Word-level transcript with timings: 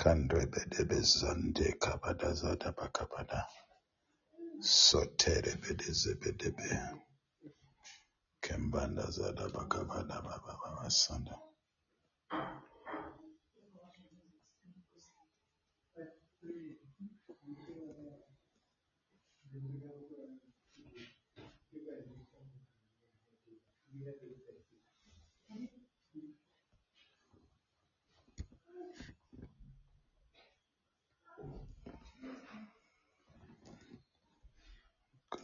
Kandrebedebezande 0.00 1.66
kabadazada 1.82 2.68
bakabada. 2.78 3.40
Soterebedezebedebe. 4.62 6.70
Kembanda 8.44 9.04
zada 9.10 9.46
bakabada 9.54 10.16
bababasanda. 10.26 11.34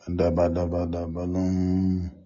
da 0.09 0.31
ba 0.31 0.49
da 0.49 0.67
ba 0.67 0.87
da 0.87 1.07
ba 1.07 1.25
lum. 1.27 2.26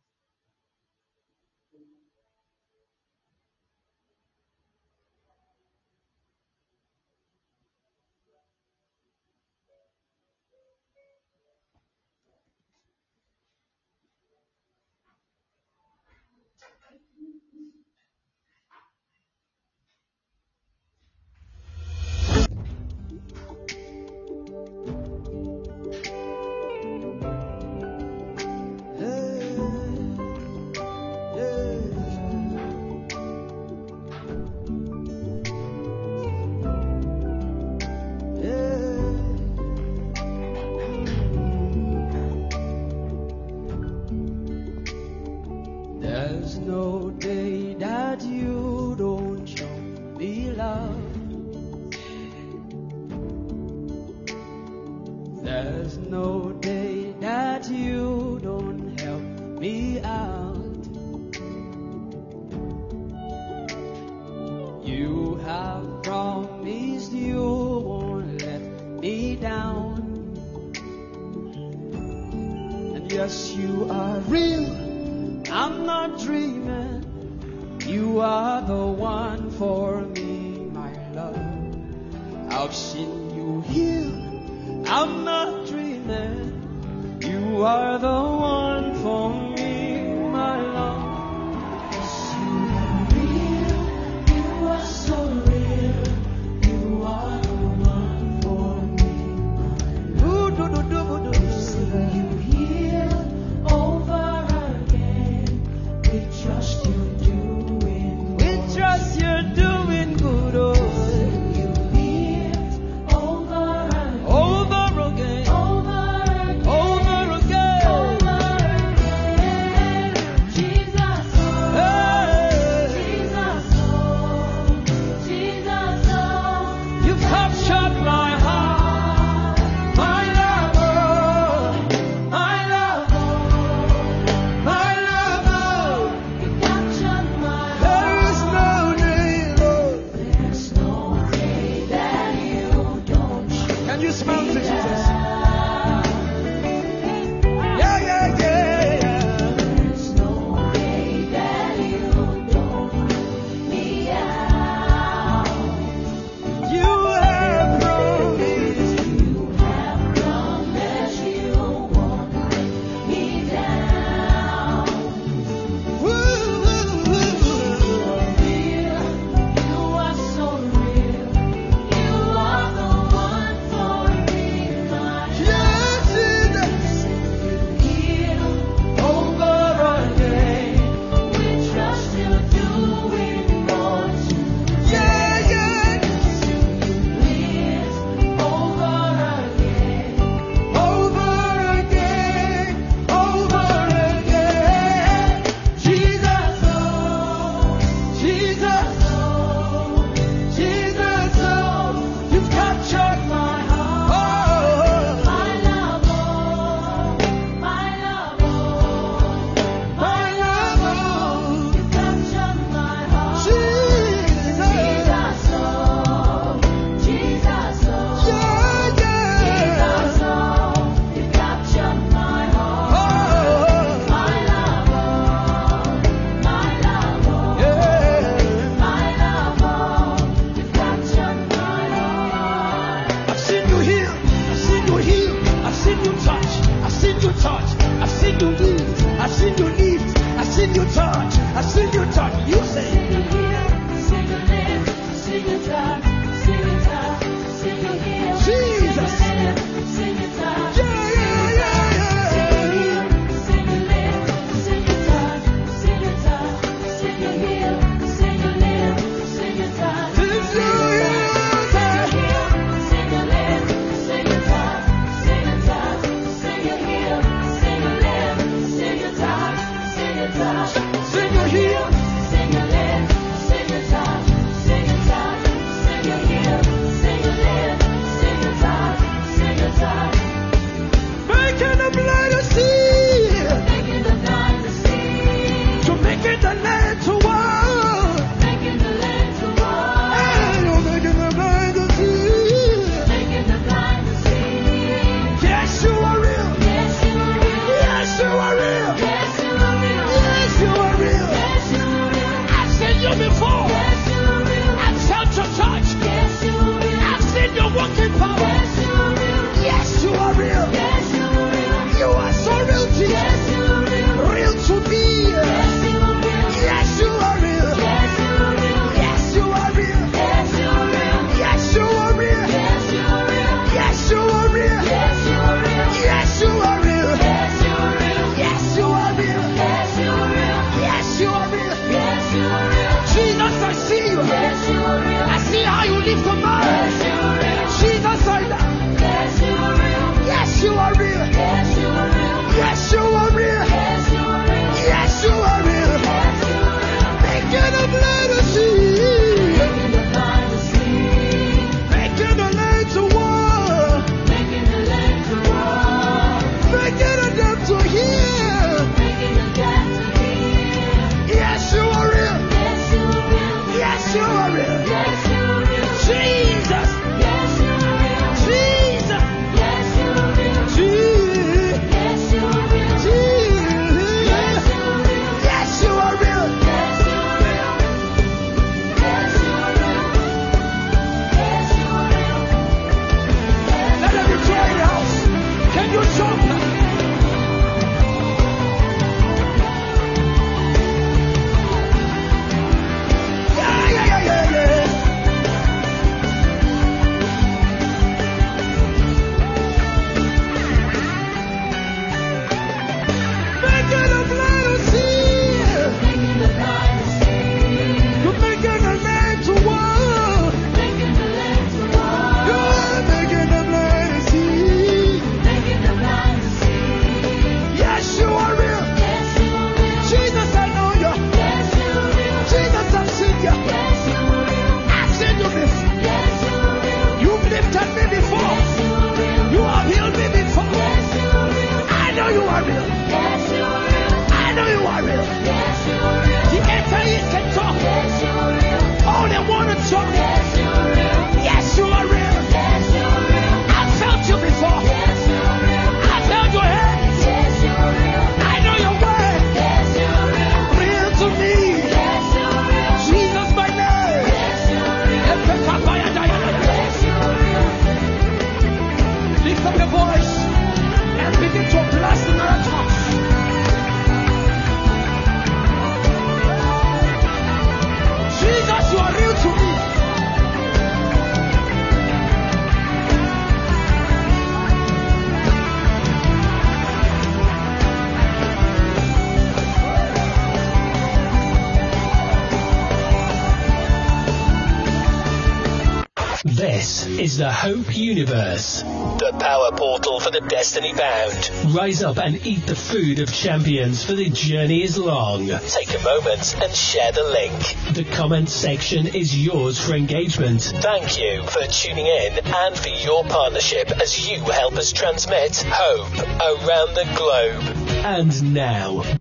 universe. 488.21 488.81
The 488.81 489.35
power 489.39 489.71
portal 489.71 490.19
for 490.19 490.31
the 490.31 490.41
destiny 490.41 490.93
bound. 490.93 491.75
Rise 491.75 492.03
up 492.03 492.17
and 492.17 492.45
eat 492.45 492.65
the 492.67 492.75
food 492.75 493.19
of 493.19 493.33
champions, 493.33 494.03
for 494.03 494.13
the 494.13 494.29
journey 494.29 494.83
is 494.83 494.97
long. 494.97 495.47
Take 495.47 495.93
a 495.99 496.03
moment 496.03 496.55
and 496.61 496.73
share 496.73 497.11
the 497.11 497.23
link. 497.23 497.95
The 497.95 498.05
comment 498.15 498.49
section 498.49 499.07
is 499.07 499.37
yours 499.37 499.83
for 499.83 499.93
engagement. 499.93 500.61
Thank 500.61 501.19
you 501.19 501.43
for 501.43 501.65
tuning 501.65 502.05
in 502.05 502.39
and 502.45 502.77
for 502.77 502.89
your 502.89 503.23
partnership 503.25 503.91
as 503.91 504.29
you 504.29 504.39
help 504.43 504.73
us 504.73 504.91
transmit 504.91 505.63
hope 505.67 506.17
around 506.17 506.95
the 506.95 507.11
globe. 507.15 507.63
And 508.05 508.53
now, 508.53 509.20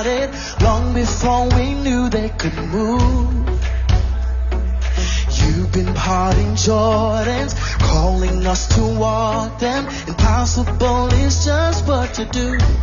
started 0.00 0.30
long 0.62 0.94
before 0.94 1.48
we 1.56 1.74
knew 1.74 2.08
they 2.08 2.30
could 2.30 2.56
move. 2.72 3.46
You've 5.30 5.72
been 5.72 5.92
parting 5.94 6.54
Jordans, 6.54 7.54
calling 7.80 8.46
us 8.46 8.66
to 8.76 8.82
walk 8.98 9.58
them. 9.58 9.86
Impossible 10.08 11.08
is 11.12 11.44
just 11.44 11.86
what 11.86 12.18
you 12.18 12.24
do. 12.26 12.79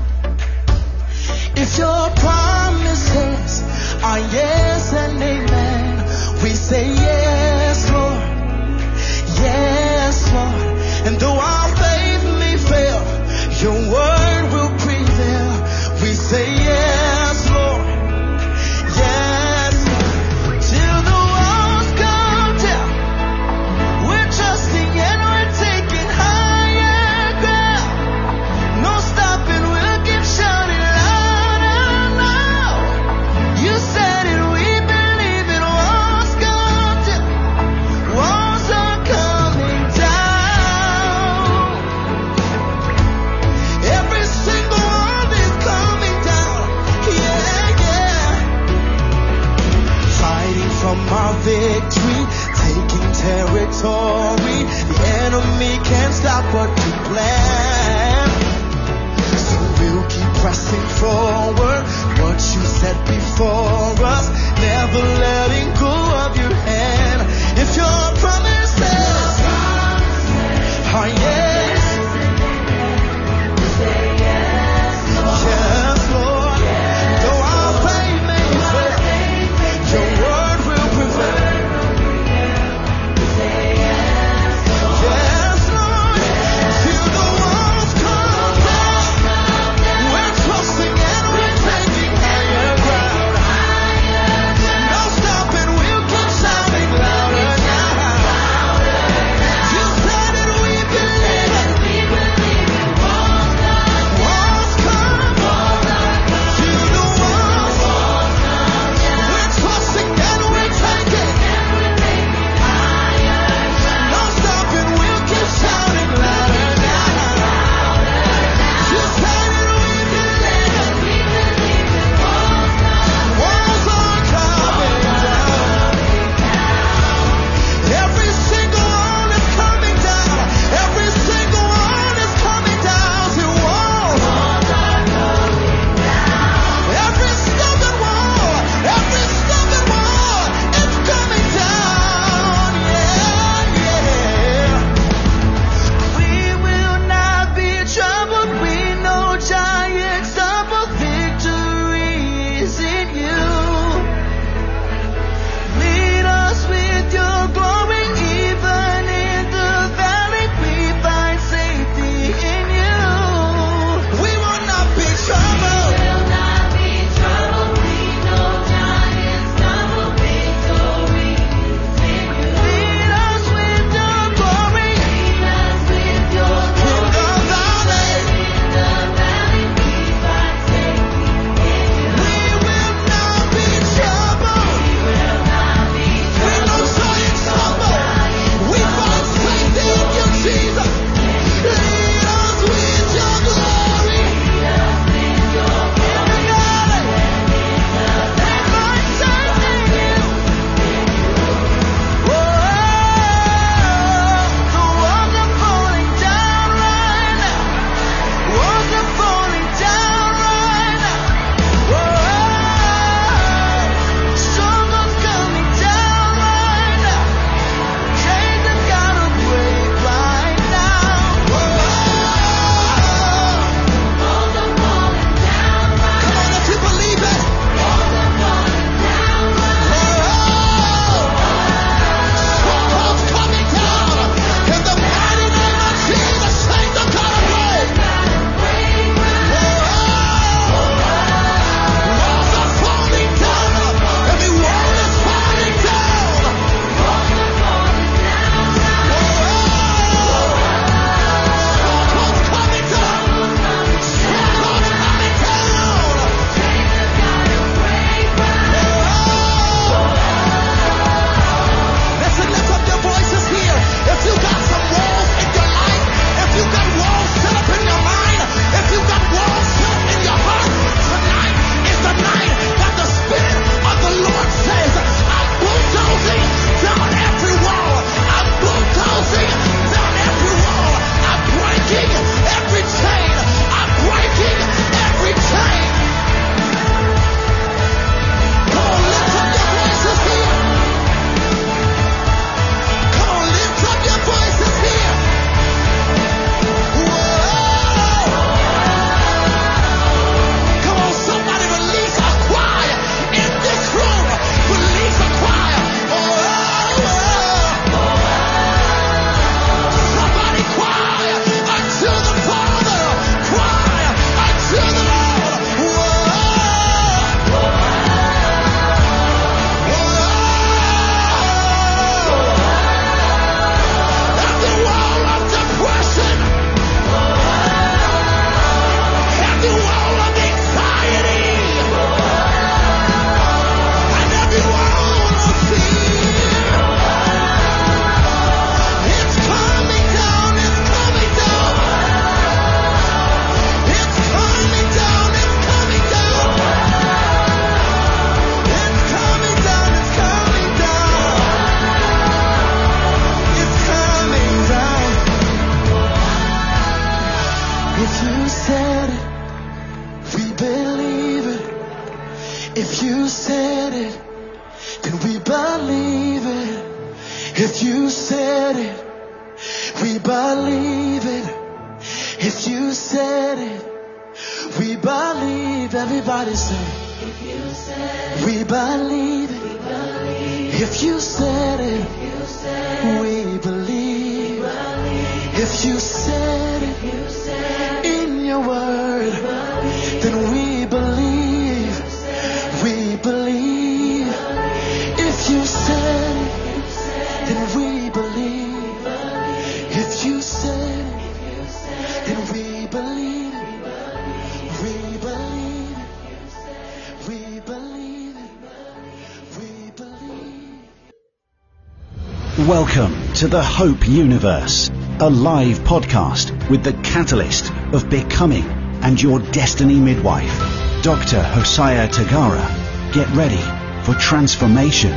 to 413.37 413.47
the 413.47 413.61
Hope 413.61 414.07
Universe, 414.07 414.89
a 415.19 415.29
live 415.29 415.77
podcast 415.81 416.49
with 416.71 416.83
the 416.83 416.93
catalyst 417.03 417.71
of 417.93 418.09
becoming 418.09 418.63
and 419.03 419.21
your 419.21 419.37
destiny 419.51 419.99
midwife, 419.99 420.57
Dr. 421.03 421.43
Hosiah 421.43 422.09
Tagara. 422.09 423.13
Get 423.13 423.29
ready 423.35 423.61
for 424.03 424.19
transformation, 424.19 425.11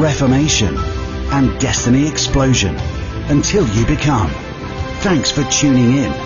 reformation, 0.00 0.76
and 0.76 1.56
destiny 1.60 2.08
explosion 2.08 2.74
until 3.28 3.68
you 3.68 3.86
become. 3.86 4.30
Thanks 5.02 5.30
for 5.30 5.44
tuning 5.44 5.92
in. 5.98 6.23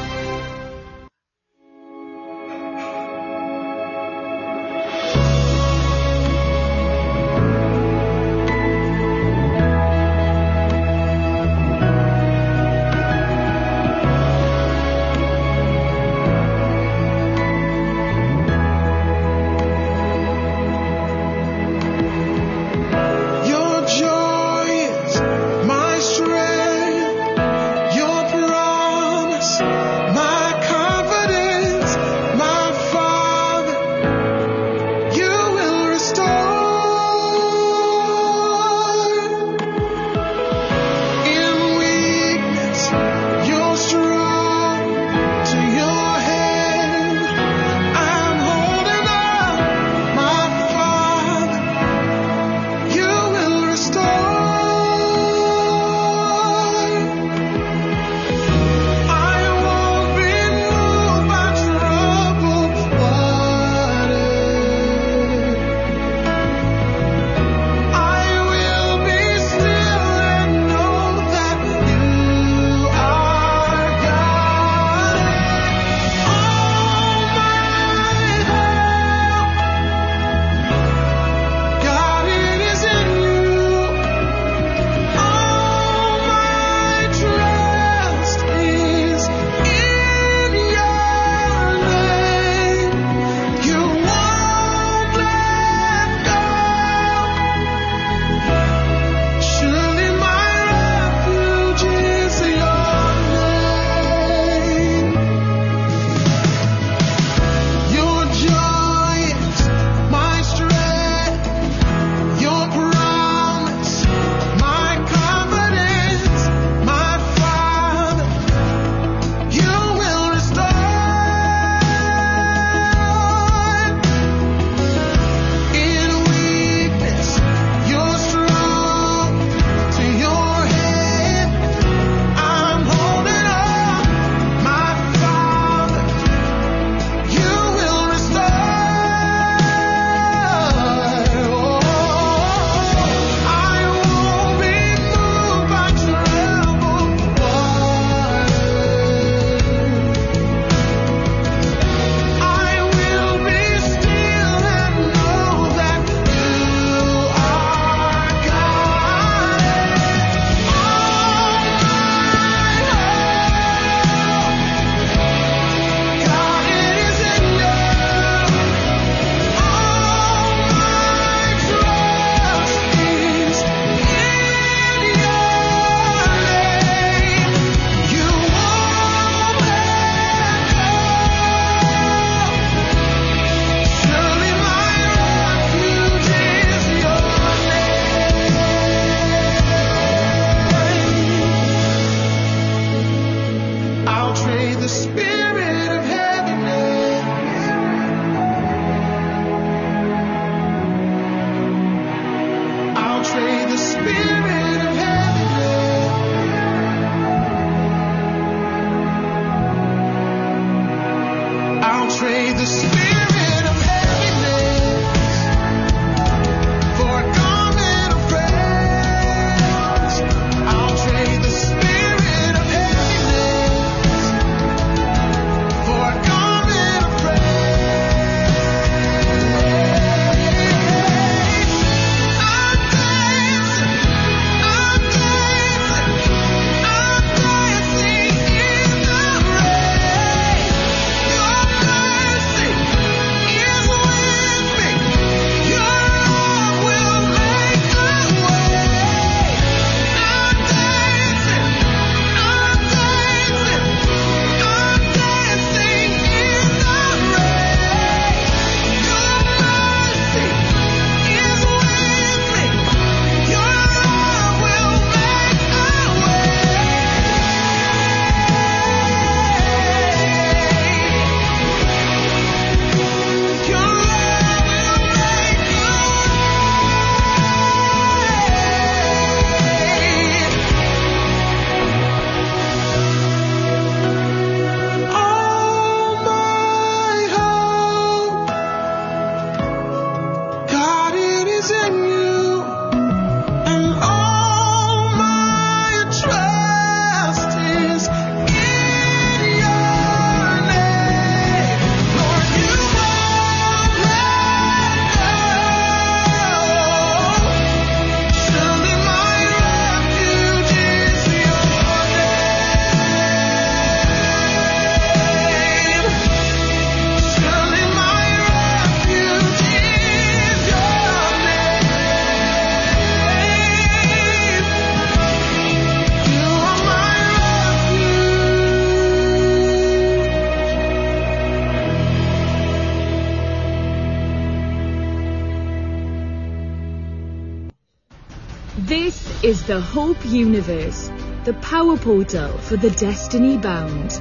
The 339.68 339.82
Hope 339.82 340.24
Universe, 340.24 341.10
the 341.44 341.52
power 341.52 341.98
portal 341.98 342.56
for 342.56 342.78
the 342.78 342.88
destiny 342.88 343.58
bound. 343.58 344.18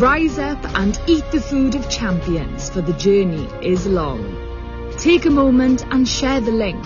Rise 0.00 0.38
up 0.38 0.64
and 0.78 0.96
eat 1.08 1.24
the 1.32 1.40
food 1.40 1.74
of 1.74 1.90
champions, 1.90 2.70
for 2.70 2.80
the 2.80 2.92
journey 2.92 3.48
is 3.60 3.88
long. 3.88 4.22
Take 4.96 5.26
a 5.26 5.30
moment 5.30 5.84
and 5.90 6.06
share 6.06 6.40
the 6.40 6.52
link. 6.52 6.80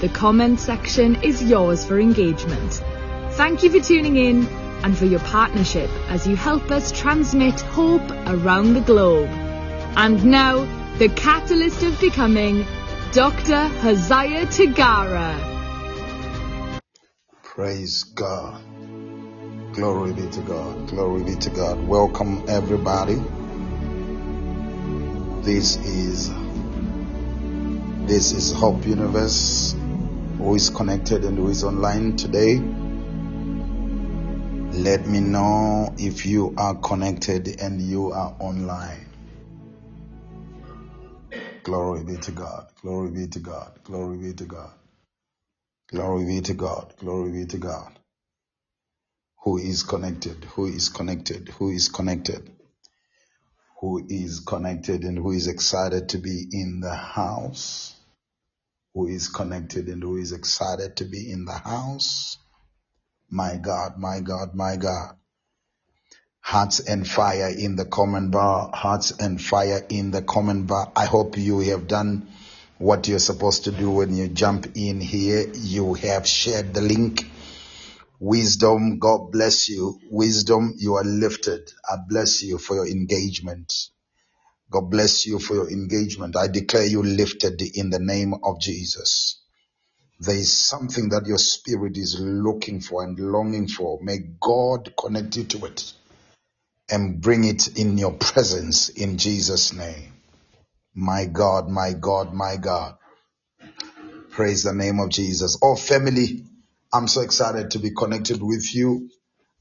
The 0.00 0.08
comment 0.08 0.60
section 0.60 1.22
is 1.22 1.42
yours 1.42 1.84
for 1.84 2.00
engagement. 2.00 2.82
Thank 3.32 3.62
you 3.62 3.68
for 3.68 3.80
tuning 3.80 4.16
in 4.16 4.46
and 4.82 4.96
for 4.96 5.04
your 5.04 5.20
partnership 5.20 5.90
as 6.08 6.26
you 6.26 6.36
help 6.36 6.70
us 6.70 6.90
transmit 6.90 7.60
hope 7.60 8.10
around 8.28 8.72
the 8.72 8.80
globe. 8.80 9.28
And 9.98 10.24
now, 10.24 10.64
the 10.96 11.10
catalyst 11.10 11.82
of 11.82 12.00
becoming 12.00 12.64
Dr. 13.12 13.68
Hosiah 13.68 14.46
Tagara. 14.46 15.51
Praise 17.54 18.04
God. 18.04 18.64
Glory 19.74 20.14
be 20.14 20.26
to 20.26 20.40
God. 20.40 20.88
Glory 20.88 21.22
be 21.22 21.34
to 21.36 21.50
God. 21.50 21.86
Welcome 21.86 22.44
everybody. 22.48 23.20
This 25.42 25.76
is 25.76 26.30
this 28.06 28.32
is 28.32 28.54
Hope 28.54 28.86
Universe. 28.86 29.76
Who 30.38 30.54
is 30.54 30.70
connected 30.70 31.26
and 31.26 31.36
who 31.36 31.50
is 31.50 31.62
online 31.62 32.16
today? 32.16 32.56
Let 34.72 35.06
me 35.06 35.20
know 35.20 35.94
if 35.98 36.24
you 36.24 36.54
are 36.56 36.76
connected 36.76 37.60
and 37.60 37.82
you 37.82 38.12
are 38.12 38.34
online. 38.38 39.08
Glory 41.64 42.02
be 42.02 42.16
to 42.16 42.30
God. 42.32 42.68
Glory 42.80 43.10
be 43.10 43.26
to 43.26 43.40
God. 43.40 43.72
Glory 43.84 44.16
be 44.16 44.32
to 44.32 44.44
God. 44.44 44.70
Glory 45.92 46.24
be 46.24 46.40
to 46.40 46.54
God. 46.54 46.94
Glory 46.98 47.32
be 47.32 47.46
to 47.46 47.58
God. 47.58 47.92
Who 49.44 49.58
is 49.58 49.82
connected? 49.82 50.42
Who 50.56 50.66
is 50.66 50.88
connected? 50.88 51.50
Who 51.58 51.68
is 51.68 51.90
connected? 51.90 52.50
Who 53.80 54.02
is 54.08 54.40
connected 54.40 55.02
and 55.02 55.18
who 55.18 55.32
is 55.32 55.48
excited 55.48 56.08
to 56.10 56.18
be 56.18 56.46
in 56.50 56.80
the 56.80 56.94
house? 56.94 57.94
Who 58.94 59.06
is 59.06 59.28
connected 59.28 59.88
and 59.88 60.02
who 60.02 60.16
is 60.16 60.32
excited 60.32 60.96
to 60.96 61.04
be 61.04 61.30
in 61.30 61.44
the 61.44 61.58
house? 61.58 62.38
My 63.28 63.56
God, 63.56 63.98
my 63.98 64.20
God, 64.20 64.54
my 64.54 64.76
God. 64.76 65.16
Hearts 66.40 66.80
and 66.80 67.06
fire 67.06 67.50
in 67.50 67.76
the 67.76 67.84
comment 67.84 68.30
bar. 68.30 68.70
Hearts 68.72 69.10
and 69.10 69.40
fire 69.40 69.84
in 69.90 70.10
the 70.10 70.22
comment 70.22 70.68
bar. 70.68 70.90
I 70.96 71.04
hope 71.04 71.36
you 71.36 71.58
have 71.60 71.86
done 71.86 72.28
what 72.82 73.06
you're 73.06 73.20
supposed 73.20 73.64
to 73.64 73.70
do 73.70 73.90
when 73.90 74.16
you 74.16 74.26
jump 74.26 74.66
in 74.74 75.00
here. 75.00 75.48
You 75.54 75.94
have 75.94 76.26
shared 76.26 76.74
the 76.74 76.80
link. 76.80 77.30
Wisdom, 78.18 78.98
God 78.98 79.30
bless 79.30 79.68
you. 79.68 80.00
Wisdom, 80.10 80.74
you 80.78 80.94
are 80.96 81.04
lifted. 81.04 81.70
I 81.88 81.96
bless 82.08 82.42
you 82.42 82.58
for 82.58 82.74
your 82.74 82.88
engagement. 82.88 83.72
God 84.68 84.90
bless 84.90 85.26
you 85.26 85.38
for 85.38 85.54
your 85.54 85.70
engagement. 85.70 86.36
I 86.36 86.48
declare 86.48 86.84
you 86.84 87.04
lifted 87.04 87.62
in 87.62 87.90
the 87.90 88.00
name 88.00 88.34
of 88.42 88.60
Jesus. 88.60 89.40
There 90.18 90.36
is 90.36 90.52
something 90.52 91.10
that 91.10 91.26
your 91.26 91.38
spirit 91.38 91.96
is 91.96 92.18
looking 92.20 92.80
for 92.80 93.04
and 93.04 93.18
longing 93.18 93.68
for. 93.68 94.00
May 94.02 94.18
God 94.40 94.92
connect 94.98 95.36
you 95.36 95.44
to 95.44 95.66
it 95.66 95.92
and 96.90 97.20
bring 97.20 97.44
it 97.44 97.78
in 97.78 97.96
your 97.96 98.12
presence 98.14 98.88
in 98.88 99.18
Jesus' 99.18 99.72
name. 99.72 100.11
My 100.94 101.24
God, 101.24 101.68
my 101.68 101.94
God, 101.94 102.34
my 102.34 102.56
God. 102.56 102.96
Praise 104.30 104.62
the 104.62 104.74
name 104.74 105.00
of 105.00 105.08
Jesus. 105.08 105.58
Oh, 105.62 105.74
family, 105.74 106.44
I'm 106.92 107.08
so 107.08 107.22
excited 107.22 107.70
to 107.70 107.78
be 107.78 107.92
connected 107.92 108.42
with 108.42 108.74
you. 108.74 109.08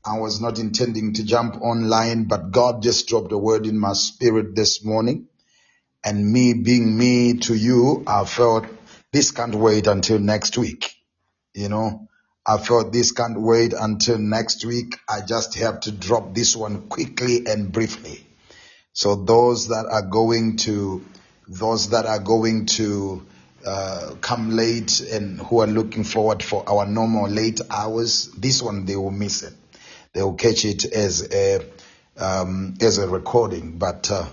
I 0.06 0.20
was 0.20 0.42
not 0.42 0.60
intending 0.60 1.14
to 1.14 1.24
jump 1.24 1.62
online, 1.62 2.26
but 2.26 2.52
God 2.52 2.84
just 2.84 3.08
dropped 3.08 3.32
a 3.32 3.38
word 3.38 3.66
in 3.66 3.80
my 3.80 3.94
spirit 3.94 4.56
this 4.56 4.84
morning. 4.84 5.28
And 6.04 6.34
me 6.34 6.54
being 6.54 6.98
me 6.98 7.38
to 7.40 7.56
you, 7.56 8.04
I 8.08 8.26
felt 8.26 8.66
this 9.14 9.32
can't 9.32 9.56
wait 9.56 9.88
until 9.88 10.20
next 10.20 10.58
week. 10.58 10.94
You 11.54 11.70
know, 11.70 12.10
I 12.46 12.58
felt 12.58 12.92
this 12.92 13.12
can't 13.14 13.40
wait 13.40 13.74
until 13.74 14.18
next 14.18 14.66
week. 14.66 14.98
I 15.08 15.22
just 15.22 15.56
have 15.56 15.82
to 15.82 15.92
drop 15.92 16.34
this 16.34 16.58
one 16.58 16.90
quickly 16.90 17.46
and 17.46 17.72
briefly. 17.72 18.26
So 18.94 19.16
those 19.16 19.70
that 19.70 19.86
are 19.86 20.02
going 20.02 20.58
to 20.58 21.06
those 21.48 21.90
that 21.90 22.06
are 22.06 22.20
going 22.20 22.66
to 22.66 23.26
uh, 23.66 24.16
come 24.22 24.52
late 24.52 25.02
and 25.02 25.40
who 25.40 25.62
are 25.62 25.68
looking 25.68 26.04
forward 26.04 26.42
for 26.42 26.68
our 26.68 26.86
normal 26.86 27.30
late 27.30 27.62
hours, 27.70 28.28
this 28.38 28.62
one 28.62 28.86
they 28.86 28.96
will 28.96 29.12
miss 29.12 29.44
it. 29.44 29.54
They 30.14 30.22
will 30.24 30.34
catch 30.34 30.66
it 30.66 30.86
as 30.86 31.32
a 31.32 31.66
um, 32.18 32.76
as 32.82 32.98
a 32.98 33.08
recording. 33.08 33.78
But 33.78 34.10
uh, 34.12 34.28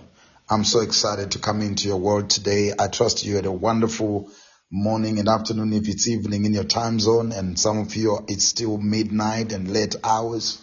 I'm 0.49 0.65
so 0.65 0.81
excited 0.81 1.33
to 1.33 1.39
come 1.39 1.61
into 1.61 1.89
your 1.89 1.99
world 1.99 2.31
today. 2.31 2.73
I 2.79 2.89
trust 2.89 3.25
you 3.25 3.37
had 3.37 3.47
a 3.47 3.53
wonderful 3.53 4.31
morning 4.71 5.19
and 5.19 5.29
afternoon 5.29 5.73
if 5.73 5.89
it's 5.89 6.09
evening 6.09 6.45
in 6.45 6.53
your 6.53 6.65
time 6.65 6.99
zone, 6.99 7.33
and 7.33 7.59
some 7.59 7.79
of 7.79 7.95
you 7.97 8.25
it's 8.29 8.45
still 8.45 8.79
midnight 8.79 9.53
and 9.53 9.71
late 9.71 9.97
hours. 10.03 10.63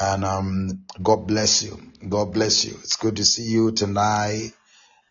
And 0.00 0.24
um, 0.24 0.84
God 1.02 1.26
bless 1.26 1.62
you. 1.64 1.80
God 2.08 2.32
bless 2.32 2.64
you. 2.64 2.74
It's 2.82 2.96
good 2.96 3.16
to 3.16 3.24
see 3.24 3.44
you 3.44 3.72
tonight 3.72 4.52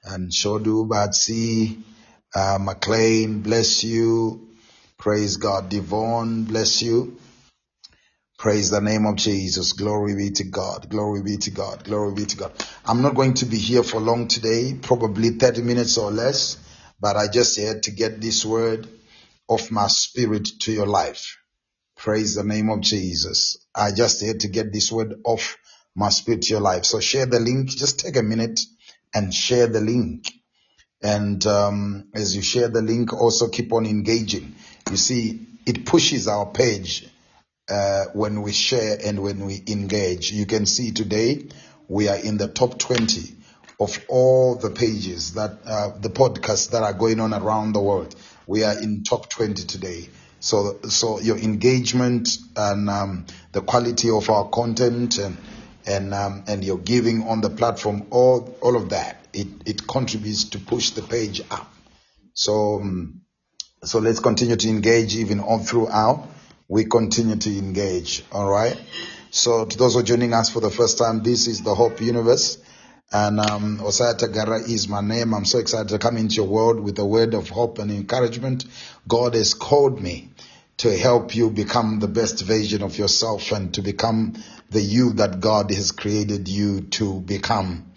and 0.07 0.31
Shodu 0.31 0.87
Batsi, 0.87 1.81
uh, 2.35 2.57
McLean, 2.61 3.41
bless 3.41 3.83
you. 3.83 4.49
Praise 4.97 5.37
God. 5.37 5.69
Devon, 5.69 6.45
bless 6.45 6.81
you. 6.81 7.17
Praise 8.37 8.69
the 8.69 8.81
name 8.81 9.05
of 9.05 9.15
Jesus. 9.15 9.73
Glory 9.73 10.15
be 10.15 10.31
to 10.31 10.43
God. 10.45 10.89
Glory 10.89 11.23
be 11.23 11.37
to 11.37 11.51
God. 11.51 11.83
Glory 11.83 12.13
be 12.13 12.25
to 12.25 12.37
God. 12.37 12.51
I'm 12.85 13.01
not 13.01 13.15
going 13.15 13.35
to 13.35 13.45
be 13.45 13.57
here 13.57 13.83
for 13.83 13.99
long 13.99 14.27
today, 14.27 14.75
probably 14.81 15.31
30 15.31 15.63
minutes 15.63 15.97
or 15.97 16.11
less, 16.11 16.57
but 16.99 17.15
I 17.17 17.27
just 17.29 17.59
had 17.59 17.83
to 17.83 17.91
get 17.91 18.21
this 18.21 18.45
word 18.45 18.87
of 19.49 19.71
my 19.71 19.87
spirit 19.87 20.47
to 20.61 20.71
your 20.71 20.87
life. 20.87 21.37
Praise 21.97 22.35
the 22.35 22.43
name 22.43 22.69
of 22.69 22.81
Jesus. 22.81 23.57
I 23.75 23.91
just 23.91 24.21
had 24.25 24.41
to 24.41 24.49
get 24.49 24.73
this 24.73 24.91
word 24.91 25.15
off 25.25 25.57
my 25.95 26.09
spirit 26.09 26.43
to 26.43 26.49
your 26.53 26.61
life. 26.61 26.85
So 26.85 26.99
share 26.99 27.25
the 27.25 27.39
link. 27.39 27.69
Just 27.69 27.99
take 27.99 28.17
a 28.17 28.23
minute 28.23 28.59
and 29.13 29.33
share 29.33 29.67
the 29.67 29.81
link. 29.81 30.31
And 31.01 31.45
um, 31.45 32.09
as 32.13 32.35
you 32.35 32.41
share 32.41 32.69
the 32.69 32.81
link, 32.81 33.13
also 33.13 33.49
keep 33.49 33.71
on 33.73 33.85
engaging. 33.85 34.55
You 34.89 34.97
see, 34.97 35.47
it 35.65 35.85
pushes 35.85 36.27
our 36.27 36.45
page 36.45 37.07
uh, 37.69 38.05
when 38.13 38.41
we 38.41 38.51
share 38.51 38.97
and 39.03 39.21
when 39.21 39.45
we 39.45 39.61
engage. 39.67 40.31
You 40.31 40.45
can 40.45 40.65
see 40.65 40.91
today 40.91 41.47
we 41.87 42.07
are 42.07 42.17
in 42.17 42.37
the 42.37 42.47
top 42.47 42.79
20 42.79 43.35
of 43.79 43.99
all 44.07 44.55
the 44.55 44.69
pages 44.69 45.33
that 45.33 45.59
uh, 45.65 45.89
the 45.99 46.09
podcasts 46.09 46.71
that 46.71 46.83
are 46.83 46.93
going 46.93 47.19
on 47.19 47.33
around 47.33 47.73
the 47.73 47.81
world. 47.81 48.15
We 48.47 48.63
are 48.63 48.81
in 48.81 49.03
top 49.03 49.29
20 49.29 49.65
today. 49.65 50.09
So, 50.39 50.79
so 50.87 51.19
your 51.19 51.37
engagement 51.37 52.29
and 52.55 52.89
um, 52.89 53.25
the 53.51 53.61
quality 53.61 54.09
of 54.09 54.29
our 54.29 54.49
content 54.49 55.17
and 55.17 55.37
and 55.87 56.13
um, 56.13 56.43
and 56.47 56.63
your 56.63 56.77
giving 56.77 57.23
on 57.27 57.41
the 57.41 57.49
platform, 57.49 58.07
all 58.11 58.57
all 58.61 58.75
of 58.75 58.89
that, 58.89 59.25
it 59.33 59.47
it 59.65 59.87
contributes 59.87 60.45
to 60.45 60.59
push 60.59 60.91
the 60.91 61.01
page 61.01 61.41
up. 61.49 61.73
So 62.33 62.75
um, 62.81 63.21
so 63.83 63.99
let's 63.99 64.19
continue 64.19 64.55
to 64.55 64.69
engage 64.69 65.15
even 65.15 65.39
all 65.39 65.59
throughout. 65.59 66.27
We 66.67 66.85
continue 66.85 67.37
to 67.37 67.57
engage. 67.57 68.23
All 68.31 68.49
right. 68.49 68.79
So 69.29 69.65
to 69.65 69.77
those 69.77 69.93
who 69.93 69.99
are 69.99 70.03
joining 70.03 70.33
us 70.33 70.49
for 70.49 70.59
the 70.59 70.69
first 70.69 70.97
time, 70.97 71.23
this 71.23 71.47
is 71.47 71.61
the 71.61 71.73
Hope 71.73 72.01
Universe. 72.01 72.57
And 73.11 73.39
um, 73.39 73.77
Hosiah 73.77 74.15
Tagara 74.15 74.67
is 74.67 74.89
my 74.89 74.99
name. 74.99 75.33
I'm 75.33 75.45
so 75.45 75.59
excited 75.59 75.89
to 75.89 75.99
come 75.99 76.17
into 76.17 76.35
your 76.35 76.47
world 76.47 76.81
with 76.81 76.99
a 76.99 77.05
word 77.05 77.33
of 77.33 77.47
hope 77.47 77.79
and 77.79 77.89
encouragement. 77.89 78.65
God 79.07 79.33
has 79.35 79.53
called 79.53 80.01
me 80.01 80.31
to 80.77 80.95
help 80.95 81.35
you 81.35 81.49
become 81.49 81.99
the 81.99 82.07
best 82.07 82.43
version 82.43 82.83
of 82.83 82.97
yourself 82.97 83.51
and 83.51 83.73
to 83.73 83.81
become 83.81 84.35
the 84.69 84.81
you 84.81 85.13
that 85.13 85.39
God 85.39 85.71
has 85.71 85.91
created 85.91 86.47
you 86.47 86.81
to 86.81 87.19
become 87.21 87.91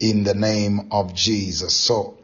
in 0.00 0.24
the 0.24 0.34
name 0.34 0.88
of 0.90 1.14
Jesus. 1.14 1.74
So 1.74 2.18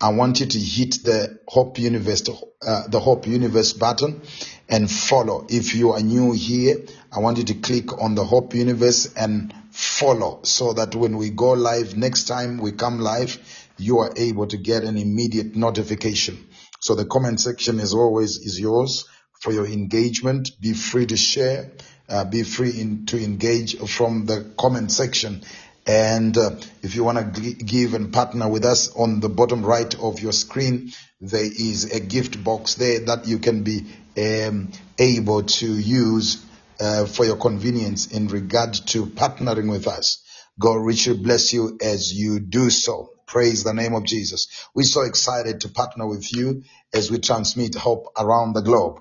I 0.00 0.12
want 0.12 0.40
you 0.40 0.46
to 0.46 0.58
hit 0.58 1.04
the 1.04 1.38
Hope 1.46 1.78
Universe, 1.78 2.28
uh, 2.66 2.88
the 2.88 2.98
Hope 2.98 3.26
Universe 3.28 3.72
button 3.72 4.22
and 4.68 4.90
follow. 4.90 5.46
If 5.48 5.74
you 5.74 5.92
are 5.92 6.00
new 6.00 6.32
here, 6.32 6.78
I 7.12 7.20
want 7.20 7.38
you 7.38 7.44
to 7.44 7.54
click 7.54 8.02
on 8.02 8.16
the 8.16 8.24
Hope 8.24 8.54
Universe 8.54 9.14
and 9.14 9.54
follow 9.70 10.40
so 10.42 10.72
that 10.72 10.96
when 10.96 11.16
we 11.16 11.30
go 11.30 11.52
live 11.52 11.96
next 11.96 12.24
time 12.24 12.58
we 12.58 12.72
come 12.72 12.98
live, 12.98 13.38
you 13.78 14.00
are 14.00 14.12
able 14.16 14.48
to 14.48 14.56
get 14.56 14.82
an 14.82 14.96
immediate 14.96 15.54
notification. 15.54 16.44
So 16.80 16.94
the 16.94 17.06
comment 17.06 17.40
section 17.40 17.78
is 17.78 17.94
always 17.94 18.38
is 18.38 18.58
yours 18.58 19.08
for 19.44 19.52
your 19.52 19.66
engagement. 19.68 20.50
Be 20.60 20.74
free 20.74 21.06
to 21.08 21.18
share. 21.18 21.72
Uh, 22.10 22.26
be 22.26 22.44
free 22.44 22.80
in, 22.80 23.06
to 23.08 23.22
engage 23.24 23.78
from 23.78 24.26
the 24.26 24.52
comment 24.58 24.92
section 24.92 25.42
And 25.86 26.38
uh, 26.38 26.52
if 26.84 26.96
you 26.96 27.04
want 27.04 27.36
to 27.36 27.42
g- 27.42 27.54
give 27.54 27.94
and 27.94 28.14
partner 28.14 28.48
with 28.48 28.66
us 28.66 28.94
on 28.96 29.20
the 29.20 29.30
bottom 29.30 29.64
right 29.66 29.94
of 30.00 30.20
your 30.20 30.32
screen, 30.32 30.92
there 31.20 31.44
is 31.44 31.92
a 31.92 32.00
gift 32.00 32.44
box 32.44 32.76
there 32.76 33.00
that 33.06 33.28
you 33.28 33.40
can 33.40 33.64
be 33.64 33.86
um, 34.18 34.72
able 35.00 35.44
to 35.44 35.66
use 35.68 36.46
uh, 36.80 37.06
for 37.06 37.26
your 37.26 37.38
convenience 37.38 38.12
in 38.12 38.28
regard 38.28 38.74
to 38.74 39.06
partnering 39.08 39.70
with 39.72 39.88
us. 39.88 40.24
God 40.60 40.76
richly 40.76 41.18
bless 41.18 41.52
you 41.52 41.78
as 41.82 42.14
you 42.14 42.40
do 42.40 42.70
so. 42.70 43.10
Praise 43.26 43.64
the 43.64 43.74
name 43.74 43.94
of 43.94 44.04
Jesus. 44.04 44.48
We're 44.76 44.84
so 44.84 45.02
excited 45.02 45.62
to 45.62 45.70
partner 45.70 46.06
with 46.08 46.32
you 46.34 46.64
as 46.94 47.10
we 47.10 47.18
transmit 47.20 47.74
hope 47.76 48.08
around 48.18 48.54
the 48.54 48.62
globe. 48.62 49.00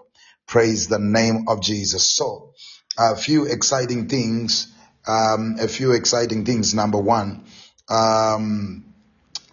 Praise 0.53 0.87
the 0.87 0.99
name 0.99 1.45
of 1.47 1.61
Jesus. 1.61 2.07
So, 2.07 2.53
a 2.95 3.15
few 3.15 3.45
exciting 3.45 4.07
things. 4.07 4.71
Um, 5.07 5.55
a 5.59 5.67
few 5.67 5.93
exciting 5.93 6.45
things. 6.45 6.75
Number 6.75 6.99
one, 6.99 7.45
um, 7.89 8.85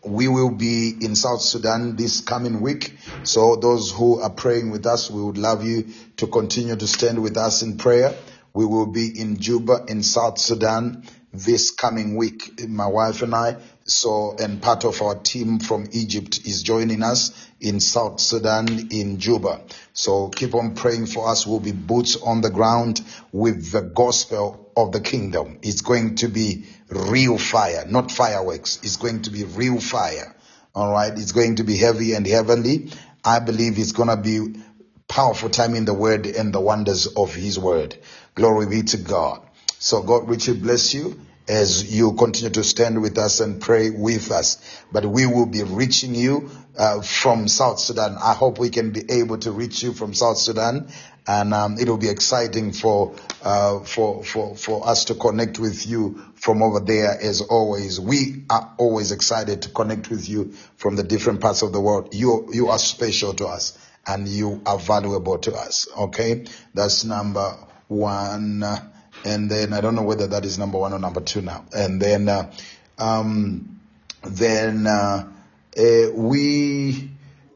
we 0.04 0.28
will 0.28 0.50
be 0.50 0.90
in 1.00 1.16
South 1.16 1.40
Sudan 1.40 1.96
this 1.96 2.20
coming 2.20 2.60
week. 2.60 2.98
So 3.22 3.56
those 3.56 3.90
who 3.90 4.20
are 4.20 4.28
praying 4.28 4.72
with 4.72 4.84
us, 4.84 5.10
we 5.10 5.22
would 5.22 5.38
love 5.38 5.64
you 5.64 5.86
to 6.18 6.26
continue 6.26 6.76
to 6.76 6.86
stand 6.86 7.22
with 7.22 7.38
us 7.38 7.62
in 7.62 7.78
prayer. 7.78 8.14
We 8.52 8.66
will 8.66 8.92
be 8.92 9.18
in 9.18 9.38
Juba 9.38 9.86
in 9.88 10.02
South 10.02 10.36
Sudan 10.36 11.06
this 11.33 11.71
coming 11.71 12.16
week, 12.16 12.61
my 12.69 12.87
wife 12.87 13.23
and 13.23 13.35
I. 13.35 13.57
So, 13.85 14.37
and 14.38 14.61
part 14.61 14.85
of 14.85 15.01
our 15.03 15.16
team 15.16 15.59
from 15.59 15.88
Egypt 15.93 16.40
is 16.45 16.62
joining 16.62 17.03
us 17.03 17.49
in 17.61 17.81
South 17.81 18.21
Sudan 18.21 18.88
in 18.90 19.19
Juba. 19.19 19.62
So 19.93 20.29
keep 20.29 20.55
on 20.55 20.75
praying 20.75 21.07
for 21.07 21.29
us. 21.29 21.47
We'll 21.47 21.61
be 21.61 21.73
boots 21.73 22.16
on 22.16 22.40
the 22.40 22.51
ground 22.51 23.03
with 23.33 23.71
the 23.71 23.83
gospel 23.83 24.73
of 24.77 24.93
the 24.93 25.01
kingdom. 25.01 25.59
It's 25.62 25.83
going 25.83 26.16
to 26.16 26.29
be 26.29 26.66
real 26.88 27.38
fire, 27.38 27.85
not 27.88 28.11
fireworks. 28.11 28.79
It's 28.83 28.97
going 28.97 29.23
to 29.23 29.31
be 29.31 29.45
real 29.45 29.81
fire. 29.81 30.35
All 30.75 30.93
right. 30.93 31.12
It's 31.12 31.33
going 31.33 31.57
to 31.57 31.64
be 31.64 31.77
heavy 31.77 32.14
and 32.14 32.27
heavenly. 32.27 32.90
I 33.25 33.40
believe 33.40 33.79
it's 33.79 33.93
going 33.93 34.09
to 34.09 34.16
be 34.16 34.61
powerful 35.09 35.51
time 35.51 35.75
in 35.75 35.85
the 35.85 35.95
word 35.95 36.27
and 36.27 36.53
the 36.53 36.61
wonders 36.61 37.07
of 37.09 37.35
his 37.35 37.59
word. 37.59 37.97
Glory 38.35 38.66
be 38.66 38.83
to 38.83 38.97
God. 38.97 39.43
So 39.83 40.03
God 40.03 40.29
richly 40.29 40.59
bless 40.59 40.93
you 40.93 41.19
as 41.49 41.90
you 41.90 42.12
continue 42.12 42.51
to 42.51 42.62
stand 42.62 43.01
with 43.01 43.16
us 43.16 43.40
and 43.40 43.62
pray 43.62 43.88
with 43.88 44.31
us. 44.31 44.59
But 44.93 45.07
we 45.07 45.25
will 45.25 45.47
be 45.47 45.62
reaching 45.62 46.14
you 46.14 46.51
uh, 46.79 47.01
from 47.01 47.49
South 47.49 47.81
Sudan. 47.81 48.19
I 48.23 48.35
hope 48.35 48.59
we 48.59 48.69
can 48.69 48.90
be 48.90 49.11
able 49.11 49.38
to 49.38 49.51
reach 49.51 49.83
you 49.83 49.95
from 49.95 50.12
South 50.12 50.37
Sudan, 50.37 50.93
and 51.27 51.55
um, 51.55 51.79
it 51.79 51.88
will 51.88 51.97
be 51.97 52.11
exciting 52.11 52.73
for 52.73 53.14
uh, 53.43 53.81
for 53.81 54.23
for 54.23 54.55
for 54.55 54.87
us 54.87 55.07
to 55.07 55.14
connect 55.14 55.59
with 55.59 55.87
you 55.87 56.27
from 56.35 56.62
over 56.62 56.81
there. 56.81 57.19
As 57.19 57.40
always, 57.40 57.99
we 57.99 58.45
are 58.51 58.75
always 58.77 59.12
excited 59.12 59.62
to 59.62 59.71
connect 59.71 60.11
with 60.11 60.29
you 60.29 60.53
from 60.77 60.97
the 60.97 61.05
different 61.05 61.40
parts 61.40 61.62
of 61.62 61.73
the 61.73 61.81
world. 61.81 62.14
You 62.14 62.51
you 62.53 62.69
are 62.69 62.79
special 62.79 63.33
to 63.33 63.47
us, 63.47 63.79
and 64.07 64.29
you 64.29 64.61
are 64.66 64.79
valuable 64.79 65.38
to 65.38 65.55
us. 65.55 65.88
Okay, 65.97 66.45
that's 66.75 67.03
number 67.05 67.57
one 67.88 68.62
and 69.24 69.50
then 69.50 69.72
I 69.72 69.80
don't 69.80 69.94
know 69.94 70.02
whether 70.02 70.26
that 70.28 70.44
is 70.44 70.59
number 70.59 70.78
one 70.78 70.92
or 70.92 70.98
number 70.98 71.20
two 71.20 71.42
now. 71.42 71.64
And 71.72 72.00
then, 72.00 72.28
uh, 72.28 72.50
um, 72.98 73.80
then 74.22 74.87
uh, 74.87 75.28
uh, 75.78 76.12
we 76.14 77.11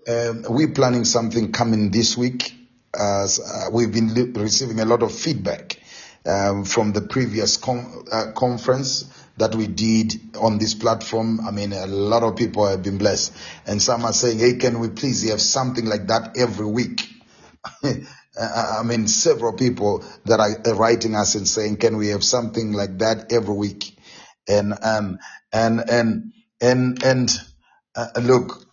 um, 0.09 0.45
we 0.51 0.67
planning 0.69 1.05
something 1.05 1.53
coming 1.53 1.91
this 1.91 2.17
week. 2.17 2.55
As 2.95 3.41
uh, 3.41 3.71
we've 3.73 3.93
been 3.93 4.15
li- 4.15 4.31
receiving 4.41 4.79
a 4.79 4.85
lot 4.85 5.03
of 5.03 5.13
feedback 5.13 5.81
um, 6.27 6.65
from 6.65 6.93
the 6.93 7.01
previous 7.01 7.57
com- 7.57 8.05
uh, 8.11 8.31
conference 8.33 9.05
that 9.37 9.55
we 9.55 9.67
did 9.67 10.15
on 10.41 10.59
this 10.59 10.75
platform. 10.75 11.41
I 11.45 11.51
mean, 11.51 11.73
a 11.73 11.87
lot 11.87 12.23
of 12.23 12.37
people 12.37 12.67
have 12.69 12.85
been 12.85 12.99
blessed, 12.99 13.33
and 13.67 13.83
some 13.83 14.05
are 14.05 14.13
saying, 14.13 14.39
"Hey, 14.39 14.55
can 14.55 14.79
we 14.79 14.89
please 14.89 15.29
have 15.29 15.41
something 15.41 15.87
like 15.87 16.07
that 16.09 16.37
every 16.37 16.67
week?" 16.67 17.09
I 18.41 18.83
mean, 18.85 19.07
several 19.07 19.53
people 19.53 20.05
that 20.25 20.41
are 20.41 20.75
writing 20.75 21.15
us 21.15 21.35
and 21.35 21.47
saying, 21.47 21.77
"Can 21.77 21.97
we 21.97 22.09
have 22.09 22.25
something 22.25 22.73
like 22.73 22.99
that 22.99 23.33
every 23.33 23.55
week?" 23.55 23.97
And 24.49 24.75
um, 24.83 25.19
and 25.53 25.89
and 25.89 26.33
and 26.61 27.03
and 27.05 27.31
uh, 27.97 28.09
look, 28.21 28.67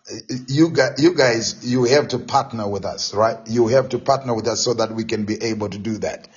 you 0.48 0.70
guys, 0.70 1.02
you 1.02 1.14
guys, 1.16 1.66
you 1.66 1.84
have 1.86 2.10
to 2.10 2.20
partner 2.20 2.68
with 2.68 2.86
us, 2.86 3.14
right? 3.14 3.38
You 3.48 3.68
have 3.68 3.90
to 3.90 4.00
partner 4.00 4.34
with 4.34 4.48
us 4.48 4.62
so 4.62 4.74
that 4.74 4.94
we 4.94 5.04
can 5.04 5.26
be 5.26 5.42
able 5.44 5.70
to 5.70 5.78
do 5.78 5.98
that. 6.00 6.28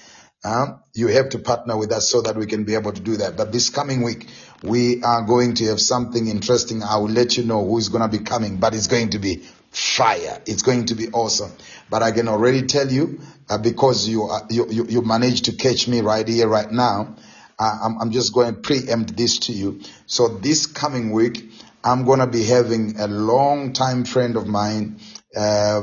Uh, 0.45 0.77
you 0.95 1.09
have 1.09 1.31
to 1.31 1.39
partner 1.39 1.77
with 1.79 1.91
us 1.91 2.11
so 2.11 2.21
that 2.21 2.37
we 2.37 2.45
can 2.45 2.65
be 2.65 2.75
able 2.75 2.93
to 2.93 3.01
do 3.01 3.17
that. 3.17 3.35
But 3.37 3.51
this 3.51 3.71
coming 3.71 4.03
week, 4.03 4.29
we 4.63 5.03
are 5.03 5.23
going 5.23 5.55
to 5.55 5.67
have 5.69 5.81
something 5.81 6.29
interesting. 6.29 6.83
I 6.83 6.99
will 6.99 7.09
let 7.09 7.39
you 7.39 7.45
know 7.45 7.65
who 7.65 7.79
is 7.79 7.89
going 7.89 8.09
to 8.09 8.19
be 8.19 8.23
coming, 8.23 8.59
but 8.59 8.75
it's 8.75 8.87
going 8.87 9.11
to 9.11 9.19
be 9.19 9.43
fire. 9.75 10.41
It's 10.47 10.63
going 10.63 10.87
to 10.87 10.95
be 10.95 11.09
awesome. 11.09 11.53
But 11.91 12.03
I 12.03 12.13
can 12.13 12.29
already 12.29 12.63
tell 12.63 12.91
you, 12.91 13.21
uh, 13.49 13.59
because 13.59 14.09
you, 14.09 14.25
uh, 14.29 14.47
you, 14.49 14.67
you, 14.71 14.87
you 14.87 15.03
managed 15.03 15.47
to 15.47 15.53
catch 15.53 15.89
me 15.89 16.01
right 16.01 16.27
here, 16.27 16.49
right 16.49 16.71
now, 16.71 17.17
uh, 17.59 17.79
I'm, 17.83 18.01
I'm 18.01 18.11
just 18.11 18.33
going 18.33 18.55
to 18.55 18.61
preempt 18.61 19.17
this 19.17 19.39
to 19.41 19.53
you. 19.53 19.81
So 20.07 20.29
this 20.29 20.67
coming 20.67 21.13
week, 21.13 21.51
I'm 21.83 22.05
going 22.05 22.21
to 22.21 22.27
be 22.27 22.45
having 22.45 22.99
a 22.99 23.07
long 23.07 23.73
time 23.73 24.05
friend 24.05 24.37
of 24.37 24.47
mine, 24.47 25.01
uh, 25.37 25.83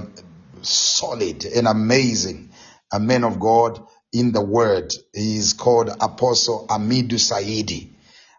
solid 0.61 1.45
and 1.45 1.67
amazing, 1.67 2.51
a 2.91 2.99
man 2.99 3.23
of 3.23 3.39
God 3.39 3.85
in 4.13 4.31
the 4.31 4.41
word. 4.41 4.93
He 5.13 5.37
is 5.37 5.53
called 5.53 5.89
Apostle 5.89 6.65
Amidu 6.69 7.13
Saidi. 7.13 7.93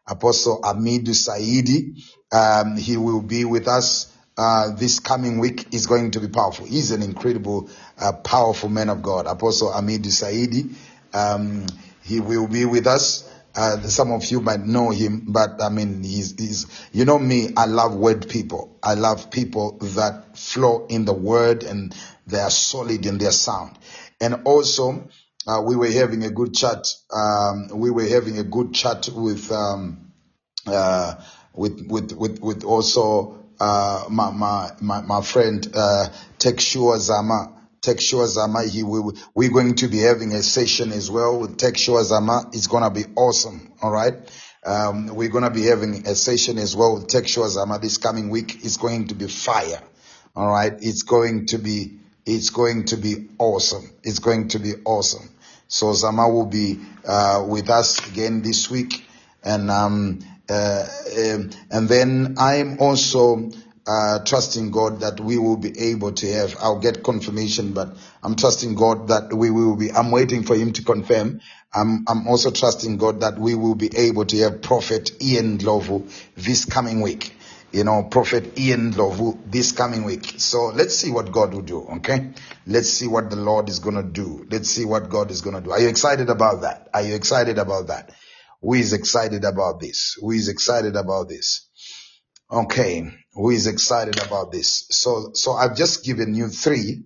Apostle 0.06 0.60
Amidu 0.62 1.10
Saidi. 1.10 2.02
Um, 2.32 2.76
he 2.76 2.96
will 2.96 3.22
be 3.22 3.44
with 3.44 3.68
us 3.68 4.11
uh, 4.36 4.72
this 4.74 5.00
coming 5.00 5.38
week 5.38 5.74
is 5.74 5.86
going 5.86 6.12
to 6.12 6.20
be 6.20 6.28
powerful. 6.28 6.66
He's 6.66 6.90
an 6.90 7.02
incredible, 7.02 7.70
uh, 7.98 8.12
powerful 8.12 8.68
man 8.68 8.88
of 8.88 9.02
God, 9.02 9.26
Apostle 9.26 9.70
Amidu 9.70 10.06
Saidi. 10.06 10.74
Um, 11.14 11.66
he 12.02 12.20
will 12.20 12.48
be 12.48 12.64
with 12.64 12.86
us. 12.86 13.28
Uh, 13.54 13.80
some 13.82 14.10
of 14.12 14.24
you 14.30 14.40
might 14.40 14.60
know 14.60 14.90
him, 14.90 15.24
but 15.28 15.62
I 15.62 15.68
mean, 15.68 16.02
he's, 16.02 16.34
he's, 16.38 16.88
you 16.92 17.04
know 17.04 17.18
me, 17.18 17.50
I 17.56 17.66
love 17.66 17.94
word 17.94 18.28
people. 18.28 18.78
I 18.82 18.94
love 18.94 19.30
people 19.30 19.78
that 19.78 20.38
flow 20.38 20.86
in 20.88 21.04
the 21.04 21.12
word 21.12 21.62
and 21.62 21.94
they 22.26 22.40
are 22.40 22.50
solid 22.50 23.04
in 23.04 23.18
their 23.18 23.30
sound. 23.32 23.78
And 24.20 24.42
also, 24.46 25.08
uh, 25.46 25.62
we 25.66 25.76
were 25.76 25.90
having 25.90 26.24
a 26.24 26.30
good 26.30 26.54
chat. 26.54 26.86
Um, 27.14 27.68
we 27.74 27.90
were 27.90 28.06
having 28.06 28.38
a 28.38 28.44
good 28.44 28.72
chat 28.72 29.10
with, 29.14 29.52
um, 29.52 30.12
uh, 30.66 31.16
with, 31.52 31.86
with, 31.88 32.12
with, 32.12 32.40
with 32.40 32.64
also, 32.64 33.41
uh, 33.62 34.04
my, 34.10 34.30
my, 34.32 34.70
my, 34.80 35.00
my 35.02 35.22
friend, 35.22 35.68
uh, 35.72 36.08
Tekshua 36.38 36.98
Zama. 36.98 37.52
Tekshua 37.80 38.26
Zama, 38.26 38.64
he 38.64 38.82
will, 38.82 39.12
we're 39.34 39.50
going 39.52 39.74
to 39.76 39.88
be 39.88 40.00
having 40.00 40.32
a 40.32 40.42
session 40.42 40.90
as 40.92 41.08
well 41.10 41.38
with 41.38 41.58
Tekshua 41.58 42.02
Zama. 42.02 42.50
It's 42.52 42.66
going 42.66 42.82
to 42.82 42.90
be 42.90 43.04
awesome. 43.14 43.72
All 43.80 43.92
right. 43.92 44.14
Um, 44.64 45.14
we're 45.14 45.28
going 45.28 45.44
to 45.44 45.50
be 45.50 45.66
having 45.66 46.06
a 46.08 46.14
session 46.16 46.58
as 46.58 46.74
well 46.76 46.94
with 46.94 47.06
Tekshua 47.06 47.48
Zama 47.50 47.78
this 47.78 47.98
coming 47.98 48.30
week. 48.30 48.64
It's 48.64 48.78
going 48.78 49.08
to 49.08 49.14
be 49.14 49.28
fire. 49.28 49.80
All 50.34 50.50
right. 50.50 50.72
It's 50.80 51.02
going 51.02 51.46
to 51.46 51.58
be, 51.58 51.98
it's 52.26 52.50
going 52.50 52.86
to 52.86 52.96
be 52.96 53.28
awesome. 53.38 53.90
It's 54.02 54.18
going 54.18 54.48
to 54.48 54.58
be 54.58 54.72
awesome. 54.84 55.28
So 55.68 55.92
Zama 55.92 56.28
will 56.28 56.46
be, 56.46 56.80
uh, 57.06 57.44
with 57.48 57.70
us 57.70 58.08
again 58.10 58.42
this 58.42 58.68
week. 58.70 59.04
And, 59.44 59.70
um, 59.70 60.20
uh, 60.48 60.86
um, 61.18 61.50
and 61.70 61.88
then 61.88 62.34
I'm 62.38 62.78
also 62.80 63.50
uh, 63.86 64.18
trusting 64.24 64.70
God 64.70 65.00
that 65.00 65.18
we 65.20 65.38
will 65.38 65.56
be 65.56 65.76
able 65.78 66.12
to 66.12 66.32
have. 66.32 66.56
I'll 66.60 66.80
get 66.80 67.02
confirmation, 67.02 67.72
but 67.72 67.96
I'm 68.22 68.36
trusting 68.36 68.74
God 68.74 69.08
that 69.08 69.32
we 69.32 69.50
will 69.50 69.76
be. 69.76 69.90
I'm 69.90 70.10
waiting 70.10 70.44
for 70.44 70.54
Him 70.54 70.72
to 70.74 70.84
confirm. 70.84 71.40
I'm 71.74 72.04
I'm 72.06 72.28
also 72.28 72.50
trusting 72.50 72.98
God 72.98 73.20
that 73.20 73.38
we 73.38 73.54
will 73.54 73.74
be 73.74 73.90
able 73.96 74.26
to 74.26 74.38
have 74.38 74.62
Prophet 74.62 75.10
Ian 75.22 75.58
Lovu 75.58 76.08
this 76.36 76.64
coming 76.64 77.00
week. 77.00 77.34
You 77.72 77.84
know, 77.84 78.02
Prophet 78.02 78.58
Ian 78.58 78.92
Lovu 78.92 79.38
this 79.46 79.72
coming 79.72 80.04
week. 80.04 80.34
So 80.36 80.66
let's 80.66 80.94
see 80.94 81.10
what 81.10 81.32
God 81.32 81.54
will 81.54 81.62
do. 81.62 81.80
Okay, 81.96 82.32
let's 82.66 82.90
see 82.90 83.06
what 83.06 83.30
the 83.30 83.36
Lord 83.36 83.70
is 83.70 83.78
gonna 83.78 84.02
do. 84.02 84.46
Let's 84.50 84.68
see 84.68 84.84
what 84.84 85.08
God 85.08 85.30
is 85.30 85.40
gonna 85.40 85.62
do. 85.62 85.72
Are 85.72 85.80
you 85.80 85.88
excited 85.88 86.28
about 86.28 86.60
that? 86.60 86.88
Are 86.92 87.02
you 87.02 87.14
excited 87.14 87.58
about 87.58 87.86
that? 87.86 88.10
Who 88.62 88.74
is 88.74 88.92
excited 88.92 89.44
about 89.44 89.80
this? 89.80 90.16
Who 90.20 90.30
is 90.30 90.48
excited 90.48 90.96
about 90.96 91.28
this? 91.28 91.68
Okay, 92.50 93.10
who 93.32 93.50
is 93.50 93.66
excited 93.66 94.24
about 94.24 94.52
this? 94.52 94.86
So, 94.90 95.30
so 95.34 95.52
I've 95.52 95.76
just 95.76 96.04
given 96.04 96.34
you 96.34 96.48
three, 96.48 97.02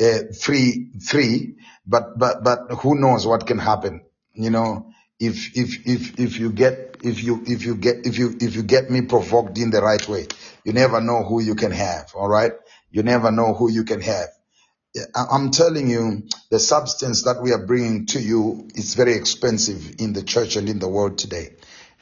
uh, 0.00 0.18
three, 0.34 0.92
three, 1.06 1.56
but, 1.86 2.18
but, 2.18 2.42
but 2.42 2.70
who 2.80 2.98
knows 2.98 3.26
what 3.26 3.46
can 3.46 3.58
happen? 3.58 4.02
You 4.32 4.50
know, 4.50 4.90
if, 5.18 5.56
if, 5.56 5.86
if, 5.86 6.20
if 6.20 6.38
you 6.38 6.52
get, 6.52 6.98
if 7.02 7.22
you, 7.22 7.42
if 7.46 7.64
you 7.64 7.74
get, 7.76 8.06
if 8.06 8.18
you, 8.18 8.36
if 8.40 8.56
you 8.56 8.62
get 8.62 8.90
me 8.90 9.02
provoked 9.02 9.58
in 9.58 9.70
the 9.70 9.82
right 9.82 10.06
way, 10.08 10.26
you 10.64 10.72
never 10.72 11.00
know 11.00 11.24
who 11.24 11.42
you 11.42 11.54
can 11.56 11.72
have. 11.72 12.12
All 12.14 12.28
right. 12.28 12.52
You 12.90 13.02
never 13.02 13.30
know 13.30 13.54
who 13.54 13.70
you 13.70 13.84
can 13.84 14.00
have. 14.00 14.28
I'm 15.14 15.50
telling 15.50 15.88
you, 15.90 16.28
the 16.50 16.58
substance 16.58 17.24
that 17.24 17.42
we 17.42 17.52
are 17.52 17.64
bringing 17.66 18.06
to 18.06 18.20
you 18.20 18.68
is 18.74 18.94
very 18.94 19.14
expensive 19.14 19.96
in 19.98 20.12
the 20.12 20.22
church 20.22 20.56
and 20.56 20.68
in 20.68 20.78
the 20.78 20.88
world 20.88 21.18
today. 21.18 21.50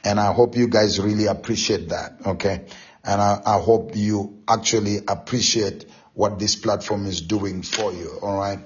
And 0.03 0.19
I 0.19 0.33
hope 0.33 0.55
you 0.55 0.67
guys 0.67 0.99
really 0.99 1.25
appreciate 1.25 1.89
that. 1.89 2.19
Okay. 2.25 2.65
And 3.03 3.21
I, 3.21 3.41
I 3.45 3.59
hope 3.59 3.95
you 3.95 4.43
actually 4.47 4.99
appreciate 5.07 5.85
what 6.13 6.39
this 6.39 6.55
platform 6.55 7.05
is 7.05 7.21
doing 7.21 7.61
for 7.63 7.91
you. 7.91 8.19
All 8.21 8.37
right. 8.37 8.59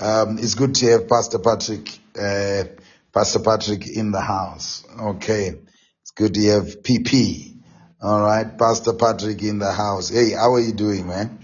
Um, 0.00 0.38
it's 0.38 0.54
good 0.54 0.74
to 0.76 0.86
have 0.92 1.08
Pastor 1.08 1.38
Patrick, 1.38 1.88
uh, 2.18 2.64
Pastor 3.12 3.40
Patrick 3.40 3.86
in 3.86 4.10
the 4.10 4.20
house. 4.20 4.84
Okay. 5.00 5.54
It's 6.02 6.10
good 6.12 6.34
to 6.34 6.44
have 6.48 6.82
PP. 6.82 7.56
All 8.00 8.20
right. 8.20 8.58
Pastor 8.58 8.94
Patrick 8.94 9.42
in 9.42 9.58
the 9.58 9.72
house. 9.72 10.08
Hey, 10.08 10.32
how 10.32 10.54
are 10.54 10.60
you 10.60 10.72
doing, 10.72 11.06
man? 11.06 11.37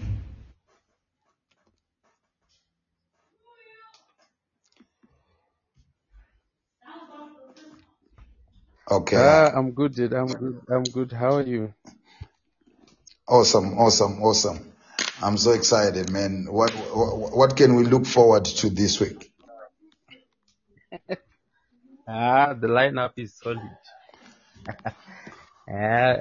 Okay. 8.91 9.41
Ah, 9.41 9.51
I'm 9.55 9.71
good, 9.73 9.95
dude. 9.95 10.13
I'm 10.13 10.35
good. 10.35 10.61
I'm 10.69 10.89
good. 10.91 11.11
How 11.13 11.37
are 11.37 11.43
you? 11.47 11.73
Awesome, 13.27 13.77
awesome, 13.79 14.21
awesome. 14.23 14.73
I'm 15.23 15.37
so 15.37 15.51
excited, 15.51 16.11
man. 16.11 16.47
What 16.49 16.71
what, 16.73 17.35
what 17.37 17.57
can 17.57 17.75
we 17.75 17.85
look 17.85 18.05
forward 18.05 18.45
to 18.45 18.69
this 18.69 18.99
week? 19.01 19.31
Ah, 22.07 22.53
the 22.53 22.67
lineup 22.67 23.13
is 23.17 23.35
solid. 23.35 23.77
Ah, 25.69 25.73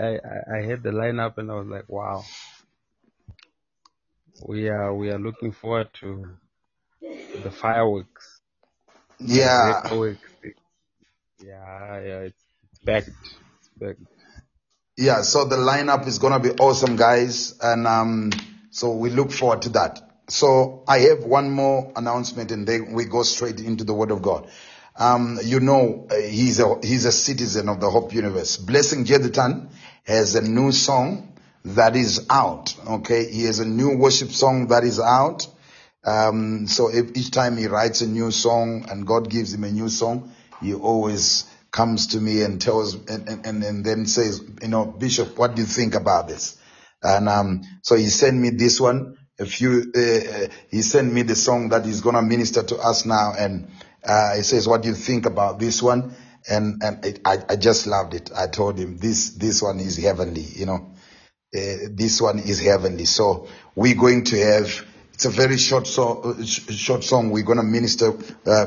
I, 0.09 0.13
I 0.17 0.59
I 0.59 0.63
heard 0.65 0.83
the 0.85 0.91
lineup 0.91 1.39
and 1.39 1.51
I 1.51 1.55
was 1.57 1.67
like, 1.69 1.89
wow. 1.89 2.23
We 4.41 4.69
are 4.71 4.95
we 4.95 5.11
are 5.11 5.19
looking 5.19 5.53
forward 5.53 5.91
to 6.01 6.39
the 7.35 7.51
fireworks, 7.51 8.43
Yeah, 9.21 9.61
breakaway. 9.61 10.19
Yeah, 11.41 12.01
yeah, 12.01 12.21
it's 12.31 12.44
back. 12.85 13.05
Back. 13.77 13.97
yeah. 14.97 15.23
So 15.23 15.45
the 15.45 15.57
lineup 15.57 16.07
is 16.07 16.19
gonna 16.19 16.41
be 16.41 16.51
awesome, 16.51 16.97
guys, 16.97 17.59
and 17.61 17.87
um, 17.87 18.31
so 18.71 18.93
we 18.93 19.11
look 19.11 19.33
forward 19.33 19.63
to 19.63 19.69
that. 19.71 20.01
So 20.29 20.85
I 20.89 21.01
have 21.01 21.25
one 21.25 21.51
more 21.51 21.93
announcement, 21.97 22.51
and 22.51 22.67
then 22.67 22.93
we 22.93 23.05
go 23.05 23.23
straight 23.23 23.61
into 23.61 23.85
the 23.85 23.95
Word 23.95 24.11
of 24.11 24.23
God. 24.23 24.49
Um, 24.97 25.39
you 25.43 25.61
know, 25.61 26.07
uh, 26.11 26.15
he's 26.15 26.61
a 26.61 26.79
he's 26.83 27.05
a 27.05 27.13
citizen 27.13 27.69
of 27.69 27.81
the 27.81 27.91
Hope 27.91 28.15
Universe. 28.15 28.57
Blessing 28.57 29.05
Jeditan 29.05 29.71
has 30.05 30.35
a 30.37 30.43
new 30.43 30.71
song 30.73 31.33
that 31.65 31.97
is 31.97 32.27
out. 32.31 32.75
Okay, 32.87 33.31
he 33.31 33.45
has 33.45 33.59
a 33.59 33.67
new 33.67 33.97
worship 33.97 34.31
song 34.31 34.69
that 34.69 34.85
is 34.85 35.01
out. 35.01 35.49
Um, 36.05 36.67
so 36.67 36.89
if 36.89 37.17
each 37.17 37.31
time 37.31 37.57
he 37.57 37.67
writes 37.67 38.03
a 38.03 38.07
new 38.07 38.31
song 38.31 38.87
and 38.91 39.07
God 39.07 39.31
gives 39.31 39.55
him 39.55 39.65
a 39.65 39.71
new 39.71 39.89
song, 39.89 40.33
he 40.61 40.75
always 40.75 41.45
comes 41.75 42.09
to 42.09 42.21
me 42.21 42.43
and 42.45 42.63
tells 42.63 42.95
and, 42.95 43.29
and, 43.47 43.65
and 43.65 43.85
then 43.85 44.07
says, 44.07 44.43
you 44.63 44.69
know, 44.69 44.87
Bishop, 44.87 45.39
what 45.39 45.57
do 45.57 45.63
you 45.63 45.69
think 45.69 45.97
about 45.97 46.29
this? 46.29 46.59
And 47.03 47.29
um, 47.29 47.63
so 47.83 47.97
he 47.97 48.07
sent 48.09 48.39
me 48.39 48.51
this 48.53 48.81
one. 48.81 49.19
A 49.41 49.47
few, 49.47 49.93
uh, 49.97 50.01
uh, 50.01 50.49
he 50.71 50.83
sent 50.83 51.13
me 51.13 51.23
the 51.25 51.37
song 51.37 51.71
that 51.71 51.87
he's 51.87 52.03
gonna 52.03 52.23
minister 52.23 52.63
to 52.65 52.77
us 52.79 53.07
now, 53.07 53.35
and 53.39 53.71
uh, 54.05 54.37
he 54.37 54.43
says, 54.45 54.69
"What 54.69 54.83
do 54.85 54.91
you 54.91 54.97
think 54.97 55.27
about 55.27 55.61
this 55.61 55.83
one?" 55.83 56.15
And 56.51 56.83
and 56.85 57.05
it, 57.07 57.21
I 57.27 57.39
I 57.51 57.57
just 57.57 57.89
loved 57.89 58.15
it. 58.15 58.31
I 58.37 58.49
told 58.49 58.79
him 58.79 58.99
this 58.99 59.31
this 59.31 59.63
one 59.63 59.81
is 59.81 59.99
heavenly, 59.99 60.43
you 60.43 60.67
know. 60.67 60.95
Uh, 61.57 61.91
this 61.93 62.23
one 62.23 62.41
is 62.41 62.61
heavenly. 62.61 63.07
So 63.07 63.49
we're 63.77 63.97
going 63.97 64.25
to 64.27 64.39
have. 64.39 64.87
It's 65.15 65.27
a 65.27 65.31
very 65.31 65.59
short 65.59 65.87
song. 65.87 66.37
uh, 66.41 66.45
Short 66.45 67.05
song. 67.05 67.31
We're 67.31 67.45
gonna 67.45 67.63
minister 67.65 68.11
uh, 68.11 68.67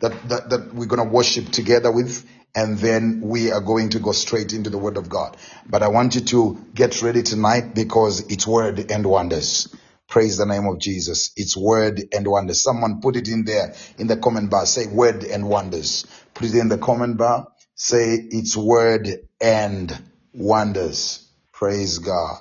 that, 0.00 0.18
that 0.28 0.50
that 0.50 0.74
we're 0.74 0.86
gonna 0.86 1.04
worship 1.04 1.50
together 1.50 1.92
with, 1.92 2.26
and 2.56 2.78
then 2.78 3.20
we 3.22 3.52
are 3.52 3.60
going 3.62 3.90
to 3.90 4.00
go 4.00 4.12
straight 4.12 4.54
into 4.54 4.70
the 4.70 4.78
Word 4.78 4.96
of 4.96 5.10
God. 5.10 5.36
But 5.68 5.84
I 5.84 5.88
want 5.88 6.16
you 6.16 6.22
to 6.22 6.66
get 6.74 7.02
ready 7.02 7.22
tonight 7.22 7.74
because 7.76 8.20
it's 8.32 8.46
Word 8.48 8.90
and 8.90 9.06
wonders. 9.06 9.74
Praise 10.08 10.38
the 10.38 10.46
name 10.46 10.66
of 10.66 10.80
Jesus. 10.80 11.32
It's 11.36 11.56
Word 11.56 12.02
and 12.14 12.26
wonders. 12.26 12.62
Someone 12.64 13.00
put 13.02 13.16
it 13.16 13.28
in 13.28 13.44
there 13.44 13.74
in 13.98 14.08
the 14.08 14.16
comment 14.18 14.50
bar. 14.50 14.66
Say 14.66 14.86
Word 14.88 15.24
and 15.24 15.48
wonders. 15.50 16.06
Put 16.34 16.48
it 16.48 16.56
in 16.56 16.70
the 16.70 16.78
comment 16.78 17.18
bar. 17.18 17.48
Say 17.76 18.16
it's 18.30 18.56
Word 18.56 19.08
and 19.40 19.92
wonders. 20.34 21.28
Praise 21.52 21.98
God. 22.00 22.40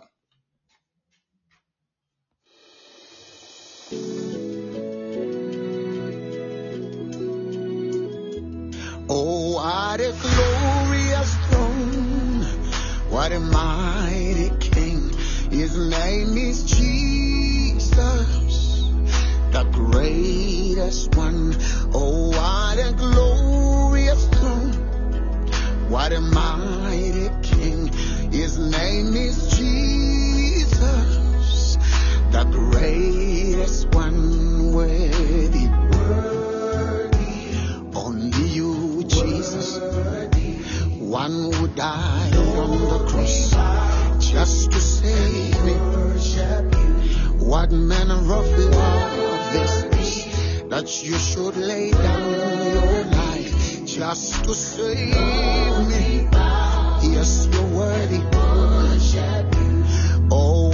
Oh, 3.89 3.95
what 9.53 10.01
a 10.01 10.11
glorious 10.21 11.33
throne. 11.47 12.43
What 13.09 13.31
a 13.31 13.39
mighty 13.39 14.49
king. 14.59 15.13
His 15.51 15.77
name 15.77 16.38
is 16.38 16.63
Jesus, 16.63 17.88
the 19.51 19.63
greatest 19.71 21.15
one. 21.15 21.55
Oh, 21.93 22.31
what 22.31 22.77
a 22.77 22.91
glorious 22.91 24.27
throne. 24.27 24.73
What 25.89 26.11
a 26.11 26.19
mighty 26.19 27.29
king. 27.41 27.88
His 28.33 28.57
name 28.59 29.15
is 29.15 29.57
Jesus, 29.57 31.26
the 32.38 32.45
greatest 32.51 33.88
one. 33.95 34.73
Worthy, 34.73 35.67
worthy. 35.97 37.17
Only 37.95 38.47
you, 38.49 39.03
Jesus. 39.03 39.79
One 40.99 41.51
who 41.53 41.67
died 41.69 42.35
on 42.35 42.71
the 42.93 42.99
cross 43.09 43.49
just 44.19 44.71
to 44.71 44.79
save 44.79 45.63
me. 45.65 45.73
What 47.39 47.71
manner 47.71 48.19
of 48.39 48.47
love 48.59 49.55
is 49.55 49.83
this 49.85 50.61
that 50.69 51.03
you 51.03 51.17
should 51.17 51.55
lay 51.55 51.91
down 51.91 52.29
your 52.75 53.05
life 53.05 53.85
just 53.85 54.43
to 54.43 54.53
save 54.53 55.15
me? 55.88 56.27
Yes, 57.13 57.47
you're 57.51 57.65
worthy. 57.67 58.21
Oh, 60.29 60.66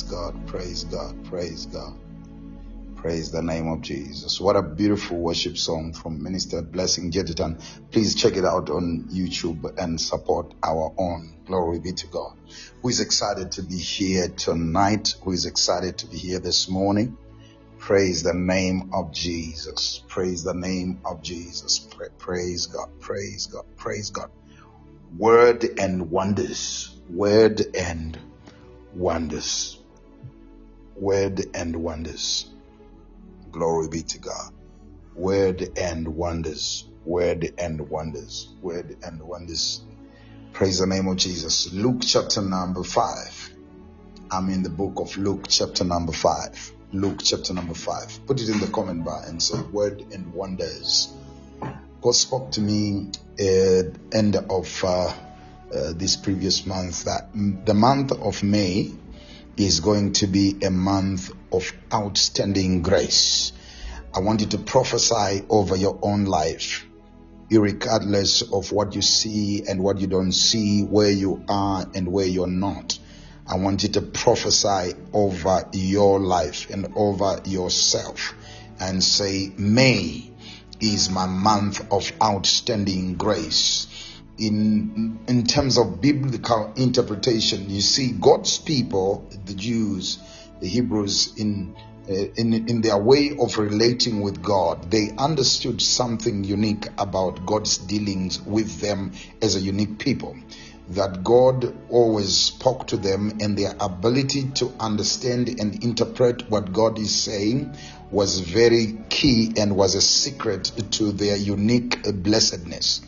praise 0.00 0.12
God, 0.12 0.46
praise 0.46 0.84
God, 0.84 1.24
praise 1.24 1.66
God. 1.66 1.94
Praise 2.96 3.30
the 3.30 3.42
name 3.42 3.68
of 3.68 3.80
Jesus. 3.80 4.40
What 4.40 4.56
a 4.56 4.62
beautiful 4.62 5.18
worship 5.18 5.56
song 5.56 5.94
from 5.94 6.22
Minister 6.22 6.60
Blessing 6.62 7.10
Jeditan. 7.10 7.62
Please 7.90 8.14
check 8.14 8.36
it 8.36 8.44
out 8.44 8.68
on 8.68 9.08
YouTube 9.10 9.78
and 9.78 10.00
support 10.00 10.52
our 10.62 10.92
own. 10.98 11.34
Glory 11.46 11.80
be 11.80 11.92
to 11.92 12.06
God. 12.08 12.34
Who 12.82 12.88
is 12.88 13.00
excited 13.00 13.52
to 13.52 13.62
be 13.62 13.78
here 13.78 14.28
tonight? 14.28 15.14
Who 15.22 15.32
is 15.32 15.46
excited 15.46 15.98
to 15.98 16.06
be 16.06 16.18
here 16.18 16.40
this 16.40 16.68
morning? 16.68 17.16
Praise 17.78 18.22
the 18.22 18.34
name 18.34 18.90
of 18.92 19.12
Jesus. 19.12 20.02
Praise 20.08 20.44
the 20.44 20.54
name 20.54 21.00
of 21.04 21.22
Jesus. 21.22 21.86
Praise 22.18 22.66
God. 22.66 22.88
Praise 23.00 23.46
God. 23.46 23.64
Praise 23.76 24.10
God. 24.10 24.30
Word 25.16 25.64
and 25.78 26.10
wonders. 26.10 26.94
Word 27.08 27.74
and 27.74 28.18
wonders. 28.94 29.79
Word 31.00 31.46
and 31.54 31.76
wonders. 31.76 32.50
Glory 33.50 33.88
be 33.88 34.02
to 34.02 34.18
God. 34.18 34.52
Word 35.14 35.66
and 35.78 36.06
wonders. 36.08 36.86
Word 37.06 37.54
and 37.56 37.88
wonders. 37.88 38.48
Word 38.60 38.98
and 39.02 39.22
wonders. 39.22 39.80
Praise 40.52 40.80
the 40.80 40.86
name 40.86 41.08
of 41.08 41.16
Jesus. 41.16 41.72
Luke 41.72 42.02
chapter 42.02 42.42
number 42.42 42.84
five. 42.84 43.50
I'm 44.30 44.50
in 44.50 44.62
the 44.62 44.68
book 44.68 45.00
of 45.00 45.16
Luke 45.16 45.46
chapter 45.48 45.84
number 45.84 46.12
five. 46.12 46.70
Luke 46.92 47.20
chapter 47.24 47.54
number 47.54 47.72
five. 47.72 48.20
Put 48.26 48.42
it 48.42 48.50
in 48.50 48.60
the 48.60 48.66
comment 48.66 49.02
bar 49.02 49.22
and 49.26 49.42
say 49.42 49.58
word 49.72 50.04
and 50.12 50.34
wonders. 50.34 51.14
God 52.02 52.14
spoke 52.14 52.50
to 52.52 52.60
me 52.60 53.08
at 53.38 53.86
end 54.12 54.36
of 54.36 54.84
uh, 54.84 55.06
uh, 55.06 55.12
this 55.94 56.16
previous 56.16 56.66
month 56.66 57.04
that 57.04 57.30
the 57.32 57.74
month 57.74 58.12
of 58.12 58.42
May 58.42 58.92
is 59.56 59.80
going 59.80 60.12
to 60.14 60.26
be 60.26 60.56
a 60.62 60.70
month 60.70 61.32
of 61.52 61.72
outstanding 61.92 62.82
grace. 62.82 63.52
I 64.14 64.20
want 64.20 64.40
you 64.40 64.46
to 64.48 64.58
prophesy 64.58 65.44
over 65.48 65.76
your 65.76 65.98
own 66.02 66.24
life, 66.24 66.86
regardless 67.50 68.42
of 68.42 68.72
what 68.72 68.94
you 68.94 69.02
see 69.02 69.64
and 69.68 69.82
what 69.82 69.98
you 69.98 70.06
don't 70.06 70.32
see, 70.32 70.82
where 70.82 71.10
you 71.10 71.44
are 71.48 71.86
and 71.94 72.10
where 72.10 72.26
you're 72.26 72.46
not. 72.46 72.98
I 73.46 73.56
want 73.56 73.82
you 73.82 73.88
to 73.90 74.02
prophesy 74.02 74.94
over 75.12 75.68
your 75.72 76.20
life 76.20 76.70
and 76.70 76.92
over 76.94 77.40
yourself 77.44 78.34
and 78.78 79.02
say, 79.02 79.52
May 79.56 80.30
is 80.80 81.10
my 81.10 81.26
month 81.26 81.92
of 81.92 82.10
outstanding 82.22 83.16
grace. 83.16 83.86
In, 84.40 85.20
in 85.28 85.46
terms 85.46 85.78
of 85.78 86.00
biblical 86.00 86.72
interpretation, 86.76 87.68
you 87.68 87.80
see 87.80 88.12
God's 88.12 88.58
people, 88.58 89.28
the 89.44 89.54
Jews, 89.54 90.18
the 90.60 90.66
Hebrews, 90.66 91.34
in, 91.36 91.76
uh, 92.08 92.12
in, 92.12 92.54
in 92.68 92.80
their 92.80 92.98
way 92.98 93.36
of 93.38 93.58
relating 93.58 94.22
with 94.22 94.42
God, 94.42 94.90
they 94.90 95.10
understood 95.18 95.82
something 95.82 96.42
unique 96.42 96.88
about 96.98 97.44
God's 97.44 97.78
dealings 97.78 98.40
with 98.40 98.80
them 98.80 99.12
as 99.42 99.56
a 99.56 99.60
unique 99.60 99.98
people 99.98 100.36
that 100.90 101.22
God 101.22 101.72
always 101.88 102.36
spoke 102.36 102.88
to 102.88 102.96
them 102.96 103.38
and 103.40 103.56
their 103.56 103.74
ability 103.78 104.50
to 104.54 104.72
understand 104.80 105.48
and 105.60 105.84
interpret 105.84 106.50
what 106.50 106.72
God 106.72 106.98
is 106.98 107.14
saying 107.14 107.76
was 108.10 108.40
very 108.40 108.98
key 109.08 109.52
and 109.56 109.76
was 109.76 109.94
a 109.94 110.00
secret 110.00 110.72
to 110.92 111.12
their 111.12 111.36
unique 111.36 112.02
blessedness. 112.24 113.02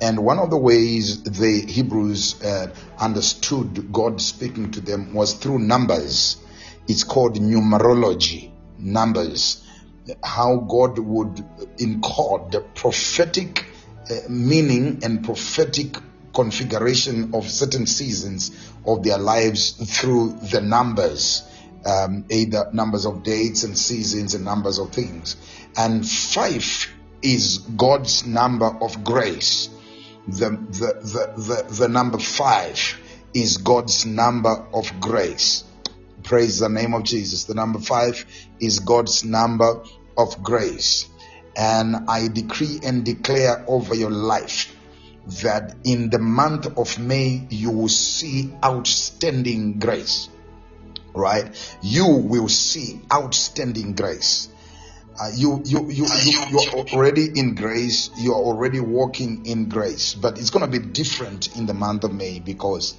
And 0.00 0.24
one 0.24 0.38
of 0.38 0.50
the 0.50 0.56
ways 0.56 1.22
the 1.24 1.64
Hebrews 1.66 2.42
uh, 2.42 2.68
understood 2.98 3.92
God 3.92 4.20
speaking 4.20 4.70
to 4.72 4.80
them 4.80 5.12
was 5.12 5.34
through 5.34 5.58
numbers. 5.58 6.36
It's 6.86 7.02
called 7.02 7.36
numerology, 7.36 8.52
numbers. 8.78 9.64
How 10.22 10.56
God 10.56 10.98
would 10.98 11.36
encode 11.78 12.52
the 12.52 12.60
prophetic 12.60 13.66
uh, 14.08 14.14
meaning 14.28 15.00
and 15.02 15.24
prophetic 15.24 15.96
configuration 16.32 17.34
of 17.34 17.50
certain 17.50 17.86
seasons 17.86 18.52
of 18.86 19.02
their 19.02 19.18
lives 19.18 19.72
through 19.72 20.38
the 20.52 20.60
numbers, 20.60 21.42
um, 21.84 22.24
either 22.30 22.70
numbers 22.72 23.04
of 23.04 23.24
dates 23.24 23.64
and 23.64 23.76
seasons 23.76 24.34
and 24.34 24.44
numbers 24.44 24.78
of 24.78 24.92
things. 24.92 25.36
And 25.76 26.08
five 26.08 26.88
is 27.20 27.58
God's 27.58 28.24
number 28.24 28.66
of 28.66 29.02
grace. 29.02 29.68
The, 30.28 30.50
the, 30.50 30.92
the, 31.00 31.42
the, 31.42 31.74
the 31.74 31.88
number 31.88 32.18
five 32.18 33.00
is 33.32 33.56
God's 33.56 34.04
number 34.04 34.66
of 34.74 35.00
grace. 35.00 35.64
Praise 36.22 36.58
the 36.58 36.68
name 36.68 36.92
of 36.92 37.04
Jesus. 37.04 37.44
The 37.44 37.54
number 37.54 37.78
five 37.78 38.26
is 38.60 38.80
God's 38.80 39.24
number 39.24 39.82
of 40.18 40.42
grace. 40.42 41.08
And 41.56 42.10
I 42.10 42.28
decree 42.28 42.80
and 42.84 43.06
declare 43.06 43.64
over 43.66 43.94
your 43.94 44.10
life 44.10 44.76
that 45.42 45.76
in 45.84 46.10
the 46.10 46.18
month 46.18 46.76
of 46.76 46.98
May 46.98 47.46
you 47.48 47.70
will 47.70 47.88
see 47.88 48.52
outstanding 48.62 49.78
grace. 49.78 50.28
Right? 51.14 51.78
You 51.80 52.06
will 52.06 52.48
see 52.48 53.00
outstanding 53.10 53.94
grace. 53.94 54.50
Uh, 55.20 55.30
you, 55.34 55.60
you, 55.64 55.90
you, 55.90 56.06
you, 56.06 56.46
you 56.50 56.58
are 56.60 56.86
already 56.92 57.26
in 57.34 57.56
grace. 57.56 58.10
You 58.18 58.34
are 58.34 58.40
already 58.40 58.78
walking 58.78 59.46
in 59.46 59.68
grace. 59.68 60.14
But 60.14 60.38
it's 60.38 60.50
going 60.50 60.70
to 60.70 60.80
be 60.80 60.84
different 60.84 61.56
in 61.56 61.66
the 61.66 61.74
month 61.74 62.04
of 62.04 62.12
May 62.12 62.38
because 62.38 62.94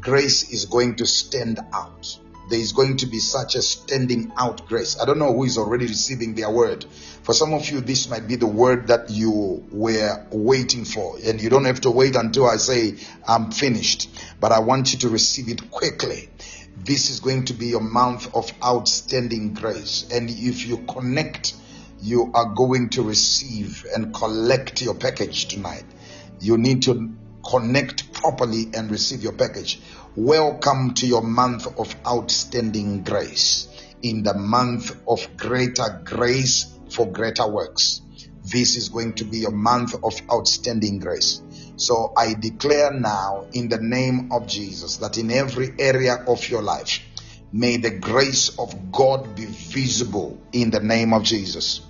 grace 0.00 0.50
is 0.50 0.64
going 0.64 0.96
to 0.96 1.06
stand 1.06 1.60
out. 1.72 2.18
There 2.50 2.58
is 2.58 2.72
going 2.72 2.98
to 2.98 3.06
be 3.06 3.20
such 3.20 3.54
a 3.54 3.62
standing 3.62 4.32
out 4.36 4.66
grace. 4.68 4.98
I 5.00 5.06
don't 5.06 5.18
know 5.18 5.32
who 5.32 5.44
is 5.44 5.56
already 5.56 5.86
receiving 5.86 6.34
their 6.34 6.50
word. 6.50 6.84
For 7.22 7.32
some 7.32 7.54
of 7.54 7.68
you, 7.70 7.80
this 7.80 8.08
might 8.10 8.28
be 8.28 8.36
the 8.36 8.46
word 8.46 8.88
that 8.88 9.08
you 9.08 9.64
were 9.72 10.26
waiting 10.30 10.84
for, 10.84 11.16
and 11.24 11.40
you 11.40 11.48
don't 11.48 11.64
have 11.64 11.80
to 11.82 11.90
wait 11.90 12.16
until 12.16 12.46
I 12.46 12.56
say, 12.56 12.96
I'm 13.26 13.50
finished. 13.50 14.10
But 14.40 14.52
I 14.52 14.58
want 14.60 14.92
you 14.92 14.98
to 15.00 15.08
receive 15.08 15.48
it 15.48 15.70
quickly. 15.70 16.28
This 16.84 17.08
is 17.08 17.20
going 17.20 17.46
to 17.46 17.54
be 17.54 17.68
your 17.68 17.80
month 17.80 18.34
of 18.34 18.52
outstanding 18.62 19.54
grace. 19.54 20.06
And 20.12 20.28
if 20.28 20.66
you 20.66 20.84
connect, 20.86 21.54
you 22.02 22.30
are 22.34 22.52
going 22.52 22.90
to 22.90 23.02
receive 23.02 23.86
and 23.94 24.12
collect 24.12 24.82
your 24.82 24.94
package 24.94 25.46
tonight. 25.46 25.86
You 26.40 26.58
need 26.58 26.82
to 26.82 27.10
connect 27.48 28.12
properly 28.12 28.66
and 28.74 28.90
receive 28.90 29.22
your 29.22 29.32
package. 29.32 29.80
Welcome 30.14 30.92
to 30.96 31.06
your 31.06 31.22
month 31.22 31.66
of 31.78 31.96
outstanding 32.06 33.02
grace. 33.02 33.66
In 34.02 34.22
the 34.22 34.34
month 34.34 34.94
of 35.08 35.38
greater 35.38 36.02
grace 36.04 36.66
for 36.90 37.10
greater 37.10 37.48
works. 37.48 38.02
This 38.44 38.76
is 38.76 38.90
going 38.90 39.14
to 39.14 39.24
be 39.24 39.44
a 39.44 39.50
month 39.50 39.94
of 40.04 40.20
outstanding 40.30 40.98
grace. 40.98 41.40
So 41.76 42.12
I 42.16 42.34
declare 42.34 42.92
now 42.92 43.46
in 43.52 43.68
the 43.68 43.78
name 43.80 44.30
of 44.32 44.46
Jesus 44.46 44.98
that 44.98 45.18
in 45.18 45.30
every 45.30 45.74
area 45.78 46.24
of 46.26 46.48
your 46.48 46.62
life, 46.62 47.00
may 47.52 47.76
the 47.76 47.90
grace 47.90 48.58
of 48.58 48.92
God 48.92 49.34
be 49.34 49.44
visible 49.46 50.38
in 50.52 50.70
the 50.70 50.80
name 50.80 51.12
of 51.12 51.22
Jesus. 51.24 51.80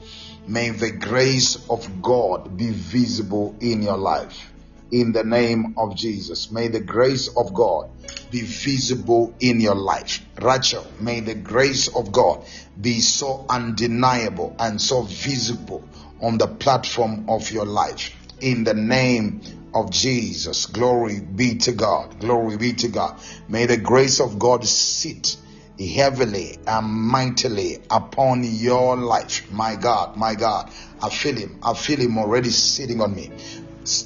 May 0.47 0.70
the 0.70 0.91
grace 0.93 1.68
of 1.68 2.03
God 2.03 2.57
be 2.57 2.70
visible 2.70 3.57
in 3.61 3.82
your 3.82 3.99
life. 3.99 4.51
in 4.91 5.11
the 5.12 5.24
name 5.24 5.74
of 5.76 5.97
Jesus. 5.97 6.53
May 6.53 6.68
the 6.68 6.80
grace 6.80 7.28
of 7.37 7.53
God 7.53 7.91
be 8.30 8.43
visible 8.43 9.35
in 9.41 9.61
your 9.61 9.74
life. 9.74 10.24
Rachel, 10.41 10.87
may 11.01 11.18
the 11.18 11.35
grace 11.35 11.89
of 11.89 12.12
God 12.12 12.45
be 12.80 13.01
so 13.01 13.45
undeniable 13.49 14.55
and 14.59 14.80
so 14.80 15.03
visible 15.03 15.82
on 16.20 16.39
the 16.39 16.47
platform 16.47 17.28
of 17.28 17.51
your 17.51 17.66
life. 17.66 18.14
In 18.41 18.62
the 18.62 18.74
name 18.74 19.41
of 19.75 19.91
Jesus. 19.91 20.66
Glory 20.66 21.20
be 21.20 21.57
to 21.57 21.72
God. 21.72 22.20
Glory 22.20 22.57
be 22.57 22.72
to 22.75 22.89
God. 22.89 23.20
May 23.49 23.66
the 23.66 23.77
grace 23.77 24.20
of 24.20 24.39
God 24.39 24.64
sit 24.66 25.37
heavily 25.79 26.57
and 26.66 26.87
mightily 26.87 27.79
upon 27.91 28.45
your 28.45 28.97
life. 28.97 29.51
My 29.51 29.77
God, 29.77 30.16
my 30.16 30.35
God. 30.35 30.70
I 31.03 31.11
feel 31.11 31.37
him. 31.37 31.59
I 31.62 31.75
feel 31.75 31.99
him 31.99 32.18
already 32.18 32.51
sitting 32.51 33.01
on 33.01 33.14
me. 33.14 33.31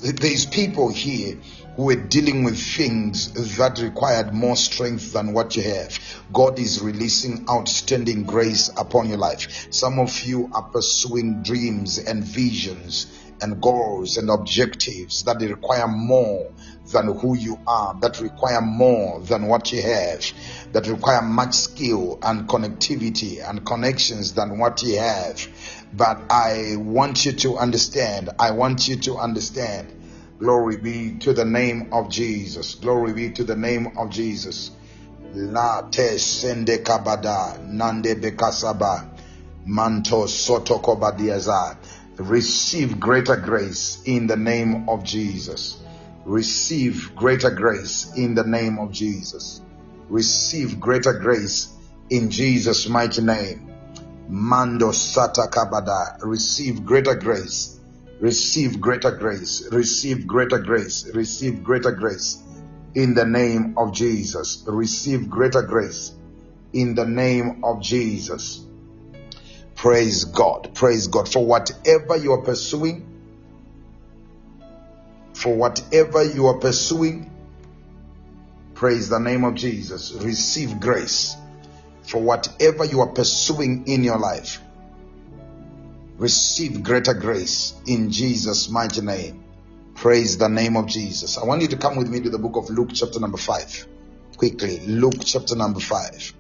There's 0.02 0.46
people 0.46 0.88
here 0.88 1.38
who 1.76 1.90
are 1.90 1.94
dealing 1.94 2.42
with 2.42 2.58
things 2.58 3.56
that 3.56 3.78
required 3.78 4.34
more 4.34 4.56
strength 4.56 5.12
than 5.12 5.32
what 5.32 5.54
you 5.56 5.62
have. 5.62 5.96
God 6.32 6.58
is 6.58 6.80
releasing 6.80 7.46
outstanding 7.48 8.24
grace 8.24 8.68
upon 8.76 9.08
your 9.08 9.18
life. 9.18 9.68
Some 9.70 10.00
of 10.00 10.24
you 10.24 10.50
are 10.52 10.64
pursuing 10.64 11.44
dreams 11.44 11.98
and 11.98 12.24
visions 12.24 13.06
and 13.40 13.60
goals 13.60 14.16
and 14.16 14.30
objectives 14.30 15.22
that 15.24 15.40
require 15.40 15.88
more 15.88 16.50
than 16.92 17.18
who 17.18 17.36
you 17.36 17.58
are, 17.66 17.98
that 18.00 18.20
require 18.20 18.60
more 18.60 19.20
than 19.20 19.46
what 19.46 19.72
you 19.72 19.82
have, 19.82 20.24
that 20.72 20.86
require 20.86 21.22
much 21.22 21.54
skill 21.54 22.18
and 22.22 22.48
connectivity 22.48 23.46
and 23.48 23.64
connections 23.64 24.32
than 24.32 24.58
what 24.58 24.82
you 24.82 24.98
have. 24.98 25.46
But 25.92 26.22
I 26.30 26.76
want 26.76 27.26
you 27.26 27.32
to 27.32 27.58
understand, 27.58 28.30
I 28.38 28.52
want 28.52 28.88
you 28.88 28.96
to 28.96 29.16
understand. 29.16 29.94
Glory 30.38 30.76
be 30.76 31.18
to 31.18 31.32
the 31.32 31.44
name 31.44 31.88
of 31.92 32.10
Jesus. 32.10 32.76
Glory 32.76 33.12
be 33.12 33.30
to 33.30 33.44
the 33.44 33.56
name 33.56 33.98
of 33.98 34.10
Jesus. 34.10 34.70
La 35.34 35.82
te 35.90 36.16
sende 36.16 36.78
kabada 36.78 37.58
nande 37.66 38.14
bekasaba 38.14 39.08
manto 39.66 40.26
soto 40.26 40.78
kobadiaza. 40.78 41.76
Receive 42.18 42.98
greater 42.98 43.36
grace 43.36 44.02
in 44.04 44.26
the 44.26 44.36
name 44.36 44.88
of 44.88 45.04
Jesus. 45.04 45.78
Receive 46.24 47.12
greater 47.14 47.50
grace 47.50 48.12
in 48.16 48.34
the 48.34 48.44
name 48.44 48.78
of 48.78 48.90
Jesus. 48.90 49.62
Receive 50.08 50.80
greater 50.80 51.12
grace 51.12 51.72
in 52.10 52.30
Jesus' 52.30 52.88
mighty 52.88 53.22
name. 53.22 53.72
Mando 54.28 54.88
Sata 54.90 55.48
Kabada. 55.48 56.18
Receive 56.22 56.84
greater 56.84 57.14
grace. 57.14 57.78
Receive 58.20 58.80
greater 58.80 59.12
grace. 59.12 59.68
Receive 59.70 60.26
greater 60.26 60.58
grace. 60.58 61.08
Receive 61.14 61.62
greater 61.62 61.92
grace 61.92 62.42
in 62.94 63.14
the 63.14 63.24
name 63.24 63.74
of 63.78 63.94
Jesus. 63.94 64.64
Receive 64.66 65.30
greater 65.30 65.62
grace 65.62 66.12
in 66.72 66.94
the 66.96 67.06
name 67.06 67.64
of 67.64 67.80
Jesus. 67.80 68.67
Praise 69.78 70.24
God. 70.24 70.74
Praise 70.74 71.06
God. 71.06 71.28
For 71.32 71.46
whatever 71.46 72.16
you 72.16 72.32
are 72.32 72.42
pursuing, 72.42 73.06
for 75.34 75.54
whatever 75.54 76.24
you 76.24 76.48
are 76.48 76.58
pursuing, 76.58 77.30
praise 78.74 79.08
the 79.08 79.20
name 79.20 79.44
of 79.44 79.54
Jesus. 79.54 80.12
Receive 80.14 80.80
grace. 80.80 81.36
For 82.02 82.20
whatever 82.20 82.84
you 82.86 83.00
are 83.02 83.06
pursuing 83.06 83.86
in 83.86 84.02
your 84.02 84.18
life, 84.18 84.60
receive 86.16 86.82
greater 86.82 87.14
grace 87.14 87.74
in 87.86 88.10
Jesus' 88.10 88.68
mighty 88.68 89.02
name. 89.02 89.44
Praise 89.94 90.38
the 90.38 90.48
name 90.48 90.76
of 90.76 90.86
Jesus. 90.86 91.38
I 91.38 91.44
want 91.44 91.62
you 91.62 91.68
to 91.68 91.76
come 91.76 91.96
with 91.96 92.08
me 92.08 92.20
to 92.22 92.30
the 92.30 92.38
book 92.38 92.56
of 92.56 92.68
Luke, 92.68 92.90
chapter 92.94 93.20
number 93.20 93.38
5. 93.38 93.86
Quickly, 94.38 94.80
Luke, 94.86 95.22
chapter 95.24 95.54
number 95.54 95.78
5. 95.78 96.34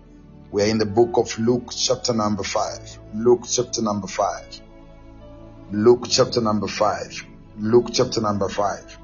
We 0.50 0.62
are 0.62 0.66
in 0.66 0.78
the 0.78 0.86
book 0.86 1.18
of 1.18 1.38
Luke, 1.38 1.72
chapter 1.76 2.14
number 2.14 2.42
5. 2.42 2.98
Luke, 3.14 3.42
chapter 3.46 3.82
number 3.82 4.06
5. 4.06 4.60
Luke, 5.72 6.06
chapter 6.08 6.40
number 6.40 6.66
5. 6.66 7.26
Luke, 7.58 7.88
chapter 7.92 8.22
number 8.22 8.48
5. 8.48 8.98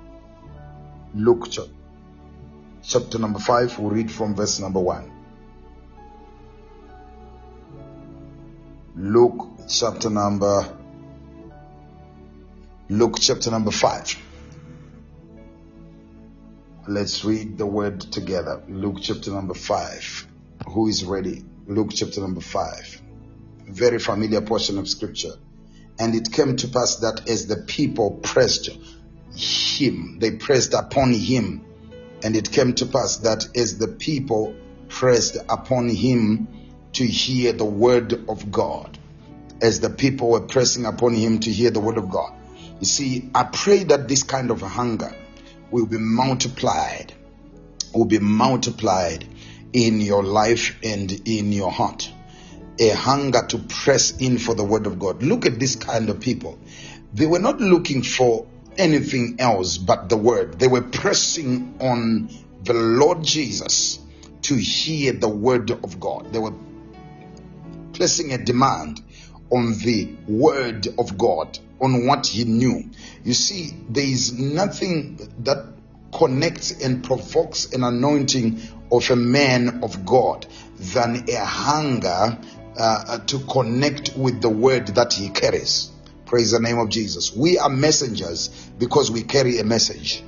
Luke, 1.15 1.51
ch- 1.51 1.61
chapter 2.83 3.19
number 3.19 3.39
5. 3.39 3.79
We'll 3.79 3.91
read 3.91 4.11
from 4.11 4.35
verse 4.35 4.59
number 4.59 4.81
1. 4.81 5.13
Luke, 8.97 9.47
chapter 9.69 10.09
number 10.09 10.67
Luke, 12.89 13.17
chapter 13.21 13.51
number 13.51 13.71
5. 13.71 14.17
Let's 16.89 17.23
read 17.23 17.59
the 17.59 17.67
word 17.67 18.01
together. 18.01 18.63
Luke, 18.67 18.97
chapter 19.03 19.31
number 19.31 19.55
5 19.55 20.29
who 20.69 20.89
is 20.89 21.05
ready. 21.05 21.45
Luke 21.67 21.91
chapter 21.95 22.21
number 22.21 22.41
5. 22.41 23.03
Very 23.69 23.99
familiar 23.99 24.41
portion 24.41 24.79
of 24.79 24.89
scripture. 24.89 25.33
And 25.99 26.15
it 26.15 26.33
came 26.33 26.57
to 26.57 26.69
pass 26.69 26.97
that 26.97 27.29
as 27.29 27.47
the 27.47 27.57
people 27.57 28.13
pressed 28.23 28.71
him, 29.37 30.19
they 30.19 30.33
pressed 30.33 30.75
upon 30.75 31.13
him. 31.13 31.65
And 32.23 32.37
it 32.37 32.51
came 32.51 32.75
to 32.75 32.87
pass 32.87 33.19
that 33.19 33.57
as 33.57 33.79
the 33.79 33.89
people 33.89 34.55
pressed 34.89 35.37
upon 35.49 35.89
him 35.89 36.49
to 36.95 37.07
hear 37.07 37.53
the 37.53 37.65
word 37.65 38.13
of 38.29 38.51
God, 38.51 38.99
as 39.61 39.81
the 39.81 39.91
people 39.91 40.31
were 40.31 40.41
pressing 40.41 40.87
upon 40.87 41.15
him 41.15 41.41
to 41.41 41.51
hear 41.51 41.71
the 41.71 41.81
word 41.81 41.99
of 41.99 42.11
God. 42.11 42.33
You 42.81 42.87
see, 42.87 43.31
I 43.35 43.45
pray 43.45 43.85
that 43.85 44.09
this 44.09 44.23
kind 44.23 44.51
of 44.51 44.61
hunger 44.61 45.15
will 45.71 45.87
be 45.87 45.99
multiplied, 45.99 47.13
will 47.93 48.05
be 48.05 48.19
multiplied 48.19 49.27
in 49.75 50.01
your 50.01 50.23
life 50.23 50.79
and 50.83 51.13
in 51.29 51.53
your 51.53 51.71
heart. 51.71 52.11
A 52.79 52.91
hunger 52.91 53.45
to 53.49 53.59
press 53.59 54.17
in 54.17 54.39
for 54.39 54.55
the 54.55 54.65
word 54.65 54.87
of 54.87 54.99
God. 54.99 55.23
Look 55.23 55.45
at 55.45 55.61
this 55.61 55.77
kind 55.77 56.09
of 56.09 56.21
people. 56.21 56.59
They 57.13 57.27
were 57.27 57.39
not 57.39 57.61
looking 57.61 58.03
for 58.03 58.47
anything 58.79 59.37
else 59.39 59.77
but 59.77 60.09
the 60.09 60.17
word. 60.17 60.59
They 60.59 60.69
were 60.69 60.83
pressing 60.83 61.77
on 61.81 62.31
the 62.63 62.73
Lord 62.73 63.23
Jesus 63.23 63.99
to 64.43 64.55
hear 64.55 65.13
the 65.13 65.29
word 65.29 65.71
of 65.71 66.01
God. 66.01 66.33
They 66.33 66.39
were 66.39 66.55
placing 67.93 68.33
a 68.33 68.39
demand 68.39 69.01
on 69.51 69.79
the 69.79 70.09
word 70.27 70.89
of 70.99 71.19
God, 71.19 71.59
on 71.81 72.07
what 72.07 72.27
he 72.27 72.45
knew. 72.45 72.91
You 73.25 73.35
see, 73.35 73.71
there 73.89 74.05
is 74.05 74.33
nothing 74.33 75.17
that 75.41 75.75
connects 76.13 76.83
and 76.83 77.03
provokes 77.03 77.73
an 77.73 77.85
anointing 77.85 78.61
of 78.91 79.11
a 79.11 79.17
man 79.17 79.83
of 79.83 80.05
God 80.05 80.47
than 80.79 81.29
a 81.29 81.45
hunger 81.45 82.39
uh, 82.77 83.19
to 83.19 83.39
connect 83.41 84.17
with 84.17 84.41
the 84.41 84.49
word 84.49 84.89
that 84.89 85.13
he 85.13 85.29
carries. 85.31 85.91
Praise 86.27 86.51
the 86.51 86.61
name 86.61 86.79
of 86.79 86.89
Jesus. 86.89 87.35
We 87.35 87.59
are 87.59 87.69
messengers 87.69 88.49
because 88.79 89.11
we 89.11 89.23
carry 89.23 89.59
a 89.59 89.65
message. 89.65 90.23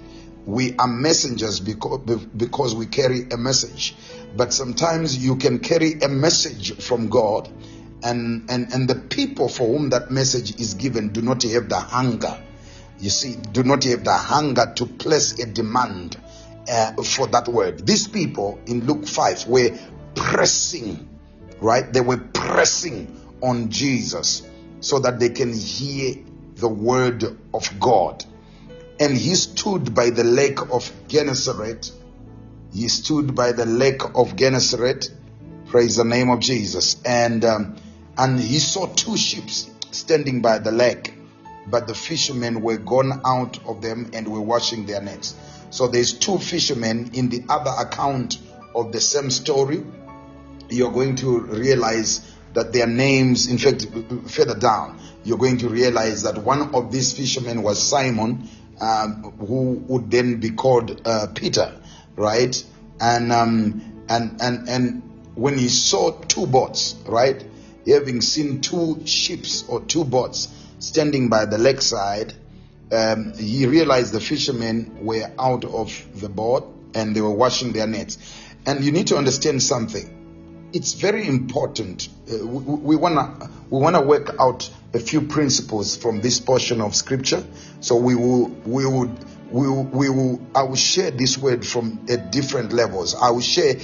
We 0.45 0.77
are 0.77 0.87
messengers 0.87 1.59
because, 1.59 2.01
because 2.27 2.75
we 2.75 2.87
carry 2.87 3.29
a 3.31 3.37
message. 3.37 3.97
But 4.37 4.53
sometimes 4.53 5.17
you 5.17 5.37
can 5.37 5.59
carry 5.59 5.95
a 5.95 6.09
message 6.09 6.81
from 6.81 7.09
God, 7.09 7.49
and, 8.03 8.49
and, 8.51 8.73
and 8.73 8.89
the 8.89 8.95
people 8.95 9.49
for 9.49 9.67
whom 9.67 9.91
that 9.91 10.11
message 10.11 10.61
is 10.61 10.75
given 10.75 11.09
do 11.09 11.23
not 11.23 11.43
have 11.43 11.69
the 11.69 11.81
hunger. 11.81 12.41
You 13.01 13.11
see, 13.11 13.35
do 13.35 13.63
not 13.63 13.85
have 13.85 14.05
the 14.05 14.13
hunger 14.13 14.73
to 14.77 14.87
place 14.87 15.39
a 15.41 15.47
demand 15.47 16.17
uh, 16.69 17.03
for 17.03 17.27
that 17.29 17.49
word. 17.49 17.87
These 17.87 18.09
people 18.09 18.59
in 18.67 18.87
Luke 18.87 19.07
5 19.07 19.47
were 19.47 19.79
pressing, 20.15 21.09
right? 21.61 21.93
They 21.93 22.01
were 22.01 22.19
pressing 22.19 23.21
on 23.43 23.71
Jesus 23.71 24.43
so 24.81 24.99
that 25.01 25.19
they 25.19 25.31
can 25.31 25.53
hear 25.53 26.17
the 26.57 26.69
word 26.69 27.25
of 27.53 27.81
God. 27.81 28.25
And 28.99 29.17
he 29.17 29.35
stood 29.35 29.95
by 29.95 30.11
the 30.11 30.25
lake 30.25 30.61
of 30.73 30.91
Gennesaret. 31.09 31.93
He 32.73 32.89
stood 32.89 33.35
by 33.35 33.53
the 33.53 33.67
lake 33.67 34.03
of 34.15 34.37
Gennesaret. 34.37 35.11
Praise 35.67 35.97
the 35.97 36.05
name 36.05 36.31
of 36.31 36.41
Jesus. 36.41 37.01
And 37.05 37.45
um, 37.45 37.77
and 38.19 38.41
he 38.41 38.59
saw 38.59 38.87
two 38.87 39.17
ships 39.17 39.71
standing 39.91 40.41
by 40.41 40.59
the 40.59 40.73
lake, 40.73 41.13
but 41.67 41.87
the 41.87 41.95
fishermen 41.95 42.63
were 42.63 42.79
gone 42.79 43.21
out 43.25 43.59
of 43.67 43.83
them 43.83 44.11
and 44.15 44.27
were 44.29 44.41
washing 44.41 44.87
their 44.87 45.03
nets. 45.03 45.35
So 45.71 45.89
there's 45.89 46.13
two 46.13 46.39
fishermen 46.39 47.11
in 47.15 47.29
the 47.29 47.45
other 47.49 47.73
account 47.79 48.39
of 48.75 48.93
the 48.93 49.01
same 49.01 49.31
story. 49.31 49.85
You're 50.69 50.93
going 50.93 51.17
to 51.17 51.41
realize 51.41 52.33
that 52.55 52.73
their 52.73 52.87
names, 52.87 53.49
in 53.49 53.59
fact, 53.59 53.87
further 54.29 54.59
down, 54.59 54.99
you're 55.25 55.39
going 55.39 55.59
to 55.59 55.69
realize 55.69 56.23
that 56.23 56.39
one 56.39 56.75
of 56.75 56.93
these 56.93 57.13
fishermen 57.13 57.63
was 57.63 57.83
Simon, 57.83 58.49
um, 58.81 59.35
who 59.39 59.73
would 59.89 60.11
then 60.11 60.41
be 60.41 60.51
called 60.51 61.03
uh, 61.05 61.27
Peter, 61.35 61.75
right? 62.17 62.65
And 63.01 63.33
um, 63.33 64.05
and 64.09 64.41
and 64.41 64.69
and 64.69 65.03
when 65.35 65.59
he 65.59 65.69
saw 65.69 66.13
two 66.13 66.47
boats, 66.47 66.95
right, 67.07 67.45
having 67.87 68.21
seen 68.21 68.61
two 68.61 69.03
ships 69.05 69.65
or 69.69 69.81
two 69.83 70.05
boats 70.05 70.49
standing 70.79 71.29
by 71.29 71.45
the 71.45 71.59
lakeside, 71.59 72.33
um, 72.93 73.33
he 73.35 73.67
realized 73.67 74.13
the 74.13 74.21
fishermen 74.21 75.05
were 75.05 75.31
out 75.39 75.65
of 75.65 76.21
the 76.21 76.29
boat 76.29 76.73
and 76.95 77.15
they 77.15 77.21
were 77.21 77.35
washing 77.35 77.73
their 77.73 77.87
nets. 77.87 78.19
And 78.65 78.85
you 78.85 78.93
need 78.93 79.09
to 79.09 79.17
understand 79.17 79.63
something. 79.63 80.71
It's 80.73 80.95
very 80.95 81.27
important. 81.27 82.09
Uh, 82.31 82.47
we, 82.47 82.75
we 82.75 82.97
wanna 82.97 83.51
we 83.71 83.81
wanna 83.81 84.03
work 84.03 84.37
out 84.39 84.71
a 84.95 84.99
few 84.99 85.23
principles 85.23 85.97
from 85.97 86.21
this 86.21 86.41
portion 86.41 86.81
of 86.81 86.95
scripture. 86.95 87.45
So 87.81 87.97
we 87.97 88.15
will 88.15 88.49
we 88.49 88.87
would 88.87 89.17
we 89.51 89.69
will, 89.69 89.85
we 89.85 90.11
will 90.11 90.41
I 90.55 90.65
will 90.65 90.77
share 90.77 91.11
this 91.11 91.39
word 91.39 91.67
from 91.67 92.05
at 92.09 92.33
different 92.33 92.73
levels. 92.73 93.15
I 93.15 93.31
will 93.31 93.41
share 93.41 93.75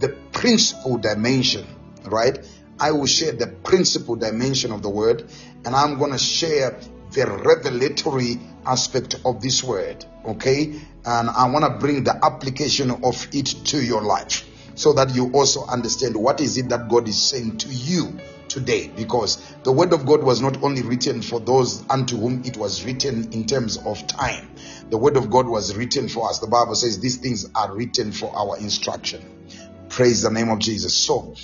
the 0.00 0.08
principal 0.32 0.98
dimension, 0.98 1.66
right? 2.04 2.38
I 2.78 2.90
will 2.90 3.06
share 3.06 3.32
the 3.32 3.46
principal 3.46 4.16
dimension 4.16 4.72
of 4.72 4.82
the 4.82 4.90
word, 4.90 5.30
and 5.64 5.74
I'm 5.74 5.98
going 5.98 6.10
to 6.10 6.18
share 6.18 6.76
the 7.14 7.26
revelatory 7.26 8.38
aspect 8.66 9.16
of 9.24 9.40
this 9.40 9.62
word, 9.62 10.04
okay? 10.26 10.80
And 11.04 11.30
I 11.30 11.48
want 11.48 11.64
to 11.64 11.70
bring 11.70 12.04
the 12.04 12.18
application 12.24 12.90
of 12.90 13.28
it 13.32 13.46
to 13.46 13.82
your 13.82 14.02
life 14.02 14.48
so 14.74 14.92
that 14.94 15.14
you 15.14 15.30
also 15.32 15.64
understand 15.66 16.16
what 16.16 16.40
is 16.40 16.58
it 16.58 16.68
that 16.70 16.88
God 16.88 17.08
is 17.08 17.20
saying 17.22 17.58
to 17.58 17.68
you 17.68 18.18
today 18.48 18.88
because 18.88 19.54
the 19.62 19.72
word 19.72 19.92
of 19.92 20.06
God 20.06 20.22
was 20.22 20.40
not 20.40 20.62
only 20.62 20.82
written 20.82 21.22
for 21.22 21.40
those 21.40 21.88
unto 21.88 22.16
whom 22.16 22.42
it 22.44 22.56
was 22.56 22.84
written 22.84 23.32
in 23.32 23.46
terms 23.46 23.78
of 23.78 24.06
time. 24.06 24.50
The 24.90 24.98
word 24.98 25.16
of 25.16 25.30
God 25.30 25.46
was 25.46 25.74
written 25.74 26.08
for 26.08 26.28
us. 26.28 26.40
The 26.40 26.46
Bible 26.46 26.74
says 26.74 27.00
these 27.00 27.16
things 27.16 27.48
are 27.54 27.74
written 27.74 28.12
for 28.12 28.34
our 28.36 28.58
instruction. 28.58 29.22
Praise 29.88 30.22
the 30.22 30.30
name 30.30 30.48
of 30.50 30.58
Jesus. 30.58 30.94
So 30.94 31.34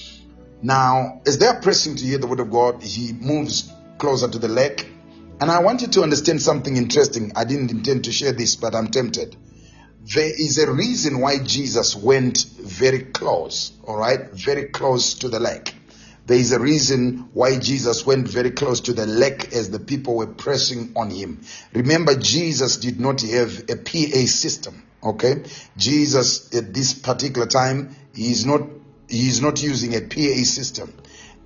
now, 0.62 1.22
as 1.26 1.38
they 1.38 1.46
are 1.46 1.60
pressing 1.60 1.96
to 1.96 2.04
hear 2.04 2.18
the 2.18 2.26
word 2.26 2.40
of 2.40 2.50
God, 2.50 2.82
he 2.82 3.12
moves 3.12 3.72
closer 3.98 4.28
to 4.28 4.38
the 4.38 4.48
lake. 4.48 4.86
And 5.40 5.50
I 5.50 5.60
want 5.60 5.80
you 5.80 5.88
to 5.88 6.02
understand 6.02 6.42
something 6.42 6.76
interesting. 6.76 7.32
I 7.34 7.44
didn't 7.44 7.70
intend 7.70 8.04
to 8.04 8.12
share 8.12 8.32
this, 8.32 8.56
but 8.56 8.74
I'm 8.74 8.88
tempted. 8.88 9.36
There 10.14 10.28
is 10.28 10.58
a 10.58 10.70
reason 10.70 11.20
why 11.20 11.38
Jesus 11.38 11.96
went 11.96 12.44
very 12.58 13.00
close, 13.00 13.72
all 13.84 13.96
right, 13.96 14.30
very 14.32 14.64
close 14.64 15.14
to 15.14 15.28
the 15.28 15.40
lake. 15.40 15.74
There 16.26 16.38
is 16.38 16.52
a 16.52 16.60
reason 16.60 17.30
why 17.32 17.58
Jesus 17.58 18.06
went 18.06 18.28
very 18.28 18.50
close 18.50 18.80
to 18.82 18.92
the 18.92 19.06
lake 19.06 19.52
as 19.52 19.70
the 19.70 19.80
people 19.80 20.16
were 20.16 20.26
pressing 20.26 20.92
on 20.94 21.10
him. 21.10 21.40
Remember, 21.72 22.14
Jesus 22.14 22.76
did 22.76 23.00
not 23.00 23.22
have 23.22 23.64
a 23.68 23.76
PA 23.76 24.26
system, 24.26 24.82
okay? 25.02 25.42
Jesus, 25.76 26.54
at 26.54 26.72
this 26.74 26.92
particular 26.92 27.46
time, 27.46 27.96
he 28.14 28.30
is 28.30 28.44
not 28.46 28.62
he 29.08 29.28
is 29.28 29.40
not 29.42 29.60
using 29.60 29.96
a 29.96 30.02
PA 30.02 30.44
system. 30.44 30.94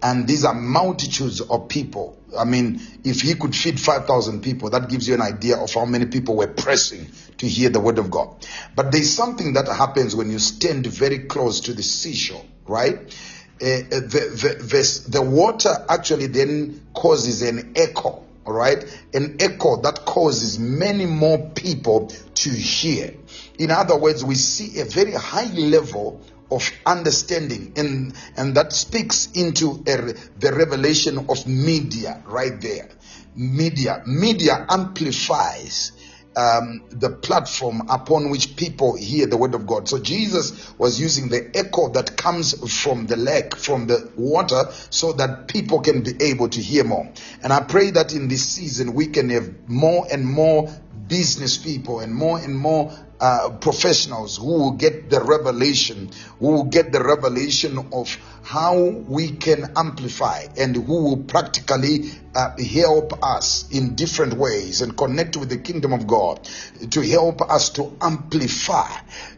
And 0.05 0.29
these 0.29 0.45
are 0.45 0.53
multitudes 0.53 1.41
of 1.41 1.69
people. 1.71 2.19
I 2.39 2.45
mean, 2.45 2.79
if 3.05 3.23
he 3.23 3.37
could 3.37 3.57
feed 3.57 3.81
5,000 3.81 4.43
people, 4.43 4.69
that 4.69 4.91
gives 4.91 5.09
you 5.09 5.15
an 5.15 5.23
idea 5.23 5.57
of 5.57 5.73
how 5.73 5.87
many 5.87 6.05
people 6.05 6.37
were 6.37 6.47
pressing 6.47 7.09
to 7.39 7.49
hear 7.49 7.71
the 7.71 7.81
word 7.81 7.99
of 7.99 8.11
God. 8.11 8.47
But 8.77 8.93
there's 8.93 9.11
something 9.11 9.55
that 9.55 9.67
happens 9.67 10.15
when 10.15 10.31
you 10.31 10.39
stand 10.39 10.87
very 10.87 11.21
close 11.21 11.61
to 11.61 11.73
the 11.73 11.83
seashore, 11.83 12.45
right? 12.69 12.99
Uh, 13.63 13.81
the, 13.89 14.59
the, 14.61 14.63
the, 14.63 15.11
the 15.11 15.23
water 15.23 15.75
actually 15.89 16.27
then 16.27 16.83
causes 16.93 17.41
an 17.41 17.73
echo, 17.75 18.23
all 18.45 18.53
right? 18.53 18.85
An 19.15 19.37
echo 19.41 19.81
that 19.81 20.05
causes 20.05 20.59
many 20.59 21.07
more 21.07 21.39
people 21.55 22.09
to 22.09 22.51
hear. 22.51 23.15
In 23.59 23.71
other 23.71 23.97
words, 23.97 24.23
we 24.23 24.35
see 24.35 24.81
a 24.81 24.85
very 24.85 25.13
high 25.13 25.51
level 25.55 26.21
of 26.55 26.71
understanding 26.87 27.73
and 27.77 28.15
and 28.37 28.55
that 28.55 28.73
speaks 28.73 29.31
into 29.33 29.83
a, 29.87 30.15
the 30.39 30.53
revelation 30.53 31.27
of 31.29 31.47
media 31.47 32.23
right 32.27 32.61
there 32.61 32.89
media 33.35 34.03
media 34.07 34.67
amplifies 34.69 35.93
um, 36.37 36.85
the 36.91 37.11
platform 37.11 37.83
upon 37.89 38.31
which 38.31 38.57
people 38.57 38.97
hear 38.97 39.27
the 39.27 39.37
word 39.37 39.55
of 39.55 39.67
God. 39.67 39.89
So 39.89 39.99
Jesus 39.99 40.77
was 40.79 41.01
using 41.01 41.29
the 41.29 41.51
echo 41.55 41.91
that 41.91 42.17
comes 42.17 42.83
from 42.83 43.07
the 43.07 43.17
lake, 43.17 43.57
from 43.57 43.87
the 43.87 44.11
water, 44.17 44.65
so 44.91 45.13
that 45.15 45.49
people 45.49 45.81
can 45.81 46.03
be 46.03 46.13
able 46.21 46.49
to 46.49 46.61
hear 46.61 46.85
more. 46.85 47.13
And 47.43 47.53
I 47.53 47.61
pray 47.61 47.91
that 47.93 48.13
in 48.13 48.29
this 48.29 48.47
season 48.49 48.95
we 48.95 49.07
can 49.09 49.31
have 49.31 49.69
more 49.69 50.07
and 50.11 50.27
more 50.27 50.69
business 51.09 51.57
people 51.57 52.01
and 52.01 52.15
more 52.15 52.39
and 52.39 52.57
more 52.57 52.93
uh, 53.21 53.51
professionals 53.61 54.37
who 54.37 54.47
will 54.47 54.73
get 54.73 55.09
the 55.09 55.21
revelation, 55.21 56.11
who 56.41 56.49
will 56.49 56.65
get 56.65 56.93
the 56.93 57.03
revelation 57.03 57.79
of 57.93 58.19
how 58.43 58.79
we 58.79 59.31
can 59.31 59.73
amplify 59.77 60.45
and 60.59 60.77
who 60.77 61.05
will 61.05 61.23
practically 61.25 62.11
uh, 62.35 62.51
help 62.59 63.25
us 63.25 63.71
in 63.71 63.95
different 63.95 64.35
ways 64.35 64.83
and 64.83 64.97
connect 64.97 65.37
with 65.37 65.49
the 65.49 65.57
kingdom 65.57 65.93
of 65.93 66.07
God 66.07 66.49
to 66.91 67.01
help 67.01 67.41
us 67.43 67.71
to 67.71 67.97
amplify 68.01 68.91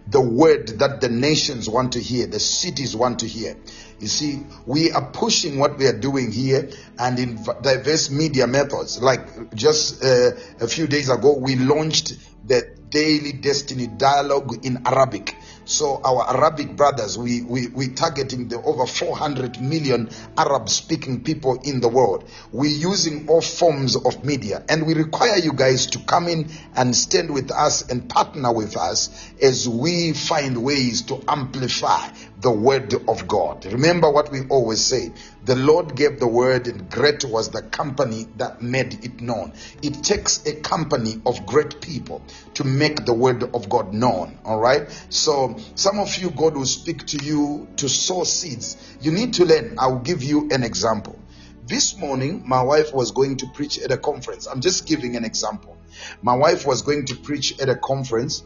the 0.09 0.21
word 0.21 0.79
that 0.81 1.01
the 1.01 1.09
nations 1.09 1.69
want 1.69 1.93
to 1.93 2.01
hear, 2.01 2.27
the 2.27 2.41
cities 2.41 2.97
want 2.97 3.21
to 3.21 3.27
hear. 3.27 3.57
You 3.99 4.09
see, 4.09 4.43
we 4.67 4.93
are 4.93 5.11
pushing 5.11 5.59
what 5.59 5.79
we 5.79 5.87
are 5.87 5.99
doing 5.99 6.31
here 6.31 6.69
and 6.99 7.19
in 7.19 7.39
diverse 7.63 8.11
media 8.11 8.47
methods. 8.47 9.01
Like 9.01 9.55
just 9.55 10.05
uh, 10.05 10.33
a 10.61 10.69
few 10.69 10.87
days 10.87 11.09
ago, 11.09 11.37
we 11.39 11.57
launched 11.57 12.15
the 12.47 12.77
daily 12.91 13.33
destiny 13.33 13.87
dialogue 13.87 14.65
in 14.65 14.87
Arabic. 14.87 15.35
So 15.65 16.01
our 16.05 16.29
Arabic 16.37 16.77
brothers, 16.77 17.19
we, 17.19 17.43
we, 17.43 17.67
we 17.67 17.89
targeting 17.89 18.47
the 18.49 18.63
over 18.63 18.87
400 18.87 19.61
million 19.61 20.11
Arab 20.39 20.69
speaking 20.69 21.25
people 21.25 21.61
in 21.65 21.81
the 21.81 21.89
world. 21.89 22.29
We're 22.53 22.71
using 22.71 23.29
all 23.29 23.41
forms 23.41 23.97
of 23.97 24.25
media 24.25 24.63
and 24.69 24.87
we 24.87 24.95
require 24.95 25.37
you 25.39 25.53
guys 25.53 25.87
to 25.89 25.99
come 25.99 26.29
in 26.29 26.49
and 26.77 26.95
stand 26.95 27.35
with 27.35 27.51
us 27.51 27.91
and 27.91 28.09
partner 28.09 28.53
with 28.53 28.77
us 28.77 29.11
as 29.43 29.69
we 29.69 30.13
find 30.13 30.63
ways 30.63 31.03
to 31.03 31.21
amplify 31.27 32.09
the 32.41 32.51
word 32.51 32.95
of 33.09 33.27
God. 33.27 33.65
Remember 33.65 34.11
what 34.11 34.31
we 34.31 34.41
always 34.49 34.85
say. 34.85 35.13
The 35.45 35.57
Lord 35.57 35.97
gave 35.97 36.21
the 36.21 36.29
word 36.29 36.67
and 36.67 36.91
great 36.91 37.25
was 37.25 37.51
the 37.51 37.63
company 37.63 38.27
that 38.37 38.61
made 38.61 39.05
it 39.05 39.21
known. 39.21 39.55
It 39.83 40.05
takes 40.05 40.45
a 40.47 40.55
company 40.61 41.21
of 41.25 41.47
great 41.47 41.81
people 41.81 42.23
to 42.55 42.65
make 42.65 43.07
the 43.07 43.15
word 43.15 43.43
of 43.55 43.69
God 43.69 43.95
known. 43.95 44.39
All 44.45 44.61
right. 44.61 44.91
So 45.09 45.57
some 45.75 45.99
of 45.99 46.15
you, 46.17 46.31
God 46.31 46.57
will 46.57 46.67
speak 46.67 47.07
to 47.07 47.25
you 47.25 47.69
to 47.77 47.89
sow 47.89 48.25
seeds. 48.25 48.77
You 49.01 49.13
need 49.13 49.35
to 49.35 49.45
learn. 49.45 49.77
I 49.79 49.87
will 49.87 50.01
give 50.01 50.23
you 50.23 50.51
an 50.51 50.63
example. 50.63 51.19
This 51.67 51.97
morning, 51.97 52.43
my 52.47 52.63
wife 52.63 52.95
was 52.95 53.11
going 53.13 53.39
to 53.39 53.47
preach 53.47 53.79
at 53.79 53.91
a 53.91 53.97
conference. 53.97 54.47
I'm 54.47 54.61
just 54.61 54.87
giving 54.87 55.17
an 55.17 55.25
example. 55.25 55.77
My 56.23 56.37
wife 56.37 56.67
was 56.67 56.83
going 56.83 57.07
to 57.07 57.17
preach 57.17 57.59
at 57.61 57.69
a 57.69 57.77
conference 57.77 58.45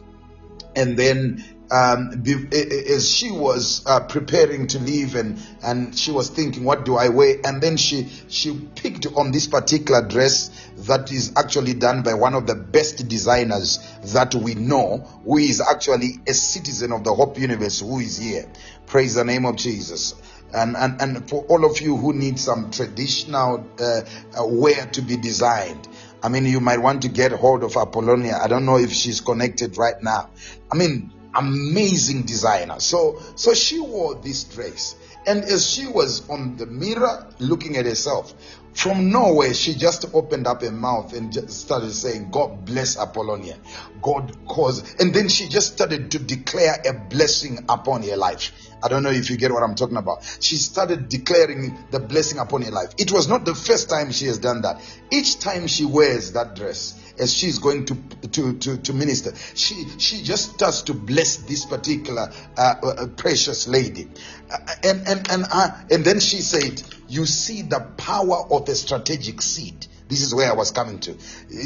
and 0.75 0.97
then 0.97 1.43
um, 1.71 2.23
as 2.25 3.09
she 3.09 3.31
was 3.31 3.83
uh, 3.85 4.01
preparing 4.01 4.67
to 4.67 4.79
leave 4.79 5.15
and 5.15 5.41
and 5.63 5.97
she 5.97 6.11
was 6.11 6.29
thinking 6.29 6.65
what 6.65 6.83
do 6.83 6.97
i 6.97 7.07
wear 7.07 7.37
and 7.45 7.63
then 7.63 7.77
she 7.77 8.09
she 8.27 8.53
picked 8.75 9.07
on 9.15 9.31
this 9.31 9.47
particular 9.47 10.05
dress 10.05 10.49
that 10.79 11.11
is 11.11 11.31
actually 11.37 11.73
done 11.73 12.03
by 12.03 12.13
one 12.13 12.33
of 12.33 12.45
the 12.45 12.55
best 12.55 13.07
designers 13.07 13.79
that 14.13 14.35
we 14.35 14.53
know 14.53 14.97
who 15.23 15.37
is 15.37 15.61
actually 15.61 16.19
a 16.27 16.33
citizen 16.33 16.91
of 16.91 17.05
the 17.05 17.13
hope 17.13 17.39
universe 17.39 17.79
who 17.79 17.99
is 17.99 18.17
here 18.17 18.45
praise 18.85 19.15
the 19.15 19.23
name 19.23 19.45
of 19.45 19.55
jesus 19.55 20.13
and, 20.53 20.75
and, 20.75 21.01
and 21.01 21.29
for 21.29 21.45
all 21.45 21.63
of 21.63 21.79
you 21.79 21.95
who 21.95 22.11
need 22.11 22.37
some 22.37 22.71
traditional 22.71 23.65
uh, 23.79 24.01
uh, 24.37 24.45
wear 24.45 24.85
to 24.87 25.01
be 25.01 25.15
designed, 25.15 25.87
I 26.21 26.27
mean, 26.27 26.45
you 26.45 26.59
might 26.59 26.79
want 26.79 27.03
to 27.03 27.07
get 27.07 27.31
hold 27.31 27.63
of 27.63 27.77
Apollonia. 27.77 28.37
I 28.37 28.49
don't 28.49 28.65
know 28.65 28.77
if 28.77 28.91
she's 28.91 29.21
connected 29.21 29.77
right 29.77 29.95
now. 30.01 30.29
I 30.69 30.75
mean, 30.75 31.13
amazing 31.35 32.23
designer. 32.23 32.79
So, 32.79 33.21
so 33.35 33.53
she 33.53 33.79
wore 33.79 34.15
this 34.15 34.43
dress. 34.43 34.95
And 35.25 35.43
as 35.43 35.69
she 35.69 35.85
was 35.85 36.27
on 36.29 36.57
the 36.57 36.65
mirror 36.65 37.27
looking 37.39 37.77
at 37.77 37.85
herself, 37.85 38.33
from 38.73 39.11
nowhere, 39.11 39.53
she 39.53 39.75
just 39.75 40.05
opened 40.13 40.47
up 40.47 40.61
her 40.61 40.71
mouth 40.71 41.13
and 41.13 41.31
just 41.31 41.49
started 41.51 41.91
saying, 41.91 42.31
God 42.31 42.65
bless 42.65 42.97
Apollonia. 42.97 43.57
God 44.01 44.35
cause. 44.47 44.95
And 44.99 45.13
then 45.13 45.27
she 45.27 45.49
just 45.49 45.73
started 45.73 46.11
to 46.11 46.19
declare 46.19 46.81
a 46.85 46.93
blessing 46.93 47.65
upon 47.67 48.03
her 48.03 48.15
life. 48.15 48.51
I 48.83 48.87
don't 48.87 49.03
know 49.03 49.11
if 49.11 49.29
you 49.29 49.37
get 49.37 49.51
what 49.51 49.63
I'm 49.63 49.75
talking 49.75 49.97
about. 49.97 50.23
She 50.39 50.55
started 50.57 51.09
declaring 51.09 51.77
the 51.91 51.99
blessing 51.99 52.39
upon 52.39 52.63
her 52.63 52.71
life. 52.71 52.89
It 52.97 53.11
was 53.11 53.27
not 53.27 53.45
the 53.45 53.55
first 53.55 53.89
time 53.89 54.11
she 54.11 54.25
has 54.25 54.37
done 54.37 54.61
that. 54.61 54.81
Each 55.11 55.39
time 55.39 55.67
she 55.67 55.85
wears 55.85 56.33
that 56.33 56.55
dress, 56.55 56.97
as 57.19 57.33
she's 57.33 57.59
going 57.59 57.85
to 57.85 57.95
to 58.29 58.57
to, 58.57 58.77
to 58.77 58.93
minister, 58.93 59.33
she 59.55 59.85
she 59.97 60.23
just 60.23 60.53
starts 60.53 60.83
to 60.83 60.93
bless 60.93 61.37
this 61.37 61.65
particular 61.65 62.31
uh, 62.57 62.75
uh, 62.83 63.07
precious 63.17 63.67
lady, 63.67 64.07
uh, 64.51 64.57
and 64.83 65.07
and 65.07 65.31
and 65.31 65.45
uh, 65.51 65.69
and 65.91 66.03
then 66.03 66.19
she 66.19 66.37
said, 66.37 66.81
"You 67.07 67.25
see 67.25 67.61
the 67.61 67.79
power 67.97 68.45
of 68.51 68.67
a 68.69 68.75
strategic 68.75 69.41
seed." 69.41 69.87
This 70.11 70.23
is 70.23 70.35
where 70.35 70.51
I 70.51 70.55
was 70.55 70.71
coming 70.71 70.99
to. 70.99 71.17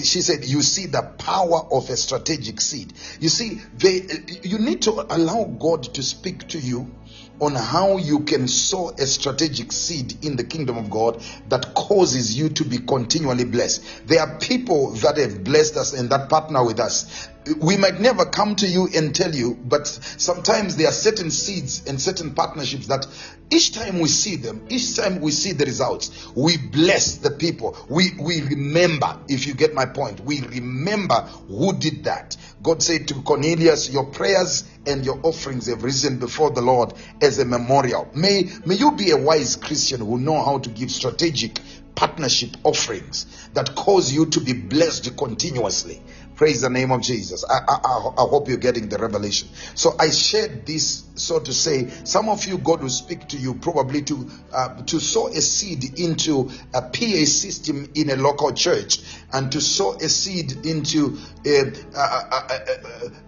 She 0.04 0.22
said, 0.22 0.46
You 0.46 0.62
see 0.62 0.86
the 0.86 1.02
power 1.02 1.66
of 1.72 1.90
a 1.90 1.98
strategic 1.98 2.62
seed. 2.62 2.94
You 3.20 3.30
see, 3.30 3.60
they, 3.76 4.06
you 4.44 4.60
need 4.60 4.84
to 4.84 4.92
allow 4.92 5.46
God 5.46 5.96
to 5.96 6.04
speak 6.04 6.50
to 6.50 6.60
you 6.60 6.94
on 7.40 7.56
how 7.56 7.98
you 7.98 8.22
can 8.22 8.48
sow 8.48 8.90
a 8.90 9.06
strategic 9.06 9.72
seed 9.72 10.24
in 10.26 10.36
the 10.36 10.44
kingdom 10.44 10.78
of 10.78 10.90
God 10.90 11.22
that 11.50 11.74
causes 11.74 12.38
you 12.38 12.50
to 12.50 12.64
be 12.64 12.78
continually 12.80 13.46
blessed. 13.46 14.08
There 14.08 14.22
are 14.22 14.38
people 14.40 14.92
that 14.96 15.18
have 15.18 15.44
blessed 15.44 15.78
us 15.78 15.94
and 15.94 16.10
that 16.10 16.30
partner 16.30 16.66
with 16.66 16.80
us. 16.80 17.28
We 17.60 17.78
might 17.78 18.00
never 18.00 18.26
come 18.26 18.56
to 18.58 18.68
you 18.68 18.90
and 18.96 19.14
tell 19.14 19.34
you, 19.34 19.54
but 19.54 19.88
sometimes 19.88 20.78
there 20.78 20.88
are 20.88 20.92
certain 20.92 21.30
seeds 21.30 21.84
and 21.86 22.02
certain 22.02 22.34
partnerships 22.34 22.88
that 22.88 23.06
each 23.52 23.74
time 23.74 24.00
we 24.00 24.08
see 24.08 24.36
them, 24.36 24.66
each 24.70 24.96
time 24.96 25.22
we 25.22 25.32
see 25.32 25.52
the 25.52 25.66
results, 25.66 26.28
we 26.36 26.58
bless 26.58 27.18
the 27.18 27.30
people. 27.30 27.78
We 27.88 28.12
we 28.20 28.42
remember, 28.42 29.20
if 29.28 29.46
you 29.46 29.54
get 29.54 29.76
my 29.76 29.86
point, 29.86 30.22
we 30.22 30.42
remember 30.42 31.22
who 31.48 31.78
did 31.78 32.06
that. 32.06 32.36
God 32.64 32.82
said 32.82 33.08
to 33.10 33.22
Cornelius, 33.22 33.92
Your 33.92 34.06
prayers 34.06 34.64
and 34.88 35.06
your 35.06 35.20
offerings 35.22 35.68
have 35.68 35.84
risen 35.84 36.18
before 36.18 36.50
the 36.50 36.62
Lord 36.62 36.94
as 37.22 37.38
a 37.38 37.46
memorial. 37.46 38.10
May 38.16 38.50
may 38.66 38.76
you 38.76 38.92
be 38.94 39.12
a 39.12 39.18
wise 39.18 39.56
Christian 39.56 40.00
who 40.00 40.18
know 40.18 40.44
how 40.44 40.58
to 40.58 40.70
give 40.70 40.90
strategic 40.90 41.60
partnership 41.96 42.50
offerings 42.64 43.26
that 43.54 43.76
cause 43.76 44.12
you 44.12 44.26
to 44.28 44.42
be 44.42 44.54
blessed 44.54 45.16
continuously. 45.18 46.02
Praise 46.36 46.62
the 46.62 46.70
name 46.70 46.92
of 46.92 47.02
Jesus. 47.02 47.46
I, 47.50 47.60
I, 47.66 47.80
I, 47.86 48.28
hope 48.28 48.50
you're 48.50 48.58
getting 48.58 48.90
the 48.90 48.98
revelation. 48.98 49.48
So 49.74 49.96
I 49.98 50.10
shared 50.10 50.66
this, 50.66 51.06
so 51.16 51.40
to 51.40 51.54
say, 51.54 51.88
some 52.04 52.28
of 52.28 52.46
you, 52.46 52.58
God 52.58 52.82
will 52.82 52.90
speak 52.90 53.30
to 53.30 53.38
you 53.38 53.54
probably 53.54 54.02
to 54.02 54.30
uh, 54.52 54.82
to 54.84 55.00
sow 55.00 55.28
a 55.28 55.40
seed 55.40 55.98
into 55.98 56.52
a 56.74 56.82
PA 56.82 57.26
system 57.26 57.90
in 57.96 58.10
a 58.10 58.18
local 58.18 58.52
church 58.52 59.00
and 59.32 59.50
to 59.54 59.62
sow 59.62 59.94
a 59.94 60.10
seed 60.10 60.66
into 60.66 61.18
a, 61.46 61.72
a, 61.96 62.50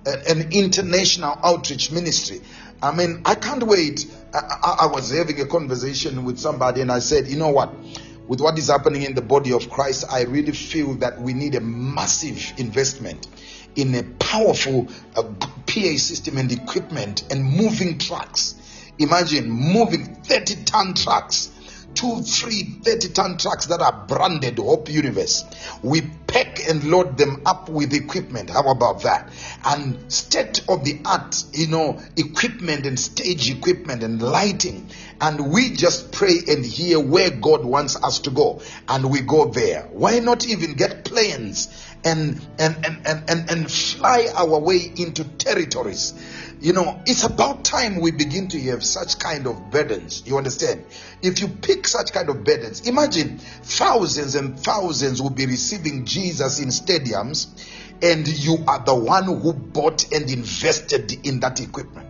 a, 0.05 0.29
an 0.29 0.51
international 0.51 1.39
outreach 1.41 1.91
ministry. 1.91 2.41
I 2.81 2.91
mean, 2.91 3.21
I 3.23 3.35
can't 3.35 3.63
wait. 3.63 4.05
I, 4.33 4.79
I 4.81 4.85
was 4.87 5.11
having 5.11 5.39
a 5.39 5.45
conversation 5.45 6.25
with 6.25 6.39
somebody 6.39 6.81
and 6.81 6.91
I 6.91 6.99
said, 6.99 7.27
you 7.27 7.37
know 7.37 7.49
what? 7.49 7.73
With 8.27 8.41
what 8.41 8.57
is 8.57 8.67
happening 8.67 9.03
in 9.03 9.15
the 9.15 9.21
body 9.21 9.53
of 9.53 9.69
Christ, 9.69 10.05
I 10.11 10.23
really 10.23 10.51
feel 10.51 10.95
that 10.95 11.21
we 11.21 11.33
need 11.33 11.55
a 11.55 11.61
massive 11.61 12.53
investment 12.57 13.27
in 13.75 13.95
a 13.95 14.03
powerful 14.03 14.87
uh, 15.15 15.23
PA 15.23 15.97
system 15.97 16.37
and 16.37 16.51
equipment 16.51 17.23
and 17.31 17.43
moving 17.43 17.97
trucks. 17.97 18.55
Imagine 18.99 19.49
moving 19.49 20.15
30 20.15 20.63
ton 20.65 20.93
trucks 20.93 21.51
two, 21.97 22.21
three 22.21 22.79
30 22.83 23.09
ton 23.09 23.37
trucks 23.37 23.65
that 23.67 23.81
are 23.81 24.05
branded 24.07 24.59
Hope 24.59 24.89
Universe. 24.89 25.43
We 25.81 26.01
pack 26.27 26.67
and 26.67 26.83
load 26.83 27.17
them 27.17 27.41
up 27.45 27.69
with 27.69 27.93
equipment. 27.93 28.49
How 28.49 28.69
about 28.69 29.03
that? 29.03 29.31
And 29.65 30.11
state 30.11 30.61
of 30.69 30.83
the 30.83 30.99
art, 31.05 31.43
you 31.53 31.67
know, 31.67 31.99
equipment 32.15 32.85
and 32.85 32.99
stage 32.99 33.49
equipment 33.49 34.03
and 34.03 34.21
lighting. 34.21 34.89
And 35.19 35.51
we 35.51 35.71
just 35.71 36.11
pray 36.11 36.39
and 36.47 36.63
hear 36.63 36.99
where 36.99 37.31
God 37.31 37.65
wants 37.65 37.95
us 38.03 38.19
to 38.19 38.29
go. 38.29 38.61
And 38.87 39.09
we 39.09 39.21
go 39.21 39.45
there. 39.49 39.87
Why 39.91 40.19
not 40.19 40.47
even 40.47 40.73
get 40.73 41.05
planes 41.05 41.69
and, 42.03 42.45
and, 42.59 42.85
and, 42.85 43.07
and, 43.07 43.29
and, 43.29 43.49
and 43.49 43.71
fly 43.71 44.27
our 44.35 44.59
way 44.59 44.91
into 44.95 45.23
territories? 45.23 46.13
You 46.59 46.73
know, 46.73 46.99
it's 47.05 47.23
about 47.23 47.63
time 47.63 47.99
we 47.99 48.09
begin 48.09 48.47
to 48.49 48.61
have 48.61 48.83
such 48.83 49.19
kind 49.19 49.45
of 49.45 49.69
burdens. 49.69 50.23
You 50.25 50.37
understand? 50.37 50.85
If 51.21 51.39
you 51.39 51.47
pick 51.47 51.87
such 51.87 52.11
kind 52.13 52.29
of 52.29 52.43
burdens, 52.43 52.87
imagine 52.87 53.37
thousands 53.37 54.33
and 54.33 54.59
thousands 54.59 55.21
will 55.21 55.29
be 55.29 55.45
receiving 55.45 56.05
Jesus 56.05 56.16
in 56.17 56.69
stadiums, 56.69 57.47
and 58.01 58.27
you 58.27 58.57
are 58.67 58.79
the 58.79 58.95
one 58.95 59.25
who 59.25 59.53
bought 59.53 60.11
and 60.11 60.29
invested 60.29 61.25
in 61.25 61.39
that 61.41 61.61
equipment. 61.61 62.07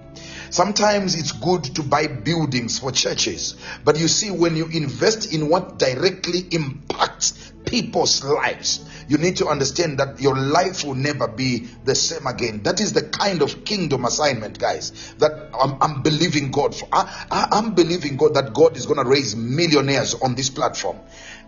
Sometimes 0.49 1.15
it's 1.15 1.33
good 1.33 1.63
to 1.75 1.83
buy 1.83 2.07
buildings 2.07 2.79
for 2.79 2.91
churches, 2.91 3.55
but 3.83 3.99
you 3.99 4.07
see, 4.07 4.31
when 4.31 4.55
you 4.55 4.67
invest 4.67 5.33
in 5.33 5.49
what 5.49 5.77
directly 5.77 6.45
impacts 6.51 7.51
people's 7.65 8.23
lives, 8.23 8.85
you 9.09 9.17
need 9.17 9.37
to 9.37 9.47
understand 9.47 9.99
that 9.99 10.21
your 10.21 10.37
life 10.37 10.85
will 10.85 10.95
never 10.95 11.27
be 11.27 11.67
the 11.83 11.95
same 11.95 12.27
again. 12.27 12.63
That 12.63 12.79
is 12.79 12.93
the 12.93 13.03
kind 13.03 13.41
of 13.41 13.65
kingdom 13.65 14.05
assignment, 14.05 14.57
guys, 14.57 15.13
that 15.19 15.49
I'm, 15.59 15.77
I'm 15.81 16.01
believing 16.01 16.51
God 16.51 16.73
for. 16.75 16.87
I, 16.91 17.47
am 17.51 17.73
believing 17.73 18.15
God 18.15 18.35
that 18.35 18.53
God 18.53 18.77
is 18.77 18.85
going 18.85 19.03
to 19.03 19.09
raise 19.09 19.35
millionaires 19.35 20.13
on 20.13 20.35
this 20.35 20.49
platform. 20.49 20.97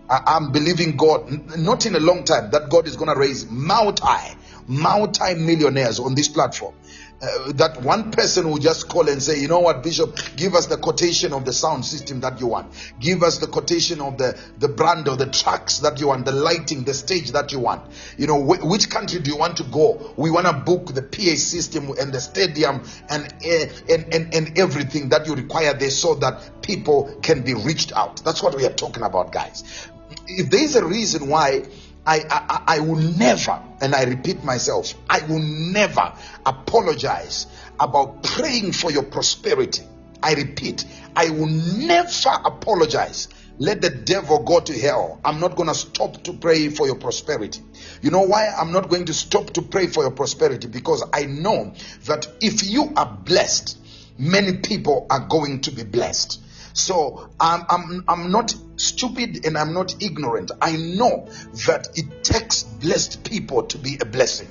I, 0.09 0.37
am 0.37 0.51
believing 0.51 0.97
God, 0.97 1.57
not 1.57 1.85
in 1.85 1.95
a 1.95 1.99
long 1.99 2.23
time, 2.23 2.51
that 2.51 2.69
God 2.69 2.87
is 2.87 2.95
going 2.95 3.13
to 3.13 3.19
raise 3.19 3.49
multi, 3.49 4.35
multi 4.67 5.35
millionaires 5.35 5.99
on 5.99 6.15
this 6.15 6.27
platform 6.27 6.73
uh, 7.21 7.51
that 7.53 7.81
one 7.81 8.11
person 8.11 8.49
will 8.49 8.57
just 8.57 8.87
call 8.87 9.09
and 9.09 9.21
say, 9.21 9.39
you 9.39 9.47
know 9.47 9.59
what, 9.59 9.83
Bishop, 9.83 10.17
give 10.37 10.55
us 10.55 10.67
the 10.67 10.77
quotation 10.77 11.33
of 11.33 11.43
the 11.45 11.51
sound 11.51 11.83
system 11.83 12.21
that 12.21 12.39
you 12.39 12.47
want. 12.47 12.71
Give 12.99 13.23
us 13.23 13.39
the 13.39 13.47
quotation 13.47 13.99
of 13.99 14.17
the, 14.17 14.39
the 14.57 14.69
brand 14.69 15.07
of 15.07 15.17
the 15.17 15.25
tracks 15.25 15.79
that 15.79 15.99
you 15.99 16.07
want, 16.07 16.25
the 16.25 16.31
lighting, 16.31 16.83
the 16.83 16.93
stage 16.93 17.31
that 17.31 17.51
you 17.51 17.59
want. 17.59 17.83
You 18.17 18.27
know, 18.27 18.41
wh- 18.41 18.65
which 18.65 18.89
country 18.89 19.19
do 19.19 19.31
you 19.31 19.37
want 19.37 19.57
to 19.57 19.63
go? 19.63 20.13
We 20.15 20.31
want 20.31 20.47
to 20.47 20.53
book 20.53 20.93
the 20.93 21.01
PA 21.01 21.35
system 21.35 21.89
and 21.99 22.13
the 22.13 22.21
stadium 22.21 22.83
and, 23.09 23.25
uh, 23.25 23.65
and, 23.89 24.13
and, 24.13 24.33
and 24.33 24.57
everything 24.57 25.09
that 25.09 25.27
you 25.27 25.35
require 25.35 25.73
there 25.73 25.89
so 25.89 26.15
that 26.15 26.61
people 26.61 27.13
can 27.21 27.41
be 27.41 27.53
reached 27.53 27.91
out. 27.93 28.23
That's 28.23 28.41
what 28.41 28.55
we 28.55 28.65
are 28.65 28.73
talking 28.73 29.03
about, 29.03 29.33
guys. 29.33 29.89
If 30.27 30.49
there 30.49 30.63
is 30.63 30.75
a 30.75 30.85
reason 30.85 31.27
why 31.27 31.65
I, 32.05 32.21
I, 32.29 32.63
I 32.75 32.79
will 32.79 32.95
never, 32.95 33.61
and 33.81 33.93
I 33.93 34.03
repeat 34.03 34.43
myself, 34.43 34.93
I 35.09 35.21
will 35.27 35.41
never 35.41 36.13
apologize 36.45 37.47
about 37.79 38.23
praying 38.23 38.71
for 38.71 38.91
your 38.91 39.03
prosperity. 39.03 39.83
I 40.21 40.33
repeat, 40.33 40.85
I 41.15 41.29
will 41.29 41.47
never 41.47 42.29
apologize. 42.45 43.27
Let 43.59 43.81
the 43.81 43.89
devil 43.89 44.43
go 44.43 44.61
to 44.61 44.73
hell. 44.79 45.19
I'm 45.23 45.41
not 45.41 45.57
going 45.57 45.67
to 45.67 45.75
stop 45.75 46.23
to 46.23 46.33
pray 46.33 46.69
for 46.69 46.87
your 46.87 46.95
prosperity. 46.95 47.61
You 48.01 48.09
know 48.09 48.21
why 48.21 48.47
I'm 48.47 48.71
not 48.71 48.89
going 48.89 49.05
to 49.05 49.13
stop 49.13 49.51
to 49.51 49.61
pray 49.61 49.87
for 49.87 50.03
your 50.03 50.11
prosperity? 50.11 50.67
Because 50.67 51.03
I 51.13 51.23
know 51.25 51.73
that 52.05 52.27
if 52.39 52.63
you 52.63 52.93
are 52.95 53.05
blessed, 53.05 53.77
many 54.17 54.57
people 54.57 55.07
are 55.09 55.27
going 55.27 55.61
to 55.61 55.71
be 55.71 55.83
blessed. 55.83 56.41
So 56.79 57.29
I'm, 57.39 57.65
I'm, 57.69 58.03
I'm 58.07 58.31
not 58.31 58.55
stupid 58.77 59.45
and 59.45 59.57
I'm 59.57 59.73
not 59.73 60.01
ignorant. 60.01 60.51
I 60.61 60.77
know 60.77 61.27
that 61.67 61.89
it 61.95 62.23
takes 62.23 62.63
blessed 62.63 63.23
people 63.25 63.63
to 63.63 63.77
be 63.77 63.97
a 64.01 64.05
blessing. 64.05 64.47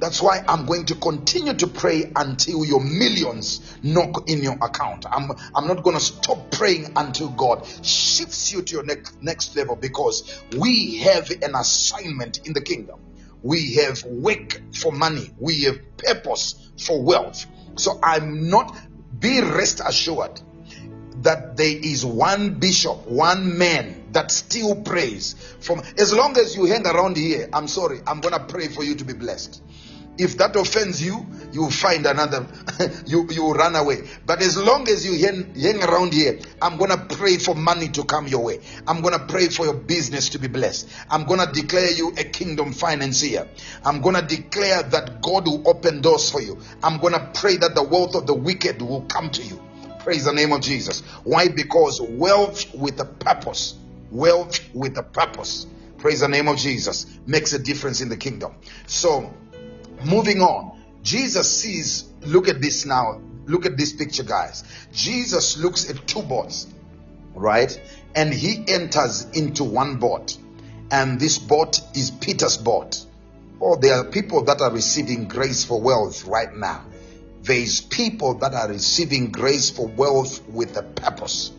That's 0.00 0.22
why 0.22 0.42
I'm 0.48 0.64
going 0.64 0.86
to 0.86 0.94
continue 0.94 1.52
to 1.52 1.66
pray 1.66 2.10
until 2.16 2.64
your 2.64 2.80
millions 2.80 3.76
knock 3.82 4.28
in 4.28 4.42
your 4.42 4.54
account. 4.54 5.04
I'm, 5.10 5.30
I'm 5.54 5.68
not 5.68 5.82
going 5.82 5.96
to 5.96 6.02
stop 6.02 6.50
praying 6.50 6.92
until 6.96 7.28
God 7.28 7.66
shifts 7.84 8.52
you 8.52 8.62
to 8.62 8.74
your 8.74 8.84
next, 8.84 9.22
next 9.22 9.54
level 9.54 9.76
because 9.76 10.42
we 10.56 10.98
have 11.00 11.30
an 11.30 11.54
assignment 11.54 12.46
in 12.46 12.54
the 12.54 12.62
kingdom. 12.62 13.00
We 13.42 13.74
have 13.74 14.02
work 14.04 14.62
for 14.74 14.92
money. 14.92 15.30
We 15.38 15.64
have 15.64 15.96
purpose 15.98 16.70
for 16.78 17.02
wealth. 17.02 17.44
So 17.76 18.00
I'm 18.02 18.48
not, 18.48 18.74
be 19.20 19.42
rest 19.42 19.80
assured 19.86 20.40
that 21.22 21.56
there 21.56 21.76
is 21.76 22.04
one 22.04 22.54
bishop, 22.54 23.06
one 23.06 23.56
man 23.58 24.08
that 24.12 24.30
still 24.30 24.82
prays. 24.82 25.34
From 25.60 25.82
as 25.98 26.12
long 26.12 26.36
as 26.38 26.56
you 26.56 26.64
hang 26.66 26.86
around 26.86 27.16
here, 27.16 27.48
I'm 27.52 27.68
sorry, 27.68 28.00
I'm 28.06 28.20
gonna 28.20 28.40
pray 28.40 28.68
for 28.68 28.84
you 28.84 28.94
to 28.96 29.04
be 29.04 29.14
blessed. 29.14 29.62
If 30.18 30.38
that 30.38 30.56
offends 30.56 31.02
you, 31.04 31.26
you 31.52 31.70
find 31.70 32.06
another, 32.06 32.46
you 33.06 33.28
you 33.30 33.52
run 33.52 33.76
away. 33.76 34.08
But 34.24 34.40
as 34.40 34.56
long 34.56 34.88
as 34.88 35.04
you 35.04 35.26
hang, 35.26 35.54
hang 35.54 35.82
around 35.82 36.14
here, 36.14 36.38
I'm 36.62 36.78
gonna 36.78 36.96
pray 36.96 37.36
for 37.36 37.54
money 37.54 37.88
to 37.88 38.04
come 38.04 38.26
your 38.26 38.42
way. 38.42 38.60
I'm 38.86 39.02
gonna 39.02 39.26
pray 39.26 39.48
for 39.48 39.66
your 39.66 39.74
business 39.74 40.30
to 40.30 40.38
be 40.38 40.48
blessed. 40.48 40.88
I'm 41.10 41.24
gonna 41.24 41.52
declare 41.52 41.90
you 41.90 42.14
a 42.16 42.24
kingdom 42.24 42.72
financier. 42.72 43.46
I'm 43.84 44.00
gonna 44.00 44.22
declare 44.22 44.82
that 44.84 45.20
God 45.20 45.46
will 45.46 45.68
open 45.68 46.00
doors 46.00 46.30
for 46.30 46.40
you. 46.40 46.60
I'm 46.82 46.98
gonna 46.98 47.30
pray 47.34 47.58
that 47.58 47.74
the 47.74 47.82
wealth 47.82 48.14
of 48.14 48.26
the 48.26 48.34
wicked 48.34 48.80
will 48.80 49.02
come 49.02 49.28
to 49.30 49.42
you. 49.42 49.62
Praise 50.06 50.24
the 50.24 50.32
name 50.32 50.52
of 50.52 50.60
Jesus. 50.60 51.00
Why? 51.24 51.48
Because 51.48 52.00
wealth 52.00 52.72
with 52.72 53.00
a 53.00 53.04
purpose, 53.04 53.74
wealth 54.12 54.60
with 54.72 54.96
a 54.98 55.02
purpose, 55.02 55.66
praise 55.98 56.20
the 56.20 56.28
name 56.28 56.46
of 56.46 56.58
Jesus, 56.58 57.06
makes 57.26 57.52
a 57.54 57.58
difference 57.58 58.00
in 58.00 58.08
the 58.08 58.16
kingdom. 58.16 58.54
So, 58.86 59.34
moving 60.04 60.42
on, 60.42 60.80
Jesus 61.02 61.60
sees, 61.60 62.04
look 62.20 62.46
at 62.46 62.62
this 62.62 62.86
now, 62.86 63.20
look 63.46 63.66
at 63.66 63.76
this 63.76 63.94
picture, 63.94 64.22
guys. 64.22 64.62
Jesus 64.92 65.58
looks 65.58 65.90
at 65.90 66.06
two 66.06 66.22
boats, 66.22 66.68
right? 67.34 67.76
And 68.14 68.32
he 68.32 68.64
enters 68.68 69.24
into 69.32 69.64
one 69.64 69.96
boat, 69.96 70.38
and 70.92 71.18
this 71.18 71.36
boat 71.36 71.80
is 71.96 72.12
Peter's 72.12 72.58
boat. 72.58 73.04
Oh, 73.60 73.74
there 73.74 73.96
are 73.96 74.04
people 74.04 74.44
that 74.44 74.60
are 74.60 74.70
receiving 74.70 75.26
grace 75.26 75.64
for 75.64 75.80
wealth 75.80 76.26
right 76.26 76.54
now 76.54 76.84
there 77.46 77.60
is 77.60 77.80
people 77.80 78.34
that 78.38 78.54
are 78.54 78.68
receiving 78.68 79.30
grace 79.30 79.70
for 79.70 79.86
wealth 79.86 80.46
with 80.48 80.76
a 80.76 80.82
purpose 80.82 81.52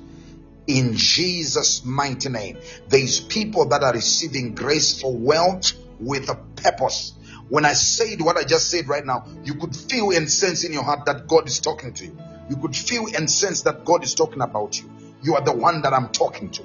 in 0.67 0.95
Jesus' 0.95 1.85
mighty 1.85 2.27
name. 2.29 2.57
There 2.89 2.99
is 2.99 3.21
people 3.21 3.69
that 3.69 3.83
are 3.83 3.93
receiving 3.93 4.53
grace 4.53 5.01
for 5.01 5.15
wealth 5.15 5.71
with 5.99 6.29
a 6.29 6.35
purpose. 6.57 7.13
When 7.49 7.63
I 7.63 7.73
said 7.73 8.21
what 8.21 8.35
I 8.35 8.43
just 8.43 8.69
said 8.69 8.89
right 8.89 9.05
now, 9.05 9.25
you 9.45 9.55
could 9.55 9.75
feel 9.75 10.11
and 10.11 10.29
sense 10.29 10.65
in 10.65 10.73
your 10.73 10.83
heart 10.83 11.05
that 11.05 11.27
God 11.27 11.47
is 11.47 11.59
talking 11.59 11.93
to 11.93 12.05
you. 12.05 12.17
you 12.49 12.57
could 12.57 12.75
feel 12.75 13.07
and 13.15 13.29
sense 13.29 13.63
that 13.63 13.83
God 13.85 14.03
is 14.03 14.13
talking 14.13 14.41
about 14.41 14.79
you. 14.79 14.89
You 15.21 15.35
are 15.35 15.41
the 15.41 15.53
one 15.53 15.81
that 15.81 15.93
I'm 15.93 16.09
talking 16.09 16.49
to. 16.51 16.63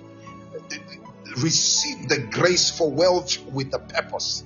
Receive 1.38 2.08
the 2.08 2.18
grace 2.30 2.70
for 2.70 2.90
wealth 2.90 3.40
with 3.46 3.72
a 3.74 3.78
purpose. 3.78 4.44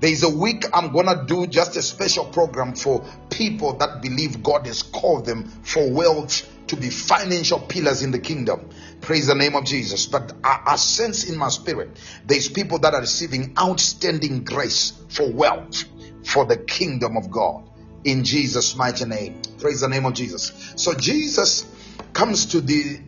There 0.00 0.10
is 0.10 0.22
a 0.22 0.28
week 0.28 0.64
I'm 0.74 0.92
gonna 0.92 1.24
do 1.26 1.46
just 1.46 1.76
a 1.76 1.82
special 1.82 2.26
program 2.26 2.74
for 2.74 3.04
people 3.30 3.74
that 3.74 4.02
believe 4.02 4.42
God 4.42 4.66
has 4.66 4.82
called 4.82 5.24
them 5.24 5.44
for 5.62 5.90
wealth 5.90 6.42
to 6.66 6.76
be 6.76 6.90
financial 6.90 7.58
pillars 7.60 8.02
in 8.02 8.10
the 8.10 8.18
kingdom. 8.18 8.68
Praise 9.00 9.28
the 9.28 9.34
name 9.34 9.54
of 9.54 9.64
Jesus. 9.64 10.06
But 10.06 10.32
I, 10.44 10.62
I 10.66 10.76
sense 10.76 11.28
in 11.30 11.38
my 11.38 11.48
spirit 11.48 11.98
there's 12.26 12.48
people 12.48 12.78
that 12.80 12.92
are 12.92 13.00
receiving 13.00 13.54
outstanding 13.58 14.44
grace 14.44 14.92
for 15.08 15.30
wealth 15.30 15.84
for 16.24 16.44
the 16.44 16.56
kingdom 16.56 17.16
of 17.16 17.30
God 17.30 17.64
in 18.04 18.24
Jesus' 18.24 18.76
mighty 18.76 19.04
name. 19.04 19.40
Praise 19.58 19.80
the 19.80 19.88
name 19.88 20.04
of 20.04 20.14
Jesus. 20.14 20.74
So 20.76 20.92
Jesus 20.94 21.66
comes 22.12 22.46
to 22.46 22.60
the 22.60 23.00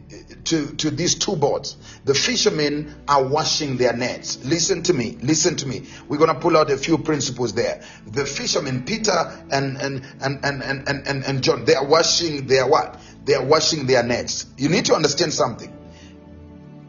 to, 0.44 0.74
to 0.76 0.90
these 0.90 1.14
two 1.14 1.36
boats. 1.36 1.76
The 2.04 2.14
fishermen 2.14 2.94
are 3.06 3.24
washing 3.24 3.76
their 3.76 3.94
nets. 3.94 4.44
Listen 4.44 4.82
to 4.84 4.94
me. 4.94 5.18
Listen 5.22 5.56
to 5.56 5.66
me. 5.66 5.84
We're 6.08 6.18
going 6.18 6.34
to 6.34 6.40
pull 6.40 6.56
out 6.56 6.70
a 6.70 6.76
few 6.76 6.98
principles 6.98 7.54
there. 7.54 7.82
The 8.06 8.24
fishermen, 8.24 8.84
Peter 8.84 9.12
and, 9.50 9.76
and, 9.76 10.04
and, 10.20 10.44
and, 10.44 10.62
and, 10.62 10.88
and, 10.88 11.24
and 11.24 11.42
John, 11.42 11.64
they 11.64 11.74
are 11.74 11.86
washing 11.86 12.46
their 12.46 12.66
what? 12.66 13.00
They 13.24 13.34
are 13.34 13.44
washing 13.44 13.86
their 13.86 14.02
nets. 14.02 14.46
You 14.56 14.68
need 14.68 14.86
to 14.86 14.94
understand 14.94 15.32
something. 15.32 15.74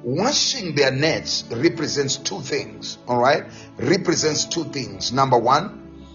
Washing 0.04 0.76
their 0.76 0.92
nets 0.92 1.44
represents 1.52 2.18
two 2.18 2.42
things. 2.42 2.98
All 3.08 3.18
right? 3.18 3.46
Represents 3.78 4.46
two 4.46 4.64
things. 4.66 5.12
Number 5.12 5.38
one, 5.38 6.06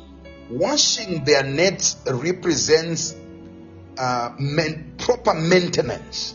washing 0.51 1.25
their 1.25 1.43
nets 1.43 1.97
represents 2.07 3.15
uh, 3.99 4.35
men, 4.39 4.95
proper 4.99 5.35
maintenance 5.35 6.35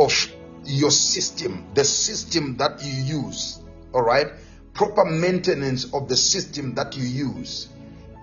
of 0.00 0.32
your 0.64 0.90
system, 0.90 1.66
the 1.74 1.84
system 1.84 2.56
that 2.56 2.82
you 2.82 3.22
use. 3.22 3.60
All 3.92 4.02
right, 4.02 4.28
proper 4.72 5.04
maintenance 5.04 5.92
of 5.92 6.08
the 6.08 6.16
system 6.16 6.74
that 6.74 6.96
you 6.96 7.04
use 7.04 7.68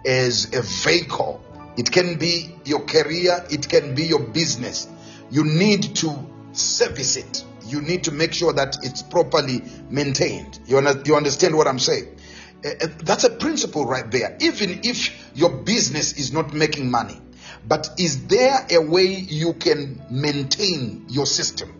as 0.05 0.53
a 0.55 0.61
vehicle. 0.61 1.43
It 1.77 1.91
can 1.91 2.17
be 2.17 2.55
your 2.65 2.81
career, 2.85 3.45
it 3.51 3.69
can 3.69 3.93
be 3.93 4.03
your 4.03 4.21
business. 4.21 4.87
You 5.29 5.43
need 5.43 5.95
to 5.97 6.27
service 6.53 7.17
it. 7.17 7.43
You 7.67 7.81
need 7.81 8.05
to 8.05 8.11
make 8.11 8.33
sure 8.33 8.53
that 8.53 8.77
it's 8.81 9.03
properly 9.03 9.61
maintained. 9.89 10.59
You, 10.65 10.81
you 11.05 11.15
understand 11.15 11.55
what 11.55 11.67
I'm 11.67 11.79
saying? 11.79 12.17
Uh, 12.65 12.87
that's 13.03 13.25
a 13.25 13.29
principle 13.29 13.85
right 13.85 14.09
there. 14.09 14.37
Even 14.39 14.79
if 14.83 15.35
your 15.35 15.51
business 15.51 16.13
is 16.13 16.31
not 16.31 16.53
making 16.53 16.89
money, 16.89 17.21
but 17.67 17.89
is 17.97 18.27
there 18.27 18.65
a 18.71 18.79
way 18.79 19.05
you 19.05 19.53
can 19.53 20.01
maintain 20.09 21.05
your 21.09 21.25
system? 21.25 21.73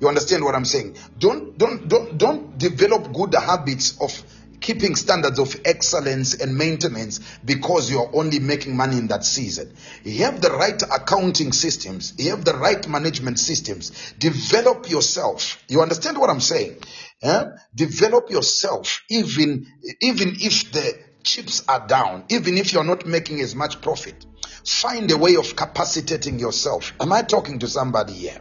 You 0.00 0.08
understand 0.08 0.44
what 0.44 0.54
I'm 0.54 0.64
saying? 0.64 0.96
Don't 1.18 1.56
don't 1.58 1.88
don't 1.88 2.18
don't 2.18 2.58
develop 2.58 3.12
good 3.12 3.34
habits 3.34 3.98
of 4.00 4.12
keeping 4.60 4.94
standards 4.94 5.38
of 5.38 5.60
excellence 5.64 6.34
and 6.34 6.56
maintenance 6.56 7.20
because 7.44 7.90
you're 7.90 8.10
only 8.14 8.38
making 8.38 8.76
money 8.76 8.96
in 8.96 9.08
that 9.08 9.24
season. 9.24 9.74
You 10.04 10.24
have 10.24 10.40
the 10.40 10.50
right 10.50 10.80
accounting 10.82 11.52
systems, 11.52 12.14
you 12.16 12.30
have 12.30 12.44
the 12.44 12.54
right 12.54 12.86
management 12.88 13.38
systems. 13.38 14.12
Develop 14.18 14.88
yourself. 14.88 15.62
You 15.68 15.82
understand 15.82 16.18
what 16.18 16.30
I'm 16.30 16.40
saying? 16.40 16.78
Eh? 17.22 17.44
Develop 17.74 18.30
yourself 18.30 19.02
even 19.10 19.66
even 20.00 20.36
if 20.40 20.72
the 20.72 20.98
chips 21.24 21.62
are 21.68 21.86
down, 21.86 22.24
even 22.28 22.56
if 22.58 22.72
you're 22.72 22.84
not 22.84 23.06
making 23.06 23.40
as 23.40 23.54
much 23.54 23.80
profit. 23.80 24.26
Find 24.64 25.10
a 25.10 25.16
way 25.16 25.36
of 25.36 25.56
capacitating 25.56 26.38
yourself. 26.38 26.92
Am 27.00 27.12
I 27.12 27.22
talking 27.22 27.58
to 27.60 27.68
somebody 27.68 28.12
here? 28.12 28.40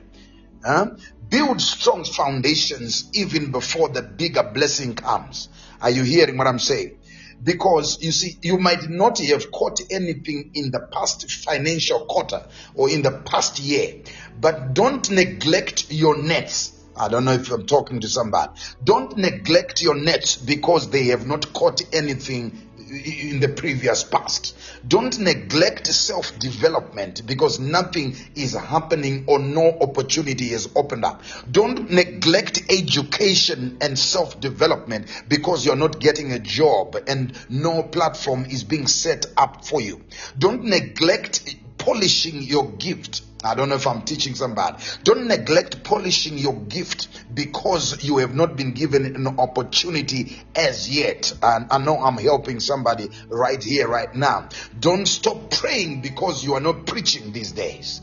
Huh? 0.64 0.92
Build 1.30 1.62
strong 1.62 2.04
foundations 2.04 3.10
even 3.14 3.52
before 3.52 3.90
the 3.90 4.02
bigger 4.02 4.44
blessing 4.44 4.96
comes. 4.96 5.50
Are 5.82 5.90
you 5.90 6.04
hearing 6.04 6.38
what 6.38 6.48
I'm 6.48 6.60
saying? 6.60 6.98
Because 7.44 8.04
you 8.04 8.12
see, 8.12 8.38
you 8.44 8.60
might 8.60 8.88
not 8.88 9.18
have 9.20 9.52
caught 9.52 9.82
anything 9.90 10.52
in 10.54 10.70
the 10.70 10.80
past 10.80 11.32
financial 11.32 12.06
quarter 12.06 12.46
or 12.76 12.90
in 12.90 13.02
the 13.02 13.12
past 13.12 13.60
year, 13.60 13.96
but 14.40 14.76
don't 14.76 15.10
neglect 15.10 15.92
your 15.92 16.22
nets. 16.22 16.74
I 16.96 17.08
don't 17.08 17.26
know 17.26 17.32
if 17.32 17.50
I'm 17.50 17.66
talking 17.66 18.02
to 18.02 18.08
somebody. 18.08 18.52
Don't 18.84 19.18
neglect 19.18 19.82
your 19.82 19.96
nets 19.96 20.36
because 20.36 20.92
they 20.92 21.06
have 21.06 21.26
not 21.26 21.52
caught 21.54 21.82
anything 21.94 22.70
in 22.92 23.40
the 23.40 23.48
previous 23.48 24.04
past. 24.04 24.58
Don't 24.88 25.18
neglect 25.20 25.88
self 25.88 26.38
development 26.40 27.26
because 27.26 27.60
nothing 27.60 28.16
is 28.36 28.54
happening 28.54 29.24
or 29.28 29.40
no 29.40 29.78
opportunity 29.80 30.52
is 30.52 30.70
opened 30.76 31.06
up. 31.06 31.24
Don't 31.50 31.90
neglect 31.90 32.64
education 32.70 33.78
and 33.82 33.98
self 33.98 34.40
development 34.40 35.08
because 35.28 35.66
you're 35.66 35.76
not 35.76 36.00
getting 36.00 36.34
a 36.34 36.40
job 36.40 36.98
and 37.08 37.38
no 37.50 37.84
platform 37.84 38.46
is 38.46 38.64
being 38.64 38.88
set 38.88 39.26
up 39.38 39.66
for 39.66 39.80
you. 39.80 40.02
Don't 40.38 40.64
neglect 40.64 41.56
polishing 41.84 42.42
your 42.42 42.72
gift 42.72 43.22
I 43.44 43.56
don't 43.56 43.70
know 43.70 43.76
if 43.76 43.88
I'm 43.88 44.04
teaching 44.04 44.36
somebody. 44.36 44.78
Don't 45.04 45.28
neglect 45.28 45.84
polishing 45.84 46.38
your 46.38 46.54
gift 46.54 47.08
because 47.34 48.04
you 48.04 48.18
have 48.18 48.36
not 48.36 48.56
been 48.56 48.74
given 48.74 49.04
an 49.16 49.40
opportunity 49.40 50.38
as 50.56 50.96
yet. 50.96 51.34
And 51.42 51.68
I 51.72 51.80
know 51.80 51.98
I'm 51.98 52.18
helping 52.18 52.60
somebody 52.60 53.10
right 53.30 53.64
here, 53.64 53.88
right 53.88 54.14
now. 54.14 54.50
Don't 54.80 55.08
stop 55.08 55.50
praying 55.50 56.02
because 56.02 56.44
you 56.44 56.54
are 56.54 56.60
not 56.60 56.86
preaching 56.86 57.32
these 57.32 57.52
days. 57.52 58.02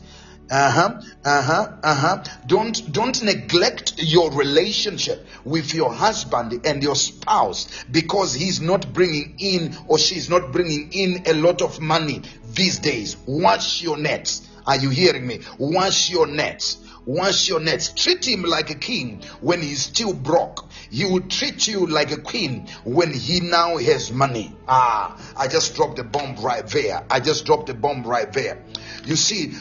Uh-huh. 0.51 0.99
Uh-huh. 1.23 1.67
Uh-huh. 1.83 2.23
Don't 2.47 2.91
don't 2.91 3.21
neglect 3.23 3.93
your 3.97 4.31
relationship 4.31 5.27
with 5.45 5.75
your 5.75 5.93
husband 5.93 6.65
and 6.65 6.81
your 6.81 6.95
spouse 6.95 7.83
because 7.91 8.33
he's 8.33 8.59
not 8.59 8.91
bringing 8.91 9.35
in 9.37 9.77
or 9.87 9.99
she's 9.99 10.27
not 10.27 10.51
bringing 10.51 10.91
in 10.91 11.23
a 11.27 11.33
lot 11.33 11.61
of 11.61 11.79
money 11.79 12.23
these 12.53 12.79
days. 12.79 13.17
Wash 13.25 13.81
your 13.81 13.97
nets 13.97 14.49
are 14.69 14.77
you 14.77 14.89
hearing 14.89 15.25
me? 15.25 15.39
Wash 15.57 16.11
your 16.11 16.27
nets. 16.27 16.77
Wash 17.03 17.49
your 17.49 17.59
nets. 17.59 17.91
Treat 17.91 18.23
him 18.23 18.43
like 18.43 18.69
a 18.69 18.75
king 18.75 19.23
when 19.41 19.63
he's 19.63 19.81
still 19.81 20.13
broke. 20.13 20.69
He 20.91 21.05
will 21.05 21.21
treat 21.21 21.67
you 21.67 21.87
like 21.87 22.11
a 22.11 22.17
queen 22.17 22.67
when 22.83 23.11
he 23.11 23.39
now 23.39 23.77
has 23.77 24.11
money. 24.11 24.55
Ah, 24.67 25.19
I 25.35 25.47
just 25.47 25.75
dropped 25.75 25.97
a 25.97 26.03
bomb 26.03 26.35
right 26.35 26.67
there. 26.67 27.03
I 27.09 27.19
just 27.19 27.45
dropped 27.45 27.69
a 27.69 27.73
bomb 27.73 28.03
right 28.03 28.31
there. 28.31 28.63
You 29.05 29.15
see, 29.15 29.53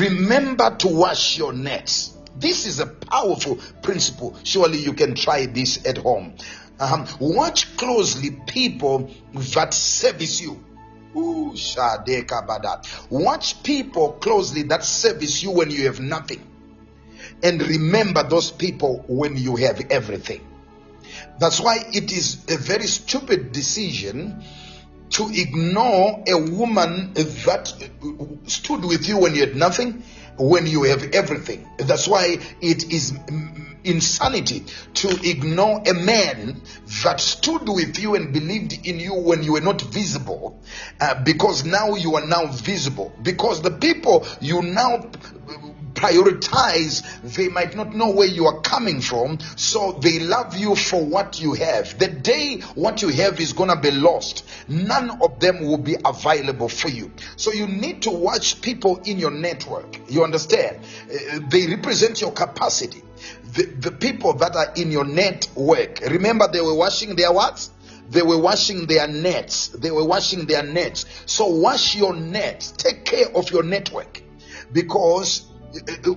remember 0.00 0.74
to 0.78 0.88
wash 0.88 1.38
your 1.38 1.52
nets. 1.52 2.16
This 2.36 2.66
is 2.66 2.80
a 2.80 2.86
powerful 2.86 3.60
principle. 3.82 4.36
Surely 4.42 4.78
you 4.78 4.94
can 4.94 5.14
try 5.14 5.46
this 5.46 5.86
at 5.86 5.98
home. 5.98 6.34
Um, 6.80 7.06
watch 7.20 7.76
closely 7.76 8.32
people 8.48 9.12
that 9.32 9.72
service 9.72 10.40
you. 10.40 10.60
Watch 13.10 13.62
people 13.62 14.12
closely 14.12 14.62
that 14.64 14.84
service 14.84 15.42
you 15.42 15.50
when 15.50 15.70
you 15.70 15.86
have 15.86 16.00
nothing. 16.00 16.42
And 17.42 17.62
remember 17.62 18.22
those 18.22 18.50
people 18.50 19.04
when 19.08 19.36
you 19.36 19.56
have 19.56 19.80
everything. 19.90 20.40
That's 21.38 21.60
why 21.60 21.84
it 21.92 22.12
is 22.12 22.44
a 22.48 22.56
very 22.56 22.86
stupid 22.86 23.52
decision 23.52 24.42
to 25.10 25.30
ignore 25.32 26.24
a 26.26 26.36
woman 26.36 27.12
that 27.14 27.72
stood 28.46 28.84
with 28.84 29.08
you 29.08 29.18
when 29.18 29.34
you 29.34 29.40
had 29.40 29.56
nothing, 29.56 30.02
when 30.38 30.66
you 30.66 30.84
have 30.84 31.02
everything. 31.12 31.68
That's 31.78 32.08
why 32.08 32.38
it 32.60 32.92
is 32.92 33.18
insanity 33.84 34.64
to 34.94 35.08
ignore 35.28 35.82
a 35.86 35.94
man 35.94 36.60
that 37.04 37.20
stood 37.20 37.68
with 37.68 37.98
you 37.98 38.14
and 38.14 38.32
believed 38.32 38.86
in 38.86 38.98
you 38.98 39.14
when 39.14 39.42
you 39.42 39.52
were 39.52 39.60
not 39.60 39.80
visible 39.80 40.58
uh, 41.00 41.22
because 41.22 41.64
now 41.64 41.94
you 41.94 42.14
are 42.14 42.26
now 42.26 42.46
visible 42.46 43.12
because 43.22 43.60
the 43.62 43.70
people 43.70 44.26
you 44.40 44.62
now 44.62 45.10
prioritize, 46.04 47.02
they 47.34 47.48
might 47.48 47.74
not 47.74 47.94
know 47.94 48.10
where 48.10 48.26
you 48.26 48.46
are 48.46 48.60
coming 48.60 49.00
from, 49.00 49.38
so 49.56 49.92
they 49.92 50.18
love 50.18 50.56
you 50.56 50.74
for 50.74 51.02
what 51.02 51.40
you 51.40 51.54
have. 51.54 51.98
The 51.98 52.08
day 52.08 52.60
what 52.74 53.00
you 53.00 53.08
have 53.08 53.40
is 53.40 53.52
gonna 53.54 53.80
be 53.80 53.90
lost, 53.90 54.44
none 54.68 55.22
of 55.22 55.40
them 55.40 55.60
will 55.60 55.78
be 55.78 55.96
available 56.04 56.68
for 56.68 56.88
you. 56.88 57.10
So 57.36 57.52
you 57.52 57.66
need 57.66 58.02
to 58.02 58.10
watch 58.10 58.60
people 58.60 59.00
in 59.04 59.18
your 59.18 59.30
network. 59.30 59.98
You 60.10 60.24
understand? 60.24 60.80
Uh, 61.10 61.40
they 61.48 61.66
represent 61.66 62.20
your 62.20 62.32
capacity. 62.32 63.02
The, 63.54 63.64
the 63.64 63.92
people 63.92 64.34
that 64.34 64.56
are 64.56 64.72
in 64.76 64.90
your 64.90 65.04
network, 65.04 66.00
remember 66.00 66.48
they 66.48 66.60
were 66.60 66.74
washing 66.74 67.16
their 67.16 67.32
what? 67.32 67.66
They 68.10 68.22
were 68.22 68.38
washing 68.38 68.86
their 68.86 69.08
nets. 69.08 69.68
They 69.68 69.90
were 69.90 70.04
washing 70.04 70.44
their 70.44 70.62
nets. 70.62 71.06
So 71.24 71.46
wash 71.46 71.96
your 71.96 72.14
nets. 72.14 72.72
Take 72.72 73.06
care 73.06 73.28
of 73.34 73.50
your 73.50 73.62
network 73.62 74.22
because 74.72 75.46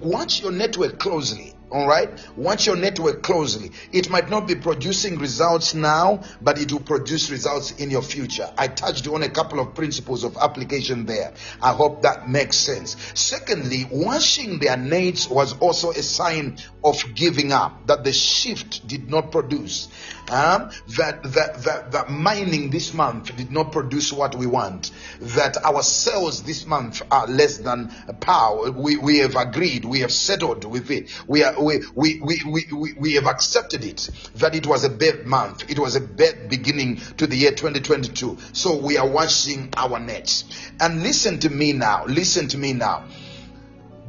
watch 0.02 0.42
your 0.42 0.52
network 0.52 1.00
closely. 1.00 1.54
All 1.70 1.86
right, 1.86 2.10
watch 2.38 2.66
your 2.66 2.78
network 2.78 3.24
closely. 3.24 3.72
It 3.92 4.10
might 4.10 4.30
not 4.30 4.48
be 4.48 4.56
producing 4.56 5.20
results 5.20 5.74
now, 5.74 6.24
but 6.42 6.62
it 6.62 6.72
will 6.72 6.80
produce 6.80 7.30
results 7.30 7.72
in 7.72 7.92
your 7.92 8.02
future. 8.02 8.50
I 8.58 8.70
touched 8.70 9.06
on 9.10 9.22
a 9.22 9.30
couple 9.30 9.60
of 9.60 9.76
principles 9.76 10.24
of 10.24 10.38
application 10.38 11.06
there. 11.06 11.34
I 11.62 11.74
hope 11.74 12.04
that 12.04 12.30
makes 12.30 12.56
sense. 12.56 12.96
Secondly, 13.16 13.86
washing 13.92 14.60
their 14.60 14.78
nets 14.78 15.30
was 15.30 15.60
also 15.60 15.92
a 15.92 16.02
sign 16.02 16.58
of 16.86 17.04
giving 17.16 17.52
up, 17.52 17.88
that 17.88 18.06
the 18.06 18.14
shift 18.14 18.88
did 18.88 19.10
not 19.10 19.34
produce. 19.34 19.90
That, 20.28 21.24
that, 21.24 21.54
that, 21.64 21.92
that 21.92 22.10
mining 22.10 22.70
this 22.70 22.94
month 22.94 23.36
did 23.36 23.52
not 23.52 23.72
produce 23.72 24.12
what 24.12 24.36
we 24.36 24.46
want. 24.46 24.92
That 25.22 25.58
our 25.64 25.82
sales 25.82 26.44
this 26.44 26.66
month 26.66 27.02
are 27.12 27.28
less 27.28 27.58
than 27.58 27.90
power. 28.20 28.72
We, 28.72 28.98
we 28.98 29.20
have 29.20 29.36
agreed, 29.36 29.86
we 29.86 30.02
have 30.02 30.12
settled 30.12 30.66
with 30.66 30.92
it. 30.92 31.10
We 31.28 31.44
are 31.44 31.62
we, 31.62 31.80
we, 31.96 32.22
we, 32.22 32.66
we, 32.72 32.94
we 32.94 33.14
have 33.14 33.26
accepted 33.26 33.84
it 33.84 34.10
that 34.36 34.56
it 34.56 34.68
was 34.68 34.84
a 34.84 34.90
bad 34.90 35.26
month. 35.26 35.70
It 35.70 35.80
was 35.80 35.96
a 35.96 36.02
bad 36.02 36.50
beginning 36.50 36.98
to 37.18 37.28
the 37.28 37.36
year 37.36 37.52
2022. 37.52 38.38
So 38.54 38.78
we 38.78 38.98
are 38.98 39.08
washing 39.08 39.74
our 39.78 40.00
nets. 40.00 40.44
And 40.80 41.04
listen 41.04 41.40
to 41.40 41.50
me 41.50 41.74
now. 41.74 42.06
Listen 42.06 42.48
to 42.50 42.58
me 42.58 42.74
now. 42.74 43.06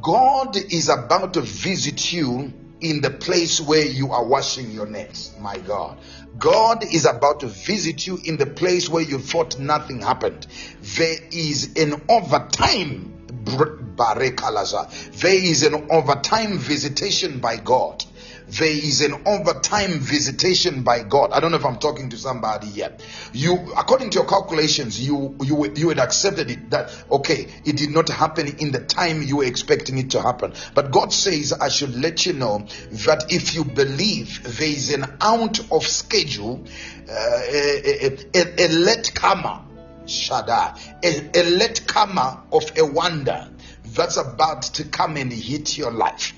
God 0.01 0.55
is 0.55 0.89
about 0.89 1.33
to 1.33 1.41
visit 1.41 2.13
you 2.13 2.53
in 2.81 3.01
the 3.01 3.09
place 3.09 3.59
where 3.59 3.85
you 3.85 4.11
are 4.11 4.25
washing 4.25 4.71
your 4.71 4.85
nets. 4.85 5.33
My 5.39 5.57
God. 5.57 5.97
God 6.37 6.83
is 6.83 7.05
about 7.05 7.41
to 7.41 7.47
visit 7.47 8.07
you 8.07 8.19
in 8.23 8.37
the 8.37 8.45
place 8.45 8.87
where 8.89 9.03
you 9.03 9.19
thought 9.19 9.59
nothing 9.59 10.01
happened. 10.01 10.47
There 10.81 11.17
is 11.31 11.75
an 11.75 12.01
overtime 12.09 13.15
there 13.49 15.43
is 15.43 15.63
an 15.63 15.87
overtime 15.91 16.57
visitation 16.57 17.39
by 17.39 17.57
God. 17.57 18.05
There 18.49 18.67
is 18.67 19.01
an 19.01 19.13
overtime 19.27 19.99
visitation 19.99 20.81
by 20.81 21.03
God. 21.03 21.31
I 21.33 21.39
don't 21.39 21.51
know 21.51 21.57
if 21.57 21.65
I'm 21.65 21.77
talking 21.77 22.09
to 22.09 22.17
somebody 22.17 22.67
yet. 22.67 23.05
You, 23.31 23.73
according 23.77 24.09
to 24.11 24.15
your 24.15 24.25
calculations, 24.25 24.99
you 24.99 25.35
you 25.43 25.71
you 25.75 25.89
had 25.89 25.99
accepted 25.99 26.49
it 26.49 26.71
that 26.71 26.89
okay, 27.11 27.47
it 27.63 27.77
did 27.77 27.91
not 27.91 28.09
happen 28.09 28.47
in 28.57 28.71
the 28.71 28.79
time 28.79 29.21
you 29.21 29.37
were 29.37 29.43
expecting 29.43 29.99
it 29.99 30.11
to 30.11 30.21
happen. 30.21 30.53
But 30.73 30.89
God 30.89 31.13
says 31.13 31.53
I 31.53 31.69
should 31.69 31.95
let 31.95 32.25
you 32.25 32.33
know 32.33 32.65
that 33.05 33.31
if 33.31 33.53
you 33.53 33.63
believe 33.63 34.41
there 34.57 34.67
is 34.67 34.91
an 34.93 35.05
out 35.21 35.59
of 35.71 35.85
schedule, 35.85 36.65
uh, 37.07 37.13
a, 37.13 38.07
a, 38.07 38.17
a, 38.33 38.65
a 38.65 38.67
late 38.69 39.13
comer, 39.13 39.61
Shaddai, 40.07 40.75
a, 41.03 41.29
a 41.35 41.43
late 41.51 41.85
comer 41.85 42.41
of 42.51 42.71
a 42.79 42.83
wonder 42.83 43.47
that's 43.85 44.17
about 44.17 44.63
to 44.63 44.85
come 44.85 45.17
and 45.17 45.31
hit 45.31 45.77
your 45.77 45.91
life. 45.91 46.33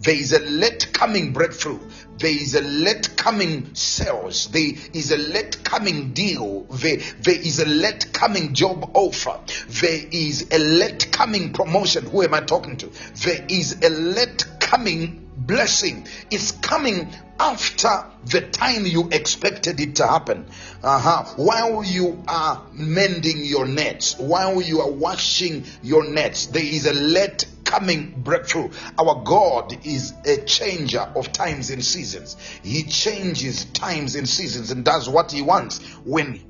There 0.00 0.14
is 0.14 0.32
a 0.32 0.40
late 0.40 0.92
coming 0.92 1.32
breakthrough. 1.32 1.80
There 2.18 2.30
is 2.30 2.54
a 2.54 2.60
late 2.60 3.16
coming 3.16 3.74
sales. 3.74 4.48
There 4.48 4.72
is 4.92 5.12
a 5.12 5.16
late 5.16 5.64
coming 5.64 6.12
deal. 6.12 6.62
There, 6.70 6.98
there 7.20 7.40
is 7.40 7.58
a 7.60 7.66
late 7.66 8.12
coming 8.12 8.54
job 8.54 8.90
offer. 8.94 9.40
There 9.68 10.06
is 10.10 10.48
a 10.50 10.58
late 10.58 11.10
coming 11.10 11.52
promotion. 11.52 12.06
Who 12.06 12.22
am 12.22 12.34
I 12.34 12.40
talking 12.40 12.76
to? 12.78 12.86
There 13.24 13.44
is 13.48 13.82
a 13.82 13.90
late 13.90 14.44
coming 14.60 15.23
blessing. 15.46 16.06
is 16.30 16.52
coming 16.52 17.08
after 17.38 18.06
the 18.26 18.40
time 18.40 18.86
you 18.86 19.08
expected 19.10 19.80
it 19.80 19.96
to 19.96 20.06
happen. 20.06 20.46
Uh-huh. 20.82 21.24
While 21.36 21.84
you 21.84 22.22
are 22.28 22.62
mending 22.72 23.44
your 23.44 23.66
nets, 23.66 24.16
while 24.18 24.60
you 24.62 24.80
are 24.80 24.90
washing 24.90 25.64
your 25.82 26.08
nets, 26.08 26.46
there 26.46 26.64
is 26.64 26.86
a 26.86 26.92
let 26.92 27.44
coming 27.64 28.14
breakthrough. 28.18 28.70
Our 28.98 29.22
God 29.24 29.86
is 29.86 30.12
a 30.24 30.38
changer 30.44 31.00
of 31.00 31.32
times 31.32 31.70
and 31.70 31.84
seasons. 31.84 32.36
He 32.62 32.84
changes 32.84 33.64
times 33.66 34.14
and 34.14 34.28
seasons 34.28 34.70
and 34.70 34.84
does 34.84 35.08
what 35.08 35.32
he 35.32 35.42
wants 35.42 35.80
when 36.04 36.40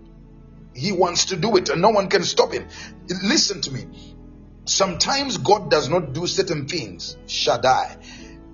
he 0.75 0.93
wants 0.93 1.27
to 1.27 1.37
do 1.37 1.57
it, 1.57 1.69
and 1.69 1.81
no 1.81 1.91
one 1.91 2.09
can 2.09 2.25
stop 2.25 2.53
him. 2.53 2.67
Listen 3.23 3.61
to 3.63 3.71
me. 3.71 3.87
Sometimes 4.67 5.39
God 5.39 5.71
does 5.71 5.89
not 5.89 6.13
do 6.15 6.27
certain 6.27 6.67
things, 6.67 7.17
Shaddai, 7.27 7.97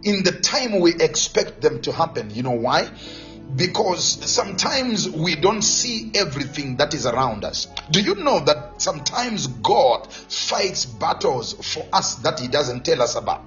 in 0.03 0.23
the 0.25 0.33
time 0.33 0.81
we 0.81 0.95
expect 0.95 1.61
them 1.61 1.83
to 1.83 1.93
happen. 1.93 2.31
You 2.31 2.43
know 2.43 2.53
why? 2.53 2.91
because 3.57 4.05
sometimes 4.31 5.09
we 5.11 5.35
don't 5.35 5.63
see 5.63 6.11
everything 6.15 6.77
that 6.77 6.95
is 6.95 7.07
around 7.07 7.45
us. 7.45 7.67
Do 7.91 8.01
you 8.01 8.15
know 8.15 8.41
that 8.41 8.81
sometimes 8.81 9.47
God 9.49 10.13
fights 10.13 10.87
battles 10.87 11.55
for 11.75 11.87
us 11.93 12.17
that 12.17 12.39
He 12.39 12.49
doesn't 12.49 12.85
tell 12.85 13.03
us 13.03 13.17
about? 13.17 13.43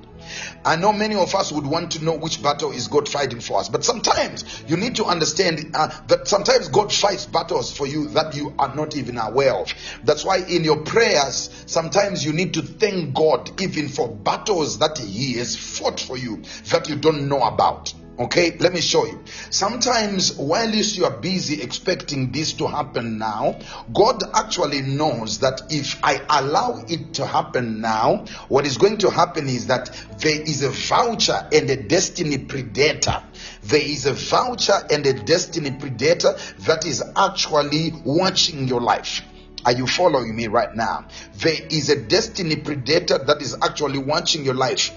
I 0.66 0.76
know 0.76 0.94
many 0.94 1.16
of 1.16 1.36
us 1.36 1.52
would 1.52 1.66
want 1.66 1.92
to 1.92 2.04
know 2.04 2.16
which 2.16 2.42
battle 2.42 2.72
is 2.72 2.88
God 2.88 3.08
fighting 3.10 3.40
for 3.40 3.60
us, 3.60 3.70
but 3.70 3.84
sometimes 3.84 4.64
you 4.68 4.78
need 4.78 4.96
to 4.98 5.06
understand 5.06 5.72
uh, 5.74 5.90
that 6.08 6.28
sometimes 6.28 6.70
God 6.70 6.92
fights 6.92 7.26
battles 7.26 7.76
for 7.76 7.88
you 7.88 8.08
that 8.10 8.36
you 8.36 8.54
are 8.58 8.74
not 8.76 8.96
even 8.96 9.18
aware 9.18 9.54
of. 9.54 9.74
That's 10.04 10.24
why 10.24 10.38
in 10.38 10.64
your 10.64 10.78
prayers, 10.78 11.50
sometimes 11.66 12.26
you 12.26 12.34
need 12.34 12.54
to 12.56 12.62
thank 12.62 13.14
God 13.14 13.62
even 13.62 13.90
for 13.90 14.08
battles 14.08 14.80
that 14.80 14.98
He 14.98 15.34
has 15.34 15.56
fought 15.56 16.00
for 16.00 16.18
you 16.18 16.44
that 16.70 16.90
you 16.90 16.96
don't 16.96 17.28
know 17.28 17.42
about. 17.42 17.94
Okay, 18.20 18.56
let 18.60 18.74
me 18.74 18.80
show 18.80 19.08
you. 19.08 19.24
Sometimes, 19.50 20.38
while 20.38 20.70
you 20.70 21.06
are 21.06 21.18
busy 21.18 21.64
expecting 21.64 22.32
this 22.32 22.54
to 22.54 22.68
happen 22.68 23.18
now, 23.18 23.60
God 23.92 24.24
actually 24.36 24.82
knows 24.82 25.40
that 25.40 25.62
if 25.72 26.00
I 26.04 26.22
allow 26.30 26.84
it 26.88 27.16
to 27.16 27.26
happen 27.26 27.82
now, 27.82 28.26
what 28.50 28.68
is 28.68 28.78
going 28.78 29.00
to 29.00 29.10
happen 29.10 29.50
is 29.50 29.66
that 29.68 29.90
there 30.20 30.40
is 30.40 30.62
a 30.62 30.70
voucher 30.70 31.48
and 31.52 31.68
a 31.72 31.76
destiny 31.76 32.38
predator. 32.38 33.24
There 33.64 33.82
is 33.82 34.06
a 34.06 34.14
voucher 34.14 34.80
and 34.92 35.04
a 35.08 35.14
destiny 35.14 35.72
predator 35.72 36.36
that 36.68 36.86
is 36.86 37.04
actually 37.16 37.94
watching 38.06 38.68
your 38.68 38.82
life. 38.82 39.24
Are 39.66 39.72
you 39.72 39.88
following 39.88 40.36
me 40.36 40.48
right 40.48 40.76
now? 40.76 41.08
There 41.38 41.56
is 41.72 41.90
a 41.90 42.00
destiny 42.00 42.58
predator 42.58 43.18
that 43.18 43.42
is 43.42 43.56
actually 43.64 44.00
watching 44.00 44.46
your 44.46 44.54
life. 44.54 44.92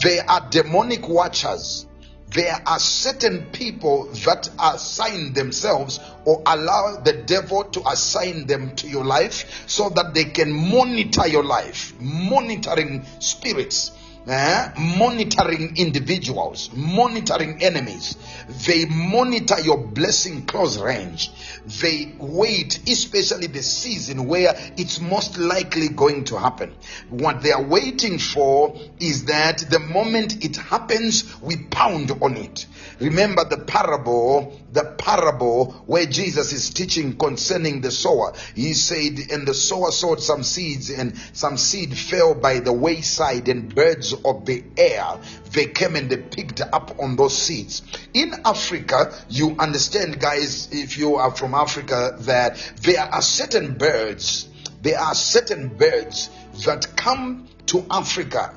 There 0.00 0.24
are 0.30 0.48
demonic 0.48 1.06
watchers 1.06 1.86
there 2.32 2.62
are 2.66 2.78
certain 2.78 3.46
people 3.52 4.06
that 4.24 4.48
assign 4.60 5.32
themselves 5.32 5.98
or 6.24 6.42
allow 6.46 6.96
the 7.02 7.12
devil 7.12 7.64
to 7.64 7.80
assign 7.88 8.46
them 8.46 8.74
to 8.76 8.88
your 8.88 9.04
life 9.04 9.64
so 9.68 9.88
that 9.90 10.14
they 10.14 10.24
can 10.24 10.52
monitor 10.52 11.26
your 11.26 11.44
life, 11.44 11.92
monitoring 12.00 13.04
spirits 13.18 13.92
uh, 14.30 14.70
monitoring 14.78 15.76
individuals, 15.76 16.70
monitoring 16.72 17.62
enemies. 17.62 18.16
They 18.66 18.84
monitor 18.86 19.58
your 19.60 19.78
blessing 19.78 20.46
close 20.46 20.78
range. 20.78 21.32
They 21.80 22.14
wait, 22.16 22.88
especially 22.88 23.48
the 23.48 23.62
season 23.62 24.28
where 24.28 24.54
it's 24.76 25.00
most 25.00 25.36
likely 25.36 25.88
going 25.88 26.24
to 26.26 26.38
happen. 26.38 26.74
What 27.08 27.42
they 27.42 27.50
are 27.50 27.62
waiting 27.62 28.18
for 28.18 28.76
is 29.00 29.24
that 29.24 29.64
the 29.68 29.80
moment 29.80 30.44
it 30.44 30.56
happens, 30.56 31.40
we 31.40 31.56
pound 31.56 32.12
on 32.22 32.36
it. 32.36 32.66
Remember 33.00 33.44
the 33.44 33.56
parable, 33.56 34.60
the 34.72 34.84
parable 34.84 35.72
where 35.86 36.04
Jesus 36.04 36.52
is 36.52 36.68
teaching 36.68 37.16
concerning 37.16 37.80
the 37.80 37.90
sower. 37.90 38.34
He 38.54 38.74
said, 38.74 39.18
and 39.32 39.48
the 39.48 39.54
sower 39.54 39.90
sowed 39.90 40.20
some 40.20 40.42
seeds 40.42 40.90
and 40.90 41.16
some 41.32 41.56
seed 41.56 41.96
fell 41.96 42.34
by 42.34 42.60
the 42.60 42.74
wayside 42.74 43.48
and 43.48 43.74
birds 43.74 44.12
of 44.12 44.44
the 44.44 44.62
air, 44.76 45.18
they 45.52 45.66
came 45.66 45.96
and 45.96 46.10
they 46.10 46.18
picked 46.18 46.60
up 46.60 46.98
on 47.00 47.16
those 47.16 47.36
seeds. 47.36 47.82
In 48.12 48.34
Africa, 48.44 49.14
you 49.30 49.56
understand 49.58 50.20
guys, 50.20 50.68
if 50.70 50.98
you 50.98 51.16
are 51.16 51.30
from 51.30 51.54
Africa, 51.54 52.16
that 52.20 52.58
there 52.82 53.02
are 53.02 53.22
certain 53.22 53.78
birds, 53.78 54.46
there 54.82 55.00
are 55.00 55.14
certain 55.14 55.68
birds 55.68 56.28
that 56.66 56.96
come 56.96 57.48
to 57.66 57.86
Africa 57.90 58.54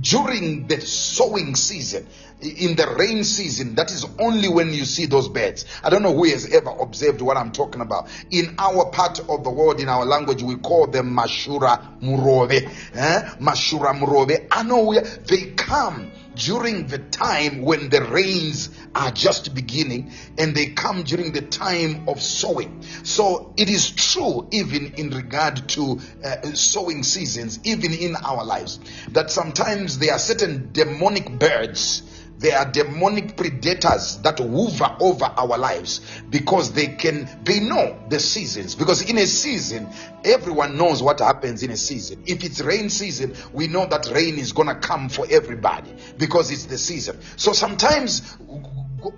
during 0.00 0.66
the 0.66 0.80
sowing 0.80 1.54
season 1.54 2.06
in 2.40 2.76
the 2.76 2.86
rain 2.98 3.24
season, 3.24 3.74
that 3.76 3.90
is 3.90 4.06
only 4.18 4.48
when 4.48 4.72
you 4.72 4.84
see 4.84 5.06
those 5.06 5.28
birds. 5.28 5.64
I 5.82 5.90
don't 5.90 6.02
know 6.02 6.12
who 6.14 6.24
has 6.24 6.52
ever 6.52 6.70
observed 6.70 7.20
what 7.22 7.36
I'm 7.36 7.52
talking 7.52 7.80
about. 7.80 8.08
In 8.30 8.54
our 8.58 8.90
part 8.90 9.20
of 9.20 9.44
the 9.44 9.50
world, 9.50 9.80
in 9.80 9.88
our 9.88 10.04
language, 10.04 10.42
we 10.42 10.56
call 10.56 10.86
them 10.86 11.16
Mashura 11.16 12.00
Murove. 12.00 12.52
Eh? 12.94 13.22
Mashura 13.40 13.98
Murove. 13.98 14.46
I 14.50 14.62
know 14.62 14.84
where 14.84 15.02
they 15.02 15.52
come 15.52 16.10
during 16.34 16.88
the 16.88 16.98
time 16.98 17.62
when 17.62 17.88
the 17.90 18.02
rains 18.02 18.70
are 18.94 19.12
just 19.12 19.54
beginning 19.54 20.10
and 20.36 20.54
they 20.54 20.66
come 20.66 21.04
during 21.04 21.32
the 21.32 21.40
time 21.42 22.08
of 22.08 22.20
sowing. 22.20 22.82
So 23.04 23.54
it 23.56 23.68
is 23.68 23.90
true, 23.90 24.48
even 24.50 24.94
in 24.94 25.10
regard 25.10 25.68
to 25.70 26.00
uh, 26.24 26.42
sowing 26.54 27.04
seasons, 27.04 27.60
even 27.64 27.92
in 27.92 28.16
our 28.16 28.44
lives, 28.44 28.80
that 29.10 29.30
sometimes 29.30 29.98
there 29.98 30.12
are 30.12 30.18
certain 30.18 30.70
demonic 30.72 31.38
birds 31.38 32.02
there 32.38 32.58
are 32.58 32.70
demonic 32.70 33.36
predators 33.36 34.18
that 34.18 34.38
hover 34.38 34.96
over 35.00 35.24
our 35.24 35.56
lives 35.56 36.00
because 36.30 36.72
they 36.72 36.88
can 36.88 37.28
they 37.44 37.60
know 37.60 37.98
the 38.08 38.18
seasons. 38.18 38.74
Because 38.74 39.08
in 39.08 39.18
a 39.18 39.26
season 39.26 39.88
everyone 40.24 40.76
knows 40.76 41.02
what 41.02 41.20
happens 41.20 41.62
in 41.62 41.70
a 41.70 41.76
season. 41.76 42.22
If 42.26 42.44
it's 42.44 42.60
rain 42.60 42.90
season 42.90 43.34
we 43.52 43.68
know 43.68 43.86
that 43.86 44.10
rain 44.12 44.38
is 44.38 44.52
going 44.52 44.68
to 44.68 44.74
come 44.74 45.08
for 45.08 45.26
everybody 45.30 45.94
because 46.18 46.50
it's 46.50 46.64
the 46.64 46.78
season. 46.78 47.18
So 47.36 47.52
sometimes 47.52 48.36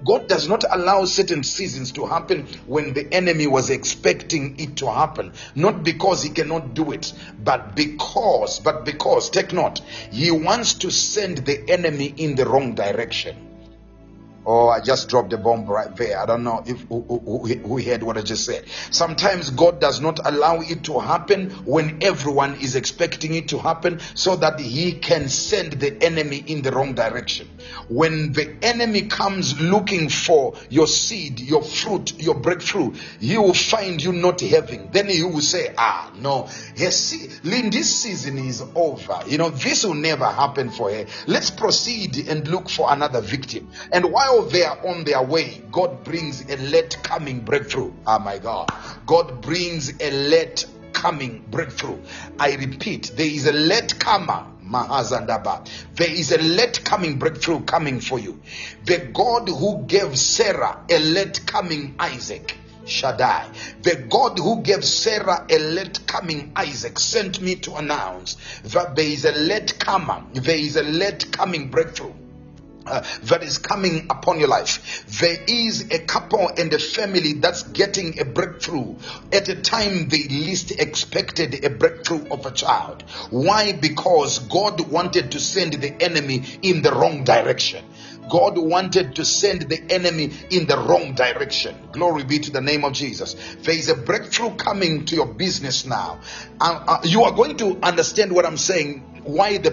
God 0.04 0.28
does 0.28 0.48
not 0.48 0.64
allow 0.70 1.04
certain 1.04 1.42
seasons 1.42 1.92
to 1.92 2.06
happen 2.06 2.46
when 2.66 2.92
the 2.94 3.12
enemy 3.12 3.46
was 3.46 3.70
expecting 3.70 4.58
it 4.58 4.76
to 4.76 4.90
happen. 4.90 5.32
Not 5.54 5.84
because 5.84 6.22
he 6.22 6.30
cannot 6.30 6.74
do 6.74 6.92
it, 6.92 7.12
but 7.42 7.76
because, 7.76 8.60
but 8.60 8.84
because, 8.84 9.30
take 9.30 9.52
note, 9.52 9.80
he 10.10 10.30
wants 10.30 10.74
to 10.74 10.90
send 10.90 11.38
the 11.38 11.70
enemy 11.70 12.14
in 12.16 12.34
the 12.34 12.46
wrong 12.46 12.74
direction. 12.74 13.45
Oh, 14.48 14.68
I 14.68 14.80
just 14.80 15.08
dropped 15.08 15.30
the 15.30 15.38
bomb 15.38 15.66
right 15.66 15.94
there. 15.96 16.20
I 16.20 16.24
don't 16.24 16.44
know 16.44 16.62
if 16.64 16.80
who, 16.82 17.02
who, 17.02 17.46
who 17.46 17.82
heard 17.82 18.04
what 18.04 18.16
I 18.16 18.22
just 18.22 18.44
said. 18.44 18.64
Sometimes 18.92 19.50
God 19.50 19.80
does 19.80 20.00
not 20.00 20.20
allow 20.24 20.60
it 20.60 20.84
to 20.84 21.00
happen 21.00 21.50
when 21.64 21.98
everyone 22.00 22.54
is 22.60 22.76
expecting 22.76 23.34
it 23.34 23.48
to 23.48 23.58
happen 23.58 23.98
so 24.14 24.36
that 24.36 24.60
He 24.60 24.92
can 24.92 25.28
send 25.28 25.72
the 25.72 26.00
enemy 26.00 26.44
in 26.46 26.62
the 26.62 26.70
wrong 26.70 26.94
direction. 26.94 27.48
When 27.88 28.32
the 28.32 28.56
enemy 28.62 29.02
comes 29.08 29.60
looking 29.60 30.08
for 30.08 30.54
your 30.70 30.86
seed, 30.86 31.40
your 31.40 31.64
fruit, 31.64 32.20
your 32.22 32.36
breakthrough, 32.36 32.94
he 33.18 33.36
will 33.36 33.54
find 33.54 34.00
you 34.00 34.12
not 34.12 34.40
having. 34.40 34.90
Then 34.92 35.08
he 35.08 35.24
will 35.24 35.40
say, 35.40 35.74
Ah, 35.76 36.12
no, 36.20 36.48
yes, 36.76 37.40
Lynn, 37.42 37.70
this 37.70 38.02
season 38.02 38.38
is 38.38 38.62
over. 38.76 39.20
You 39.26 39.38
know, 39.38 39.50
this 39.50 39.84
will 39.84 39.94
never 39.94 40.26
happen 40.26 40.70
for 40.70 40.92
her. 40.92 41.06
Let's 41.26 41.50
proceed 41.50 42.28
and 42.28 42.46
look 42.46 42.68
for 42.68 42.92
another 42.92 43.20
victim. 43.20 43.68
And 43.90 44.12
while 44.12 44.35
they 44.44 44.64
are 44.64 44.78
on 44.86 45.04
their 45.04 45.22
way, 45.22 45.62
God 45.72 46.04
brings 46.04 46.48
a 46.50 46.56
late 46.56 46.96
coming 47.02 47.40
breakthrough. 47.40 47.92
Oh 48.06 48.18
my 48.18 48.38
God. 48.38 48.70
God 49.06 49.40
brings 49.40 49.92
a 50.00 50.10
late 50.10 50.66
coming 50.92 51.44
breakthrough. 51.50 51.98
I 52.38 52.54
repeat, 52.56 53.12
there 53.14 53.26
is 53.26 53.46
a 53.46 53.52
late 53.52 53.98
comer 53.98 54.46
Mahazandaba. 54.64 55.68
There 55.94 56.10
is 56.10 56.32
a 56.32 56.38
late 56.38 56.84
coming 56.84 57.18
breakthrough 57.18 57.60
coming 57.64 58.00
for 58.00 58.18
you. 58.18 58.40
The 58.84 58.98
God 59.12 59.48
who 59.48 59.84
gave 59.86 60.18
Sarah 60.18 60.84
a 60.90 60.98
late 60.98 61.46
coming 61.46 61.94
Isaac. 61.98 62.56
Shaddai, 62.86 63.50
the 63.82 63.96
God 63.96 64.38
who 64.38 64.62
gave 64.62 64.84
Sarah 64.84 65.44
a 65.50 65.58
late 65.58 66.06
coming 66.06 66.52
Isaac, 66.54 67.00
sent 67.00 67.40
me 67.40 67.56
to 67.56 67.74
announce 67.74 68.36
that 68.62 68.94
there 68.94 69.08
is 69.08 69.24
a 69.24 69.32
late 69.32 69.80
comer, 69.80 70.22
there 70.34 70.56
is 70.56 70.76
a 70.76 70.84
late 70.84 71.32
coming 71.32 71.68
breakthrough 71.68 72.12
uh, 72.86 73.02
that 73.24 73.42
is 73.42 73.58
coming 73.58 74.06
upon 74.10 74.38
your 74.38 74.48
life. 74.48 75.04
There 75.20 75.38
is 75.46 75.90
a 75.90 75.98
couple 75.98 76.48
and 76.48 76.72
a 76.72 76.78
family 76.78 77.34
that's 77.34 77.62
getting 77.64 78.20
a 78.20 78.24
breakthrough 78.24 78.96
at 79.32 79.48
a 79.48 79.56
time 79.60 80.08
they 80.08 80.24
least 80.24 80.70
expected 80.70 81.64
a 81.64 81.70
breakthrough 81.70 82.26
of 82.28 82.46
a 82.46 82.50
child. 82.50 83.02
Why? 83.30 83.72
Because 83.72 84.38
God 84.40 84.80
wanted 84.90 85.32
to 85.32 85.40
send 85.40 85.74
the 85.74 86.02
enemy 86.02 86.44
in 86.62 86.82
the 86.82 86.92
wrong 86.92 87.24
direction. 87.24 87.84
God 88.28 88.58
wanted 88.58 89.16
to 89.16 89.24
send 89.24 89.62
the 89.62 89.80
enemy 89.88 90.32
in 90.50 90.66
the 90.66 90.76
wrong 90.76 91.14
direction. 91.14 91.76
Glory 91.92 92.24
be 92.24 92.40
to 92.40 92.50
the 92.50 92.60
name 92.60 92.84
of 92.84 92.92
Jesus. 92.92 93.34
There 93.62 93.74
is 93.74 93.88
a 93.88 93.94
breakthrough 93.94 94.56
coming 94.56 95.04
to 95.06 95.14
your 95.14 95.26
business 95.26 95.86
now. 95.86 96.20
Uh, 96.60 96.84
uh, 96.86 97.00
you 97.04 97.22
are 97.22 97.32
going 97.32 97.56
to 97.58 97.78
understand 97.82 98.32
what 98.32 98.44
I'm 98.44 98.56
saying 98.56 99.16
why 99.26 99.58
the 99.58 99.70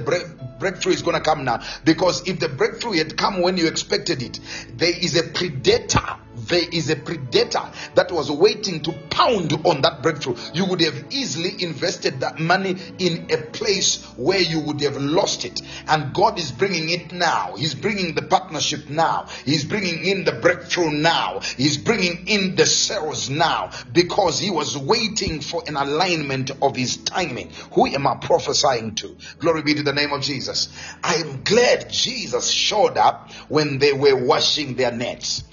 breakthrough 0.64 0.94
is 0.94 1.02
going 1.02 1.18
to 1.18 1.22
come 1.22 1.44
now. 1.44 1.61
Because 1.84 2.26
if 2.26 2.40
the 2.40 2.48
breakthrough 2.48 2.94
had 2.94 3.18
come 3.18 3.41
when 3.41 3.57
you 3.57 3.68
expected 3.68 4.23
it, 4.23 4.40
there 4.77 4.94
is 4.95 5.18
a 5.18 5.23
predator 5.23 5.99
there 6.36 6.64
is 6.72 6.90
a 6.90 6.96
predator 6.96 7.62
that 7.96 8.12
was 8.12 8.32
waiting 8.32 8.82
to 8.84 8.92
pound 9.10 9.54
on 9.66 9.82
that 9.82 10.02
breakthrough. 10.02 10.36
You 10.54 10.66
would 10.66 10.82
have 10.82 11.06
easily 11.12 11.62
invested 11.62 12.22
that 12.22 12.40
money 12.40 12.76
in 12.98 13.28
a 13.30 13.38
place 13.38 14.04
where 14.16 14.40
you 14.40 14.60
would 14.62 14.82
have 14.82 14.98
lost 14.98 15.46
it. 15.46 15.62
And 15.88 16.14
God 16.14 16.40
is 16.40 16.52
bringing 16.52 16.90
it 16.90 17.12
now. 17.12 17.54
He's 17.56 17.76
bringing 17.76 18.16
the 18.16 18.24
partnership 18.24 18.90
now. 18.90 19.28
He's 19.46 19.66
bringing 19.66 20.06
in 20.06 20.24
the 20.24 20.32
breakthrough 20.32 20.92
now. 20.92 21.42
He's 21.58 21.78
bringing 21.78 22.28
in 22.28 22.56
the 22.56 22.66
sales 22.66 23.30
now 23.30 23.72
because 23.92 24.40
He 24.40 24.50
was 24.50 24.78
waiting 24.78 25.42
for 25.42 25.64
an 25.68 25.76
alignment 25.76 26.52
of 26.62 26.76
His 26.76 26.98
timing. 26.98 27.52
Who 27.74 27.88
am 27.88 28.08
I 28.08 28.16
prophesying 28.16 28.96
to? 28.96 29.16
Glory 29.40 29.62
be 29.62 29.76
to 29.76 29.84
the 29.84 29.94
name 29.94 30.12
of 30.12 30.22
Jesus. 30.22 30.70
I 31.04 31.16
am 31.16 31.44
glad 31.44 31.90
Jesus 31.90 32.50
showed 32.50 32.98
up 32.98 33.32
when 33.50 33.78
they 33.78 33.94
were 33.94 34.16
washing 34.16 34.76
their 34.76 34.92
nets. 34.92 35.44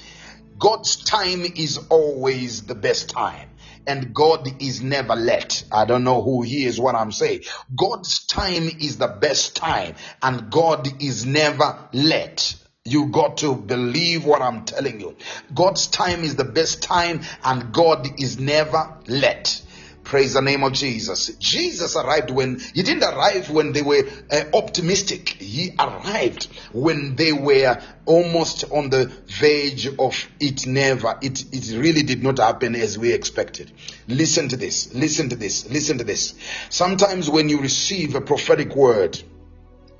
God's 0.60 0.96
time 0.96 1.44
is 1.56 1.78
always 1.88 2.62
the 2.62 2.74
best 2.74 3.08
time. 3.08 3.48
And 3.86 4.12
God 4.12 4.62
is 4.62 4.82
never 4.82 5.16
late. 5.16 5.64
I 5.72 5.86
don't 5.86 6.04
know 6.04 6.22
who 6.22 6.42
he 6.42 6.66
is, 6.66 6.78
what 6.78 6.94
I'm 6.94 7.12
saying. 7.12 7.44
God's 7.74 8.26
time 8.26 8.68
is 8.68 8.98
the 8.98 9.08
best 9.08 9.56
time, 9.56 9.94
and 10.22 10.50
God 10.50 11.02
is 11.02 11.24
never 11.24 11.78
late. 11.94 12.56
You 12.84 13.06
got 13.06 13.38
to 13.38 13.54
believe 13.54 14.26
what 14.26 14.42
I'm 14.42 14.66
telling 14.66 15.00
you. 15.00 15.16
God's 15.54 15.86
time 15.86 16.24
is 16.24 16.36
the 16.36 16.44
best 16.44 16.82
time, 16.82 17.22
and 17.42 17.72
God 17.72 18.06
is 18.20 18.38
never 18.38 18.98
late. 19.06 19.62
Praise 20.10 20.32
the 20.32 20.42
name 20.42 20.64
of 20.64 20.72
Jesus. 20.72 21.28
Jesus 21.36 21.94
arrived 21.94 22.30
when 22.30 22.58
he 22.74 22.82
didn't 22.82 23.04
arrive 23.04 23.48
when 23.48 23.70
they 23.70 23.82
were 23.82 24.02
uh, 24.28 24.42
optimistic. 24.54 25.28
He 25.28 25.72
arrived 25.78 26.48
when 26.72 27.14
they 27.14 27.32
were 27.32 27.80
almost 28.06 28.64
on 28.72 28.90
the 28.90 29.06
verge 29.38 29.86
of 30.00 30.28
it 30.40 30.66
never. 30.66 31.16
It, 31.22 31.54
it 31.54 31.78
really 31.78 32.02
did 32.02 32.24
not 32.24 32.38
happen 32.38 32.74
as 32.74 32.98
we 32.98 33.12
expected. 33.12 33.70
Listen 34.08 34.48
to 34.48 34.56
this. 34.56 34.92
Listen 34.92 35.28
to 35.28 35.36
this. 35.36 35.70
Listen 35.70 35.98
to 35.98 36.04
this. 36.04 36.34
Sometimes 36.70 37.30
when 37.30 37.48
you 37.48 37.60
receive 37.60 38.16
a 38.16 38.20
prophetic 38.20 38.74
word, 38.74 39.22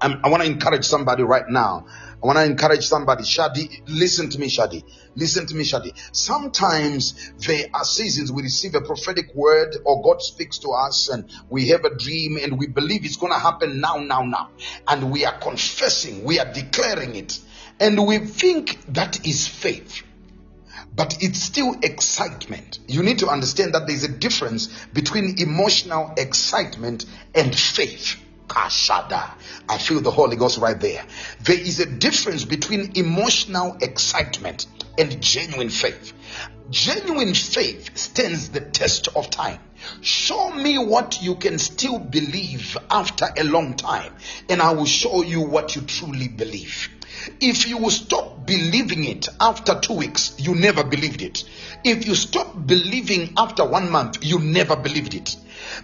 I'm, 0.01 0.25
i 0.25 0.29
want 0.29 0.43
to 0.43 0.49
encourage 0.49 0.87
somebody 0.87 1.23
right 1.23 1.49
now. 1.49 1.87
I 2.23 2.27
want 2.27 2.39
to 2.39 2.45
encourage 2.45 2.87
somebody. 2.87 3.25
Shadi, 3.25 3.81
listen 3.89 4.29
to 4.31 4.39
me, 4.39 4.49
Shadi. 4.49 4.85
Listen 5.17 5.47
to 5.47 5.55
me, 5.55 5.65
Shadi. 5.65 5.93
Sometimes 6.15 7.33
there 7.47 7.67
are 7.73 7.85
seasons 7.85 8.31
we 8.31 8.43
receive 8.43 8.75
a 8.75 8.83
prophetic 8.83 9.35
word 9.35 9.77
or 9.85 10.03
God 10.03 10.21
speaks 10.21 10.59
to 10.59 10.71
us 10.71 11.09
and 11.09 11.31
we 11.49 11.69
have 11.69 11.85
a 11.85 11.97
dream 11.97 12.37
and 12.37 12.59
we 12.59 12.67
believe 12.67 13.05
it's 13.05 13.17
going 13.17 13.33
to 13.33 13.39
happen 13.39 13.81
now, 13.81 13.97
now, 13.97 14.23
now. 14.23 14.51
And 14.87 15.11
we 15.11 15.25
are 15.25 15.39
confessing, 15.39 16.25
we 16.25 16.39
are 16.39 16.53
declaring 16.53 17.17
it. 17.17 17.39
And 17.79 18.07
we 18.07 18.19
think 18.19 18.79
that 18.93 19.27
is 19.27 19.49
faith 19.49 20.03
but 20.95 21.23
it's 21.23 21.39
still 21.39 21.77
excitement. 21.83 22.81
You 22.89 23.03
need 23.03 23.21
to 23.21 23.29
understand 23.29 23.75
that 23.75 23.87
there's 23.87 24.05
a 24.05 24.09
difference 24.09 24.67
between 24.93 25.41
emotional 25.41 26.13
excitement 26.17 27.07
and 27.35 27.55
faith. 27.55 28.17
Kashada. 28.51 29.31
I 29.69 29.79
feel 29.79 30.01
the 30.01 30.11
Holy 30.11 30.37
Ghost 30.37 30.59
right 30.59 30.79
there. 30.79 31.05
There 31.43 31.59
is 31.59 31.79
a 31.79 31.87
difference 31.87 32.45
between 32.45 32.93
emotional 32.97 33.77
excitement 33.81 34.67
and 34.99 35.23
genuine 35.23 35.71
faith. 35.71 36.13
Genuine 36.69 37.35
faith 37.35 37.97
stands 37.97 38.51
the 38.51 38.61
test 38.61 39.09
of 39.15 39.31
time. 39.31 39.61
Show 40.01 40.51
me 40.51 40.79
what 40.79 41.23
you 41.23 41.37
can 41.37 41.59
still 41.59 41.99
believe 41.99 42.77
after 42.91 43.27
a 43.37 43.45
long 43.45 43.75
time, 43.75 44.15
and 44.49 44.61
I 44.61 44.73
will 44.73 44.85
show 44.85 45.23
you 45.23 45.43
what 45.43 45.77
you 45.77 45.83
truly 45.83 46.29
believe. 46.29 46.89
If 47.41 47.69
you 47.69 47.91
stop 47.91 48.47
believing 48.47 49.05
it 49.05 49.29
after 49.41 49.79
two 49.81 49.95
weeks, 49.95 50.35
you 50.39 50.55
never 50.55 50.85
believed 50.85 51.23
it. 51.23 51.45
If 51.85 52.07
you 52.07 52.15
stop 52.15 52.67
believing 52.67 53.35
after 53.37 53.65
one 53.65 53.91
month, 53.91 54.25
you 54.25 54.39
never 54.39 54.77
believed 54.77 55.15
it 55.15 55.37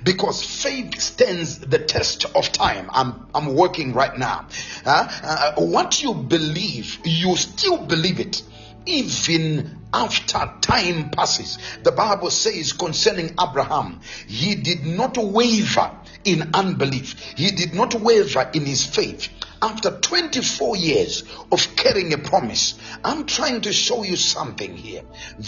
because 0.02 0.42
faith 0.42 1.00
stands 1.00 1.58
the 1.58 1.78
test 1.78 2.24
of 2.34 2.50
time. 2.52 2.90
I'm, 2.92 3.26
I'm 3.34 3.54
working 3.54 3.92
right 3.92 4.16
now. 4.16 4.46
Uh, 4.84 5.08
uh, 5.22 5.52
what 5.56 6.02
you 6.02 6.14
believe, 6.14 6.98
you 7.04 7.36
still 7.36 7.78
believe 7.78 8.20
it 8.20 8.42
even 8.86 9.85
after 9.97 10.52
time 10.60 11.09
passes. 11.10 11.59
The 11.82 11.93
Bible 11.93 12.31
says 12.31 12.74
concerning 12.74 13.35
Abraham, 13.40 14.01
he 14.27 14.55
did 14.55 14.85
not 14.85 15.16
waver 15.16 15.90
in 16.23 16.51
unbelief, 16.52 17.18
he 17.36 17.51
did 17.51 17.73
not 17.73 17.94
waver 17.94 18.51
in 18.52 18.66
his 18.66 18.85
faith 18.85 19.31
after 19.62 19.90
24 19.90 20.77
years 20.77 21.24
of 21.51 21.77
carrying 21.77 22.12
a 22.12 22.18
promise, 22.18 22.78
I'm 23.02 23.27
trying 23.27 23.62
to 23.62 23.73
show 23.73 24.02
you 24.02 24.16
something 24.16 24.77
here 24.77 25.02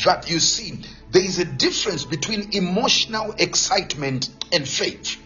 that 0.04 0.30
you 0.30 0.40
see 0.40 0.80
there 1.10 1.24
is 1.24 1.38
a 1.38 1.44
difference 1.44 2.04
between 2.04 2.52
emotional 2.52 3.34
excitement 3.38 4.28
and 4.52 4.66
faith. 4.66 5.16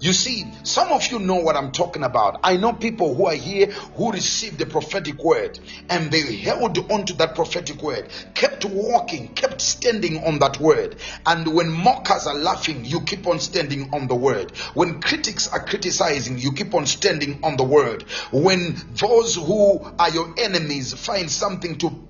You 0.00 0.12
see, 0.12 0.44
some 0.62 0.92
of 0.92 1.10
you 1.10 1.18
know 1.18 1.36
what 1.36 1.56
I'm 1.56 1.72
talking 1.72 2.04
about. 2.04 2.40
I 2.44 2.56
know 2.56 2.72
people 2.72 3.14
who 3.14 3.26
are 3.26 3.34
here 3.34 3.66
who 3.96 4.12
received 4.12 4.58
the 4.58 4.66
prophetic 4.66 5.22
word 5.22 5.58
and 5.88 6.10
they 6.10 6.36
held 6.36 6.78
on 6.90 7.06
to 7.06 7.14
that 7.14 7.34
prophetic 7.34 7.82
word, 7.82 8.08
kept 8.34 8.64
walking, 8.66 9.28
kept 9.34 9.60
standing 9.60 10.24
on 10.24 10.38
that 10.40 10.60
word. 10.60 10.96
And 11.24 11.54
when 11.54 11.70
mockers 11.70 12.26
are 12.26 12.34
laughing, 12.34 12.84
you 12.84 13.00
keep 13.02 13.26
on 13.26 13.40
standing 13.40 13.94
on 13.94 14.08
the 14.08 14.14
word. 14.14 14.50
When 14.74 15.00
critics 15.00 15.48
are 15.48 15.64
criticizing, 15.64 16.38
you 16.38 16.52
keep 16.52 16.74
on 16.74 16.86
standing 16.86 17.40
on 17.42 17.56
the 17.56 17.64
word. 17.64 18.02
When 18.32 18.76
those 18.94 19.34
who 19.36 19.84
are 19.98 20.10
your 20.10 20.34
enemies 20.38 20.92
find 20.94 21.30
something 21.30 21.78
to 21.78 22.06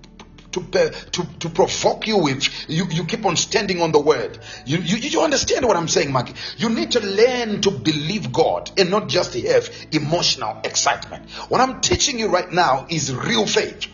to, 0.65 0.91
to, 0.91 1.27
to 1.41 1.51
provoke 1.51 2.07
you 2.07 2.19
with, 2.19 2.49
you, 2.69 2.87
you 2.91 3.05
keep 3.05 3.27
on 3.27 3.37
standing 3.37 3.83
on 3.83 3.93
the 3.93 4.01
word. 4.01 4.39
You, 4.65 4.79
you, 4.79 4.97
you 4.97 5.21
understand 5.21 5.67
what 5.67 5.77
I'm 5.77 5.89
saying, 5.89 6.13
Mark? 6.13 6.31
You 6.57 6.71
need 6.71 6.93
to 6.93 7.01
learn 7.01 7.61
to 7.63 7.71
believe 7.71 8.33
God 8.33 8.71
and 8.79 8.91
not 8.91 9.09
just 9.09 9.35
have 9.35 9.71
emotional 9.93 10.61
excitement. 10.65 11.31
What 11.49 11.61
I'm 11.61 11.81
teaching 11.81 12.19
you 12.19 12.29
right 12.29 12.51
now 12.51 12.87
is 12.89 13.15
real 13.15 13.47
faith 13.47 13.87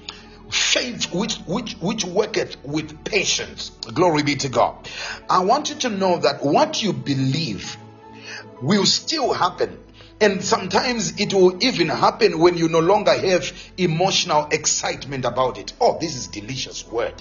faith 0.53 1.13
which 1.15 1.37
which 1.47 1.75
which 1.75 2.05
worketh 2.05 2.63
with 2.65 3.05
patience. 3.05 3.71
Glory 3.95 4.23
be 4.23 4.37
to 4.37 4.49
god. 4.49 4.89
I 5.29 5.45
want 5.45 5.71
you 5.71 5.77
to 5.77 5.89
know 5.89 6.19
that 6.19 6.45
what 6.45 6.83
you 6.83 6.93
believe 6.93 7.77
will 8.61 8.87
still 8.87 9.33
happen. 9.33 9.79
And 10.21 10.45
sometimes 10.45 11.21
it 11.21 11.35
will 11.35 11.65
even 11.65 11.89
happen 11.89 12.39
when 12.39 12.57
you 12.57 12.69
no 12.69 12.79
longer 12.79 13.13
have 13.13 13.53
emotional 13.77 14.47
excitement 14.53 15.25
about 15.25 15.59
it. 15.59 15.73
Oh 15.81 15.99
this 15.99 16.17
is 16.17 16.29
delicious 16.29 16.87
word. 16.87 17.21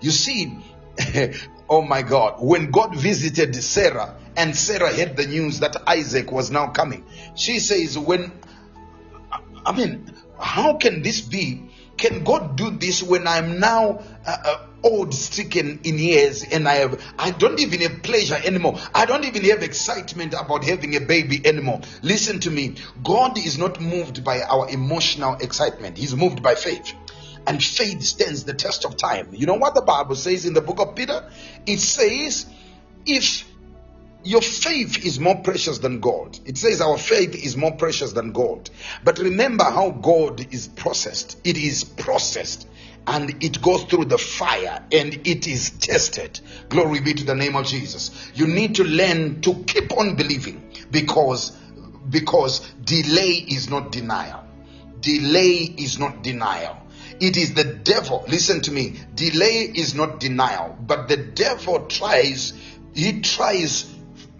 You 0.00 0.10
see 0.10 0.58
oh 1.70 1.82
my 1.82 2.02
god 2.02 2.34
when 2.38 2.70
god 2.70 2.94
visited 2.94 3.54
sarah 3.56 4.14
and 4.36 4.54
sarah 4.54 4.92
heard 4.92 5.16
the 5.16 5.26
news 5.26 5.60
that 5.60 5.74
isaac 5.86 6.30
was 6.30 6.50
now 6.50 6.66
coming 6.66 7.02
she 7.34 7.58
says 7.58 7.98
when 7.98 8.30
i 9.64 9.72
mean 9.72 10.12
how 10.38 10.76
can 10.76 11.02
this 11.02 11.22
be 11.22 11.71
can 12.02 12.24
God 12.24 12.56
do 12.56 12.72
this 12.72 13.00
when 13.00 13.28
I'm 13.28 13.60
now 13.60 14.02
uh, 14.26 14.36
uh, 14.44 14.66
old, 14.82 15.14
stricken 15.14 15.78
in 15.84 16.00
years, 16.00 16.42
and 16.42 16.68
I 16.68 16.74
have 16.74 17.00
I 17.16 17.30
don't 17.30 17.60
even 17.60 17.80
have 17.82 18.02
pleasure 18.02 18.36
anymore. 18.44 18.76
I 18.92 19.06
don't 19.06 19.24
even 19.24 19.44
have 19.44 19.62
excitement 19.62 20.34
about 20.34 20.64
having 20.64 20.96
a 20.96 21.00
baby 21.00 21.40
anymore. 21.46 21.80
Listen 22.02 22.40
to 22.40 22.50
me. 22.50 22.74
God 23.04 23.38
is 23.38 23.56
not 23.56 23.80
moved 23.80 24.24
by 24.24 24.42
our 24.42 24.68
emotional 24.68 25.34
excitement. 25.36 25.96
He's 25.96 26.16
moved 26.16 26.42
by 26.42 26.56
faith. 26.56 26.92
And 27.46 27.62
faith 27.62 28.02
stands 28.02 28.42
the 28.42 28.54
test 28.54 28.84
of 28.84 28.96
time. 28.96 29.28
You 29.32 29.46
know 29.46 29.54
what 29.54 29.76
the 29.76 29.82
Bible 29.82 30.16
says 30.16 30.44
in 30.44 30.54
the 30.54 30.60
book 30.60 30.80
of 30.80 30.96
Peter? 30.96 31.30
It 31.66 31.78
says, 31.78 32.46
if 33.06 33.44
your 34.24 34.42
faith 34.42 35.04
is 35.04 35.18
more 35.18 35.36
precious 35.36 35.78
than 35.78 36.00
gold. 36.00 36.38
It 36.44 36.58
says 36.58 36.80
our 36.80 36.98
faith 36.98 37.34
is 37.34 37.56
more 37.56 37.72
precious 37.72 38.12
than 38.12 38.32
gold. 38.32 38.70
But 39.04 39.18
remember 39.18 39.64
how 39.64 39.90
gold 39.90 40.52
is 40.52 40.68
processed. 40.68 41.38
It 41.44 41.56
is 41.56 41.84
processed 41.84 42.68
and 43.06 43.42
it 43.42 43.60
goes 43.60 43.84
through 43.84 44.06
the 44.06 44.18
fire 44.18 44.84
and 44.92 45.26
it 45.26 45.46
is 45.46 45.70
tested. 45.70 46.40
Glory 46.68 47.00
be 47.00 47.14
to 47.14 47.24
the 47.24 47.34
name 47.34 47.56
of 47.56 47.66
Jesus. 47.66 48.30
You 48.34 48.46
need 48.46 48.76
to 48.76 48.84
learn 48.84 49.40
to 49.42 49.54
keep 49.64 49.92
on 49.96 50.16
believing 50.16 50.70
because 50.90 51.50
because 52.10 52.60
delay 52.84 53.44
is 53.48 53.70
not 53.70 53.92
denial. 53.92 54.44
Delay 55.00 55.74
is 55.76 55.98
not 55.98 56.22
denial. 56.22 56.76
It 57.20 57.36
is 57.36 57.54
the 57.54 57.64
devil. 57.64 58.24
Listen 58.28 58.60
to 58.62 58.72
me. 58.72 58.94
Delay 59.14 59.72
is 59.74 59.94
not 59.94 60.20
denial, 60.20 60.76
but 60.80 61.08
the 61.08 61.16
devil 61.16 61.86
tries 61.86 62.52
he 62.94 63.20
tries 63.20 63.84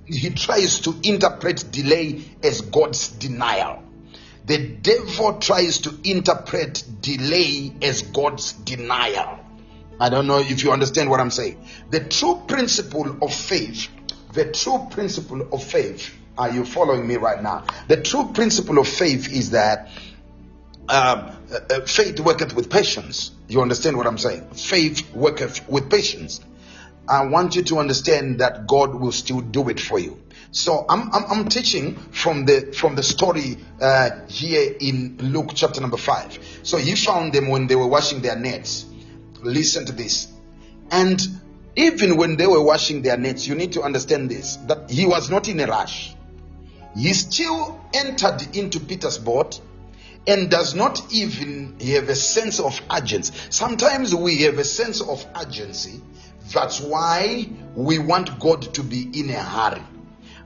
he 0.07 0.31
tries 0.31 0.81
to 0.81 0.95
interpret 1.03 1.71
delay 1.71 2.23
as 2.43 2.61
God's 2.61 3.09
denial. 3.09 3.83
The 4.45 4.59
devil 4.59 5.39
tries 5.39 5.79
to 5.79 5.95
interpret 6.05 6.83
delay 7.01 7.73
as 7.83 8.03
God's 8.03 8.53
denial. 8.53 9.39
I 10.01 10.09
don't 10.09 10.27
know 10.27 10.39
if 10.39 10.65
you 10.65 10.73
understand 10.73 11.11
what 11.11 11.21
I'm 11.21 11.31
saying. 11.31 11.65
The 11.91 12.01
true 12.01 12.43
principle 12.49 13.19
of 13.23 13.33
faith, 13.33 13.89
the 14.33 14.51
true 14.51 14.89
principle 14.91 15.49
of 15.53 15.63
faith, 15.63 16.13
are 16.37 16.51
you 16.51 16.65
following 16.65 17.07
me 17.07 17.17
right 17.17 17.41
now? 17.41 17.65
The 17.89 18.01
true 18.01 18.33
principle 18.33 18.79
of 18.79 18.89
faith 18.89 19.31
is 19.31 19.51
that 19.51 19.91
um, 20.89 21.31
uh, 21.53 21.59
uh, 21.71 21.81
faith 21.87 22.19
worketh 22.19 22.55
with 22.55 22.69
patience. 22.69 23.31
You 23.49 23.63
understand 23.63 23.97
what 23.97 24.07
I'm 24.07 24.19
saying? 24.19 24.51
Faith 24.51 25.15
worketh 25.15 25.69
with 25.69 25.89
patience. 25.89 26.41
I 27.09 27.27
want 27.27 27.57
you 27.57 27.63
to 27.65 27.79
understand 27.79 28.39
that 28.41 28.67
God 28.67 28.95
will 28.95 29.13
still 29.13 29.41
do 29.41 29.69
it 29.69 29.81
for 29.81 29.99
you. 29.99 30.23
So 30.53 30.85
I'm, 30.89 31.13
I'm, 31.13 31.25
I'm 31.29 31.49
teaching 31.49 31.97
from 31.97 32.45
the 32.45 32.73
from 32.77 32.95
the 32.95 33.03
story 33.03 33.57
uh, 33.81 34.11
here 34.29 34.77
in 34.79 35.17
Luke 35.19 35.53
chapter 35.55 35.81
number 35.81 35.97
five. 35.97 36.39
So 36.63 36.77
he 36.77 36.95
found 36.95 37.33
them 37.33 37.49
when 37.49 37.67
they 37.67 37.75
were 37.75 37.87
washing 37.87 38.21
their 38.21 38.37
nets. 38.37 38.85
Listen 39.43 39.87
to 39.87 39.93
this, 39.93 40.29
and 40.91 41.21
even 41.75 42.17
when 42.17 42.37
they 42.37 42.47
were 42.47 42.63
washing 42.63 43.03
their 43.03 43.17
nets, 43.17 43.47
you 43.47 43.55
need 43.55 43.73
to 43.73 43.83
understand 43.83 44.31
this 44.31 44.57
that 44.69 44.91
he 44.91 45.07
was 45.07 45.31
not 45.31 45.49
in 45.49 45.59
a 45.59 45.67
rush. 45.67 46.15
He 46.95 47.15
still 47.15 47.81
entered 47.95 48.55
into 48.55 48.79
Peter's 48.79 49.17
boat 49.19 49.59
and 50.27 50.51
does 50.51 50.75
not 50.75 51.13
even 51.13 51.81
have 51.81 52.09
a 52.09 52.15
sense 52.15 52.61
of 52.61 52.81
urgency. 52.95 53.33
Sometimes 53.51 54.15
we 54.15 54.43
have 54.43 54.59
a 54.59 54.65
sense 54.65 55.01
of 55.01 55.27
urgency 55.35 56.01
that's 56.53 56.81
why 56.81 57.49
we 57.75 57.99
want 57.99 58.39
God 58.39 58.75
to 58.75 58.83
be 58.83 59.09
in 59.21 59.31
a 59.31 59.43
hurry. 59.43 59.83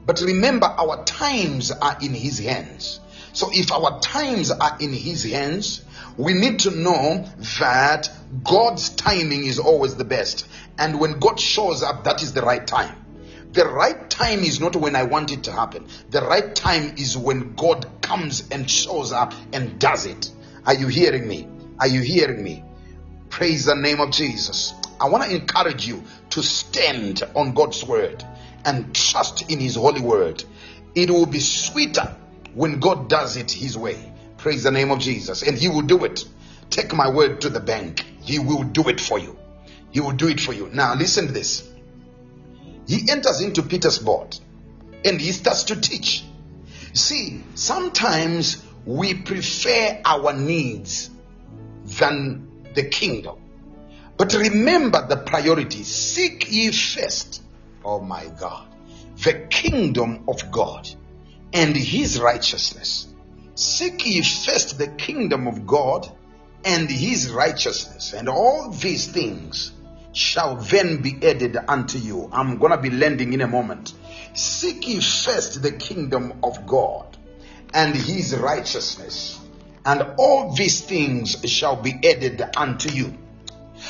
But 0.05 0.21
remember, 0.21 0.67
our 0.67 1.05
times 1.05 1.71
are 1.73 1.97
in 2.01 2.15
His 2.15 2.39
hands. 2.39 3.01
So 3.33 3.51
if 3.53 3.73
our 3.73 4.01
times 4.01 4.51
are 4.51 4.77
in 4.81 4.93
His 4.93 5.25
hands, 5.25 5.85
we 6.17 6.33
need 6.33 6.61
to 6.61 6.71
know 6.71 7.29
that 7.59 8.11
God's 8.43 8.91
timing 8.91 9.45
is 9.45 9.59
always 9.59 9.97
the 9.97 10.05
best. 10.05 10.47
And 10.79 11.01
when 11.01 11.19
God 11.19 11.41
shows 11.41 11.83
up, 11.83 12.05
that 12.05 12.23
is 12.23 12.33
the 12.33 12.43
right 12.43 12.67
time. 12.67 13.05
The 13.53 13.67
right 13.67 14.09
time 14.11 14.41
is 14.41 14.61
not 14.61 14.77
when 14.77 14.95
I 14.95 15.05
want 15.05 15.33
it 15.33 15.45
to 15.45 15.53
happen. 15.53 15.87
The 16.11 16.21
right 16.21 16.55
time 16.55 16.95
is 16.99 17.17
when 17.17 17.55
God 17.55 18.03
comes 18.03 18.49
and 18.51 18.71
shows 18.71 19.13
up 19.13 19.35
and 19.53 19.79
does 19.79 20.07
it. 20.07 20.31
Are 20.65 20.75
you 20.75 20.89
hearing 20.89 21.27
me? 21.27 21.49
Are 21.79 21.87
you 21.87 22.01
hearing 22.01 22.43
me? 22.43 22.65
Praise 23.31 23.65
the 23.65 23.75
name 23.75 24.01
of 24.01 24.11
Jesus. 24.11 24.73
I 25.01 25.09
want 25.09 25.25
to 25.25 25.35
encourage 25.35 25.87
you 25.87 26.05
to 26.31 26.43
stand 26.43 27.23
on 27.35 27.53
God's 27.53 27.85
word 27.85 28.25
and 28.65 28.95
trust 28.95 29.51
in 29.51 29.61
His 29.61 29.77
holy 29.77 30.01
word. 30.01 30.43
It 30.95 31.11
will 31.11 31.27
be 31.27 31.41
sweeter 31.41 32.17
when 32.55 32.81
God 32.81 33.09
does 33.09 33.37
it 33.37 33.51
His 33.51 33.77
way. 33.77 34.13
Praise 34.39 34.63
the 34.63 34.71
name 34.71 34.91
of 34.91 34.99
Jesus. 34.99 35.43
And 35.43 35.57
He 35.57 35.69
will 35.69 35.83
do 35.83 36.05
it. 36.05 36.25
Take 36.71 36.95
my 36.95 37.11
word 37.11 37.43
to 37.43 37.49
the 37.49 37.61
bank. 37.61 38.05
He 38.23 38.39
will 38.39 38.63
do 38.63 38.89
it 38.89 39.01
for 39.01 39.19
you. 39.19 39.39
He 39.91 40.01
will 40.01 40.13
do 40.13 40.29
it 40.29 40.41
for 40.41 40.53
you. 40.53 40.69
Now, 40.73 40.95
listen 40.95 41.27
to 41.27 41.33
this. 41.33 41.69
He 42.87 43.11
enters 43.11 43.41
into 43.41 43.63
Peter's 43.63 43.99
boat 43.99 44.41
and 45.05 45.21
he 45.21 45.33
starts 45.33 45.65
to 45.65 45.81
teach. 45.81 46.25
See, 46.93 47.43
sometimes 47.55 48.63
we 48.85 49.15
prefer 49.15 50.01
our 50.05 50.33
needs 50.33 51.11
than 51.85 52.65
the 52.75 52.85
kingdom. 52.85 53.39
But 54.17 54.33
remember 54.35 55.07
the 55.07 55.19
priority 55.19 55.83
seek 55.83 56.51
ye 56.51 56.71
first, 56.71 57.43
oh 57.85 58.01
my 58.01 58.27
God, 58.41 58.67
the 59.23 59.47
kingdom 59.51 60.25
of 60.29 60.51
God 60.51 60.89
and 61.53 61.77
his 61.77 62.19
righteousness. 62.21 63.09
Seek 63.55 64.07
ye 64.07 64.23
first 64.23 64.79
the 64.79 64.89
kingdom 64.89 65.47
of 65.47 65.67
God 65.67 66.11
and 66.65 66.91
his 66.91 67.31
righteousness, 67.31 68.15
and 68.15 68.29
all 68.29 68.71
these 68.71 69.07
things 69.07 69.73
shall 70.13 70.57
then 70.57 71.03
be 71.03 71.19
added 71.23 71.57
unto 71.69 71.99
you. 71.99 72.29
I'm 72.33 72.59
gonna 72.59 72.81
be 72.81 72.91
landing 72.91 73.35
in 73.35 73.43
a 73.43 73.47
moment. 73.47 73.93
Seek 74.33 74.89
ye 74.89 75.01
first 75.01 75.63
the 75.63 75.73
kingdom 75.73 76.41
of 76.43 76.67
God 76.67 77.17
and 77.75 77.95
his 77.95 78.35
righteousness, 78.35 79.39
and 79.85 80.03
all 80.19 80.55
these 80.55 80.81
things 80.81 81.37
shall 81.45 81.77
be 81.77 81.93
added 82.03 82.43
unto 82.57 82.91
you. 82.91 83.13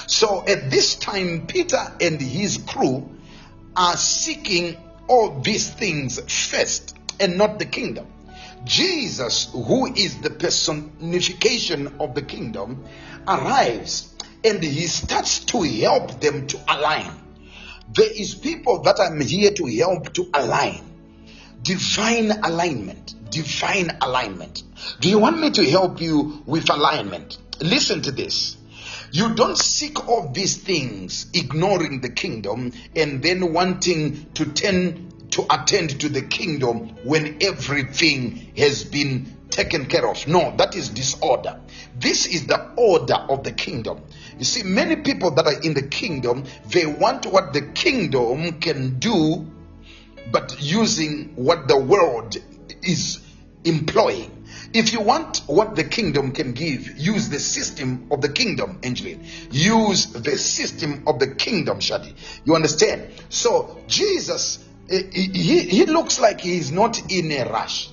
So 0.07 0.45
at 0.47 0.71
this 0.71 0.97
time, 0.97 1.47
Peter 1.47 1.83
and 2.01 2.21
his 2.21 2.59
crew 2.59 3.09
are 3.77 3.97
seeking 3.97 4.77
all 5.09 5.41
these 5.41 5.71
things 5.71 6.19
first 6.51 6.97
and 7.21 7.39
not 7.39 7.59
the 7.59 7.67
kingdom. 7.67 8.07
Jesus, 8.65 9.49
who 9.53 9.87
is 9.95 10.21
the 10.21 10.31
personification 10.31 11.97
of 12.01 12.15
the 12.15 12.23
kingdom, 12.23 12.85
arrives 13.27 14.15
and 14.45 14.63
he 14.63 14.87
starts 14.87 15.41
to 15.47 15.63
help 15.63 16.21
them 16.21 16.47
to 16.49 16.59
align. 16.69 17.13
There 17.93 18.11
is 18.11 18.35
people 18.35 18.83
that 18.83 18.99
I'm 19.01 19.21
here 19.21 19.53
to 19.53 19.67
help 19.67 20.13
to 20.15 20.29
align. 20.35 20.83
Divine 21.63 22.31
alignment. 22.31 23.15
Divine 23.31 23.97
alignment. 24.01 24.63
Do 25.01 25.09
you 25.09 25.19
want 25.19 25.41
me 25.41 25.51
to 25.53 25.69
help 25.69 26.01
you 26.01 26.43
with 26.47 26.71
alignment? 26.71 27.39
Listen 27.61 28.03
to 28.03 28.13
this. 28.13 28.57
You 29.17 29.35
don't 29.35 29.57
seek 29.57 30.11
all 30.11 30.29
these 30.29 30.59
things, 30.59 31.25
ignoring 31.33 32.03
the 32.03 32.11
kingdom, 32.11 32.73
and 32.95 33.23
then 33.23 33.55
wanting 33.55 34.27
to 34.35 34.45
turn 34.45 35.11
to 35.31 35.47
attend 35.49 35.99
to 36.03 36.11
the 36.11 36.21
kingdom 36.21 36.91
when 37.03 37.39
everything 37.41 38.53
has 38.59 38.85
been 38.85 39.35
taken 39.49 39.87
care 39.87 40.07
of. 40.07 40.29
No, 40.29 40.55
that 40.59 40.77
is 40.77 40.91
disorder. 40.91 41.59
This 41.99 42.27
is 42.27 42.47
the 42.47 42.73
order 42.77 43.15
of 43.15 43.43
the 43.43 43.53
kingdom. 43.53 44.03
You 44.39 44.45
see, 44.45 44.63
many 44.65 44.97
people 44.97 45.31
that 45.31 45.47
are 45.47 45.63
in 45.63 45.73
the 45.73 45.89
kingdom, 45.89 46.45
they 46.69 46.85
want 46.85 47.25
what 47.25 47.55
the 47.55 47.63
kingdom 47.63 48.61
can 48.61 48.99
do, 48.99 49.51
but 50.31 50.61
using 50.61 51.33
what 51.37 51.69
the 51.69 51.81
world 51.81 52.37
is 52.83 53.21
employing. 53.65 54.36
If 54.73 54.93
you 54.93 55.01
want 55.01 55.43
what 55.47 55.77
the 55.77 55.85
kingdom 55.85 56.33
can 56.33 56.53
give, 56.53 56.99
use 56.99 57.29
the 57.29 57.39
system 57.39 58.09
of 58.11 58.21
the 58.21 58.29
kingdom, 58.29 58.81
Angeline. 58.83 59.25
Use 59.51 60.07
the 60.07 60.37
system 60.37 61.05
of 61.07 61.19
the 61.19 61.35
kingdom, 61.35 61.79
Shadi. 61.79 62.15
You 62.45 62.55
understand? 62.55 63.11
So, 63.29 63.79
Jesus, 63.87 64.65
eh, 64.91 65.03
he, 65.13 65.61
he 65.61 65.87
looks 65.87 66.21
like 66.21 66.41
he 66.41 66.57
is 66.57 66.73
not 66.73 67.11
in 67.13 67.31
a 67.33 67.45
rush. 67.51 67.91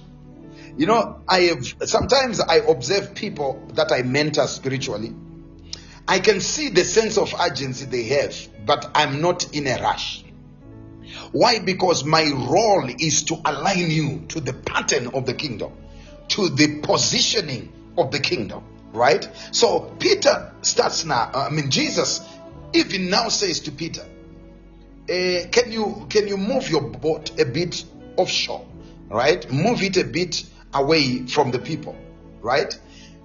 You 0.75 0.87
know, 0.87 1.21
I 1.27 1.41
have 1.41 1.65
sometimes 1.87 2.39
I 2.39 2.55
observe 2.55 3.13
people 3.13 3.67
that 3.73 3.91
I 3.91 4.01
mentor 4.01 4.47
spiritually. 4.47 5.13
I 6.07 6.19
can 6.19 6.41
see 6.41 6.69
the 6.69 6.83
sense 6.83 7.17
of 7.17 7.33
urgency 7.39 7.85
they 7.85 8.03
have, 8.05 8.35
but 8.65 8.91
I'm 8.95 9.21
not 9.21 9.55
in 9.55 9.67
a 9.67 9.79
rush. 9.81 10.25
Why? 11.31 11.59
Because 11.59 12.03
my 12.03 12.23
role 12.23 12.89
is 12.99 13.23
to 13.23 13.39
align 13.45 13.89
you 13.91 14.23
to 14.29 14.39
the 14.39 14.53
pattern 14.53 15.07
of 15.07 15.25
the 15.25 15.33
kingdom, 15.33 15.73
to 16.33 16.49
the 16.49 16.79
positioning 16.81 17.71
of 17.97 18.11
the 18.11 18.19
kingdom, 18.19 18.63
right? 18.91 19.27
So 19.51 19.95
Peter 19.99 20.51
starts 20.61 21.05
now. 21.05 21.29
I 21.33 21.49
mean, 21.49 21.69
Jesus 21.69 22.21
even 22.73 23.09
now 23.09 23.29
says 23.29 23.59
to 23.61 23.71
Peter, 23.71 24.01
uh, 24.01 25.47
"Can 25.51 25.71
you 25.71 26.07
can 26.09 26.27
you 26.27 26.37
move 26.37 26.69
your 26.69 26.81
boat 26.81 27.39
a 27.39 27.45
bit 27.45 27.83
offshore, 28.17 28.65
right? 29.09 29.49
Move 29.51 29.83
it 29.83 29.97
a 29.97 30.03
bit 30.03 30.43
away 30.73 31.27
from 31.27 31.51
the 31.51 31.59
people, 31.59 31.95
right? 32.41 32.77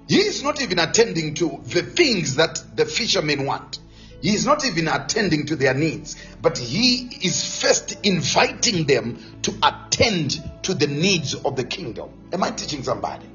He 0.06 0.20
is 0.20 0.42
not 0.42 0.60
even 0.62 0.78
attending 0.78 1.34
to 1.34 1.60
the 1.66 1.82
things 1.82 2.36
that 2.36 2.62
the 2.76 2.84
fishermen 2.84 3.46
want. 3.46 3.78
He 4.20 4.34
is 4.34 4.44
not 4.44 4.64
even 4.64 4.88
attending 4.88 5.46
to 5.46 5.56
their 5.56 5.74
needs, 5.74 6.16
but 6.42 6.58
he 6.58 7.08
is 7.22 7.60
first 7.60 8.04
inviting 8.04 8.84
them 8.84 9.18
to 9.42 9.54
attend 9.62 10.42
to 10.64 10.74
the 10.74 10.88
needs 10.88 11.34
of 11.34 11.56
the 11.56 11.64
kingdom. 11.64 12.10
Am 12.32 12.42
I 12.42 12.50
teaching 12.50 12.82
somebody? 12.82 13.26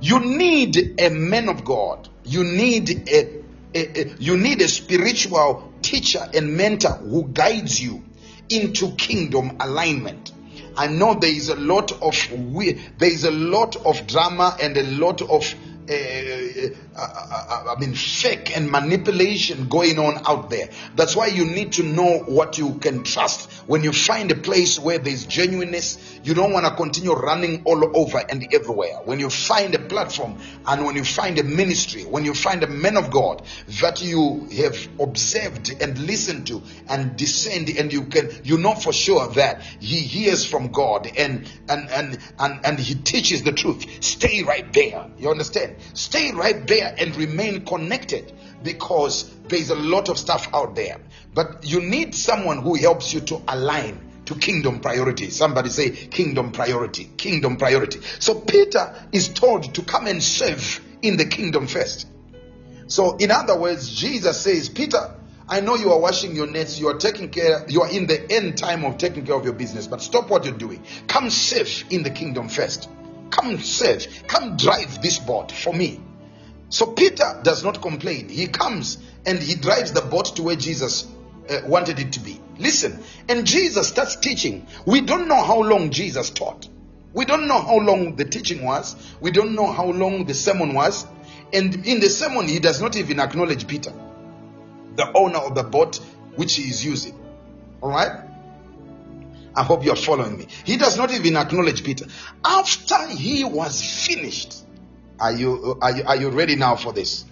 You 0.00 0.20
need 0.20 1.00
a 1.00 1.10
man 1.10 1.48
of 1.48 1.64
God. 1.64 2.08
You 2.24 2.44
need 2.44 3.08
a, 3.08 3.42
a, 3.74 4.00
a 4.00 4.14
you 4.18 4.36
need 4.36 4.60
a 4.60 4.68
spiritual 4.68 5.72
teacher 5.82 6.28
and 6.34 6.56
mentor 6.56 6.92
who 6.92 7.24
guides 7.28 7.80
you 7.80 8.02
into 8.48 8.90
kingdom 8.92 9.56
alignment. 9.60 10.32
I 10.76 10.88
know 10.88 11.14
there 11.14 11.30
is 11.30 11.48
a 11.48 11.56
lot 11.56 11.92
of 11.92 12.16
there 12.98 13.10
is 13.10 13.24
a 13.24 13.30
lot 13.30 13.76
of 13.76 14.06
drama 14.06 14.56
and 14.60 14.76
a 14.76 14.82
lot 14.82 15.22
of 15.22 15.54
uh, 15.88 16.74
uh, 16.96 17.74
I 17.76 17.80
mean, 17.80 17.94
fake 17.94 18.56
and 18.56 18.70
manipulation 18.70 19.68
going 19.68 19.98
on 19.98 20.22
out 20.26 20.50
there. 20.50 20.68
That's 20.94 21.16
why 21.16 21.26
you 21.26 21.44
need 21.44 21.72
to 21.72 21.82
know 21.82 22.18
what 22.20 22.58
you 22.58 22.74
can 22.74 23.02
trust. 23.02 23.50
When 23.66 23.82
you 23.82 23.92
find 23.92 24.30
a 24.30 24.36
place 24.36 24.78
where 24.78 24.98
there's 24.98 25.24
genuineness, 25.24 25.98
you 26.22 26.34
don't 26.34 26.52
want 26.52 26.66
to 26.66 26.74
continue 26.74 27.12
running 27.12 27.62
all 27.64 27.96
over 27.96 28.18
and 28.18 28.46
everywhere. 28.52 29.00
When 29.04 29.18
you 29.18 29.30
find 29.30 29.74
a 29.74 29.78
platform 29.78 30.38
and 30.66 30.84
when 30.84 30.94
you 30.94 31.04
find 31.04 31.38
a 31.38 31.42
ministry, 31.42 32.02
when 32.02 32.24
you 32.24 32.34
find 32.34 32.62
a 32.62 32.68
man 32.68 32.96
of 32.96 33.10
God 33.10 33.42
that 33.80 34.02
you 34.02 34.46
have 34.58 34.88
observed 35.00 35.74
and 35.80 35.98
listened 35.98 36.46
to 36.48 36.62
and 36.88 37.16
discerned, 37.16 37.70
and 37.70 37.92
you 37.92 38.04
can, 38.04 38.30
you 38.44 38.58
know 38.58 38.74
for 38.74 38.92
sure 38.92 39.28
that 39.32 39.62
he 39.80 39.96
hears 39.96 40.44
from 40.44 40.70
God 40.70 41.10
and 41.16 41.50
and 41.68 41.90
and 41.90 42.18
and, 42.38 42.66
and 42.66 42.78
he 42.78 42.94
teaches 42.94 43.42
the 43.42 43.52
truth. 43.52 44.04
Stay 44.04 44.42
right 44.42 44.70
there. 44.72 45.10
You 45.18 45.30
understand? 45.30 45.76
Stay 45.94 46.32
right 46.32 46.66
there 46.66 46.83
and 46.98 47.14
remain 47.16 47.64
connected 47.64 48.32
because 48.62 49.30
there's 49.48 49.70
a 49.70 49.74
lot 49.74 50.08
of 50.08 50.18
stuff 50.18 50.48
out 50.52 50.74
there. 50.74 50.98
But 51.32 51.64
you 51.64 51.80
need 51.80 52.14
someone 52.14 52.58
who 52.58 52.74
helps 52.74 53.12
you 53.12 53.20
to 53.20 53.42
align 53.48 54.00
to 54.26 54.34
kingdom 54.34 54.80
priority. 54.80 55.30
Somebody 55.30 55.70
say 55.70 55.90
kingdom 55.90 56.52
priority, 56.52 57.10
kingdom 57.16 57.56
priority. 57.56 58.00
So 58.18 58.40
Peter 58.40 58.94
is 59.12 59.28
told 59.28 59.74
to 59.74 59.82
come 59.82 60.06
and 60.06 60.22
serve 60.22 60.80
in 61.02 61.16
the 61.16 61.26
kingdom 61.26 61.66
first. 61.66 62.06
So, 62.86 63.16
in 63.16 63.30
other 63.30 63.58
words, 63.58 63.94
Jesus 63.94 64.40
says, 64.40 64.68
Peter, 64.68 65.14
I 65.48 65.60
know 65.60 65.74
you 65.74 65.92
are 65.92 65.98
washing 65.98 66.34
your 66.34 66.46
nets, 66.46 66.78
you 66.78 66.88
are 66.88 66.98
taking 66.98 67.28
care, 67.30 67.64
you 67.68 67.82
are 67.82 67.90
in 67.90 68.06
the 68.06 68.30
end 68.30 68.56
time 68.56 68.84
of 68.84 68.98
taking 68.98 69.26
care 69.26 69.34
of 69.34 69.44
your 69.44 69.54
business, 69.54 69.86
but 69.86 70.00
stop 70.00 70.30
what 70.30 70.44
you're 70.44 70.56
doing. 70.56 70.82
Come 71.06 71.30
serve 71.30 71.84
in 71.90 72.02
the 72.02 72.10
kingdom 72.10 72.48
first. 72.48 72.88
Come 73.30 73.58
serve. 73.58 74.06
Come 74.26 74.56
drive 74.56 75.02
this 75.02 75.18
boat 75.18 75.50
for 75.50 75.72
me. 75.72 76.00
So 76.74 76.86
Peter 76.86 77.38
does 77.44 77.62
not 77.62 77.80
complain. 77.80 78.28
He 78.28 78.48
comes 78.48 78.98
and 79.24 79.38
he 79.38 79.54
drives 79.54 79.92
the 79.92 80.00
boat 80.00 80.34
to 80.34 80.42
where 80.42 80.56
Jesus 80.56 81.06
uh, 81.48 81.60
wanted 81.66 82.00
it 82.00 82.14
to 82.14 82.20
be. 82.20 82.40
Listen, 82.58 82.98
and 83.28 83.46
Jesus 83.46 83.86
starts 83.86 84.16
teaching. 84.16 84.66
We 84.84 85.00
don't 85.00 85.28
know 85.28 85.40
how 85.40 85.62
long 85.62 85.90
Jesus 85.90 86.30
taught. 86.30 86.68
We 87.12 87.26
don't 87.26 87.46
know 87.46 87.60
how 87.60 87.78
long 87.78 88.16
the 88.16 88.24
teaching 88.24 88.64
was. 88.64 88.96
We 89.20 89.30
don't 89.30 89.54
know 89.54 89.70
how 89.70 89.86
long 89.86 90.24
the 90.24 90.34
sermon 90.34 90.74
was. 90.74 91.06
And 91.52 91.86
in 91.86 92.00
the 92.00 92.10
sermon, 92.10 92.48
he 92.48 92.58
does 92.58 92.82
not 92.82 92.96
even 92.96 93.20
acknowledge 93.20 93.68
Peter, 93.68 93.92
the 94.96 95.12
owner 95.16 95.38
of 95.38 95.54
the 95.54 95.62
boat 95.62 96.00
which 96.34 96.56
he 96.56 96.64
is 96.64 96.84
using. 96.84 97.16
All 97.82 97.90
right? 97.90 98.20
I 99.54 99.62
hope 99.62 99.84
you're 99.84 99.94
following 99.94 100.38
me. 100.38 100.48
He 100.64 100.76
does 100.76 100.98
not 100.98 101.12
even 101.12 101.36
acknowledge 101.36 101.84
Peter. 101.84 102.06
After 102.44 103.06
he 103.06 103.44
was 103.44 103.80
finished, 104.08 104.63
are 105.20 105.32
you, 105.32 105.78
are 105.80 105.96
you, 105.96 106.04
are 106.04 106.16
you 106.16 106.30
ready 106.30 106.56
now 106.56 106.76
for 106.76 106.92
this? 106.92 107.24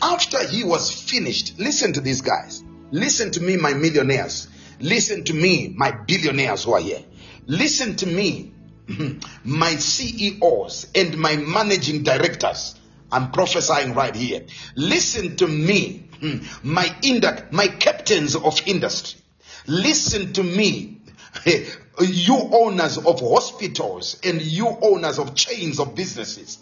After 0.00 0.46
he 0.46 0.64
was 0.64 0.90
finished, 0.90 1.58
listen 1.58 1.92
to 1.94 2.00
these 2.00 2.20
guys. 2.20 2.62
Listen 2.90 3.30
to 3.32 3.42
me, 3.42 3.56
my 3.56 3.74
millionaires. 3.74 4.48
Listen 4.80 5.24
to 5.24 5.34
me, 5.34 5.72
my 5.76 5.90
billionaires 5.90 6.64
who 6.64 6.74
are 6.74 6.80
here. 6.80 7.02
Listen 7.46 7.96
to 7.96 8.06
me, 8.06 8.52
my 9.44 9.74
CEOs 9.74 10.88
and 10.94 11.18
my 11.18 11.36
managing 11.36 12.02
directors. 12.02 12.76
I'm 13.10 13.32
prophesying 13.32 13.94
right 13.94 14.14
here. 14.14 14.44
Listen 14.76 15.36
to 15.36 15.48
me, 15.48 16.08
my 16.62 16.84
indu- 17.02 17.50
my 17.52 17.68
captains 17.68 18.36
of 18.36 18.60
industry. 18.66 19.20
Listen 19.66 20.32
to 20.34 20.42
me, 20.42 21.00
you 22.00 22.36
owners 22.52 22.98
of 22.98 23.20
hospitals 23.20 24.20
and 24.24 24.40
you 24.40 24.66
owners 24.82 25.18
of 25.18 25.34
chains 25.34 25.80
of 25.80 25.94
businesses. 25.94 26.58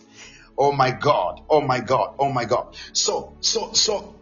Oh 0.58 0.72
my 0.72 0.90
God. 0.90 1.42
Oh 1.48 1.60
my 1.60 1.80
God. 1.80 2.14
Oh 2.18 2.32
my 2.32 2.44
God. 2.44 2.76
So, 2.92 3.36
so, 3.40 3.72
so 3.72 4.14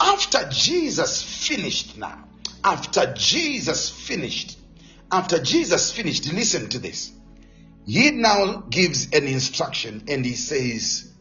after 0.00 0.48
Jesus 0.50 1.22
finished 1.22 1.96
now, 1.96 2.24
after 2.62 3.12
Jesus 3.14 3.90
finished, 3.90 4.58
after 5.10 5.38
Jesus 5.38 5.92
finished, 5.92 6.32
listen 6.32 6.68
to 6.70 6.78
this. 6.78 7.12
He 7.86 8.10
now 8.10 8.64
gives 8.70 9.12
an 9.12 9.26
instruction 9.26 10.04
and 10.08 10.24
he 10.24 10.32
says, 10.32 11.12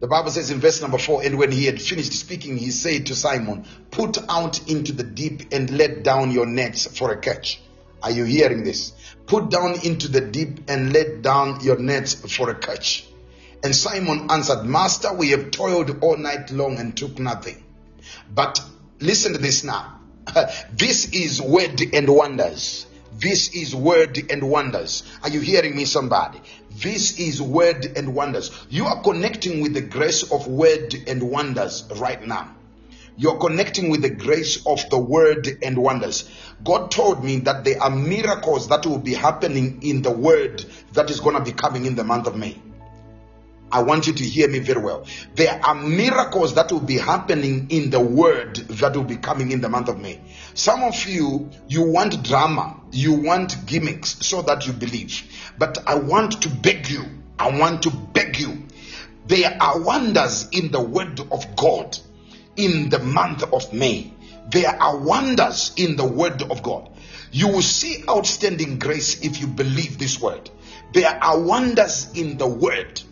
the 0.00 0.08
Bible 0.08 0.30
says 0.30 0.50
in 0.50 0.60
verse 0.60 0.82
number 0.82 0.98
four, 0.98 1.22
and 1.22 1.38
when 1.38 1.50
he 1.50 1.64
had 1.64 1.80
finished 1.80 2.12
speaking, 2.12 2.56
he 2.56 2.70
said 2.70 3.06
to 3.06 3.14
Simon, 3.14 3.64
Put 3.90 4.18
out 4.28 4.68
into 4.68 4.92
the 4.92 5.02
deep 5.02 5.52
and 5.52 5.70
let 5.70 6.02
down 6.02 6.30
your 6.30 6.46
nets 6.46 6.86
for 6.98 7.10
a 7.10 7.16
catch. 7.16 7.60
Are 8.02 8.10
you 8.10 8.24
hearing 8.24 8.64
this? 8.64 8.92
Put 9.26 9.50
down 9.50 9.80
into 9.82 10.08
the 10.08 10.20
deep 10.20 10.68
and 10.68 10.92
let 10.92 11.22
down 11.22 11.60
your 11.62 11.78
nets 11.78 12.14
for 12.36 12.50
a 12.50 12.54
catch. 12.54 13.06
And 13.64 13.74
Simon 13.74 14.30
answered, 14.30 14.64
Master, 14.64 15.14
we 15.14 15.30
have 15.30 15.50
toiled 15.50 16.04
all 16.04 16.18
night 16.18 16.50
long 16.50 16.78
and 16.78 16.94
took 16.94 17.18
nothing. 17.18 17.64
But 18.32 18.60
listen 19.00 19.32
to 19.32 19.38
this 19.38 19.64
now. 19.64 20.00
this 20.72 21.10
is 21.12 21.40
word 21.40 21.80
and 21.94 22.06
wonders. 22.06 22.84
This 23.18 23.54
is 23.54 23.74
word 23.74 24.18
and 24.30 24.50
wonders. 24.50 25.02
Are 25.22 25.30
you 25.30 25.40
hearing 25.40 25.74
me, 25.74 25.86
somebody? 25.86 26.42
This 26.72 27.18
is 27.18 27.40
word 27.40 27.86
and 27.96 28.14
wonders. 28.14 28.50
You 28.68 28.84
are 28.84 29.02
connecting 29.02 29.62
with 29.62 29.72
the 29.72 29.80
grace 29.80 30.30
of 30.30 30.46
word 30.46 30.94
and 31.06 31.22
wonders 31.22 31.84
right 31.96 32.22
now. 32.26 32.54
You're 33.16 33.38
connecting 33.38 33.88
with 33.88 34.02
the 34.02 34.10
grace 34.10 34.66
of 34.66 34.90
the 34.90 34.98
word 34.98 35.48
and 35.62 35.78
wonders. 35.78 36.28
God 36.62 36.90
told 36.90 37.24
me 37.24 37.38
that 37.40 37.64
there 37.64 37.80
are 37.80 37.90
miracles 37.90 38.68
that 38.68 38.84
will 38.84 38.98
be 38.98 39.14
happening 39.14 39.82
in 39.82 40.02
the 40.02 40.10
word 40.10 40.66
that 40.92 41.08
is 41.08 41.20
going 41.20 41.36
to 41.36 41.42
be 41.42 41.52
coming 41.52 41.86
in 41.86 41.94
the 41.94 42.04
month 42.04 42.26
of 42.26 42.36
May. 42.36 42.60
I 43.74 43.82
want 43.82 44.06
you 44.06 44.12
to 44.12 44.22
hear 44.22 44.48
me 44.48 44.60
very 44.60 44.80
well. 44.80 45.04
There 45.34 45.60
are 45.64 45.74
miracles 45.74 46.54
that 46.54 46.70
will 46.70 46.78
be 46.78 46.96
happening 46.96 47.66
in 47.70 47.90
the 47.90 47.98
word 47.98 48.54
that 48.54 48.94
will 48.94 49.02
be 49.02 49.16
coming 49.16 49.50
in 49.50 49.60
the 49.60 49.68
month 49.68 49.88
of 49.88 50.00
May. 50.00 50.20
Some 50.54 50.84
of 50.84 51.04
you, 51.08 51.50
you 51.66 51.82
want 51.82 52.22
drama, 52.22 52.80
you 52.92 53.14
want 53.14 53.66
gimmicks 53.66 54.24
so 54.24 54.42
that 54.42 54.68
you 54.68 54.72
believe. 54.72 55.24
But 55.58 55.88
I 55.88 55.96
want 55.96 56.42
to 56.42 56.48
beg 56.48 56.88
you, 56.88 57.04
I 57.36 57.58
want 57.58 57.82
to 57.82 57.90
beg 57.90 58.38
you. 58.38 58.62
There 59.26 59.60
are 59.60 59.80
wonders 59.80 60.48
in 60.52 60.70
the 60.70 60.80
word 60.80 61.18
of 61.32 61.56
God 61.56 61.98
in 62.54 62.90
the 62.90 63.00
month 63.00 63.42
of 63.52 63.72
May. 63.72 64.14
There 64.50 64.70
are 64.80 64.98
wonders 64.98 65.72
in 65.76 65.96
the 65.96 66.06
word 66.06 66.42
of 66.42 66.62
God. 66.62 66.90
You 67.32 67.48
will 67.48 67.62
see 67.62 68.04
outstanding 68.08 68.78
grace 68.78 69.20
if 69.24 69.40
you 69.40 69.48
believe 69.48 69.98
this 69.98 70.20
word. 70.20 70.48
There 70.92 71.10
are 71.10 71.40
wonders 71.40 72.12
in 72.14 72.38
the 72.38 72.46
word. 72.46 73.02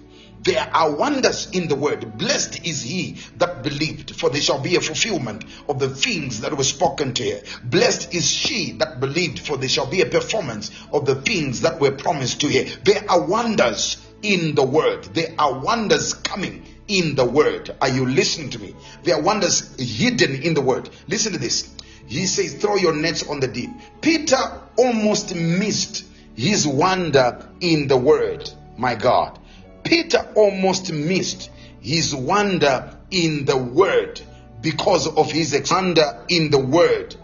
There 0.43 0.69
are 0.75 0.91
wonders 0.91 1.51
in 1.53 1.69
the 1.69 1.77
word. 1.77 2.19
Blessed 2.19 2.67
is 2.67 2.83
he 2.83 3.19
that 3.39 3.63
believed, 3.63 4.17
for 4.17 4.29
there 4.29 4.41
shall 4.41 4.59
be 4.59 4.75
a 4.75 4.81
fulfillment 4.81 5.45
of 5.69 5.79
the 5.79 5.89
things 5.89 6.41
that 6.41 6.57
were 6.57 6.65
spoken 6.65 7.15
to 7.15 7.31
her. 7.31 7.43
Blessed 7.63 8.13
is 8.13 8.29
she 8.29 8.73
that 8.73 8.99
believed, 8.99 9.39
for 9.39 9.57
there 9.57 9.69
shall 9.69 9.87
be 9.87 10.01
a 10.01 10.07
performance 10.07 10.73
of 10.93 11.07
the 11.07 11.15
things 11.15 11.61
that 11.61 11.81
were 11.81 11.93
promised 11.93 12.41
to 12.41 12.49
her. 12.49 12.65
There 12.83 13.05
are 13.09 13.25
wonders 13.25 13.99
in 14.23 14.57
the 14.57 14.65
word. 14.65 15.05
There 15.15 15.33
are 15.39 15.61
wonders 15.61 16.15
coming 16.15 16.65
in 16.89 17.15
the 17.15 17.25
word. 17.25 17.75
Are 17.81 17.89
you 17.89 18.07
listening 18.07 18.51
to 18.51 18.59
me? 18.59 18.75
There 19.05 19.15
are 19.15 19.23
wonders 19.23 19.77
hidden 19.79 20.43
in 20.43 20.55
the 20.55 20.61
word. 20.61 20.91
Listen 21.07 21.33
to 21.35 21.39
this. 21.39 21.73
He 22.07 22.27
says, 22.27 22.55
Throw 22.55 22.77
your 22.77 22.95
nets 22.95 23.29
on 23.29 23.39
the 23.39 23.49
deep. 23.49 23.71
Peter 24.01 24.61
almost 24.77 25.35
missed 25.35 26.05
his 26.35 26.67
wonder 26.67 27.49
in 27.61 27.87
the 27.87 27.97
word. 27.97 28.51
My 28.77 28.97
God. 28.97 29.39
Peter 29.85 30.27
almost 30.35 30.93
missed 30.93 31.51
his 31.81 32.15
wonder 32.15 32.97
in 33.11 33.45
the 33.45 33.57
word 33.57 34.21
because 34.61 35.07
of 35.07 35.31
his 35.31 35.71
wonder 35.71 36.25
in 36.29 36.51
the 36.51 36.59
word 36.59 37.15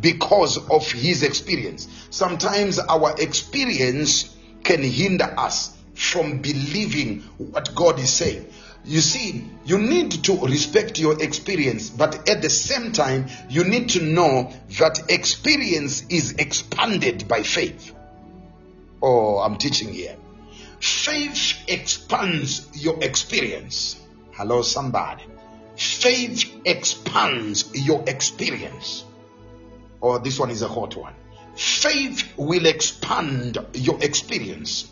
because 0.00 0.58
of 0.70 0.90
his 0.90 1.22
experience. 1.22 1.88
Sometimes 2.10 2.78
our 2.78 3.14
experience 3.18 4.34
can 4.62 4.82
hinder 4.82 5.32
us 5.36 5.76
from 5.94 6.38
believing 6.38 7.20
what 7.38 7.74
God 7.74 7.98
is 7.98 8.12
saying. 8.12 8.46
You 8.84 9.00
see, 9.00 9.44
you 9.64 9.78
need 9.78 10.24
to 10.24 10.36
respect 10.46 10.98
your 10.98 11.22
experience, 11.22 11.88
but 11.88 12.28
at 12.28 12.42
the 12.42 12.50
same 12.50 12.92
time, 12.92 13.26
you 13.48 13.64
need 13.64 13.90
to 13.90 14.02
know 14.02 14.52
that 14.78 15.10
experience 15.10 16.04
is 16.10 16.32
expanded 16.32 17.26
by 17.26 17.42
faith. 17.42 17.94
Oh, 19.02 19.38
I'm 19.38 19.56
teaching 19.56 19.88
here. 19.88 20.16
Faith 20.80 21.54
expands 21.68 22.68
your 22.74 23.02
experience. 23.02 24.00
Hello, 24.32 24.62
somebody. 24.62 25.24
Faith 25.76 26.52
expands 26.64 27.70
your 27.86 28.04
experience. 28.06 29.04
Oh, 30.02 30.18
this 30.18 30.38
one 30.38 30.50
is 30.50 30.62
a 30.62 30.68
hot 30.68 30.96
one. 30.96 31.14
Faith 31.56 32.32
will 32.36 32.66
expand 32.66 33.58
your 33.74 34.02
experience. 34.02 34.90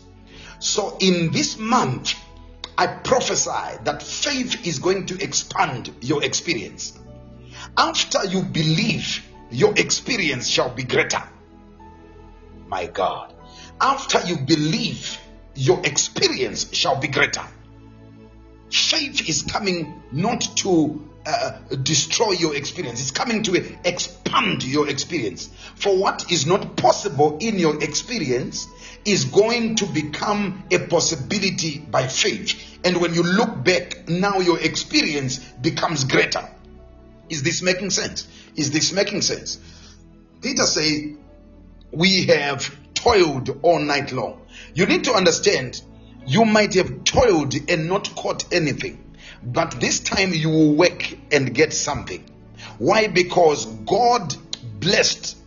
So, 0.59 0.97
in 0.99 1.31
this 1.31 1.57
month, 1.57 2.15
I 2.77 2.87
prophesy 2.87 3.77
that 3.83 4.01
faith 4.01 4.65
is 4.65 4.79
going 4.79 5.05
to 5.07 5.21
expand 5.21 5.93
your 6.01 6.23
experience. 6.23 6.97
After 7.77 8.25
you 8.25 8.43
believe, 8.43 9.23
your 9.51 9.73
experience 9.77 10.47
shall 10.47 10.69
be 10.69 10.83
greater. 10.83 11.23
My 12.67 12.87
God. 12.87 13.33
After 13.79 14.21
you 14.21 14.37
believe, 14.37 15.17
your 15.55 15.81
experience 15.85 16.73
shall 16.73 16.99
be 16.99 17.07
greater. 17.07 17.43
Faith 18.69 19.29
is 19.29 19.43
coming 19.43 20.01
not 20.11 20.41
to 20.57 21.09
uh, 21.25 21.59
destroy 21.83 22.31
your 22.31 22.55
experience, 22.55 23.01
it's 23.01 23.11
coming 23.11 23.43
to 23.43 23.55
expand 23.87 24.63
your 24.63 24.89
experience. 24.89 25.49
For 25.75 25.95
what 25.95 26.31
is 26.31 26.45
not 26.45 26.75
possible 26.75 27.37
in 27.39 27.59
your 27.59 27.81
experience 27.81 28.67
is 29.05 29.25
going 29.25 29.75
to 29.77 29.85
become 29.85 30.63
a 30.71 30.79
possibility 30.79 31.79
by 31.79 32.07
faith. 32.07 32.79
And 32.83 32.97
when 32.97 33.13
you 33.13 33.23
look 33.23 33.63
back, 33.63 34.09
now 34.09 34.39
your 34.39 34.59
experience 34.59 35.37
becomes 35.37 36.03
greater. 36.03 36.49
Is 37.29 37.43
this 37.43 37.61
making 37.61 37.91
sense? 37.91 38.27
Is 38.55 38.71
this 38.71 38.91
making 38.91 39.21
sense? 39.21 39.59
Peter 40.41 40.63
say, 40.63 41.15
we 41.91 42.25
have 42.25 42.75
toiled 43.03 43.59
all 43.63 43.79
night 43.79 44.11
long. 44.11 44.41
You 44.73 44.85
need 44.85 45.03
to 45.05 45.13
understand, 45.13 45.81
you 46.25 46.45
might 46.45 46.73
have 46.75 47.03
toiled 47.03 47.53
and 47.69 47.87
not 47.89 48.15
caught 48.15 48.51
anything, 48.53 49.15
but 49.43 49.79
this 49.81 49.99
time 49.99 50.33
you 50.33 50.49
will 50.49 50.75
work 50.75 51.13
and 51.31 51.53
get 51.53 51.73
something. 51.73 52.23
Why? 52.77 53.07
Because 53.07 53.65
God 53.65 54.35
blessed 54.79 55.37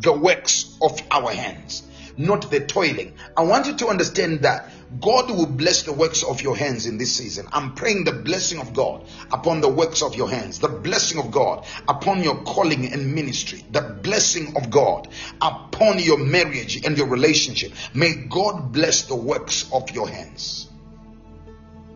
the 0.00 0.12
works 0.12 0.76
of 0.82 1.00
our 1.10 1.30
hands 1.30 1.84
not 2.16 2.50
the 2.50 2.60
toiling. 2.60 3.14
I 3.36 3.42
want 3.42 3.66
you 3.66 3.74
to 3.76 3.88
understand 3.88 4.42
that 4.42 4.70
God 5.00 5.30
will 5.30 5.46
bless 5.46 5.82
the 5.82 5.92
works 5.92 6.22
of 6.22 6.40
your 6.40 6.56
hands 6.56 6.86
in 6.86 6.98
this 6.98 7.16
season. 7.16 7.46
I'm 7.52 7.74
praying 7.74 8.04
the 8.04 8.12
blessing 8.12 8.60
of 8.60 8.74
God 8.74 9.04
upon 9.32 9.60
the 9.60 9.68
works 9.68 10.02
of 10.02 10.14
your 10.14 10.30
hands, 10.30 10.60
the 10.60 10.68
blessing 10.68 11.18
of 11.18 11.30
God 11.30 11.66
upon 11.88 12.22
your 12.22 12.42
calling 12.42 12.92
and 12.92 13.14
ministry, 13.14 13.64
the 13.72 13.80
blessing 13.80 14.56
of 14.56 14.70
God 14.70 15.08
upon 15.40 15.98
your 15.98 16.18
marriage 16.18 16.84
and 16.84 16.96
your 16.96 17.08
relationship. 17.08 17.72
May 17.92 18.14
God 18.14 18.72
bless 18.72 19.06
the 19.06 19.16
works 19.16 19.70
of 19.72 19.90
your 19.90 20.08
hands. 20.08 20.68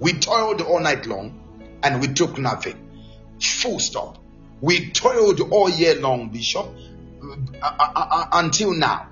We 0.00 0.12
toiled 0.14 0.62
all 0.62 0.80
night 0.80 1.06
long 1.06 1.78
and 1.82 2.00
we 2.00 2.08
took 2.08 2.38
nothing. 2.38 2.84
Full 3.40 3.78
stop. 3.78 4.18
We 4.60 4.90
toiled 4.90 5.40
all 5.52 5.70
year 5.70 5.94
long, 5.94 6.30
Bishop, 6.30 6.66
uh, 7.22 7.36
uh, 7.62 7.92
uh, 7.94 8.26
until 8.32 8.74
now 8.74 9.08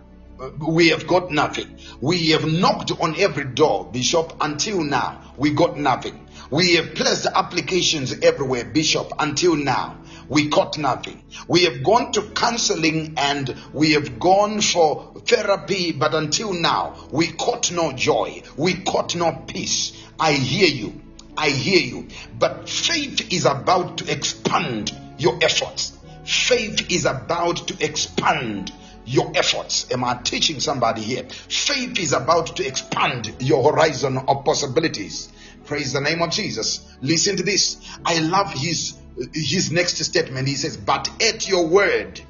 we 0.58 0.88
have 0.88 1.06
got 1.06 1.30
nothing. 1.30 1.78
We 2.00 2.30
have 2.30 2.44
knocked 2.46 2.92
on 3.00 3.18
every 3.18 3.44
door, 3.44 3.88
Bishop, 3.90 4.34
until 4.40 4.82
now. 4.82 5.20
We 5.36 5.50
got 5.50 5.78
nothing. 5.78 6.26
We 6.50 6.74
have 6.76 6.94
placed 6.94 7.26
applications 7.26 8.20
everywhere, 8.20 8.64
Bishop, 8.64 9.12
until 9.18 9.56
now. 9.56 9.98
We 10.28 10.48
got 10.48 10.76
nothing. 10.76 11.22
We 11.48 11.64
have 11.64 11.82
gone 11.82 12.12
to 12.12 12.22
counseling 12.22 13.14
and 13.16 13.54
we 13.72 13.92
have 13.92 14.18
gone 14.18 14.60
for 14.60 15.14
therapy, 15.24 15.92
but 15.92 16.14
until 16.14 16.52
now, 16.52 17.08
we 17.10 17.28
caught 17.28 17.70
no 17.70 17.92
joy. 17.92 18.42
We 18.56 18.74
caught 18.74 19.14
no 19.14 19.44
peace. 19.46 19.92
I 20.18 20.32
hear 20.32 20.68
you. 20.68 21.00
I 21.36 21.50
hear 21.50 21.80
you. 21.80 22.08
But 22.38 22.68
faith 22.68 23.32
is 23.32 23.44
about 23.44 23.98
to 23.98 24.12
expand 24.12 24.92
your 25.18 25.38
efforts. 25.42 25.96
Faith 26.24 26.90
is 26.90 27.04
about 27.04 27.68
to 27.68 27.84
expand 27.84 28.72
your 29.06 29.32
efforts. 29.34 29.90
Am 29.92 30.04
I 30.04 30.14
teaching 30.22 30.60
somebody 30.60 31.02
here? 31.02 31.24
Faith 31.24 31.98
is 31.98 32.12
about 32.12 32.56
to 32.56 32.66
expand 32.66 33.34
your 33.40 33.70
horizon 33.72 34.18
of 34.18 34.44
possibilities. 34.44 35.30
Praise 35.64 35.92
the 35.92 36.00
name 36.00 36.22
of 36.22 36.30
Jesus. 36.30 36.84
Listen 37.00 37.36
to 37.36 37.42
this. 37.42 37.76
I 38.04 38.18
love 38.18 38.52
his 38.52 38.94
his 39.32 39.72
next 39.72 39.96
statement. 40.04 40.46
He 40.46 40.54
says, 40.54 40.76
"But 40.76 41.08
at 41.22 41.48
your 41.48 41.66
word, 41.66 42.20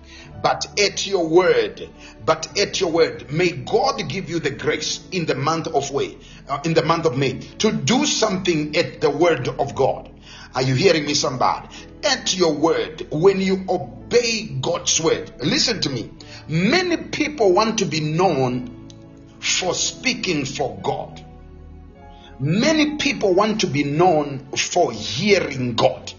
but 0.42 0.78
at 0.78 1.06
your 1.06 1.26
word, 1.26 1.88
but 2.24 2.58
at 2.58 2.80
your 2.80 2.90
word, 2.90 3.32
may 3.32 3.50
God 3.50 4.08
give 4.08 4.30
you 4.30 4.38
the 4.38 4.50
grace 4.50 5.00
in 5.10 5.26
the 5.26 5.34
month 5.34 5.66
of 5.66 5.92
May, 5.92 6.16
uh, 6.48 6.60
in 6.64 6.74
the 6.74 6.84
month 6.84 7.06
of 7.06 7.16
May, 7.16 7.40
to 7.58 7.72
do 7.72 8.06
something 8.06 8.76
at 8.76 9.00
the 9.00 9.10
word 9.10 9.48
of 9.48 9.74
God." 9.74 10.10
Are 10.54 10.62
you 10.62 10.74
hearing 10.74 11.04
me, 11.04 11.14
somebody? 11.14 11.68
At 12.02 12.34
your 12.34 12.52
word, 12.52 13.08
when 13.10 13.40
you 13.40 13.64
obey 13.68 14.44
God's 14.60 14.98
word, 15.00 15.30
listen 15.42 15.80
to 15.82 15.90
me. 15.90 16.10
Many 16.48 16.96
people 16.96 17.52
want 17.52 17.78
to 17.78 17.86
be 17.86 18.00
known 18.00 18.88
for 19.40 19.74
speaking 19.74 20.44
for 20.44 20.78
God. 20.80 21.24
Many 22.38 22.96
people 22.98 23.34
want 23.34 23.62
to 23.62 23.66
be 23.66 23.82
known 23.82 24.46
for 24.56 24.92
hearing 24.92 25.74
God. 25.74 26.12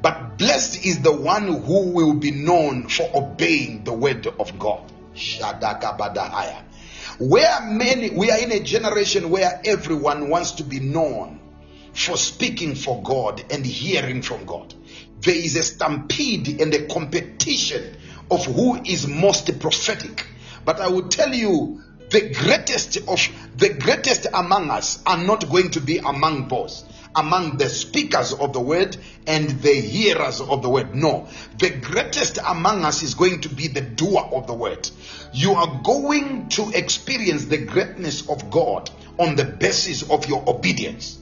But 0.00 0.38
blessed 0.38 0.84
is 0.86 1.00
the 1.00 1.12
one 1.12 1.48
who 1.48 1.90
will 1.90 2.14
be 2.14 2.30
known 2.30 2.88
for 2.88 3.10
obeying 3.14 3.84
the 3.84 3.92
word 3.92 4.26
of 4.26 4.58
God. 4.58 4.90
Shadakabadahaya. 5.14 6.62
Where 7.18 7.60
many, 7.62 8.10
we 8.10 8.30
are 8.30 8.38
in 8.38 8.52
a 8.52 8.60
generation 8.60 9.30
where 9.30 9.60
everyone 9.64 10.28
wants 10.28 10.52
to 10.52 10.62
be 10.62 10.80
known 10.80 11.40
for 11.92 12.16
speaking 12.16 12.74
for 12.74 13.02
God 13.02 13.42
and 13.50 13.64
hearing 13.64 14.22
from 14.22 14.44
God. 14.44 14.74
There 15.20 15.34
is 15.34 15.56
a 15.56 15.62
stampede 15.62 16.60
and 16.60 16.72
a 16.74 16.86
competition 16.86 17.96
of 18.30 18.44
who 18.46 18.82
is 18.84 19.06
most 19.06 19.58
prophetic. 19.60 20.26
But 20.64 20.80
I 20.80 20.88
will 20.88 21.08
tell 21.08 21.32
you, 21.32 21.82
the 22.10 22.32
greatest 22.32 22.98
of 23.08 23.20
the 23.56 23.70
greatest 23.70 24.26
among 24.32 24.70
us 24.70 25.02
are 25.06 25.18
not 25.18 25.48
going 25.48 25.72
to 25.72 25.80
be 25.80 25.98
among 25.98 26.48
those 26.48 26.84
among 27.16 27.56
the 27.56 27.68
speakers 27.68 28.34
of 28.34 28.52
the 28.52 28.60
word 28.60 28.96
and 29.26 29.48
the 29.62 29.72
hearers 29.72 30.40
of 30.40 30.62
the 30.62 30.68
word. 30.68 30.94
No, 30.94 31.28
the 31.58 31.70
greatest 31.70 32.38
among 32.46 32.84
us 32.84 33.02
is 33.02 33.14
going 33.14 33.40
to 33.40 33.48
be 33.48 33.68
the 33.68 33.80
doer 33.80 34.28
of 34.32 34.46
the 34.46 34.52
word. 34.52 34.88
You 35.32 35.54
are 35.54 35.80
going 35.82 36.50
to 36.50 36.70
experience 36.72 37.46
the 37.46 37.56
greatness 37.56 38.28
of 38.28 38.50
God 38.50 38.90
on 39.18 39.34
the 39.34 39.46
basis 39.46 40.08
of 40.10 40.28
your 40.28 40.44
obedience. 40.46 41.18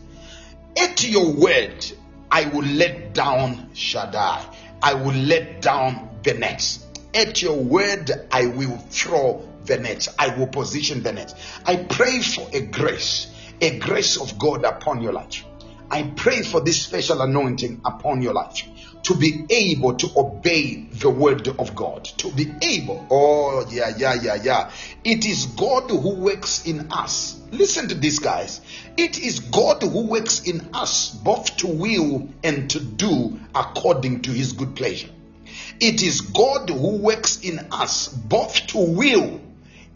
At 0.76 1.08
your 1.08 1.32
word, 1.32 1.86
I 2.28 2.46
will 2.46 2.64
let 2.64 3.14
down 3.14 3.70
Shaddai. 3.74 4.44
I 4.82 4.94
will 4.94 5.14
let 5.14 5.62
down 5.62 6.18
the 6.24 6.34
nets. 6.34 6.83
At 7.14 7.40
your 7.42 7.56
word, 7.56 8.10
I 8.30 8.46
will 8.46 8.76
throw 8.76 9.48
the 9.64 9.78
net. 9.78 10.08
I 10.18 10.36
will 10.36 10.48
position 10.48 11.02
the 11.02 11.12
net. 11.12 11.34
I 11.64 11.76
pray 11.76 12.20
for 12.20 12.48
a 12.52 12.60
grace, 12.60 13.28
a 13.60 13.78
grace 13.78 14.20
of 14.20 14.38
God 14.38 14.64
upon 14.64 15.00
your 15.00 15.12
life. 15.12 15.44
I 15.90 16.02
pray 16.16 16.42
for 16.42 16.60
this 16.60 16.82
special 16.82 17.22
anointing 17.22 17.82
upon 17.84 18.20
your 18.20 18.34
life. 18.34 18.64
to 19.04 19.14
be 19.14 19.44
able 19.50 19.94
to 19.94 20.10
obey 20.16 20.76
the 20.76 21.10
word 21.10 21.46
of 21.58 21.74
God. 21.74 22.04
To 22.18 22.32
be 22.32 22.50
able. 22.62 23.06
Oh, 23.10 23.66
yeah, 23.70 23.92
yeah, 23.96 24.14
yeah, 24.14 24.36
yeah. 24.42 24.70
It 25.04 25.26
is 25.26 25.46
God 25.46 25.90
who 25.90 26.16
works 26.16 26.66
in 26.66 26.90
us. 26.90 27.38
Listen 27.52 27.88
to 27.88 27.94
this, 27.94 28.18
guys. 28.18 28.62
It 28.96 29.18
is 29.18 29.40
God 29.40 29.82
who 29.82 30.06
works 30.06 30.40
in 30.44 30.70
us 30.72 31.10
both 31.10 31.56
to 31.58 31.66
will 31.66 32.28
and 32.42 32.70
to 32.70 32.80
do 32.80 33.38
according 33.54 34.22
to 34.22 34.30
his 34.30 34.52
good 34.52 34.74
pleasure. 34.74 35.10
It 35.80 36.02
is 36.02 36.20
God 36.20 36.70
who 36.70 36.98
works 36.98 37.40
in 37.40 37.58
us 37.70 38.08
both 38.08 38.66
to 38.68 38.78
will 38.78 39.40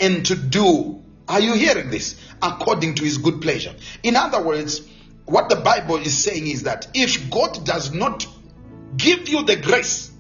and 0.00 0.24
to 0.26 0.34
do. 0.34 1.02
Are 1.28 1.40
you 1.40 1.54
hearing 1.54 1.90
this? 1.90 2.20
According 2.42 2.96
to 2.96 3.04
his 3.04 3.18
good 3.18 3.40
pleasure. 3.42 3.74
In 4.02 4.16
other 4.16 4.42
words, 4.42 4.80
what 5.26 5.48
the 5.48 5.56
Bible 5.56 5.96
is 5.96 6.16
saying 6.16 6.46
is 6.46 6.62
that 6.62 6.88
if 6.94 7.30
God 7.30 7.64
does 7.64 7.92
not 7.92 8.26
give 8.96 9.28
you 9.28 9.44
the 9.44 9.56
grace 9.56 10.10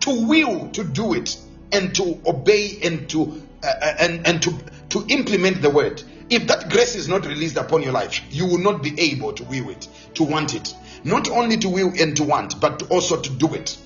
to 0.00 0.26
will 0.26 0.68
to 0.70 0.84
do 0.84 1.14
it 1.14 1.36
and 1.70 1.94
to 1.94 2.20
obey 2.26 2.78
and 2.82 3.08
to 3.10 3.42
uh, 3.62 3.66
uh, 3.66 3.94
and 4.00 4.26
and 4.26 4.42
to 4.42 4.58
to 4.90 5.04
implement 5.08 5.62
the 5.62 5.70
word 5.70 6.02
if 6.28 6.46
that 6.48 6.70
grace 6.70 6.96
is 6.96 7.08
not 7.08 7.24
released 7.24 7.56
upon 7.56 7.82
your 7.82 7.92
life 7.92 8.20
you 8.30 8.46
will 8.46 8.58
not 8.58 8.82
be 8.82 8.98
able 9.00 9.32
to 9.32 9.44
will 9.44 9.70
it 9.70 9.88
to 10.14 10.24
want 10.24 10.54
it 10.54 10.74
not 11.04 11.30
only 11.30 11.56
to 11.56 11.68
will 11.68 11.92
and 12.00 12.16
to 12.16 12.24
want 12.24 12.60
but 12.60 12.82
also 12.90 13.20
to 13.20 13.30
do 13.30 13.54
it 13.54 13.78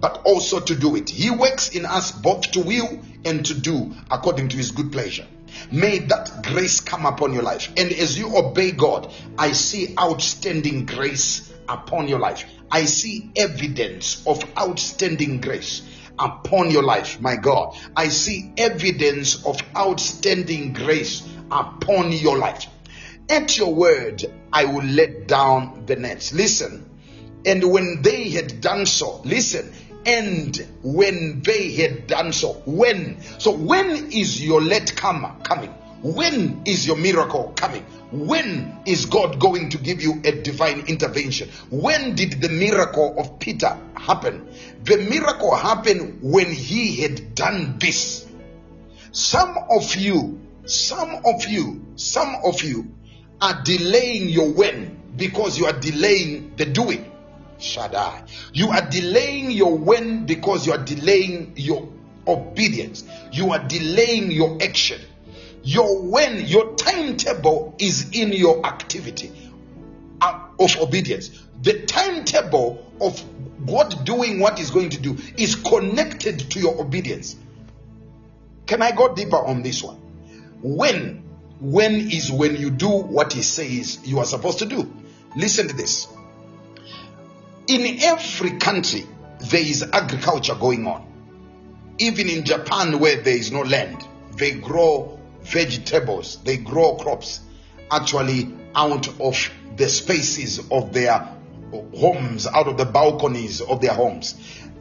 but 0.00 0.22
also 0.24 0.60
to 0.60 0.74
do 0.74 0.96
it 0.96 1.08
he 1.08 1.30
works 1.30 1.70
in 1.70 1.86
us 1.86 2.12
both 2.12 2.50
to 2.52 2.60
will 2.60 3.00
and 3.24 3.44
to 3.46 3.54
do 3.54 3.92
according 4.10 4.48
to 4.48 4.56
his 4.56 4.70
good 4.70 4.92
pleasure 4.92 5.26
May 5.70 5.98
that 5.98 6.42
grace 6.44 6.80
come 6.80 7.06
upon 7.06 7.32
your 7.32 7.42
life. 7.42 7.72
And 7.76 7.92
as 7.92 8.18
you 8.18 8.36
obey 8.36 8.72
God, 8.72 9.12
I 9.38 9.52
see 9.52 9.94
outstanding 9.98 10.86
grace 10.86 11.52
upon 11.68 12.08
your 12.08 12.18
life. 12.18 12.44
I 12.70 12.84
see 12.84 13.30
evidence 13.36 14.22
of 14.26 14.44
outstanding 14.58 15.40
grace 15.40 15.82
upon 16.18 16.70
your 16.70 16.82
life, 16.82 17.20
my 17.20 17.36
God. 17.36 17.76
I 17.96 18.08
see 18.08 18.52
evidence 18.56 19.44
of 19.44 19.60
outstanding 19.76 20.72
grace 20.72 21.26
upon 21.50 22.12
your 22.12 22.38
life. 22.38 22.66
At 23.28 23.56
your 23.58 23.74
word, 23.74 24.24
I 24.52 24.64
will 24.66 24.84
let 24.84 25.26
down 25.26 25.84
the 25.86 25.96
nets. 25.96 26.32
Listen. 26.32 26.90
And 27.44 27.70
when 27.70 28.02
they 28.02 28.30
had 28.30 28.60
done 28.60 28.86
so, 28.86 29.20
listen, 29.24 29.72
and 30.06 30.56
when 30.82 31.42
they 31.42 31.72
had 31.72 32.06
done 32.06 32.32
so, 32.32 32.54
when? 32.64 33.20
So, 33.38 33.50
when 33.50 34.12
is 34.12 34.42
your 34.42 34.62
let 34.62 34.94
come 34.94 35.40
coming? 35.42 35.70
When 36.02 36.62
is 36.64 36.86
your 36.86 36.96
miracle 36.96 37.52
coming? 37.56 37.82
When 38.12 38.78
is 38.86 39.06
God 39.06 39.40
going 39.40 39.70
to 39.70 39.78
give 39.78 40.00
you 40.00 40.20
a 40.24 40.30
divine 40.30 40.84
intervention? 40.86 41.48
When 41.70 42.14
did 42.14 42.40
the 42.40 42.48
miracle 42.48 43.18
of 43.18 43.40
Peter 43.40 43.76
happen? 43.96 44.48
The 44.84 44.98
miracle 44.98 45.54
happened 45.56 46.20
when 46.22 46.52
he 46.52 47.00
had 47.02 47.34
done 47.34 47.78
this. 47.78 48.24
Some 49.10 49.56
of 49.70 49.96
you, 49.96 50.40
some 50.66 51.22
of 51.24 51.46
you, 51.46 51.84
some 51.96 52.36
of 52.44 52.62
you 52.62 52.94
are 53.40 53.62
delaying 53.64 54.28
your 54.28 54.52
when 54.52 55.14
because 55.16 55.58
you 55.58 55.66
are 55.66 55.78
delaying 55.78 56.54
the 56.56 56.66
doing. 56.66 57.10
Shaddai. 57.58 58.24
You 58.52 58.68
are 58.68 58.88
delaying 58.88 59.50
your 59.50 59.76
when 59.76 60.26
because 60.26 60.66
you 60.66 60.72
are 60.72 60.84
delaying 60.84 61.54
your 61.56 61.88
obedience. 62.26 63.04
You 63.32 63.52
are 63.52 63.58
delaying 63.58 64.30
your 64.30 64.58
action. 64.62 65.00
Your 65.62 66.02
when, 66.02 66.46
your 66.46 66.74
timetable 66.76 67.74
is 67.78 68.10
in 68.12 68.32
your 68.32 68.64
activity 68.64 69.32
uh, 70.20 70.48
of 70.60 70.76
obedience. 70.80 71.30
The 71.62 71.82
timetable 71.86 72.86
of 73.00 73.22
God 73.66 74.04
doing 74.04 74.38
what 74.38 74.58
He's 74.58 74.70
going 74.70 74.90
to 74.90 75.00
do 75.00 75.16
is 75.36 75.56
connected 75.56 76.50
to 76.52 76.60
your 76.60 76.80
obedience. 76.80 77.36
Can 78.66 78.82
I 78.82 78.92
go 78.92 79.14
deeper 79.14 79.36
on 79.36 79.62
this 79.62 79.82
one? 79.82 79.96
When, 80.62 81.22
when 81.60 81.94
is 81.94 82.30
when 82.30 82.56
you 82.56 82.70
do 82.70 82.88
what 82.88 83.32
He 83.32 83.42
says 83.42 84.06
you 84.06 84.18
are 84.18 84.24
supposed 84.24 84.60
to 84.60 84.66
do. 84.66 84.92
Listen 85.36 85.68
to 85.68 85.74
this. 85.74 86.06
In 87.68 88.00
every 88.00 88.58
country, 88.58 89.04
there 89.40 89.60
is 89.60 89.82
agriculture 89.92 90.54
going 90.54 90.86
on. 90.86 91.04
Even 91.98 92.28
in 92.28 92.44
Japan, 92.44 93.00
where 93.00 93.16
there 93.16 93.36
is 93.36 93.50
no 93.50 93.62
land, 93.62 94.06
they 94.36 94.52
grow 94.52 95.18
vegetables, 95.42 96.38
they 96.44 96.58
grow 96.58 96.94
crops 96.94 97.40
actually 97.90 98.54
out 98.74 99.08
of 99.20 99.50
the 99.76 99.88
spaces 99.88 100.70
of 100.70 100.92
their 100.92 101.28
homes, 101.96 102.46
out 102.46 102.68
of 102.68 102.76
the 102.76 102.84
balconies 102.84 103.60
of 103.60 103.80
their 103.80 103.94
homes. 103.94 104.34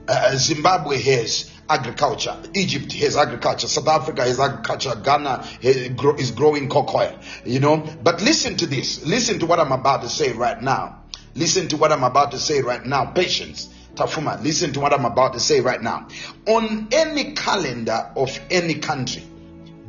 Uh, 0.08 0.36
Zimbabwe 0.36 1.02
has 1.02 1.52
agriculture, 1.68 2.38
Egypt 2.54 2.92
has 2.94 3.18
agriculture, 3.18 3.68
South 3.68 3.88
Africa 3.88 4.22
has 4.22 4.40
agriculture, 4.40 4.94
Ghana 5.04 5.48
is 5.62 6.32
growing 6.32 6.70
cocoa, 6.70 7.18
you 7.46 7.60
know. 7.60 7.78
But 8.04 8.22
listen 8.22 8.58
to 8.58 8.68
this, 8.68 9.04
listen 9.06 9.40
to 9.40 9.48
what 9.48 9.60
I'm 9.60 9.72
about 9.72 10.04
to 10.04 10.10
say 10.10 10.34
right 10.34 10.62
now. 10.62 11.02
Listen 11.36 11.68
to 11.68 11.78
what 11.78 11.92
I'm 11.92 12.04
about 12.04 12.32
to 12.32 12.40
say 12.40 12.62
right 12.62 12.84
now. 12.84 13.06
Patience. 13.06 13.70
Tafuma, 13.96 14.42
listen 14.44 14.74
to 14.74 14.80
what 14.80 14.94
I'm 14.94 15.06
about 15.06 15.34
to 15.34 15.40
say 15.40 15.62
right 15.62 15.82
now. 15.82 16.08
On 16.48 16.88
any 16.92 17.34
calendar 17.34 18.12
of 18.16 18.38
any 18.50 18.76
country, 18.76 19.24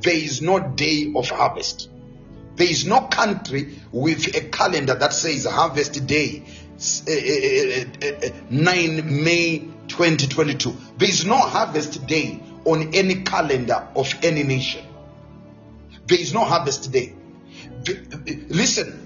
there 0.01 0.15
is 0.15 0.43
no 0.43 0.61
day 0.61 1.13
of 1.15 1.29
harvest. 1.29 1.89
There 2.57 2.69
is 2.69 2.87
no 2.87 3.03
country 3.03 3.79
with 3.93 4.35
a 4.37 4.49
calendar 4.49 4.95
that 4.95 5.13
says 5.13 5.45
harvest 5.45 6.07
day 6.07 6.45
uh, 7.09 7.11
uh, 7.11 8.27
uh, 8.27 8.41
9 8.51 9.25
May 9.25 9.59
2022. 9.89 10.77
There 10.99 11.09
is 11.09 11.25
no 11.27 11.37
harvest 11.37 12.07
day 12.07 12.41
on 12.65 12.95
any 12.95 13.23
calendar 13.23 13.89
of 13.95 14.13
any 14.23 14.43
nation. 14.43 14.85
There 16.07 16.21
is 16.21 16.33
no 16.33 16.45
harvest 16.45 16.93
day. 16.93 17.15
Listen, 18.49 19.06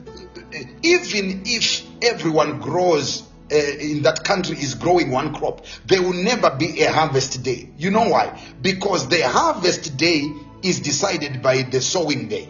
even 0.83 1.43
if 1.47 1.83
everyone 2.03 2.61
grows 2.61 3.23
uh, 3.53 3.57
in 3.57 4.03
that 4.03 4.25
country 4.25 4.57
is 4.57 4.75
growing 4.75 5.11
one 5.11 5.35
crop, 5.35 5.65
there 5.87 6.03
will 6.03 6.13
never 6.13 6.51
be 6.51 6.83
a 6.83 6.93
harvest 6.93 7.43
day. 7.43 7.69
You 7.77 7.91
know 7.91 8.09
why? 8.09 8.41
Because 8.63 9.09
the 9.09 9.27
harvest 9.27 9.97
day 9.97 10.31
is 10.63 10.81
decided 10.81 11.43
by 11.43 11.63
the 11.63 11.81
sowing 11.81 12.29
day. 12.29 12.49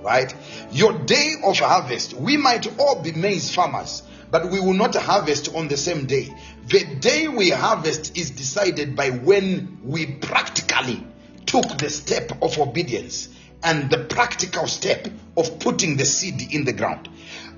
Right? 0.00 0.34
Your 0.72 0.92
day 0.92 1.34
of 1.44 1.58
harvest, 1.58 2.14
we 2.14 2.36
might 2.36 2.78
all 2.78 3.02
be 3.02 3.12
maize 3.12 3.54
farmers, 3.54 4.02
but 4.30 4.50
we 4.50 4.58
will 4.58 4.74
not 4.74 4.96
harvest 4.96 5.54
on 5.54 5.68
the 5.68 5.76
same 5.76 6.06
day. 6.06 6.34
The 6.66 6.84
day 6.84 7.28
we 7.28 7.50
harvest 7.50 8.16
is 8.16 8.30
decided 8.30 8.96
by 8.96 9.10
when 9.10 9.78
we 9.84 10.06
practically 10.06 11.06
took 11.46 11.78
the 11.78 11.90
step 11.90 12.32
of 12.42 12.58
obedience 12.58 13.28
and 13.62 13.90
the 13.90 13.98
practical 13.98 14.66
step 14.66 15.06
of 15.36 15.58
putting 15.60 15.96
the 15.96 16.04
seed 16.04 16.54
in 16.54 16.64
the 16.64 16.72
ground. 16.72 17.08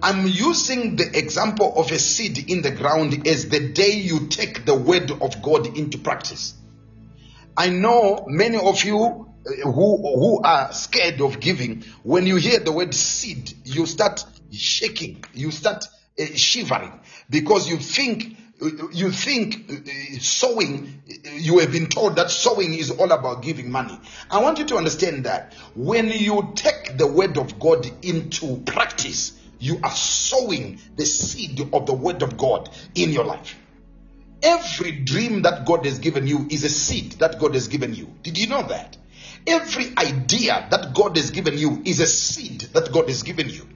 I'm 0.03 0.27
using 0.27 0.97
the 0.97 1.17
example 1.17 1.75
of 1.77 1.91
a 1.91 1.99
seed 1.99 2.51
in 2.51 2.63
the 2.63 2.71
ground 2.71 3.27
as 3.27 3.49
the 3.49 3.69
day 3.73 3.93
you 3.93 4.27
take 4.29 4.67
the 4.67 4.75
word 4.75 5.11
of 5.11 5.43
God 5.43 5.79
into 5.79 5.99
practice. 5.99 6.55
I 7.57 7.71
know 7.71 8.25
many 8.27 8.59
of 8.59 8.85
you 8.85 9.35
who 9.63 9.97
who 9.97 10.43
are 10.43 10.73
scared 10.73 11.21
of 11.21 11.41
giving 11.41 11.85
when 12.03 12.27
you 12.27 12.37
hear 12.37 12.59
the 12.61 12.73
word 12.73 12.95
seed 12.95 13.53
you 13.65 13.87
start 13.87 14.25
shaking 14.51 15.23
you 15.35 15.51
start 15.51 15.87
uh, 16.19 16.25
shivering 16.35 16.93
because 17.29 17.69
you 17.69 17.77
think 17.77 18.37
you 18.93 19.11
think 19.11 19.71
uh, 19.71 20.19
sowing 20.21 21.03
you 21.33 21.59
have 21.59 21.73
been 21.73 21.87
told 21.87 22.17
that 22.17 22.31
sowing 22.31 22.75
is 22.75 22.91
all 22.91 23.13
about 23.13 23.43
giving 23.43 23.71
money. 23.71 23.99
I 24.31 24.41
want 24.43 24.59
you 24.59 24.65
to 24.67 24.77
understand 24.77 25.25
that 25.25 25.55
when 25.75 26.09
you 26.09 26.53
take 26.55 26.97
the 26.97 27.07
word 27.07 27.39
of 27.39 27.59
god 27.59 27.91
into 28.05 28.57
practice 28.67 29.39
you 29.59 29.79
are 29.83 29.95
sowing 29.95 30.81
the 30.97 31.07
seed 31.07 31.61
of 31.73 31.87
the 31.87 31.95
word 31.95 32.23
of 32.23 32.37
god 32.37 32.71
in 32.95 33.11
your 33.11 33.25
life. 33.25 33.57
Every 34.43 34.93
dream 34.93 35.43
that 35.43 35.65
god 35.67 35.87
has 35.87 35.99
given 35.99 36.27
you 36.27 36.47
is 36.51 36.65
a 36.65 36.69
seed 36.69 37.13
that 37.13 37.39
god 37.41 37.55
has 37.55 37.69
given 37.69 37.95
you. 37.95 38.13
Did 38.23 38.39
you 38.39 38.47
know 38.49 38.63
that? 38.63 38.97
Every 39.47 39.93
idea 39.99 40.67
that 40.71 40.95
God 40.95 41.17
has 41.17 41.31
given 41.31 41.59
you 41.59 41.83
is 41.85 42.01
a 42.01 42.07
seed 42.07 42.63
that 42.73 42.91
God 42.93 43.09
has 43.09 43.23
given 43.23 43.51
you. 43.51 43.69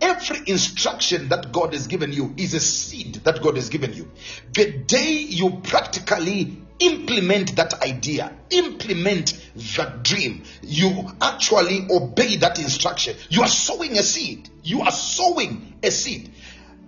Every 0.00 0.40
instruction 0.46 1.28
that 1.28 1.52
God 1.52 1.72
has 1.72 1.86
given 1.86 2.12
you 2.12 2.34
is 2.36 2.54
a 2.54 2.60
seed 2.60 3.16
that 3.24 3.42
God 3.42 3.56
has 3.56 3.68
given 3.68 3.94
you. 3.94 4.10
The 4.52 4.70
day 4.72 5.12
you 5.12 5.60
practically 5.62 6.58
implement 6.78 7.56
that 7.56 7.82
idea, 7.82 8.32
implement 8.50 9.34
that 9.76 10.02
dream, 10.02 10.44
you 10.62 11.10
actually 11.20 11.86
obey 11.90 12.36
that 12.36 12.58
instruction. 12.58 13.16
You 13.28 13.42
are 13.42 13.48
sowing 13.48 13.92
a 13.92 14.02
seed. 14.02 14.48
You 14.62 14.82
are 14.82 14.92
sowing 14.92 15.74
a 15.82 15.90
seed. 15.90 16.30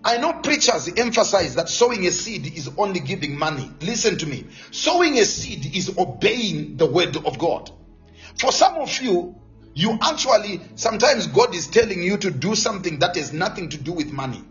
I 0.05 0.19
know 0.19 0.35
preachers 0.35 0.89
emphasize 0.97 1.57
that 1.57 1.69
sowing 1.69 2.07
a 2.07 2.13
seed 2.13 2.57
is 2.57 2.71
only 2.77 3.01
giving 3.01 3.37
money. 3.37 3.71
Listen 3.81 4.17
to 4.19 4.27
me. 4.27 4.47
Sowing 4.71 5.19
a 5.19 5.25
seed 5.25 5.75
is 5.75 5.99
obeying 5.99 6.77
the 6.77 6.87
word 6.87 7.17
of 7.17 7.39
God. 7.39 7.71
For 8.39 8.53
some 8.53 8.77
of 8.77 9.01
you, 9.01 9.35
you 9.77 9.99
actually, 10.01 10.63
sometimes 10.75 11.27
God 11.27 11.55
is 11.55 11.67
telling 11.67 12.03
you 12.03 12.17
to 12.17 12.31
do 12.31 12.55
something 12.55 13.01
that 13.01 13.15
has 13.17 13.35
nothing 13.35 13.69
to 13.69 13.77
do 13.77 13.93
with 13.93 14.11
money. 14.11 14.43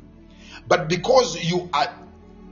But 0.67 0.87
because 0.87 1.43
you 1.43 1.67
are 1.73 1.91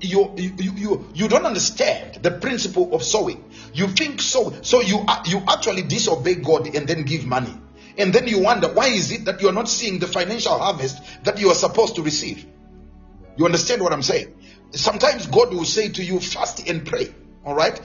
you, 0.02 0.34
you, 0.36 0.72
you, 0.76 1.08
you 1.14 1.28
don't 1.28 1.45
understand 1.45 2.16
the 2.24 2.32
principle 2.32 2.95
of 2.95 3.04
sowing. 3.04 3.48
You 3.76 3.88
think 3.88 4.22
so, 4.22 4.52
so 4.64 4.82
you, 4.82 5.06
you 5.26 5.44
actually 5.48 5.84
disobey 5.84 6.36
God 6.36 6.76
and 6.76 6.88
then 6.88 7.04
give 7.04 7.26
money. 7.28 7.54
And 7.95 8.12
then 8.12 8.28
you 8.28 8.40
wonder, 8.40 8.74
why 8.74 8.88
is 8.88 9.12
it 9.12 9.26
that 9.26 9.40
you 9.40 9.50
are 9.50 9.54
not 9.54 9.70
seeing 9.70 10.00
the 10.00 10.08
financial 10.08 10.58
harvest 10.58 11.24
that 11.26 11.40
you 11.40 11.50
are 11.50 11.56
supposed 11.56 11.95
to 11.98 12.02
receive? 12.02 12.44
You 13.38 13.45
understand 13.45 13.84
what 13.84 13.94
I'm 13.94 14.02
saying? 14.02 14.34
Sometimes 14.72 15.28
God 15.28 15.54
will 15.54 15.64
say 15.64 15.90
to 15.90 16.04
you, 16.04 16.20
fast 16.20 16.68
and 16.68 16.86
pray. 16.86 17.14
All 17.45 17.54
right? 17.54 17.80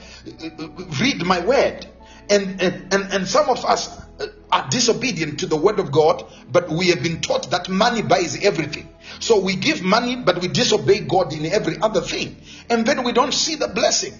Read 0.99 1.23
my 1.23 1.45
word. 1.45 1.85
And, 2.27 2.59
and, 2.59 2.93
and, 2.93 3.13
and 3.13 3.27
some 3.27 3.49
of 3.49 3.63
us 3.65 4.08
are 4.51 4.67
disobedient 4.69 5.39
to 5.39 5.45
the 5.45 5.55
word 5.55 5.79
of 5.79 5.91
God, 5.91 6.25
but 6.51 6.69
we 6.69 6.87
have 6.87 7.03
been 7.03 7.21
taught 7.21 7.51
that 7.51 7.69
money 7.69 8.01
buys 8.01 8.43
everything. 8.43 8.89
So 9.19 9.39
we 9.39 9.55
give 9.55 9.81
money, 9.81 10.15
but 10.15 10.41
we 10.41 10.47
disobey 10.47 11.01
God 11.01 11.33
in 11.33 11.45
every 11.45 11.77
other 11.79 12.01
thing. 12.01 12.35
And 12.69 12.85
then 12.85 13.03
we 13.03 13.11
don't 13.11 13.33
see 13.33 13.55
the 13.55 13.67
blessing. 13.67 14.13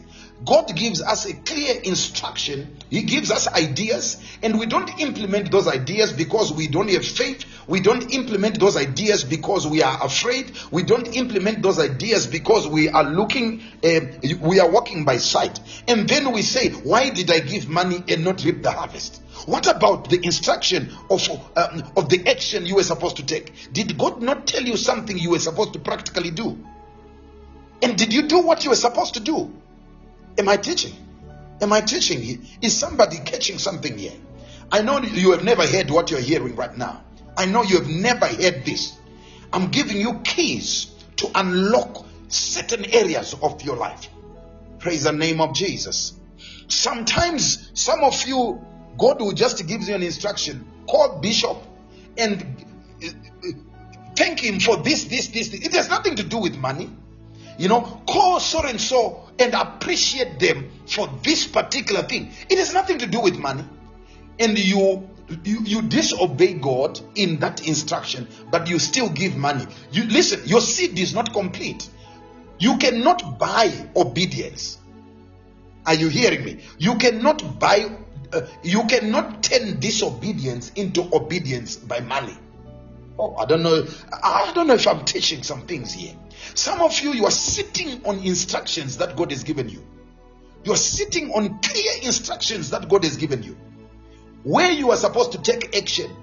God 0.46 0.74
gives 0.74 1.02
us 1.02 1.26
a 1.26 1.34
clear 1.34 1.82
instruction. 1.82 2.78
He 2.90 3.02
gives 3.02 3.30
us 3.30 3.48
ideas, 3.48 4.24
and 4.42 4.58
we 4.58 4.68
don't 4.68 5.00
implement 5.00 5.52
those 5.52 5.68
ideas 5.68 6.14
because 6.14 6.54
we 6.54 6.68
don't 6.68 6.90
have 6.90 7.06
faith. 7.06 7.44
We 7.68 7.82
don't 7.82 8.14
implement 8.14 8.60
those 8.60 8.78
ideas 8.78 9.26
because 9.26 9.68
we 9.68 9.84
are 9.84 10.02
afraid. 10.02 10.52
We 10.72 10.84
don't 10.84 11.14
implement 11.16 11.62
those 11.62 11.78
ideas 11.78 12.26
because 12.26 12.68
we 12.68 12.88
are 12.88 13.04
looking, 13.04 13.62
uh, 13.84 14.00
we 14.42 14.62
are 14.62 14.70
walking 14.70 15.04
by 15.04 15.18
sight. 15.18 15.60
And 15.90 16.08
then 16.08 16.32
we 16.32 16.42
say, 16.42 16.70
Why 16.70 17.10
did 17.10 17.30
I 17.32 17.40
give 17.40 17.68
money 17.68 18.02
and 18.08 18.24
not 18.24 18.44
reap 18.44 18.64
the 18.64 18.72
harvest? 18.72 19.22
What 19.50 19.66
about 19.66 20.12
the 20.12 20.24
instruction 20.24 20.96
of, 21.10 21.28
um, 21.58 21.84
of 21.98 22.08
the 22.08 22.28
action 22.28 22.68
you 22.68 22.76
were 22.76 22.84
supposed 22.84 23.18
to 23.18 23.26
take? 23.26 23.52
Did 23.74 23.98
God 23.98 24.22
not 24.22 24.46
tell 24.46 24.62
you 24.62 24.78
something 24.78 25.18
you 25.18 25.32
were 25.32 25.40
supposed 25.40 25.74
to 25.74 25.80
practically 25.80 26.30
do? 26.30 26.64
And 27.82 27.98
did 27.98 28.14
you 28.14 28.28
do 28.28 28.42
what 28.42 28.64
you 28.64 28.70
were 28.70 28.76
supposed 28.76 29.16
to 29.16 29.20
do? 29.20 29.52
Am 30.38 30.48
I 30.48 30.58
teaching? 30.58 30.94
Am 31.62 31.74
I 31.74 31.82
teaching? 31.82 32.46
Is 32.62 32.78
somebody 32.78 33.18
catching 33.18 33.58
something 33.58 33.98
here? 33.98 34.14
I 34.72 34.84
know 34.84 35.00
you 35.00 35.32
have 35.32 35.44
never 35.44 35.66
heard 35.66 35.90
what 35.90 36.12
you're 36.12 36.20
hearing 36.20 36.56
right 36.56 36.78
now. 36.78 37.04
I 37.36 37.46
know 37.46 37.64
you 37.64 37.80
have 37.80 37.90
never 37.90 38.28
heard 38.28 38.66
this. 38.66 38.96
I'm 39.52 39.70
giving 39.70 40.00
you 40.00 40.20
keys 40.20 40.94
to 41.16 41.32
unlock 41.34 42.06
certain 42.28 42.86
areas 42.94 43.34
of 43.42 43.64
your 43.64 43.78
life. 43.78 44.10
Praise 44.78 45.06
the 45.06 45.12
name 45.12 45.42
of 45.42 45.56
Jesus. 45.56 46.14
Sometimes 46.68 47.72
some 47.74 48.04
of 48.04 48.28
you, 48.28 48.64
God 49.00 49.22
will 49.22 49.32
just 49.32 49.66
give 49.66 49.82
you 49.84 49.96
an 49.96 50.04
instruction. 50.04 50.66
Call 50.88 51.20
Bishop 51.20 51.58
and 52.18 52.44
uh, 53.04 53.08
thank 54.16 54.42
him 54.42 54.60
for 54.60 54.78
this, 54.78 55.06
this, 55.06 55.28
this. 55.28 55.54
It 55.54 55.74
has 55.74 55.90
nothing 55.90 56.18
to 56.18 56.24
do 56.24 56.38
with 56.38 56.58
money. 56.58 56.90
You 57.58 57.68
know, 57.68 57.82
call 58.08 58.40
so 58.40 58.62
and 58.64 58.80
so 58.80 59.30
and 59.40 59.54
appreciate 59.54 60.40
them 60.40 60.72
for 60.86 61.10
this 61.24 61.48
particular 61.48 62.04
thing. 62.04 62.32
It 62.50 62.58
has 62.58 62.74
nothing 62.74 63.00
to 63.00 63.08
do 63.08 63.22
with 63.22 63.38
money. 63.38 63.66
And 64.38 64.58
you 64.58 65.10
you, 65.44 65.60
you 65.64 65.82
disobey 65.84 66.54
God 66.54 67.00
in 67.16 67.40
that 67.40 67.68
instruction, 67.68 68.28
but 68.50 68.68
you 68.68 68.80
still 68.80 69.10
give 69.10 69.36
money. 69.36 69.66
You 69.92 70.06
listen, 70.06 70.42
your 70.46 70.62
seed 70.62 70.98
is 70.98 71.14
not 71.14 71.34
complete. 71.34 71.88
You 72.58 72.78
cannot 72.78 73.38
buy 73.38 73.72
obedience. 73.96 74.78
Are 75.86 75.94
you 75.94 76.10
hearing 76.10 76.44
me? 76.44 76.60
You 76.78 76.96
cannot 76.96 77.60
buy 77.60 77.90
uh, 78.34 78.42
you 78.64 78.84
cannot 78.86 79.44
turn 79.44 79.80
disobedience 79.80 80.72
into 80.76 81.08
obedience 81.14 81.76
by 81.76 82.00
money. 82.00 82.38
Oh, 83.18 83.36
I 83.36 83.46
don't 83.46 83.64
know. 83.64 83.86
I 84.12 84.52
don't 84.54 84.68
know 84.68 84.76
if 84.76 84.88
I'm 84.88 85.04
teaching 85.04 85.44
some 85.44 85.66
things 85.68 85.94
here. 85.94 86.16
Some 86.54 86.82
of 86.82 86.98
you, 87.00 87.12
you 87.12 87.26
are 87.26 87.32
sitting 87.32 88.06
on 88.06 88.20
instructions 88.20 88.98
that 88.98 89.16
God 89.16 89.32
has 89.32 89.44
given 89.44 89.68
you. 89.68 89.86
You 90.64 90.74
are 90.74 90.78
sitting 90.78 91.32
on 91.32 91.60
clear 91.60 91.92
instructions 92.04 92.70
that 92.70 92.88
God 92.88 93.04
has 93.04 93.18
given 93.18 93.44
you. 93.44 93.58
Where 94.44 94.72
you 94.72 94.92
are 94.92 94.98
supposed 94.98 95.34
to 95.34 95.42
take 95.42 95.76
action, 95.76 96.16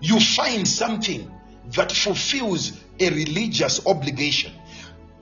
you 0.00 0.20
find 0.20 0.68
something 0.68 1.30
that 1.68 1.92
fulfills 1.92 2.78
a 3.00 3.10
religious 3.10 3.86
obligation. 3.86 4.52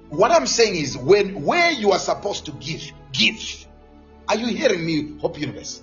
What 0.09 0.31
I'm 0.31 0.47
saying 0.47 0.77
is, 0.77 0.97
when 0.97 1.45
where 1.45 1.71
you 1.71 1.93
are 1.93 1.99
supposed 1.99 2.47
to 2.47 2.53
give, 2.53 2.83
give. 3.13 3.67
Are 4.29 4.37
you 4.37 4.47
hearing 4.47 4.85
me, 4.85 5.19
Hope 5.19 5.39
Universe? 5.39 5.83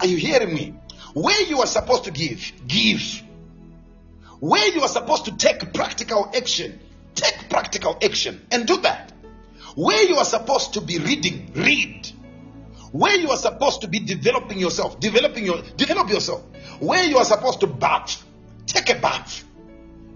Are 0.00 0.06
you 0.06 0.16
hearing 0.16 0.54
me? 0.54 0.74
Where 1.14 1.42
you 1.42 1.60
are 1.60 1.66
supposed 1.66 2.04
to 2.04 2.10
give, 2.10 2.52
give. 2.66 3.22
Where 4.40 4.66
you 4.74 4.82
are 4.82 4.88
supposed 4.88 5.26
to 5.26 5.36
take 5.36 5.72
practical 5.72 6.30
action, 6.34 6.80
take 7.14 7.48
practical 7.48 7.98
action 8.02 8.44
and 8.50 8.66
do 8.66 8.78
that. 8.78 9.12
Where 9.74 10.02
you 10.02 10.16
are 10.16 10.24
supposed 10.24 10.74
to 10.74 10.80
be 10.80 10.98
reading, 10.98 11.52
read. 11.54 12.10
Where 12.92 13.16
you 13.16 13.30
are 13.30 13.36
supposed 13.36 13.82
to 13.82 13.88
be 13.88 14.00
developing 14.00 14.58
yourself, 14.58 15.00
developing 15.00 15.46
your 15.46 15.62
develop 15.76 16.10
yourself. 16.10 16.42
Where 16.80 17.04
you 17.04 17.18
are 17.18 17.24
supposed 17.24 17.60
to 17.60 17.66
bath, 17.66 18.24
take 18.66 18.90
a 18.90 19.00
bath. 19.00 19.44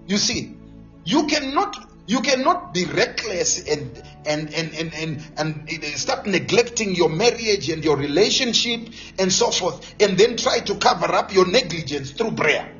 You 0.07 0.17
see, 0.17 0.55
you 1.05 1.25
cannot 1.27 1.86
you 2.07 2.21
cannot 2.21 2.73
be 2.73 2.85
reckless 2.85 3.67
and 3.67 4.01
and 4.25 4.53
and 4.53 4.73
and 4.73 4.93
and, 4.93 5.23
and 5.37 5.83
start 5.97 6.25
neglecting 6.25 6.95
your 6.95 7.09
marriage 7.09 7.69
and 7.69 7.83
your 7.83 7.97
relationship 7.97 8.89
and 9.19 9.31
so 9.31 9.51
forth, 9.51 9.93
and 9.99 10.17
then 10.17 10.37
try 10.37 10.59
to 10.61 10.75
cover 10.75 11.13
up 11.13 11.33
your 11.33 11.45
negligence 11.47 12.11
through 12.11 12.31
prayer. 12.31 12.73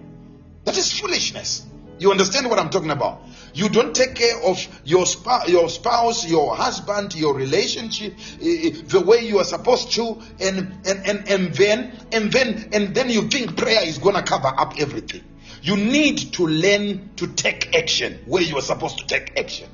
That 0.63 0.77
is 0.77 0.97
foolishness. 0.99 1.65
You 1.99 2.11
understand 2.11 2.49
what 2.49 2.59
I'm 2.59 2.69
talking 2.69 2.91
about? 2.91 3.21
You 3.53 3.69
don't 3.69 3.95
take 3.95 4.13
care 4.15 4.39
of 4.43 4.65
your, 4.85 5.07
sp- 5.09 5.47
your 5.47 5.67
spouse, 5.67 6.29
your 6.29 6.55
husband, 6.55 7.15
your 7.15 7.33
relationship 7.33 8.13
uh, 8.13 8.37
the 8.39 9.03
way 9.05 9.25
you 9.25 9.39
are 9.39 9.43
supposed 9.43 9.91
to, 9.93 10.21
and, 10.39 10.85
and, 10.85 11.07
and, 11.07 11.27
and 11.27 11.53
then 11.55 11.91
and 12.11 12.31
then 12.31 12.69
and 12.71 12.93
then 12.93 13.09
you 13.09 13.27
think 13.27 13.57
prayer 13.57 13.81
is 13.83 13.97
gonna 13.97 14.23
cover 14.23 14.47
up 14.47 14.79
everything. 14.79 15.23
You 15.61 15.75
need 15.75 16.33
to 16.33 16.47
learn 16.47 17.11
to 17.17 17.27
take 17.27 17.75
action 17.75 18.19
where 18.25 18.43
you 18.43 18.57
are 18.57 18.61
supposed 18.61 18.99
to 18.99 19.07
take 19.07 19.37
action. 19.39 19.69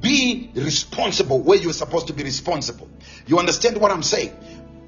Be 0.00 0.50
responsible 0.54 1.40
where 1.40 1.58
you 1.58 1.70
are 1.70 1.74
supposed 1.74 2.06
to 2.06 2.12
be 2.12 2.22
responsible. 2.22 2.88
You 3.26 3.38
understand 3.38 3.78
what 3.78 3.90
I'm 3.90 4.02
saying? 4.02 4.34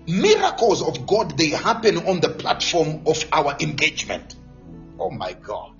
Miracles 0.06 0.82
of 0.82 1.06
God 1.06 1.36
they 1.36 1.48
happen 1.48 1.98
on 2.06 2.20
the 2.20 2.28
platform 2.28 3.02
of 3.06 3.24
our 3.32 3.56
engagement. 3.60 4.36
Oh 4.98 5.10
my 5.10 5.32
God. 5.32 5.72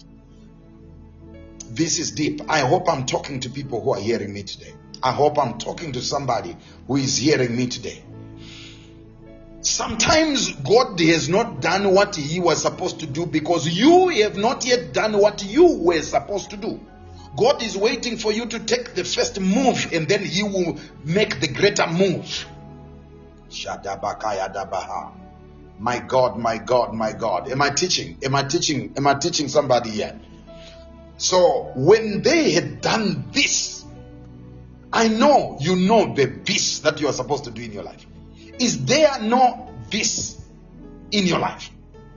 This 1.71 1.99
is 1.99 2.13
deep. 2.13 2.43
I 2.49 2.61
hope 2.61 2.89
I'm 2.89 3.07
talking 3.07 3.41
to 3.41 3.51
people 3.51 3.81
who 3.81 3.93
are 3.93 4.01
hearing 4.01 4.33
me 4.33 4.43
today. 4.43 4.75
I 5.03 5.13
hope 5.13 5.39
I'm 5.39 5.59
talking 5.59 5.93
to 5.93 6.03
somebody 6.03 6.57
who 6.87 6.97
is 6.97 7.17
hearing 7.17 7.57
me 7.57 7.67
today. 7.67 8.03
Sometimes 9.67 10.53
God 10.53 11.01
has 11.01 11.29
not 11.29 11.61
done 11.61 11.93
what 11.93 12.15
He 12.15 12.39
was 12.39 12.63
supposed 12.63 13.01
to 13.01 13.07
do 13.07 13.27
because 13.27 13.67
you 13.67 14.11
have 14.23 14.37
not 14.37 14.65
yet 14.65 14.93
done 14.93 15.19
what 15.19 15.45
you 15.45 15.79
were 15.81 16.03
supposed 16.03 16.51
to 16.51 16.57
do. 16.57 16.81
God 17.37 17.61
is 17.65 17.77
waiting 17.77 18.17
for 18.17 18.31
you 18.31 18.47
to 18.47 18.61
take 18.61 18.95
the 18.95 19.03
first 19.03 19.41
move 19.41 19.93
and 19.93 20.07
then 20.07 20.25
He 20.25 20.45
will 20.45 20.79
make 21.05 21.41
the 21.41 21.49
greater 21.49 21.89
move. 21.89 22.47
My 25.81 25.99
God, 25.99 26.39
my 26.39 26.59
God, 26.59 26.95
my 26.95 27.13
God. 27.13 27.51
Am 27.51 27.61
I 27.61 27.71
teaching? 27.71 28.19
Am 28.23 28.37
I 28.37 28.45
teaching? 28.45 28.95
Am 28.97 29.05
I 29.09 29.15
teaching 29.15 29.49
somebody 29.49 29.91
yet? 29.91 30.17
So 31.17 31.73
when 31.75 32.23
they 32.23 32.53
had 32.53 32.81
done 32.81 33.31
this, 33.33 33.85
I 34.93 35.09
know 35.09 35.59
you 35.61 35.75
know 35.75 36.15
the 36.15 36.27
this 36.27 36.79
that 36.81 37.01
you 37.01 37.09
are 37.09 37.13
supposed 37.13 37.45
to 37.45 37.51
do 37.51 37.63
in 37.63 37.73
your 37.73 37.83
life. 37.83 38.06
Is 38.59 38.85
there 38.85 39.21
no 39.21 39.73
this 39.91 40.41
in 41.11 41.27
your 41.27 41.39
life? 41.39 41.71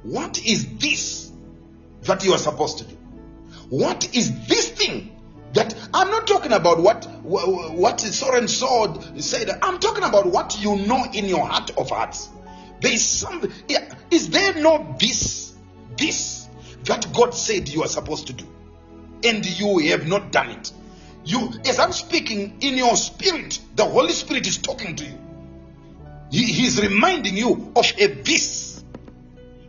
What 0.04 0.44
is 0.46 0.78
this 0.78 1.32
that 2.04 2.24
you 2.24 2.34
are 2.34 2.38
supposed 2.38 2.80
to 2.80 2.84
do? 2.86 2.98
What 3.70 4.16
is 4.16 4.48
this 4.48 4.70
thing 4.70 5.20
that 5.54 5.74
I'm 5.94 6.10
not 6.12 6.28
talking 6.28 6.52
about 6.52 6.80
what 6.80 7.06
what 7.24 8.00
Soren 8.00 8.48
so 8.48 9.02
said. 9.18 9.50
I'm 9.62 9.80
talking 9.80 10.04
about 10.04 10.28
what 10.28 10.62
you 10.62 10.76
know 10.78 11.06
in 11.14 11.26
your 11.26 11.46
heart 11.46 11.72
of 11.78 11.90
hearts. 11.90 12.30
There 12.82 12.94
is 12.94 13.06
some. 13.06 13.52
Is 14.12 14.30
there 14.30 14.54
no 14.56 14.96
this 15.00 15.54
this 15.98 16.48
that 16.84 17.12
God 17.14 17.34
said 17.34 17.68
you 17.70 17.84
are 17.84 17.88
supposed 17.88 18.28
to 18.28 18.34
do, 18.34 18.48
and 19.24 19.46
you 19.46 19.80
have 19.90 20.08
not 20.08 20.32
done 20.32 20.50
it? 20.50 20.72
You, 21.26 21.52
as 21.66 21.80
I'm 21.80 21.92
speaking 21.92 22.58
in 22.62 22.78
your 22.78 22.96
spirit, 22.96 23.60
the 23.76 23.86
Holy 23.86 24.14
Spirit 24.14 24.48
is 24.48 24.58
talking 24.58 24.96
to 24.96 25.06
you. 25.06 25.18
He, 26.32 26.44
he's 26.44 26.82
reminding 26.82 27.38
you 27.38 27.72
of 27.76 27.92
a 27.98 28.08
this. 28.08 28.84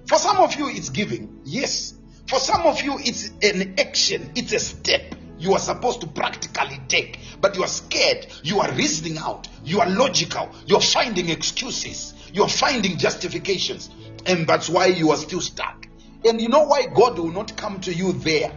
For 0.06 0.18
some 0.18 0.38
of 0.38 0.54
you, 0.56 0.68
it's 0.68 0.90
giving. 0.90 1.40
Yes. 1.44 1.94
For 2.26 2.38
some 2.38 2.62
of 2.62 2.82
you, 2.82 2.96
it's 2.98 3.30
an 3.42 3.74
action. 3.78 4.32
It's 4.34 4.52
a 4.52 4.58
step 4.58 5.14
you 5.40 5.54
are 5.54 5.58
supposed 5.58 6.02
to 6.02 6.06
practically 6.06 6.78
take, 6.86 7.18
but 7.40 7.56
you 7.56 7.62
are 7.62 7.68
scared. 7.68 8.26
You 8.42 8.60
are 8.60 8.70
reasoning 8.72 9.16
out. 9.16 9.48
You 9.64 9.80
are 9.80 9.88
logical. 9.88 10.50
You're 10.66 10.82
finding 10.82 11.30
excuses. 11.30 12.12
You're 12.32 12.48
finding 12.48 12.98
justifications. 12.98 13.88
And 14.26 14.46
that's 14.46 14.68
why 14.68 14.86
you 14.86 15.10
are 15.12 15.16
still 15.16 15.40
stuck. 15.40 15.86
And 16.26 16.40
you 16.40 16.50
know 16.50 16.64
why 16.64 16.86
God 16.94 17.18
will 17.18 17.32
not 17.32 17.56
come 17.56 17.80
to 17.80 17.94
you 17.94 18.12
there? 18.12 18.52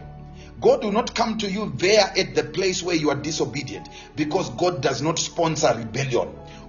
God 0.60 0.84
will 0.84 0.92
not 0.92 1.14
come 1.14 1.38
to 1.38 1.50
you 1.50 1.72
there 1.76 2.12
at 2.16 2.34
the 2.34 2.44
place 2.44 2.82
where 2.82 2.94
you 2.94 3.08
are 3.10 3.16
disobedient 3.16 3.88
because 4.14 4.50
God 4.50 4.82
does 4.82 5.00
not 5.00 5.18
sponsor 5.18 5.74
rebellion. 5.74 6.28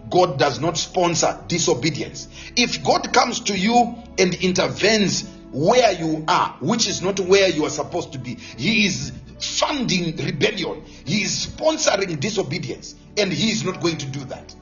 God 0.09 0.37
does 0.39 0.59
not 0.59 0.77
sponsor 0.77 1.39
disobedience. 1.47 2.27
If 2.55 2.83
God 2.83 3.13
comes 3.13 3.39
to 3.41 3.57
you 3.57 3.95
and 4.17 4.33
intervenes 4.35 5.27
where 5.51 5.91
you 5.93 6.25
are, 6.27 6.55
which 6.59 6.87
is 6.87 7.01
not 7.01 7.19
where 7.19 7.49
you 7.49 7.65
are 7.65 7.69
supposed 7.69 8.13
to 8.13 8.19
be, 8.19 8.35
He 8.35 8.85
is 8.85 9.11
funding 9.39 10.15
rebellion, 10.17 10.83
He 11.05 11.23
is 11.23 11.47
sponsoring 11.47 12.19
disobedience, 12.19 12.95
and 13.17 13.31
He 13.31 13.51
is 13.51 13.63
not 13.63 13.81
going 13.81 13.97
to 13.97 14.05
do 14.05 14.19
that. 14.25 14.55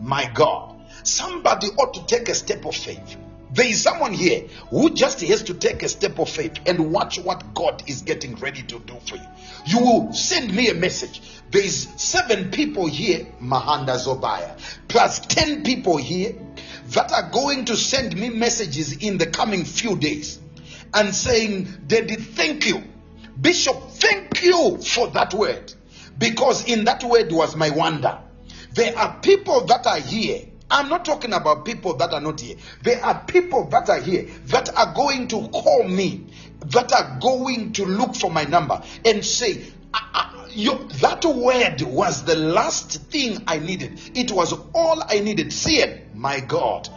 My 0.00 0.30
God, 0.34 0.76
somebody 1.02 1.68
ought 1.78 1.94
to 1.94 2.06
take 2.06 2.28
a 2.28 2.34
step 2.34 2.64
of 2.66 2.74
faith. 2.74 3.16
There 3.52 3.66
is 3.66 3.82
someone 3.82 4.12
here 4.12 4.48
who 4.70 4.90
just 4.94 5.20
has 5.20 5.44
to 5.44 5.54
take 5.54 5.82
a 5.82 5.88
step 5.88 6.18
of 6.18 6.28
faith 6.28 6.58
and 6.66 6.92
watch 6.92 7.18
what 7.18 7.54
God 7.54 7.82
is 7.88 8.02
getting 8.02 8.34
ready 8.36 8.62
to 8.62 8.78
do 8.80 8.96
for 9.06 9.16
you. 9.16 9.26
You 9.66 9.78
will 9.80 10.12
send 10.12 10.52
me 10.54 10.70
a 10.70 10.74
message. 10.74 11.20
There 11.50 11.62
is 11.62 11.88
seven 11.96 12.50
people 12.50 12.86
here, 12.86 13.26
Mahanda 13.40 13.96
Zobaya, 13.96 14.58
plus 14.88 15.20
ten 15.20 15.62
people 15.62 15.96
here 15.96 16.34
that 16.88 17.12
are 17.12 17.30
going 17.30 17.66
to 17.66 17.76
send 17.76 18.16
me 18.16 18.28
messages 18.28 18.96
in 18.96 19.18
the 19.18 19.26
coming 19.26 19.64
few 19.64 19.96
days 19.96 20.40
and 20.92 21.14
saying, 21.14 21.68
Daddy, 21.86 22.16
thank 22.16 22.66
you. 22.66 22.82
Bishop, 23.40 23.90
thank 23.90 24.42
you 24.42 24.78
for 24.78 25.08
that 25.08 25.34
word. 25.34 25.72
Because 26.16 26.68
in 26.68 26.84
that 26.84 27.02
word 27.04 27.32
was 27.32 27.56
my 27.56 27.70
wonder. 27.70 28.20
There 28.72 28.96
are 28.96 29.18
people 29.20 29.66
that 29.66 29.86
are 29.86 30.00
here 30.00 30.46
I'm 30.74 30.88
not 30.88 31.04
talking 31.04 31.32
about 31.32 31.64
people 31.64 31.94
that 31.98 32.12
are 32.12 32.20
not 32.20 32.40
here. 32.40 32.56
There 32.82 33.02
are 33.04 33.22
people 33.28 33.68
that 33.68 33.88
are 33.88 34.00
here 34.00 34.26
that 34.46 34.76
are 34.76 34.92
going 34.92 35.28
to 35.28 35.46
call 35.50 35.84
me, 35.84 36.26
that 36.66 36.92
are 36.92 37.16
going 37.20 37.72
to 37.74 37.84
look 37.84 38.16
for 38.16 38.28
my 38.28 38.42
number 38.42 38.82
and 39.04 39.24
say, 39.24 39.62
"Ah, 39.94 40.10
ah, 40.12 40.46
that 41.00 41.24
word 41.24 41.80
was 41.82 42.24
the 42.24 42.34
last 42.34 43.02
thing 43.04 43.44
I 43.46 43.60
needed. 43.60 44.00
It 44.16 44.32
was 44.32 44.52
all 44.74 45.00
I 45.08 45.20
needed. 45.20 45.52
See 45.52 45.78
it, 45.78 46.12
my 46.12 46.40
God. 46.40 46.88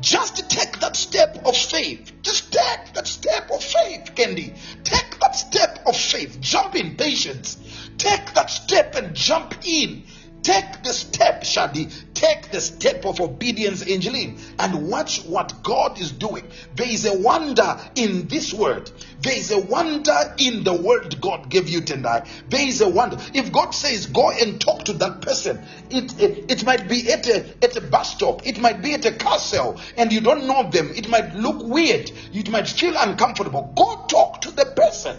Just 0.00 0.48
take 0.48 0.80
that 0.80 0.96
step 0.96 1.44
of 1.44 1.54
faith. 1.54 2.12
Just 2.22 2.52
take 2.54 2.94
that 2.94 3.06
step 3.06 3.50
of 3.50 3.62
faith, 3.62 4.14
Candy. 4.14 4.54
Take 4.82 5.20
that 5.20 5.36
step 5.36 5.80
of 5.86 5.94
faith. 5.94 6.40
Jump 6.40 6.74
in 6.74 6.96
patience. 6.96 7.58
Take 7.98 8.32
that 8.32 8.48
step 8.48 8.94
and 8.94 9.14
jump 9.14 9.54
in. 9.66 10.04
Take 10.42 10.84
the 10.84 10.92
step, 10.92 11.42
Shadi. 11.42 11.92
Take 12.16 12.50
the 12.50 12.62
step 12.62 13.04
of 13.04 13.20
obedience, 13.20 13.82
Angeline, 13.86 14.38
and 14.58 14.88
watch 14.88 15.22
what 15.26 15.62
God 15.62 16.00
is 16.00 16.10
doing. 16.10 16.48
There 16.74 16.88
is 16.88 17.04
a 17.04 17.18
wonder 17.18 17.78
in 17.94 18.26
this 18.26 18.54
word. 18.54 18.90
There 19.20 19.36
is 19.36 19.50
a 19.50 19.58
wonder 19.58 20.34
in 20.38 20.64
the 20.64 20.72
word 20.72 21.20
God 21.20 21.50
gave 21.50 21.68
you 21.68 21.82
tonight. 21.82 22.26
There 22.48 22.66
is 22.66 22.80
a 22.80 22.88
wonder. 22.88 23.18
If 23.34 23.52
God 23.52 23.72
says, 23.72 24.06
go 24.06 24.30
and 24.30 24.58
talk 24.58 24.86
to 24.86 24.94
that 24.94 25.20
person, 25.20 25.62
it, 25.90 26.18
it, 26.18 26.50
it 26.50 26.64
might 26.64 26.88
be 26.88 27.12
at 27.12 27.26
a, 27.26 27.44
at 27.62 27.76
a 27.76 27.82
bus 27.82 28.14
stop, 28.14 28.46
it 28.46 28.58
might 28.58 28.80
be 28.80 28.94
at 28.94 29.04
a 29.04 29.12
castle, 29.12 29.78
and 29.98 30.10
you 30.10 30.22
don't 30.22 30.46
know 30.46 30.70
them. 30.70 30.92
It 30.96 31.10
might 31.10 31.34
look 31.34 31.62
weird. 31.62 32.10
it 32.32 32.48
might 32.48 32.66
feel 32.66 32.94
uncomfortable. 32.96 33.74
Go 33.76 34.06
talk 34.08 34.40
to 34.40 34.50
the 34.50 34.64
person. 34.74 35.16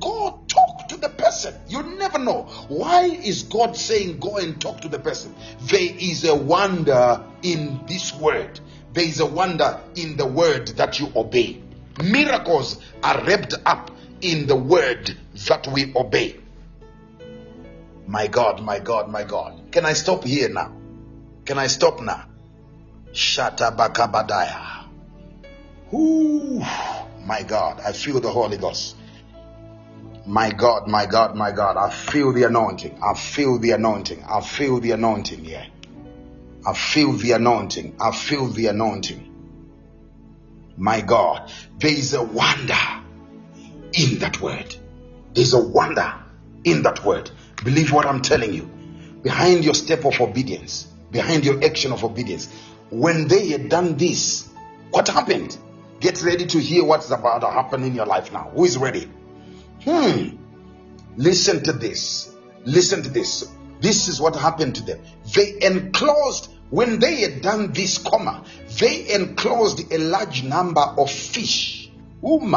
Go 0.00 0.40
talk 0.48 0.88
to 0.88 0.96
the 0.96 1.08
person. 1.08 1.54
You 1.68 1.82
never 1.96 2.18
know. 2.18 2.42
Why 2.68 3.04
is 3.04 3.42
God 3.42 3.76
saying 3.76 4.20
go 4.20 4.36
and 4.36 4.60
talk 4.60 4.80
to 4.82 4.88
the 4.88 4.98
person? 4.98 5.34
There 5.62 5.80
is 5.80 6.24
a 6.24 6.34
wonder 6.38 7.24
in 7.42 7.80
this 7.86 8.14
word. 8.14 8.60
There 8.92 9.04
is 9.04 9.20
a 9.20 9.26
wonder 9.26 9.80
in 9.94 10.16
the 10.16 10.26
word 10.26 10.68
that 10.68 10.98
you 10.98 11.12
obey. 11.14 11.60
Miracles 12.02 12.80
are 13.02 13.24
wrapped 13.24 13.54
up 13.66 13.90
in 14.20 14.46
the 14.46 14.56
word 14.56 15.16
that 15.46 15.66
we 15.68 15.92
obey. 15.94 16.36
My 18.06 18.26
God, 18.26 18.62
my 18.62 18.78
God, 18.78 19.10
my 19.10 19.24
God. 19.24 19.70
Can 19.70 19.84
I 19.84 19.92
stop 19.92 20.24
here 20.24 20.48
now? 20.48 20.72
Can 21.44 21.58
I 21.58 21.66
stop 21.66 22.00
now? 22.00 22.24
Shatabakabadaya. 23.12 24.86
Ooh, 25.92 26.62
my 27.24 27.42
God, 27.42 27.80
I 27.80 27.92
feel 27.92 28.20
the 28.20 28.30
Holy 28.30 28.56
Ghost. 28.56 28.96
My 30.26 30.50
God, 30.50 30.88
my 30.88 31.06
God, 31.06 31.34
my 31.34 31.52
God, 31.52 31.76
I 31.76 31.90
feel 31.90 32.32
the 32.32 32.44
anointing. 32.44 32.98
I 33.02 33.14
feel 33.14 33.58
the 33.58 33.70
anointing. 33.70 34.22
I 34.24 34.42
feel 34.42 34.78
the 34.78 34.90
anointing 34.90 35.44
here. 35.44 35.66
I 36.66 36.74
feel 36.74 37.12
the 37.12 37.32
anointing. 37.32 37.96
I 38.00 38.10
feel 38.10 38.46
the 38.46 38.66
anointing. 38.66 39.24
My 40.76 41.00
God, 41.00 41.50
there 41.78 41.92
is 41.92 42.14
a 42.14 42.22
wonder 42.22 42.78
in 43.92 44.18
that 44.20 44.40
word. 44.40 44.76
There's 45.34 45.54
a 45.54 45.60
wonder 45.60 46.14
in 46.64 46.82
that 46.82 47.04
word. 47.04 47.30
Believe 47.64 47.92
what 47.92 48.06
I'm 48.06 48.22
telling 48.22 48.54
you. 48.54 48.70
Behind 49.22 49.64
your 49.64 49.74
step 49.74 50.04
of 50.04 50.20
obedience, 50.20 50.86
behind 51.10 51.44
your 51.44 51.62
action 51.64 51.92
of 51.92 52.04
obedience, 52.04 52.48
when 52.90 53.28
they 53.28 53.48
had 53.48 53.68
done 53.68 53.96
this, 53.96 54.48
what 54.90 55.08
happened? 55.08 55.56
Get 56.00 56.22
ready 56.22 56.46
to 56.46 56.58
hear 56.58 56.84
what's 56.84 57.10
about 57.10 57.40
to 57.40 57.50
happen 57.50 57.82
in 57.82 57.94
your 57.94 58.06
life 58.06 58.32
now. 58.32 58.50
Who 58.54 58.64
is 58.64 58.78
ready? 58.78 59.10
Hmm. 59.82 60.36
Listen 61.16 61.62
to 61.64 61.72
this. 61.72 62.34
Listen 62.64 63.02
to 63.02 63.10
this. 63.10 63.48
This 63.80 64.08
is 64.08 64.20
what 64.20 64.36
happened 64.36 64.74
to 64.76 64.82
them. 64.82 65.00
They 65.34 65.58
enclosed, 65.62 66.50
when 66.70 66.98
they 66.98 67.20
had 67.22 67.42
done 67.42 67.72
this, 67.72 67.98
comma, 67.98 68.44
they 68.78 69.14
enclosed 69.14 69.92
a 69.92 69.98
large 69.98 70.42
number 70.42 70.80
of 70.80 71.10
fish. 71.10 71.90
When 72.20 72.50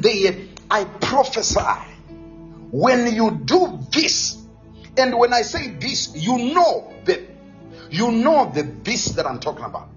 they 0.00 0.48
I 0.70 0.84
prophesy, 0.84 1.60
when 2.70 3.14
you 3.14 3.30
do 3.44 3.80
this, 3.90 4.36
and 4.96 5.18
when 5.18 5.32
I 5.32 5.42
say 5.42 5.70
this, 5.70 6.14
you 6.14 6.52
know 6.54 6.92
that 7.04 7.20
you 7.90 8.12
know 8.12 8.50
the 8.54 8.62
this 8.62 9.06
that 9.12 9.26
I'm 9.26 9.40
talking 9.40 9.64
about. 9.64 9.88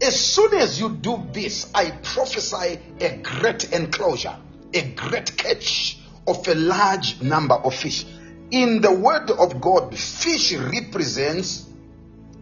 As 0.00 0.18
soon 0.18 0.54
as 0.54 0.80
you 0.80 0.90
do 0.90 1.26
this, 1.32 1.70
I 1.74 1.90
prophesy 1.90 2.78
a 3.00 3.16
great 3.18 3.72
enclosure, 3.72 4.36
a 4.72 4.82
great 4.92 5.36
catch 5.36 5.98
of 6.26 6.46
a 6.46 6.54
large 6.54 7.20
number 7.22 7.54
of 7.54 7.74
fish. 7.74 8.04
In 8.50 8.80
the 8.80 8.92
word 8.92 9.30
of 9.30 9.60
God, 9.60 9.96
fish 9.96 10.54
represents 10.54 11.68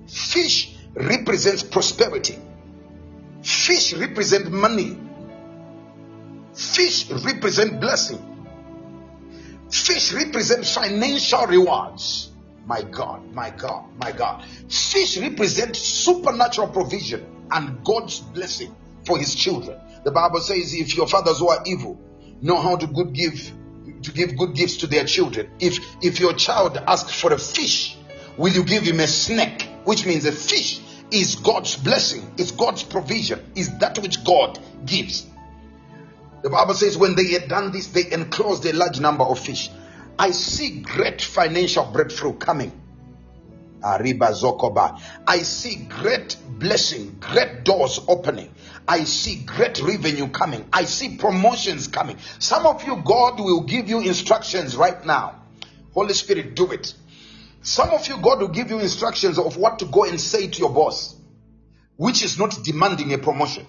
fish 0.07 0.77
represents 0.95 1.63
prosperity. 1.63 2.39
Fish 3.43 3.95
represent 3.95 4.51
money. 4.51 4.99
Fish 6.55 7.11
represent 7.11 7.81
blessing. 7.81 8.23
Fish 9.71 10.13
represent 10.13 10.65
financial 10.65 11.47
rewards. 11.47 12.31
My 12.65 12.83
God, 12.83 13.33
my 13.33 13.51
God, 13.51 13.85
my 13.99 14.13
God. 14.13 14.45
Fish 14.69 15.19
represent 15.19 15.77
supernatural 15.77 16.69
provision 16.69 17.25
and 17.51 17.85
God's 17.85 18.21
blessing 18.21 18.75
for 19.05 19.19
his 19.19 19.35
children. 19.35 19.79
The 20.05 20.11
Bible 20.11 20.41
says, 20.41 20.75
if 20.75 20.97
your 20.97 21.07
fathers 21.07 21.39
who 21.39 21.49
are 21.49 21.63
evil 21.67 22.01
know 22.41 22.61
how 22.61 22.77
to 22.77 22.87
good 22.87 23.13
give 23.13 23.53
to 24.03 24.13
give 24.13 24.37
good 24.37 24.55
gifts 24.55 24.79
to 24.79 24.87
their 24.87 25.05
children, 25.05 25.51
if 25.61 25.79
if 26.03 26.21
your 26.21 26.35
child 26.35 26.77
asks 26.77 27.21
for 27.21 27.33
a 27.33 27.39
fish, 27.39 27.97
will 28.37 28.53
you 28.53 28.65
give 28.65 28.83
him 28.83 29.01
a 29.01 29.07
snake? 29.07 29.69
Which 29.85 30.05
means 30.05 30.25
a 30.25 30.33
fish 30.33 30.81
is 31.11 31.37
God's 31.37 31.77
blessing, 31.77 32.35
is 32.37 32.51
God's 32.53 32.83
provision, 32.83 33.41
is 33.55 33.79
that 33.79 33.99
which 33.99 34.25
God 34.25 34.59
gives. 34.85 35.27
The 36.43 36.51
Bible 36.51 36.75
says, 36.75 36.97
when 36.97 37.15
they 37.15 37.33
had 37.33 37.49
done 37.49 37.73
this, 37.73 37.89
they 37.89 38.11
enclosed 38.13 38.65
a 38.67 38.73
large 38.73 39.01
number 39.01 39.25
of 39.25 39.39
fish. 39.39 39.71
I 40.19 40.31
see 40.31 40.81
great 40.81 41.21
financial 41.21 41.85
breakthrough 41.85 42.35
coming. 42.35 42.73
I 43.83 45.39
see 45.43 45.77
great 45.89 46.37
blessing, 46.49 47.17
great 47.21 47.65
doors 47.65 48.01
opening. 48.09 48.53
I 48.89 49.05
see 49.05 49.37
great 49.45 49.81
revenue 49.81 50.29
coming. 50.29 50.69
I 50.73 50.85
see 50.85 51.17
promotions 51.17 51.89
coming. 51.89 52.19
Some 52.39 52.67
of 52.67 52.87
you, 52.87 53.03
God 53.05 53.41
will 53.41 53.63
give 53.63 53.89
you 53.89 54.01
instructions 54.01 54.77
right 54.77 55.05
now. 55.05 55.43
Holy 55.93 56.15
Spirit, 56.15 56.55
do 56.55 56.71
it. 56.73 56.95
Some 57.63 57.91
of 57.91 58.07
you, 58.07 58.19
God 58.19 58.41
will 58.41 58.49
give 58.49 58.71
you 58.71 58.79
instructions 58.79 59.39
of 59.39 59.57
what 59.57 59.81
to 59.81 59.87
go 59.87 60.05
and 60.05 60.21
say 60.21 60.47
to 60.47 60.59
your 60.59 60.71
boss, 60.71 61.17
which 61.97 62.23
is 62.23 62.39
not 62.39 62.57
demanding 62.63 63.13
a 63.13 63.19
promotion. 63.19 63.67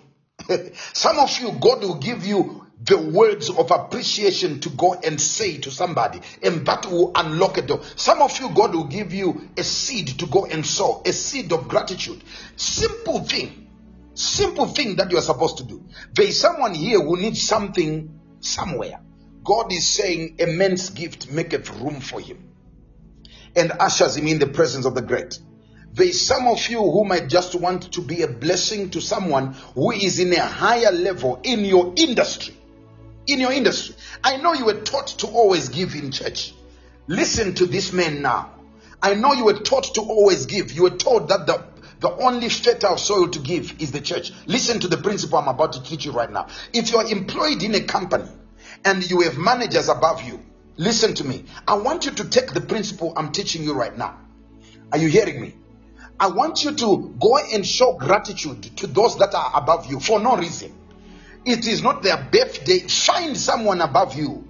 Some 0.94 1.18
of 1.18 1.40
you, 1.40 1.54
God 1.54 1.82
will 1.82 1.96
give 1.96 2.26
you 2.26 2.68
the 2.84 2.98
words 2.98 3.50
of 3.50 3.72
appreciation 3.72 4.60
to 4.60 4.70
go 4.70 4.94
and 4.94 5.20
say 5.20 5.58
to 5.58 5.72
somebody, 5.72 6.22
and 6.44 6.66
that 6.68 6.86
will 6.86 7.12
unlock 7.16 7.58
a 7.58 7.64
door. 7.64 7.82
Some 7.96 8.22
of 8.22 8.40
you, 8.40 8.50
God 8.50 8.76
will 8.76 8.86
give 8.86 9.14
you 9.14 9.50
a 9.58 9.64
seed 9.64 10.20
to 10.20 10.28
go 10.28 10.46
and 10.46 10.66
sow, 10.66 11.02
a 11.06 11.12
seed 11.12 11.52
of 11.52 11.68
gratitude. 11.68 12.24
Simple 12.56 13.24
thing, 13.24 13.67
simple 14.18 14.68
thing 14.68 14.98
that 14.98 15.12
you 15.12 15.18
are 15.18 15.22
supposed 15.22 15.58
to 15.60 15.64
do. 15.64 15.86
There 16.14 16.26
is 16.26 16.40
someone 16.40 16.74
here 16.74 17.00
who 17.02 17.18
needs 17.18 17.42
something 17.42 18.20
somewhere. 18.40 19.00
God 19.44 19.72
is 19.72 19.88
saying, 19.88 20.38
a 20.40 20.48
man's 20.48 20.90
gift 20.90 21.32
maketh 21.32 21.70
room 21.80 22.02
for 22.02 22.20
him 22.20 22.50
and 23.56 23.72
ushers 23.80 24.18
him 24.18 24.28
in 24.28 24.40
the 24.40 24.48
presence 24.48 24.86
of 24.86 24.96
the 24.96 25.02
great. 25.02 25.40
There 25.94 26.08
is 26.08 26.26
some 26.26 26.48
of 26.48 26.68
you 26.70 26.80
who 26.80 27.06
might 27.06 27.28
just 27.30 27.56
want 27.56 27.94
to 27.94 28.02
be 28.02 28.22
a 28.24 28.28
blessing 28.28 28.90
to 28.92 29.02
someone 29.02 29.54
who 29.76 29.92
is 29.92 30.20
in 30.20 30.34
a 30.34 30.42
higher 30.42 30.92
level 30.92 31.40
in 31.44 31.66
your 31.66 31.94
industry. 31.96 32.56
in 33.28 33.40
your 33.40 33.52
industry. 33.52 33.96
I 34.24 34.38
know 34.38 34.54
you 34.54 34.66
were 34.66 34.82
taught 34.82 35.08
to 35.20 35.28
always 35.28 35.70
give 35.70 35.96
in 35.96 36.12
church. 36.12 36.54
Listen 37.08 37.54
to 37.56 37.66
this 37.66 37.94
man 37.94 38.22
now. 38.22 38.54
I 39.02 39.14
know 39.14 39.34
you 39.34 39.46
were 39.46 39.60
taught 39.60 39.94
to 39.96 40.02
always 40.02 40.46
give. 40.46 40.72
You 40.72 40.84
were 40.84 40.98
taught 40.98 41.30
that 41.30 41.46
the 41.46 41.64
the 42.00 42.12
only 42.12 42.50
fertile 42.50 42.98
soil 42.98 43.28
to 43.30 43.40
give 43.40 43.82
is 43.82 43.92
the 43.92 44.02
church. 44.02 44.32
Listen 44.46 44.80
to 44.82 44.88
the 44.88 44.98
principle 44.98 45.40
I'm 45.40 45.48
about 45.48 45.74
to 45.74 45.84
teach 45.84 46.06
you 46.06 46.12
right 46.12 46.32
now. 46.32 46.48
If 46.74 46.92
you're 46.92 47.08
employed 47.08 47.64
in 47.64 47.74
a 47.76 47.82
company 47.82 48.30
and 48.86 49.10
you 49.10 49.22
have 49.22 49.38
managers 49.38 49.90
above 49.90 50.24
you, 50.24 50.40
listen 50.78 51.16
to 51.16 51.24
me. 51.24 51.46
I 51.68 51.76
want 51.76 52.06
you 52.06 52.12
to 52.12 52.30
take 52.30 52.54
the 52.54 52.62
principle 52.62 53.14
I'm 53.18 53.32
teaching 53.32 53.64
you 53.64 53.74
right 53.74 53.98
now. 53.98 54.20
Are 54.92 54.98
you 54.98 55.08
hearing 55.08 55.42
me? 55.42 55.56
I 56.20 56.28
want 56.30 56.64
you 56.64 56.74
to 56.74 57.16
go 57.20 57.38
and 57.38 57.66
show 57.66 57.94
gratitude 57.94 58.78
to 58.78 58.88
those 58.88 59.18
that 59.18 59.34
are 59.34 59.52
above 59.56 59.88
you 59.88 60.00
for 60.00 60.20
no 60.20 60.36
reason. 60.38 60.74
It 61.46 61.68
is 61.68 61.82
not 61.82 62.04
their 62.04 62.18
birthday. 62.18 62.80
Find 62.80 63.38
someone 63.38 63.82
above 63.82 64.16
you 64.16 64.47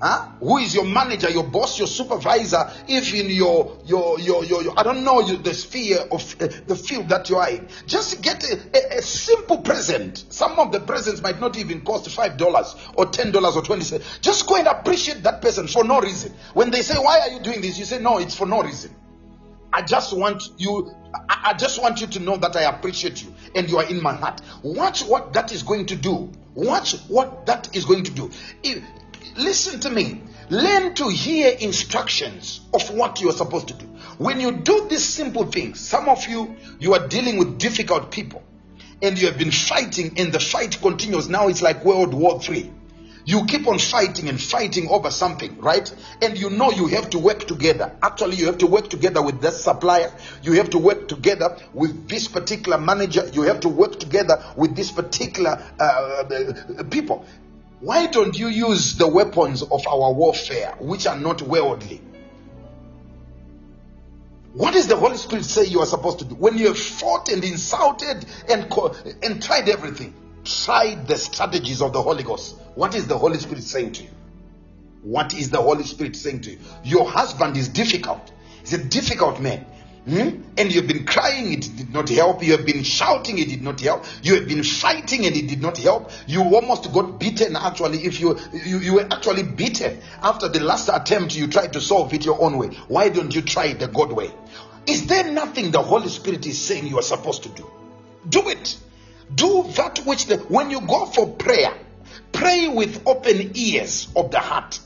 Huh? 0.00 0.28
Who 0.40 0.58
is 0.58 0.74
your 0.74 0.84
manager, 0.84 1.28
your 1.28 1.42
boss, 1.44 1.76
your 1.76 1.88
supervisor? 1.88 2.70
If 2.86 3.12
in 3.12 3.30
your 3.30 3.78
your 3.84 4.20
your 4.20 4.44
your, 4.44 4.62
your 4.62 4.78
I 4.78 4.84
don't 4.84 5.02
know 5.02 5.20
the 5.22 5.52
sphere 5.52 5.98
of 6.12 6.36
uh, 6.40 6.46
the 6.66 6.76
field 6.76 7.08
that 7.08 7.28
you 7.28 7.36
are 7.36 7.50
in, 7.50 7.66
just 7.86 8.22
get 8.22 8.44
a, 8.44 8.60
a, 8.74 8.98
a, 8.98 9.02
simple 9.02 9.58
present. 9.58 10.24
Some 10.30 10.58
of 10.60 10.70
the 10.70 10.78
presents 10.78 11.20
might 11.20 11.40
not 11.40 11.58
even 11.58 11.80
cost 11.80 12.08
five 12.10 12.36
dollars 12.36 12.76
or 12.94 13.06
ten 13.06 13.32
dollars 13.32 13.56
or 13.56 13.62
twenty 13.62 13.82
cents. 13.82 14.20
Just 14.20 14.46
go 14.46 14.56
and 14.56 14.68
appreciate 14.68 15.24
that 15.24 15.42
person 15.42 15.66
for 15.66 15.82
no 15.82 16.00
reason. 16.00 16.32
When 16.54 16.70
they 16.70 16.82
say, 16.82 16.96
"Why 16.96 17.18
are 17.20 17.30
you 17.30 17.40
doing 17.40 17.60
this?" 17.60 17.76
you 17.76 17.84
say, 17.84 17.98
"No, 17.98 18.18
it's 18.18 18.36
for 18.36 18.46
no 18.46 18.62
reason." 18.62 18.94
I 19.72 19.82
just 19.82 20.16
want 20.16 20.44
you. 20.58 20.94
I, 21.28 21.50
I 21.50 21.54
just 21.54 21.82
want 21.82 22.00
you 22.00 22.06
to 22.06 22.20
know 22.20 22.36
that 22.36 22.54
I 22.56 22.62
appreciate 22.62 23.22
you 23.22 23.34
and 23.56 23.68
you 23.68 23.78
are 23.78 23.84
in 23.84 24.00
my 24.00 24.14
heart. 24.14 24.42
Watch 24.62 25.02
what 25.02 25.32
that 25.32 25.50
is 25.50 25.64
going 25.64 25.86
to 25.86 25.96
do. 25.96 26.30
Watch 26.54 26.96
what 27.08 27.46
that 27.46 27.74
is 27.76 27.84
going 27.84 28.04
to 28.04 28.10
do. 28.10 28.30
If, 28.62 28.82
Listen 29.36 29.80
to 29.80 29.90
me. 29.90 30.22
Learn 30.50 30.94
to 30.94 31.08
hear 31.08 31.54
instructions 31.60 32.60
of 32.72 32.90
what 32.90 33.20
you 33.20 33.28
are 33.28 33.34
supposed 33.34 33.68
to 33.68 33.74
do. 33.74 33.84
When 34.16 34.40
you 34.40 34.52
do 34.52 34.86
these 34.88 35.04
simple 35.04 35.44
things, 35.44 35.78
some 35.78 36.08
of 36.08 36.26
you, 36.26 36.56
you 36.80 36.94
are 36.94 37.06
dealing 37.06 37.38
with 37.38 37.58
difficult 37.58 38.10
people 38.10 38.42
and 39.02 39.18
you 39.18 39.26
have 39.26 39.38
been 39.38 39.50
fighting 39.50 40.18
and 40.18 40.32
the 40.32 40.40
fight 40.40 40.80
continues. 40.80 41.28
Now 41.28 41.48
it's 41.48 41.62
like 41.62 41.84
World 41.84 42.14
War 42.14 42.40
Three. 42.40 42.70
You 43.28 43.44
keep 43.44 43.68
on 43.68 43.78
fighting 43.78 44.30
and 44.30 44.40
fighting 44.40 44.88
over 44.88 45.10
something, 45.10 45.60
right? 45.60 45.94
And 46.22 46.38
you 46.38 46.48
know 46.48 46.70
you 46.70 46.86
have 46.86 47.10
to 47.10 47.18
work 47.18 47.46
together. 47.46 47.94
Actually, 48.02 48.36
you 48.36 48.46
have 48.46 48.56
to 48.58 48.66
work 48.66 48.88
together 48.88 49.20
with 49.20 49.42
that 49.42 49.52
supplier. 49.52 50.10
You 50.42 50.54
have 50.54 50.70
to 50.70 50.78
work 50.78 51.08
together 51.08 51.58
with 51.74 52.08
this 52.08 52.26
particular 52.26 52.78
manager. 52.78 53.28
You 53.34 53.42
have 53.42 53.60
to 53.60 53.68
work 53.68 54.00
together 54.00 54.42
with 54.56 54.74
this 54.74 54.90
particular 54.90 55.62
uh, 55.78 55.82
uh 55.82 56.84
people. 56.84 57.26
Why 57.80 58.06
don't 58.06 58.36
you 58.36 58.48
use 58.48 58.96
the 58.96 59.06
weapons 59.06 59.62
of 59.62 59.86
our 59.86 60.12
warfare, 60.12 60.74
which 60.80 61.06
are 61.06 61.16
not 61.18 61.42
worldly? 61.42 62.00
What 64.52 64.74
does 64.74 64.88
the 64.88 64.96
Holy 64.96 65.16
Spirit 65.16 65.44
say 65.44 65.66
you 65.66 65.80
are 65.80 65.86
supposed 65.86 66.18
to 66.20 66.24
do? 66.24 66.34
When 66.34 66.58
you 66.58 66.68
have 66.68 66.78
fought 66.78 67.28
and 67.28 67.44
insulted 67.44 68.24
and, 68.48 68.66
and 69.22 69.42
tried 69.42 69.68
everything, 69.68 70.14
try 70.44 70.96
the 70.96 71.16
strategies 71.16 71.80
of 71.80 71.92
the 71.92 72.02
Holy 72.02 72.24
Ghost. 72.24 72.56
What 72.74 72.94
is 72.96 73.06
the 73.06 73.16
Holy 73.16 73.38
Spirit 73.38 73.62
saying 73.62 73.92
to 73.92 74.02
you? 74.02 74.10
What 75.02 75.32
is 75.34 75.50
the 75.50 75.62
Holy 75.62 75.84
Spirit 75.84 76.16
saying 76.16 76.40
to 76.42 76.50
you? 76.52 76.58
Your 76.82 77.08
husband 77.08 77.56
is 77.56 77.68
difficult. 77.68 78.32
He's 78.60 78.72
a 78.72 78.82
difficult 78.82 79.40
man. 79.40 79.64
Hmm? 80.08 80.42
And 80.56 80.72
you've 80.74 80.86
been 80.86 81.04
crying, 81.04 81.52
it 81.52 81.68
did 81.76 81.92
not 81.92 82.08
help. 82.08 82.42
You 82.42 82.52
have 82.52 82.64
been 82.64 82.82
shouting, 82.82 83.36
it 83.38 83.50
did 83.50 83.60
not 83.60 83.78
help. 83.78 84.06
You 84.22 84.36
have 84.36 84.48
been 84.48 84.62
fighting, 84.62 85.26
and 85.26 85.36
it 85.36 85.48
did 85.48 85.60
not 85.60 85.76
help. 85.76 86.10
You 86.26 86.40
almost 86.42 86.90
got 86.94 87.20
beaten. 87.20 87.56
Actually, 87.56 87.98
if 88.06 88.18
you, 88.18 88.38
you 88.54 88.78
you 88.78 88.94
were 88.94 89.06
actually 89.10 89.42
beaten 89.42 90.00
after 90.22 90.48
the 90.48 90.60
last 90.60 90.88
attempt, 90.88 91.36
you 91.36 91.46
tried 91.46 91.74
to 91.74 91.82
solve 91.82 92.14
it 92.14 92.24
your 92.24 92.40
own 92.40 92.56
way. 92.56 92.68
Why 92.88 93.10
don't 93.10 93.34
you 93.34 93.42
try 93.42 93.74
the 93.74 93.86
God 93.86 94.12
way? 94.12 94.30
Is 94.86 95.06
there 95.08 95.30
nothing 95.30 95.72
the 95.72 95.82
Holy 95.82 96.08
Spirit 96.08 96.46
is 96.46 96.58
saying 96.58 96.86
you 96.86 96.98
are 96.98 97.02
supposed 97.02 97.42
to 97.42 97.50
do? 97.50 97.70
Do 98.26 98.48
it. 98.48 98.78
Do 99.34 99.64
that 99.76 99.98
which 100.06 100.24
the 100.24 100.38
when 100.38 100.70
you 100.70 100.80
go 100.80 101.04
for 101.04 101.28
prayer, 101.28 101.74
pray 102.32 102.68
with 102.68 103.06
open 103.06 103.50
ears 103.56 104.08
of 104.16 104.30
the 104.30 104.40
heart. 104.40 104.80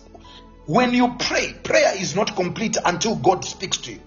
When 0.66 0.93
you 0.93 1.15
pray, 1.16 1.55
prayer 1.62 1.94
is 1.97 2.16
not 2.16 2.35
complete 2.35 2.77
until 2.85 3.15
God 3.15 3.44
speaks 3.44 3.77
to 3.78 3.93
you. 3.93 4.01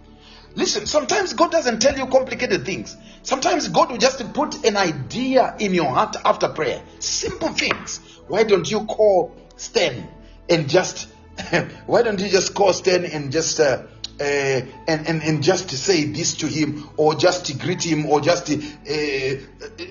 Listen, 0.55 0.85
sometimes 0.85 1.33
God 1.33 1.51
doesn't 1.51 1.81
tell 1.81 1.97
you 1.97 2.07
complicated 2.07 2.65
things. 2.65 2.95
Sometimes 3.23 3.67
God 3.67 3.91
will 3.91 3.97
just 3.97 4.33
put 4.33 4.65
an 4.65 4.77
idea 4.77 5.55
in 5.59 5.73
your 5.73 5.93
heart 5.93 6.15
after 6.23 6.47
prayer. 6.47 6.81
Simple 6.99 7.49
things. 7.49 7.99
Why 8.27 8.43
don't 8.43 8.69
you 8.69 8.85
call 8.85 9.35
Stan 9.57 10.07
and 10.49 10.69
just 10.69 11.09
why 11.85 12.01
don't 12.01 12.19
you 12.19 12.29
just 12.29 12.53
call 12.53 12.71
Stan 12.71 13.03
and 13.05 13.31
just 13.31 13.59
uh, 13.59 13.83
uh, 14.19 14.23
and, 14.23 15.07
and 15.07 15.23
and 15.23 15.43
just 15.43 15.69
say 15.69 16.05
this 16.05 16.35
to 16.35 16.47
him 16.47 16.89
or 16.95 17.15
just 17.15 17.59
greet 17.59 17.83
him 17.83 18.05
or 18.05 18.21
just 18.21 18.49
uh, 18.49 18.55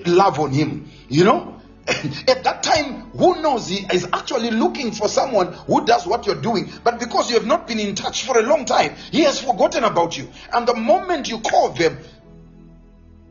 love 0.07 0.39
on 0.39 0.51
him 0.51 0.89
you 1.07 1.23
know 1.23 1.54
at 2.27 2.43
that 2.43 2.63
time, 2.63 3.11
who 3.11 3.41
knows 3.41 3.67
he 3.67 3.85
is 3.93 4.07
actually 4.11 4.49
looking 4.49 4.91
for 4.91 5.07
someone 5.07 5.53
who 5.53 5.85
does 5.85 6.07
what 6.07 6.25
you're 6.25 6.41
doing, 6.41 6.67
but 6.83 6.99
because 6.99 7.29
you 7.29 7.37
have 7.37 7.45
not 7.45 7.67
been 7.67 7.79
in 7.79 7.93
touch 7.93 8.25
for 8.25 8.39
a 8.39 8.41
long 8.41 8.65
time, 8.65 8.95
he 9.11 9.21
has 9.21 9.39
forgotten 9.39 9.83
about 9.83 10.17
you. 10.17 10.27
And 10.51 10.67
the 10.67 10.75
moment 10.75 11.29
you 11.29 11.39
call 11.41 11.69
them, 11.69 11.99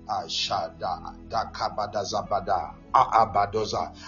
I, 0.09 0.29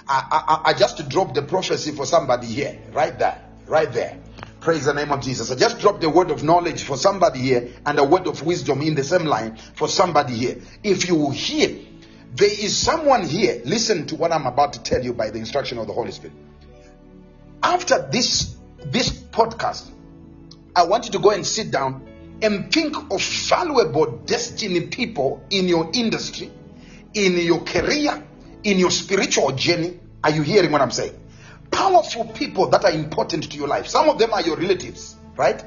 I, 0.08 0.60
I 0.66 0.74
just 0.74 1.08
dropped 1.08 1.34
the 1.34 1.42
prophecy 1.42 1.90
for 1.90 2.06
somebody 2.06 2.46
here, 2.46 2.78
right 2.92 3.18
there, 3.18 3.42
right 3.66 3.92
there. 3.92 4.20
Praise 4.60 4.84
the 4.84 4.94
name 4.94 5.10
of 5.10 5.22
Jesus. 5.22 5.50
I 5.50 5.56
just 5.56 5.80
dropped 5.80 6.02
the 6.02 6.10
word 6.10 6.30
of 6.30 6.44
knowledge 6.44 6.84
for 6.84 6.96
somebody 6.96 7.40
here 7.40 7.68
and 7.84 7.98
a 7.98 8.04
word 8.04 8.26
of 8.26 8.42
wisdom 8.44 8.82
in 8.82 8.94
the 8.94 9.04
same 9.04 9.24
line 9.24 9.56
for 9.74 9.88
somebody 9.88 10.34
here. 10.34 10.56
If 10.82 11.08
you 11.08 11.30
hear 11.30 11.78
there 12.36 12.50
is 12.50 12.76
someone 12.76 13.26
here. 13.26 13.62
Listen 13.64 14.06
to 14.08 14.16
what 14.16 14.30
I'm 14.30 14.46
about 14.46 14.74
to 14.74 14.82
tell 14.82 15.02
you 15.02 15.14
by 15.14 15.30
the 15.30 15.38
instruction 15.38 15.78
of 15.78 15.86
the 15.86 15.92
Holy 15.92 16.12
Spirit. 16.12 16.36
After 17.62 18.08
this 18.10 18.56
this 18.84 19.10
podcast, 19.10 19.90
I 20.74 20.84
want 20.84 21.06
you 21.06 21.12
to 21.12 21.18
go 21.18 21.30
and 21.30 21.46
sit 21.46 21.70
down 21.70 22.06
and 22.42 22.70
think 22.70 22.94
of 23.10 23.22
valuable 23.22 24.18
destiny 24.26 24.82
people 24.88 25.42
in 25.50 25.66
your 25.66 25.90
industry, 25.94 26.50
in 27.14 27.38
your 27.38 27.64
career, 27.64 28.22
in 28.62 28.78
your 28.78 28.90
spiritual 28.90 29.52
journey. 29.52 29.98
Are 30.22 30.30
you 30.30 30.42
hearing 30.42 30.70
what 30.72 30.82
I'm 30.82 30.90
saying? 30.90 31.18
Powerful 31.70 32.26
people 32.26 32.68
that 32.68 32.84
are 32.84 32.92
important 32.92 33.50
to 33.50 33.56
your 33.56 33.68
life. 33.68 33.86
Some 33.86 34.10
of 34.10 34.18
them 34.18 34.34
are 34.34 34.42
your 34.42 34.56
relatives, 34.56 35.16
right? 35.36 35.64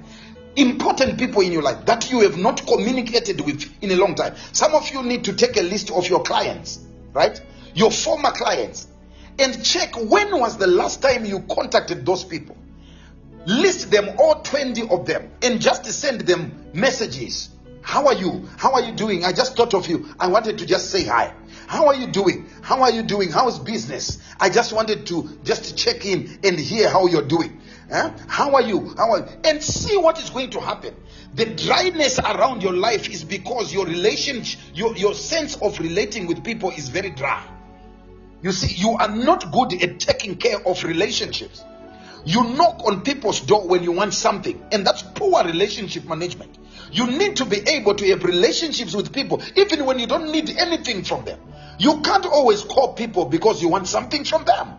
Important 0.56 1.18
people 1.18 1.42
in 1.42 1.52
your 1.52 1.62
life 1.62 1.86
that 1.86 2.12
you 2.12 2.22
have 2.22 2.38
not 2.38 2.66
communicated 2.66 3.42
with 3.42 3.72
in 3.82 3.92
a 3.92 3.96
long 3.96 4.16
time. 4.16 4.36
Some 4.52 4.74
of 4.74 4.90
you 4.92 5.04
need 5.04 5.24
to 5.26 5.34
take 5.34 5.58
a 5.58 5.62
list 5.62 5.92
of 5.92 6.08
your 6.08 6.24
clients, 6.24 6.80
right? 7.14 7.40
Your 7.76 7.92
former 7.92 8.32
clients, 8.32 8.88
and 9.38 9.64
check 9.64 9.96
when 9.96 10.38
was 10.40 10.58
the 10.58 10.68
last 10.68 11.02
time 11.02 11.26
you 11.26 11.42
contacted 11.42 12.06
those 12.06 12.24
people. 12.24 12.58
List 13.46 13.90
them, 13.90 14.10
all 14.18 14.42
20 14.42 14.90
of 14.90 15.06
them, 15.06 15.32
and 15.42 15.62
just 15.62 15.86
send 15.86 16.22
them 16.22 16.70
messages. 16.74 17.50
How 17.82 18.08
are 18.08 18.14
you? 18.14 18.48
How 18.58 18.74
are 18.74 18.82
you 18.82 18.92
doing? 18.92 19.24
I 19.24 19.32
just 19.32 19.56
thought 19.56 19.74
of 19.74 19.88
you. 19.88 20.14
I 20.20 20.28
wanted 20.28 20.58
to 20.60 20.66
just 20.66 20.92
say 20.92 21.06
hi. 21.06 21.34
How 21.68 21.88
are 21.88 21.96
you 21.96 22.08
doing? 22.08 22.48
How 22.62 22.82
are 22.82 22.92
you 22.92 23.02
doing? 23.02 23.32
How's 23.32 23.58
business? 23.58 24.20
I 24.40 24.50
just 24.50 24.74
wanted 24.74 25.08
to 25.08 25.30
just 25.44 25.78
check 25.78 26.06
in 26.06 26.40
and 26.44 26.60
hear 26.60 26.90
how 26.90 27.08
you're 27.08 27.28
doing. 27.28 27.62
Eh? 27.90 28.11
How 28.28 28.53
are 28.53 28.61
you? 28.61 28.94
How 28.95 29.11
are 29.11 29.20
you? 29.20 29.26
And 29.44 29.64
see 29.64 29.98
what 29.98 30.20
is 30.20 30.30
going 30.30 30.52
to 30.52 30.61
happen. 30.61 30.95
The 31.34 31.45
dryness 31.45 32.20
around 32.20 32.61
your 32.61 32.74
life 32.74 33.10
is 33.10 33.24
because 33.24 33.74
your 33.74 33.86
relationship, 33.86 34.60
your, 34.74 34.95
your 34.95 35.14
sense 35.16 35.56
of 35.56 35.80
relating 35.80 36.28
with 36.28 36.44
people 36.44 36.70
is 36.72 36.90
very 36.90 37.10
dry. 37.10 37.44
You 38.41 38.52
see, 38.52 38.76
you 38.76 38.91
are 38.91 39.10
not 39.10 39.52
good 39.52 39.82
at 39.82 39.99
taking 39.99 40.38
care 40.38 40.66
of 40.66 40.84
relationships. 40.84 41.64
You 42.26 42.44
knock 42.44 42.86
on 42.86 43.02
people's 43.02 43.40
door 43.41 43.68
when 43.68 43.84
you 43.84 43.91
want 43.91 44.14
something, 44.14 44.61
and 44.72 44.86
that's 44.86 45.02
poor 45.02 45.44
relationship 45.44 46.06
management. 46.06 46.57
You 46.91 47.07
need 47.07 47.38
to 47.38 47.45
be 47.45 47.57
able 47.57 47.95
to 47.95 48.07
have 48.10 48.24
relationships 48.24 48.94
with 48.94 49.11
people, 49.14 49.41
even 49.56 49.86
when 49.86 49.99
you 49.99 50.07
don't 50.07 50.32
need 50.32 50.49
anything 50.57 51.03
from 51.03 51.26
them. 51.26 51.40
You 51.80 52.02
can't 52.02 52.26
always 52.26 52.61
call 52.61 52.94
people 52.94 53.26
because 53.26 53.61
you 53.61 53.70
want 53.70 53.88
something 53.88 54.26
from 54.26 54.44
them. 54.44 54.79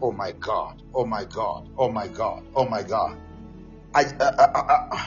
Oh 0.00 0.12
my 0.12 0.32
God. 0.32 0.82
Oh 0.94 1.04
my 1.06 1.24
God. 1.24 1.68
Oh 1.76 1.90
my 1.90 2.08
God. 2.08 2.44
Oh 2.54 2.66
my 2.68 2.82
God. 2.82 3.16
I, 3.94 4.04
uh, 4.04 4.24
uh, 4.24 4.52
uh, 4.54 4.88
uh 4.92 5.06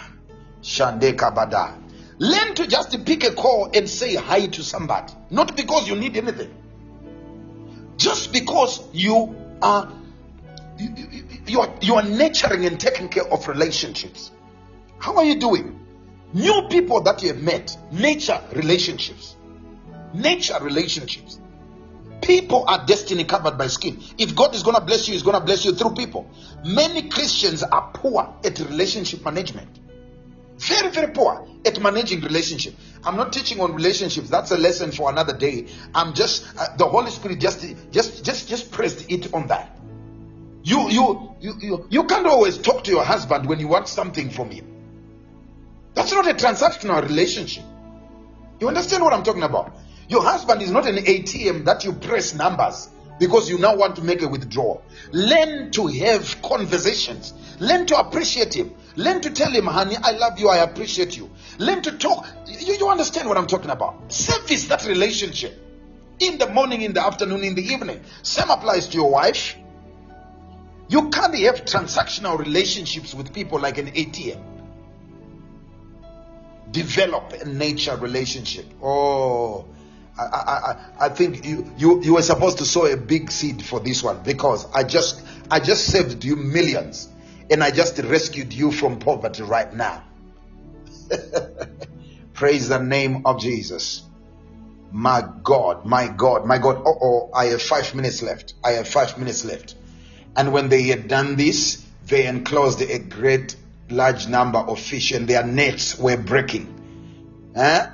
Shande 0.62 1.14
Kabada. 1.14 1.76
Learn 2.20 2.56
to 2.56 2.68
just 2.68 3.06
pick 3.06 3.24
a 3.24 3.34
call 3.34 3.70
and 3.74 3.88
say 3.88 4.16
hi 4.16 4.48
to 4.48 4.64
somebody. 4.64 5.14
Not 5.30 5.56
because 5.56 5.88
you 5.88 5.96
need 5.96 6.18
anything. 6.18 6.54
Just 7.98 8.32
because 8.34 8.84
you 8.92 9.36
are 9.62 9.92
you, 10.78 10.90
you, 10.96 11.24
you 11.48 11.62
are 11.62 11.74
you 11.82 11.96
are 11.96 12.04
nurturing 12.04 12.66
and 12.66 12.80
taking 12.80 13.10
care 13.10 13.26
of 13.32 13.48
relationships. 13.48 14.32
How 15.00 15.16
are 15.18 15.26
you 15.26 15.40
doing? 15.40 15.80
New 16.34 16.68
people 16.70 17.02
that 17.02 17.22
you 17.22 17.30
have 17.30 17.42
met, 17.42 17.78
nature 17.92 18.42
relationships. 18.54 19.36
Nature 20.14 20.58
relationships 20.62 21.40
People 22.22 22.66
are 22.68 22.86
destiny 22.86 23.24
covered 23.24 23.58
by 23.58 23.68
skin. 23.68 24.02
If 24.18 24.36
God 24.36 24.56
is 24.56 24.64
going 24.64 24.76
to 24.76 24.82
bless 24.82 25.08
you, 25.08 25.14
He's 25.14 25.24
going 25.24 25.40
to 25.40 25.46
bless 25.46 25.64
you 25.66 25.74
through 25.74 25.94
people. 25.96 26.30
Many 26.66 27.10
Christians 27.10 27.64
are 27.64 27.92
poor 27.94 28.34
at 28.44 28.60
relationship 28.60 29.24
management. 29.24 29.80
Very, 30.58 30.90
very 30.90 31.14
poor 31.14 31.48
at 31.66 31.80
managing 31.82 32.22
relationship. 32.22 32.74
I'm 33.04 33.16
not 33.16 33.32
teaching 33.32 33.62
on 33.62 33.74
relationships. 33.74 34.30
That's 34.30 34.52
a 34.52 34.58
lesson 34.58 34.92
for 34.92 35.10
another 35.12 35.38
day. 35.38 35.68
I'm 35.94 36.14
just 36.14 36.46
uh, 36.58 36.76
the 36.78 36.86
Holy 36.86 37.12
Spirit 37.12 37.40
just 37.40 37.66
just 37.92 38.26
just 38.26 38.50
just 38.50 38.72
pressed 38.72 39.10
it 39.12 39.34
on 39.34 39.48
that. 39.48 39.78
You 40.64 40.90
you 40.90 41.36
you 41.40 41.54
you 41.60 41.88
you 41.90 42.04
can't 42.06 42.26
always 42.26 42.58
talk 42.58 42.84
to 42.86 42.92
your 42.92 43.04
husband 43.04 43.48
when 43.48 43.60
you 43.60 43.68
want 43.68 43.88
something 43.88 44.32
from 44.32 44.50
him. 44.50 44.66
That's 45.94 46.12
not 46.12 46.28
a 46.28 46.34
transactional 46.34 47.02
relationship. 47.04 47.64
You 48.60 48.68
understand 48.68 49.04
what 49.04 49.14
I'm 49.14 49.24
talking 49.24 49.44
about? 49.44 49.76
Your 50.08 50.24
husband 50.24 50.62
is 50.62 50.72
not 50.72 50.88
an 50.88 50.98
ATM 50.98 51.66
that 51.66 51.84
you 51.84 51.94
press 51.94 52.34
numbers 52.34 52.90
because 53.20 53.50
you 53.50 53.58
now 53.58 53.76
want 53.76 53.96
to 53.98 54.04
make 54.04 54.22
a 54.22 54.28
withdrawal. 54.28 54.84
Learn 55.12 55.72
to 55.72 55.88
have 55.88 56.42
conversations. 56.42 57.34
Learn 57.60 57.86
to 57.88 57.98
appreciate 57.98 58.54
him. 58.54 58.74
Learn 58.96 59.22
to 59.22 59.30
tell 59.32 59.52
him, 59.52 59.66
honey, 59.66 59.96
I 60.02 60.12
love 60.12 60.40
you, 60.40 60.50
I 60.50 60.58
appreciate 60.58 61.18
you. 61.18 61.30
Learn 61.58 61.82
to 61.84 61.98
talk. 61.98 62.28
You, 62.48 62.76
you 62.76 62.88
understand 62.88 63.28
what 63.28 63.38
I'm 63.38 63.48
talking 63.48 63.70
about? 63.70 64.12
Service 64.12 64.68
that 64.68 64.86
relationship. 64.86 65.64
In 66.20 66.38
the 66.38 66.48
morning, 66.50 66.82
in 66.82 66.94
the 66.94 67.06
afternoon, 67.06 67.44
in 67.44 67.56
the 67.56 67.62
evening. 67.62 68.02
Same 68.24 68.50
applies 68.50 68.88
to 68.88 68.98
your 68.98 69.12
wife. 69.12 69.56
You 70.90 71.10
can't 71.10 71.36
have 71.40 71.66
transactional 71.66 72.40
relationships 72.40 73.14
with 73.14 73.34
people 73.34 73.60
like 73.60 73.78
an 73.78 73.88
ATM. 73.88 74.42
Develop 76.72 77.34
a 77.34 77.46
nature 77.46 77.96
relationship. 77.98 78.66
Oh, 78.82 79.66
I, 80.20 80.24
I, 80.24 81.06
I 81.06 81.10
think 81.10 81.46
you, 81.46 81.72
you, 81.78 82.02
you 82.04 82.14
were 82.16 82.22
supposed 82.22 82.58
to 82.60 82.66
sow 82.66 82.86
a 82.86 82.98
big 82.98 83.32
seed 83.32 83.64
for 83.64 83.80
this 83.80 84.04
one 84.04 84.24
because 84.24 84.66
I 84.74 84.84
just, 84.84 85.22
I 85.52 85.60
just 85.60 85.86
saved 85.86 86.24
you 86.24 86.36
millions 86.36 87.10
and 87.50 87.64
I 87.64 87.72
just 87.72 87.98
rescued 88.00 88.54
you 88.54 88.72
from 88.72 89.00
poverty 89.00 89.44
right 89.44 89.72
now. 89.74 90.04
Praise 92.34 92.70
the 92.70 92.80
name 92.80 93.26
of 93.26 93.40
Jesus. 93.40 94.04
My 94.92 95.24
God, 95.44 95.86
my 95.86 96.08
God, 96.08 96.46
my 96.46 96.58
God. 96.58 96.82
Oh, 96.86 96.98
oh, 97.02 97.30
I 97.34 97.46
have 97.48 97.62
five 97.62 97.94
minutes 97.94 98.22
left. 98.22 98.54
I 98.64 98.72
have 98.72 98.88
five 98.88 99.18
minutes 99.18 99.46
left. 99.46 99.76
And 100.36 100.54
when 100.54 100.70
they 100.70 100.84
had 100.84 101.08
done 101.08 101.36
this, 101.36 101.84
they 102.06 102.26
enclosed 102.28 102.82
a 102.82 103.00
great 103.00 103.56
large 103.90 104.28
number 104.28 104.60
of 104.60 104.80
fish 104.80 105.12
and 105.12 105.28
their 105.28 105.46
nets 105.46 105.98
were 105.98 106.18
breaking. 106.18 106.74
Eh? 107.56 107.88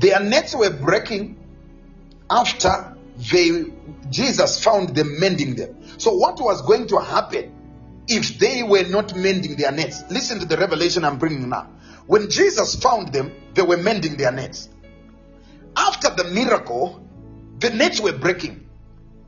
Their 0.00 0.20
nets 0.20 0.54
were 0.54 0.70
breaking 0.70 1.36
after 2.30 2.96
they 3.30 3.64
Jesus 4.08 4.64
found 4.64 4.94
them 4.94 5.20
mending 5.20 5.56
them. 5.56 5.76
So 5.98 6.14
what 6.14 6.40
was 6.40 6.62
going 6.62 6.86
to 6.88 6.98
happen 6.98 7.54
if 8.08 8.38
they 8.38 8.62
were 8.62 8.84
not 8.88 9.14
mending 9.14 9.56
their 9.56 9.70
nets? 9.70 10.02
Listen 10.10 10.40
to 10.40 10.46
the 10.46 10.56
revelation 10.56 11.04
I'm 11.04 11.18
bringing 11.18 11.50
now. 11.50 11.68
When 12.06 12.30
Jesus 12.30 12.76
found 12.76 13.12
them, 13.12 13.30
they 13.52 13.62
were 13.62 13.76
mending 13.76 14.16
their 14.16 14.32
nets. 14.32 14.70
After 15.76 16.08
the 16.10 16.24
miracle, 16.24 17.06
the 17.58 17.68
nets 17.68 18.00
were 18.00 18.14
breaking 18.14 18.66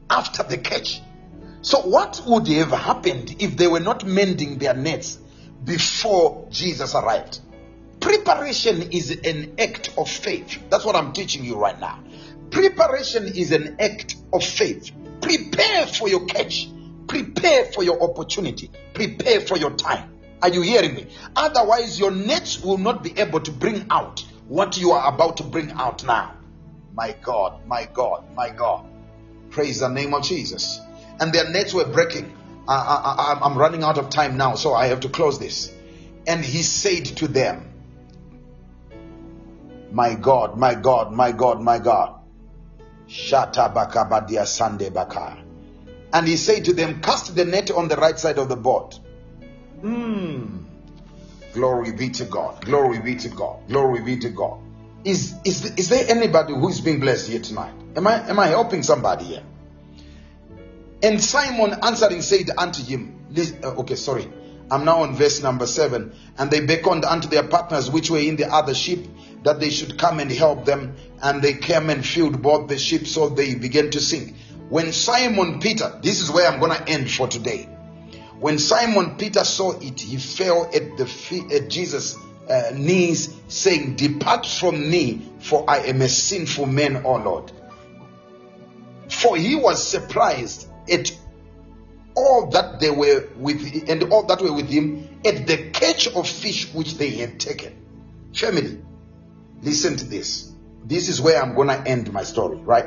after 0.08 0.42
the 0.42 0.56
catch. 0.56 1.02
So 1.60 1.80
what 1.80 2.22
would 2.26 2.48
have 2.48 2.70
happened 2.70 3.36
if 3.40 3.58
they 3.58 3.68
were 3.68 3.80
not 3.80 4.06
mending 4.06 4.56
their 4.56 4.74
nets 4.74 5.18
before 5.62 6.48
Jesus 6.50 6.94
arrived? 6.94 7.40
Preparation 8.02 8.90
is 8.90 9.10
an 9.10 9.54
act 9.58 9.94
of 9.96 10.10
faith. 10.10 10.58
That's 10.68 10.84
what 10.84 10.96
I'm 10.96 11.12
teaching 11.12 11.44
you 11.44 11.56
right 11.56 11.78
now. 11.78 12.00
Preparation 12.50 13.26
is 13.28 13.52
an 13.52 13.76
act 13.78 14.16
of 14.32 14.44
faith. 14.44 14.90
Prepare 15.20 15.86
for 15.86 16.08
your 16.08 16.26
catch. 16.26 16.68
Prepare 17.06 17.66
for 17.66 17.84
your 17.84 18.02
opportunity. 18.02 18.70
Prepare 18.92 19.40
for 19.42 19.56
your 19.56 19.70
time. 19.70 20.10
Are 20.42 20.48
you 20.48 20.62
hearing 20.62 20.94
me? 20.94 21.06
Otherwise, 21.36 22.00
your 22.00 22.10
nets 22.10 22.60
will 22.60 22.76
not 22.76 23.04
be 23.04 23.16
able 23.18 23.40
to 23.40 23.52
bring 23.52 23.86
out 23.88 24.24
what 24.48 24.76
you 24.76 24.90
are 24.90 25.14
about 25.14 25.36
to 25.36 25.44
bring 25.44 25.70
out 25.70 26.04
now. 26.04 26.34
My 26.94 27.14
God, 27.22 27.64
my 27.66 27.88
God, 27.94 28.24
my 28.34 28.50
God. 28.50 28.84
Praise 29.50 29.78
the 29.78 29.88
name 29.88 30.12
of 30.12 30.24
Jesus. 30.24 30.80
And 31.20 31.32
their 31.32 31.48
nets 31.48 31.72
were 31.72 31.86
breaking. 31.86 32.36
I, 32.66 32.74
I, 32.74 33.34
I, 33.34 33.46
I'm 33.46 33.56
running 33.56 33.84
out 33.84 33.98
of 33.98 34.10
time 34.10 34.36
now, 34.36 34.56
so 34.56 34.74
I 34.74 34.88
have 34.88 35.00
to 35.00 35.08
close 35.08 35.38
this. 35.38 35.72
And 36.26 36.44
he 36.44 36.62
said 36.62 37.04
to 37.18 37.28
them, 37.28 37.71
my 39.92 40.14
God, 40.14 40.56
my 40.56 40.74
God, 40.74 41.12
my 41.12 41.32
God, 41.32 41.60
my 41.60 41.78
God. 41.78 42.20
Shata 43.08 43.72
bakabadia 43.74 44.46
sande 44.46 44.92
baka. 44.92 45.36
And 46.12 46.26
he 46.26 46.36
said 46.36 46.64
to 46.64 46.72
them, 46.72 47.00
Cast 47.00 47.34
the 47.34 47.44
net 47.44 47.70
on 47.70 47.88
the 47.88 47.96
right 47.96 48.18
side 48.18 48.38
of 48.38 48.48
the 48.48 48.56
boat. 48.56 48.98
Hmm. 49.80 50.58
Glory 51.52 51.92
be 51.92 52.08
to 52.10 52.24
God. 52.24 52.64
Glory 52.64 53.00
be 53.00 53.16
to 53.16 53.28
God. 53.28 53.68
Glory 53.68 54.02
be 54.02 54.18
to 54.18 54.30
God. 54.30 54.58
Is, 55.04 55.34
is, 55.44 55.76
is 55.76 55.88
there 55.88 56.04
anybody 56.08 56.54
who 56.54 56.68
is 56.68 56.80
being 56.80 57.00
blessed 57.00 57.28
here 57.28 57.40
tonight? 57.40 57.74
Am 57.96 58.06
I, 58.06 58.28
am 58.28 58.38
I 58.38 58.46
helping 58.46 58.82
somebody 58.82 59.24
here? 59.24 59.42
And 61.02 61.20
Simon 61.20 61.78
answering 61.82 62.22
said 62.22 62.48
unto 62.56 62.82
him, 62.82 63.26
uh, 63.36 63.68
Okay, 63.80 63.96
sorry. 63.96 64.30
I'm 64.72 64.86
now 64.86 65.02
on 65.02 65.14
verse 65.14 65.42
number 65.42 65.66
seven. 65.66 66.14
And 66.38 66.50
they 66.50 66.60
beckoned 66.60 67.04
unto 67.04 67.28
their 67.28 67.42
partners 67.42 67.90
which 67.90 68.08
were 68.08 68.18
in 68.18 68.36
the 68.36 68.50
other 68.50 68.72
ship 68.72 69.06
that 69.44 69.60
they 69.60 69.68
should 69.68 69.98
come 69.98 70.18
and 70.18 70.32
help 70.32 70.64
them. 70.64 70.96
And 71.22 71.42
they 71.42 71.52
came 71.52 71.90
and 71.90 72.04
filled 72.04 72.40
both 72.40 72.68
the 72.68 72.78
ship 72.78 73.06
so 73.06 73.28
they 73.28 73.54
began 73.54 73.90
to 73.90 74.00
sink. 74.00 74.34
When 74.70 74.92
Simon 74.92 75.60
Peter, 75.60 76.00
this 76.02 76.22
is 76.22 76.30
where 76.30 76.50
I'm 76.50 76.58
going 76.58 76.72
to 76.72 76.88
end 76.88 77.10
for 77.10 77.28
today. 77.28 77.64
When 78.40 78.58
Simon 78.58 79.16
Peter 79.18 79.44
saw 79.44 79.78
it, 79.78 80.00
he 80.00 80.16
fell 80.16 80.70
at 80.74 80.96
the 80.96 81.04
feet 81.04 81.52
at 81.52 81.68
Jesus' 81.68 82.16
uh, 82.48 82.72
knees, 82.74 83.34
saying, 83.48 83.96
Depart 83.96 84.46
from 84.46 84.90
me, 84.90 85.20
for 85.40 85.68
I 85.68 85.80
am 85.80 86.00
a 86.00 86.08
sinful 86.08 86.64
man, 86.64 87.04
O 87.04 87.16
Lord. 87.16 87.52
For 89.10 89.36
he 89.36 89.54
was 89.54 89.86
surprised 89.86 90.66
at 90.90 91.12
all 92.14 92.46
that 92.50 92.61
they 92.82 92.90
were 92.90 93.28
with 93.36 93.88
and 93.88 94.12
all 94.12 94.24
that 94.24 94.42
were 94.42 94.52
with 94.52 94.68
him 94.68 95.20
at 95.24 95.46
the 95.46 95.70
catch 95.70 96.08
of 96.08 96.28
fish 96.28 96.72
which 96.74 96.96
they 96.96 97.10
had 97.10 97.38
taken. 97.38 97.76
Family, 98.34 98.82
listen 99.62 99.96
to 99.96 100.04
this. 100.04 100.52
This 100.84 101.08
is 101.08 101.20
where 101.20 101.40
I'm 101.40 101.54
gonna 101.54 101.82
end 101.86 102.12
my 102.12 102.24
story, 102.24 102.56
right? 102.56 102.86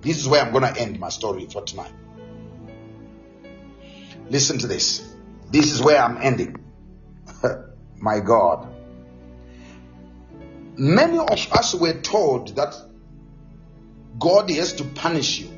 This 0.00 0.18
is 0.18 0.28
where 0.28 0.40
I'm 0.40 0.52
gonna 0.52 0.72
end 0.76 1.00
my 1.00 1.08
story 1.08 1.46
for 1.46 1.62
tonight. 1.62 1.92
Listen 4.30 4.58
to 4.58 4.66
this. 4.66 5.14
This 5.50 5.72
is 5.72 5.82
where 5.82 6.00
I'm 6.00 6.18
ending. 6.18 6.64
my 7.96 8.20
God. 8.20 8.74
Many 10.76 11.18
of 11.18 11.52
us 11.52 11.74
were 11.74 11.94
told 11.94 12.54
that 12.54 12.76
God 14.18 14.50
has 14.50 14.74
to 14.74 14.84
punish 14.84 15.40
you. 15.40 15.50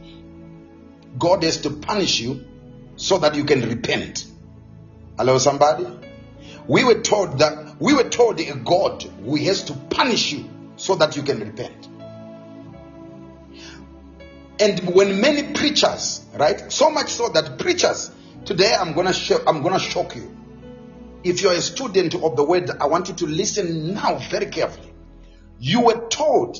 God 1.18 1.42
has 1.42 1.58
to 1.62 1.70
punish 1.70 2.20
you 2.20 2.46
so 3.00 3.16
that 3.16 3.34
you 3.34 3.44
can 3.44 3.66
repent. 3.66 4.26
Hello, 5.16 5.38
somebody? 5.38 5.86
We 6.68 6.84
were 6.84 7.00
told 7.00 7.38
that 7.38 7.80
we 7.80 7.94
were 7.94 8.08
told 8.10 8.38
a 8.40 8.54
God 8.56 9.02
who 9.02 9.36
has 9.36 9.64
to 9.64 9.72
punish 9.72 10.32
you 10.32 10.44
so 10.76 10.96
that 10.96 11.16
you 11.16 11.22
can 11.22 11.40
repent. 11.40 11.88
And 14.60 14.94
when 14.94 15.22
many 15.22 15.54
preachers, 15.54 16.22
right, 16.34 16.70
so 16.70 16.90
much 16.90 17.08
so 17.08 17.30
that 17.30 17.58
preachers, 17.58 18.10
today 18.44 18.74
I'm 18.78 18.92
gonna 18.92 19.14
show, 19.14 19.42
I'm 19.46 19.62
gonna 19.62 19.78
shock 19.78 20.14
you. 20.14 20.36
If 21.24 21.40
you're 21.40 21.54
a 21.54 21.62
student 21.62 22.14
of 22.14 22.36
the 22.36 22.44
word, 22.44 22.70
I 22.70 22.86
want 22.86 23.08
you 23.08 23.14
to 23.14 23.26
listen 23.26 23.94
now 23.94 24.16
very 24.30 24.46
carefully. 24.46 24.92
You 25.58 25.86
were 25.86 26.08
told 26.08 26.58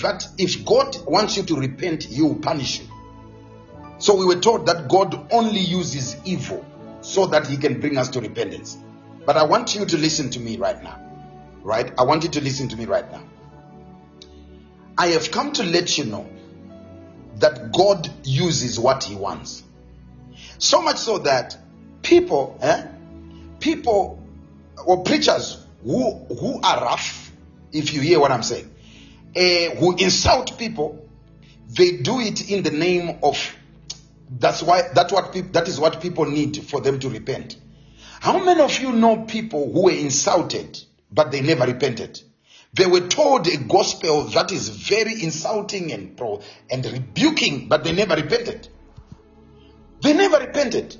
that 0.00 0.26
if 0.38 0.64
God 0.64 0.96
wants 1.06 1.36
you 1.36 1.42
to 1.42 1.56
repent, 1.56 2.04
He 2.04 2.22
will 2.22 2.36
punish 2.36 2.80
you. 2.80 2.91
So 4.02 4.16
we 4.16 4.24
were 4.24 4.40
told 4.40 4.66
that 4.66 4.88
God 4.88 5.32
only 5.32 5.60
uses 5.60 6.16
evil 6.24 6.66
so 7.02 7.26
that 7.26 7.46
he 7.46 7.56
can 7.56 7.78
bring 7.78 7.96
us 7.96 8.08
to 8.08 8.20
repentance. 8.20 8.76
But 9.24 9.36
I 9.36 9.44
want 9.44 9.76
you 9.76 9.86
to 9.86 9.96
listen 9.96 10.28
to 10.30 10.40
me 10.40 10.56
right 10.56 10.82
now. 10.82 10.98
Right? 11.62 11.92
I 11.96 12.02
want 12.02 12.24
you 12.24 12.30
to 12.30 12.40
listen 12.40 12.68
to 12.70 12.76
me 12.76 12.86
right 12.86 13.08
now. 13.12 13.22
I 14.98 15.06
have 15.10 15.30
come 15.30 15.52
to 15.52 15.62
let 15.62 15.98
you 15.98 16.06
know 16.06 16.28
that 17.36 17.70
God 17.72 18.10
uses 18.24 18.76
what 18.76 19.04
he 19.04 19.14
wants. 19.14 19.62
So 20.58 20.82
much 20.82 20.96
so 20.96 21.18
that 21.18 21.56
people, 22.02 22.58
eh, 22.60 22.84
people 23.60 24.20
or 24.84 25.04
preachers 25.04 25.64
who, 25.84 26.14
who 26.24 26.60
are 26.60 26.82
rough, 26.82 27.30
if 27.70 27.94
you 27.94 28.00
hear 28.00 28.18
what 28.18 28.32
I'm 28.32 28.42
saying, 28.42 28.68
eh, 29.36 29.76
who 29.76 29.94
insult 29.94 30.58
people, 30.58 31.08
they 31.68 31.98
do 31.98 32.18
it 32.18 32.50
in 32.50 32.64
the 32.64 32.72
name 32.72 33.20
of 33.22 33.38
that's 34.38 34.62
why 34.62 34.82
that 34.94 35.12
what 35.12 35.32
pe- 35.32 35.40
that 35.52 35.68
is 35.68 35.78
what 35.78 36.00
people 36.00 36.24
need 36.24 36.56
for 36.56 36.80
them 36.80 36.98
to 37.00 37.08
repent. 37.08 37.56
How 38.20 38.42
many 38.42 38.60
of 38.60 38.78
you 38.80 38.92
know 38.92 39.24
people 39.24 39.72
who 39.72 39.84
were 39.84 39.92
insulted 39.92 40.82
but 41.10 41.32
they 41.32 41.40
never 41.40 41.66
repented? 41.66 42.20
They 42.74 42.86
were 42.86 43.08
told 43.08 43.46
a 43.48 43.58
gospel 43.58 44.22
that 44.28 44.50
is 44.52 44.68
very 44.68 45.22
insulting 45.22 45.92
and 45.92 46.16
pro 46.16 46.40
and 46.70 46.84
rebuking, 46.86 47.68
but 47.68 47.84
they 47.84 47.92
never 47.92 48.14
repented. 48.16 48.68
They 50.02 50.14
never 50.14 50.38
repented. 50.38 50.96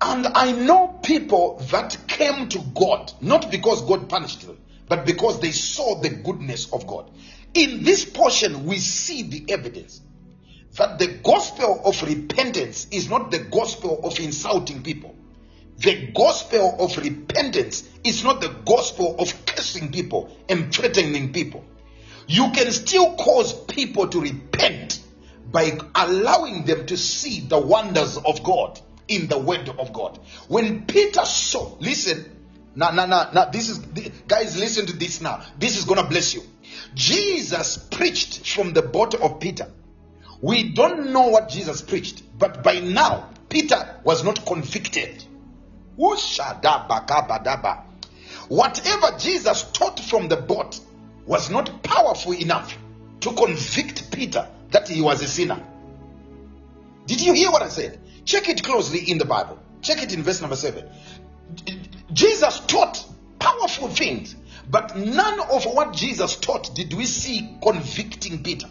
And 0.00 0.26
I 0.26 0.52
know 0.52 0.88
people 1.02 1.58
that 1.70 1.96
came 2.06 2.48
to 2.50 2.60
God 2.74 3.12
not 3.20 3.50
because 3.50 3.82
God 3.82 4.08
punished 4.08 4.46
them, 4.46 4.58
but 4.86 5.04
because 5.04 5.40
they 5.40 5.50
saw 5.50 6.00
the 6.00 6.10
goodness 6.10 6.72
of 6.72 6.86
God. 6.86 7.10
In 7.54 7.82
this 7.82 8.04
portion, 8.04 8.66
we 8.66 8.76
see 8.78 9.22
the 9.22 9.46
evidence 9.48 10.00
that 10.76 10.98
the 10.98 11.06
gospel 11.06 11.82
of 11.84 12.02
repentance 12.02 12.86
is 12.90 13.08
not 13.08 13.30
the 13.30 13.38
gospel 13.38 14.00
of 14.04 14.18
insulting 14.20 14.82
people. 14.82 15.14
The 15.78 16.10
gospel 16.14 16.76
of 16.78 16.96
repentance 16.96 17.88
is 18.04 18.24
not 18.24 18.40
the 18.40 18.54
gospel 18.64 19.16
of 19.18 19.46
cursing 19.46 19.92
people 19.92 20.34
and 20.48 20.72
threatening 20.74 21.32
people. 21.32 21.64
You 22.26 22.50
can 22.52 22.72
still 22.72 23.14
cause 23.16 23.52
people 23.52 24.08
to 24.08 24.20
repent 24.20 25.00
by 25.50 25.78
allowing 25.94 26.64
them 26.64 26.86
to 26.86 26.96
see 26.96 27.40
the 27.40 27.58
wonders 27.58 28.16
of 28.16 28.42
God 28.42 28.80
in 29.08 29.28
the 29.28 29.38
word 29.38 29.68
of 29.68 29.92
God. 29.92 30.18
When 30.48 30.86
Peter 30.86 31.24
saw, 31.24 31.76
listen, 31.78 32.24
now, 32.74 32.90
now, 32.90 33.06
now, 33.06 33.30
now, 33.32 33.44
this 33.46 33.68
is, 33.68 33.78
guys, 34.28 34.58
listen 34.58 34.86
to 34.86 34.96
this 34.96 35.20
now. 35.20 35.42
This 35.58 35.78
is 35.78 35.84
going 35.84 36.02
to 36.02 36.08
bless 36.08 36.34
you. 36.34 36.42
Jesus 36.94 37.78
preached 37.78 38.46
from 38.46 38.72
the 38.72 38.82
bottle 38.82 39.22
of 39.22 39.40
Peter. 39.40 39.70
We 40.40 40.70
don't 40.70 41.12
know 41.12 41.28
what 41.28 41.48
Jesus 41.48 41.80
preached, 41.82 42.22
but 42.38 42.62
by 42.62 42.80
now, 42.80 43.30
Peter 43.48 43.96
was 44.04 44.22
not 44.22 44.44
convicted. 44.44 45.24
Whatever 48.48 49.18
Jesus 49.18 49.62
taught 49.72 50.00
from 50.00 50.28
the 50.28 50.36
boat 50.36 50.78
was 51.24 51.50
not 51.50 51.82
powerful 51.82 52.32
enough 52.32 52.76
to 53.20 53.32
convict 53.32 54.12
Peter 54.12 54.48
that 54.70 54.88
he 54.88 55.00
was 55.00 55.22
a 55.22 55.28
sinner. 55.28 55.62
Did 57.06 57.22
you 57.22 57.32
hear 57.32 57.50
what 57.50 57.62
I 57.62 57.68
said? 57.68 57.98
Check 58.24 58.48
it 58.48 58.62
closely 58.62 59.10
in 59.10 59.18
the 59.18 59.24
Bible. 59.24 59.58
Check 59.80 60.02
it 60.02 60.12
in 60.12 60.22
verse 60.22 60.40
number 60.40 60.56
7. 60.56 60.84
Jesus 62.12 62.60
taught 62.60 63.04
powerful 63.38 63.88
things, 63.88 64.34
but 64.68 64.96
none 64.96 65.40
of 65.40 65.64
what 65.64 65.92
Jesus 65.94 66.36
taught 66.36 66.74
did 66.74 66.92
we 66.92 67.06
see 67.06 67.56
convicting 67.62 68.42
Peter. 68.42 68.68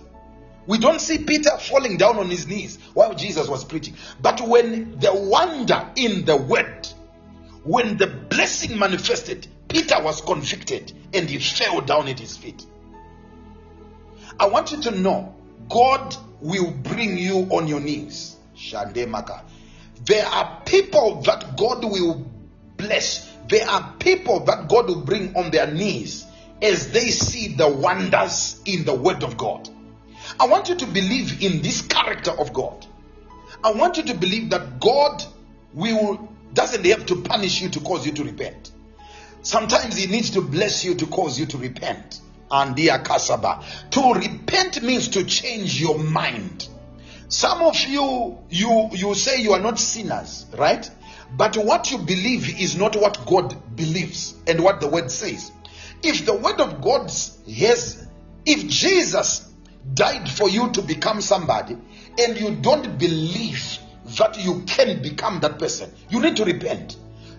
We 0.67 0.77
don't 0.79 0.99
see 0.99 1.19
Peter 1.19 1.51
falling 1.57 1.97
down 1.97 2.17
on 2.17 2.29
his 2.29 2.47
knees 2.47 2.77
while 2.93 3.13
Jesus 3.13 3.47
was 3.47 3.63
preaching. 3.63 3.95
But 4.21 4.41
when 4.41 4.99
the 4.99 5.13
wonder 5.13 5.87
in 5.95 6.25
the 6.25 6.35
word, 6.37 6.87
when 7.63 7.97
the 7.97 8.07
blessing 8.07 8.77
manifested, 8.79 9.47
Peter 9.67 10.01
was 10.01 10.21
convicted 10.21 10.93
and 11.13 11.29
he 11.29 11.39
fell 11.39 11.81
down 11.81 12.07
at 12.07 12.19
his 12.19 12.37
feet. 12.37 12.65
I 14.39 14.47
want 14.47 14.71
you 14.71 14.81
to 14.83 14.91
know 14.91 15.35
God 15.69 16.15
will 16.41 16.71
bring 16.71 17.17
you 17.17 17.47
on 17.51 17.67
your 17.67 17.79
knees. 17.79 18.35
Shandemaka. 18.55 19.41
There 20.05 20.25
are 20.25 20.61
people 20.65 21.21
that 21.21 21.57
God 21.57 21.83
will 21.83 22.25
bless. 22.77 23.31
There 23.49 23.67
are 23.67 23.93
people 23.99 24.41
that 24.41 24.67
God 24.67 24.87
will 24.87 25.01
bring 25.01 25.35
on 25.35 25.51
their 25.51 25.71
knees 25.71 26.25
as 26.61 26.91
they 26.91 27.09
see 27.09 27.55
the 27.55 27.67
wonders 27.67 28.59
in 28.65 28.85
the 28.85 28.93
Word 28.93 29.23
of 29.23 29.37
God. 29.37 29.69
I 30.39 30.47
want 30.47 30.69
you 30.69 30.75
to 30.75 30.85
believe 30.85 31.41
in 31.41 31.61
this 31.61 31.81
character 31.81 32.31
of 32.31 32.53
God. 32.53 32.85
I 33.63 33.71
want 33.71 33.97
you 33.97 34.03
to 34.03 34.13
believe 34.13 34.49
that 34.51 34.79
God 34.79 35.23
will 35.73 36.29
doesn't 36.53 36.85
have 36.85 37.05
to 37.07 37.21
punish 37.21 37.61
you 37.61 37.69
to 37.69 37.79
cause 37.81 38.05
you 38.05 38.13
to 38.13 38.23
repent. 38.23 38.71
Sometimes 39.41 39.97
He 39.97 40.07
needs 40.07 40.31
to 40.31 40.41
bless 40.41 40.83
you 40.85 40.95
to 40.95 41.05
cause 41.07 41.39
you 41.39 41.45
to 41.47 41.57
repent. 41.57 42.21
And 42.49 42.75
dear 42.75 42.99
Kasaba, 42.99 43.63
to 43.91 44.13
repent 44.13 44.81
means 44.83 45.09
to 45.09 45.23
change 45.23 45.79
your 45.81 45.97
mind. 45.97 46.67
Some 47.27 47.61
of 47.61 47.77
you, 47.85 48.37
you 48.49 48.89
you 48.93 49.15
say 49.15 49.41
you 49.41 49.53
are 49.53 49.59
not 49.59 49.79
sinners, 49.79 50.45
right? 50.57 50.89
But 51.35 51.57
what 51.57 51.91
you 51.91 51.97
believe 51.97 52.61
is 52.61 52.77
not 52.77 52.95
what 52.95 53.25
God 53.25 53.75
believes 53.75 54.35
and 54.47 54.63
what 54.63 54.79
the 54.79 54.87
word 54.87 55.09
says. 55.11 55.51
If 56.03 56.25
the 56.25 56.35
word 56.35 56.61
of 56.61 56.81
God 56.81 57.09
has, 57.09 58.07
if 58.45 58.67
Jesus 58.67 59.51
died 59.93 60.29
for 60.29 60.49
you 60.49 60.71
to 60.71 60.81
become 60.81 61.21
somebody 61.21 61.77
and 62.17 62.39
you 62.39 62.55
don't 62.55 62.97
believe 62.97 63.79
that 64.17 64.37
you 64.43 64.63
can 64.67 65.01
become 65.01 65.39
that 65.41 65.59
person, 65.59 65.91
you 66.09 66.19
need 66.19 66.35
to 66.37 66.45
repent. 66.45 66.97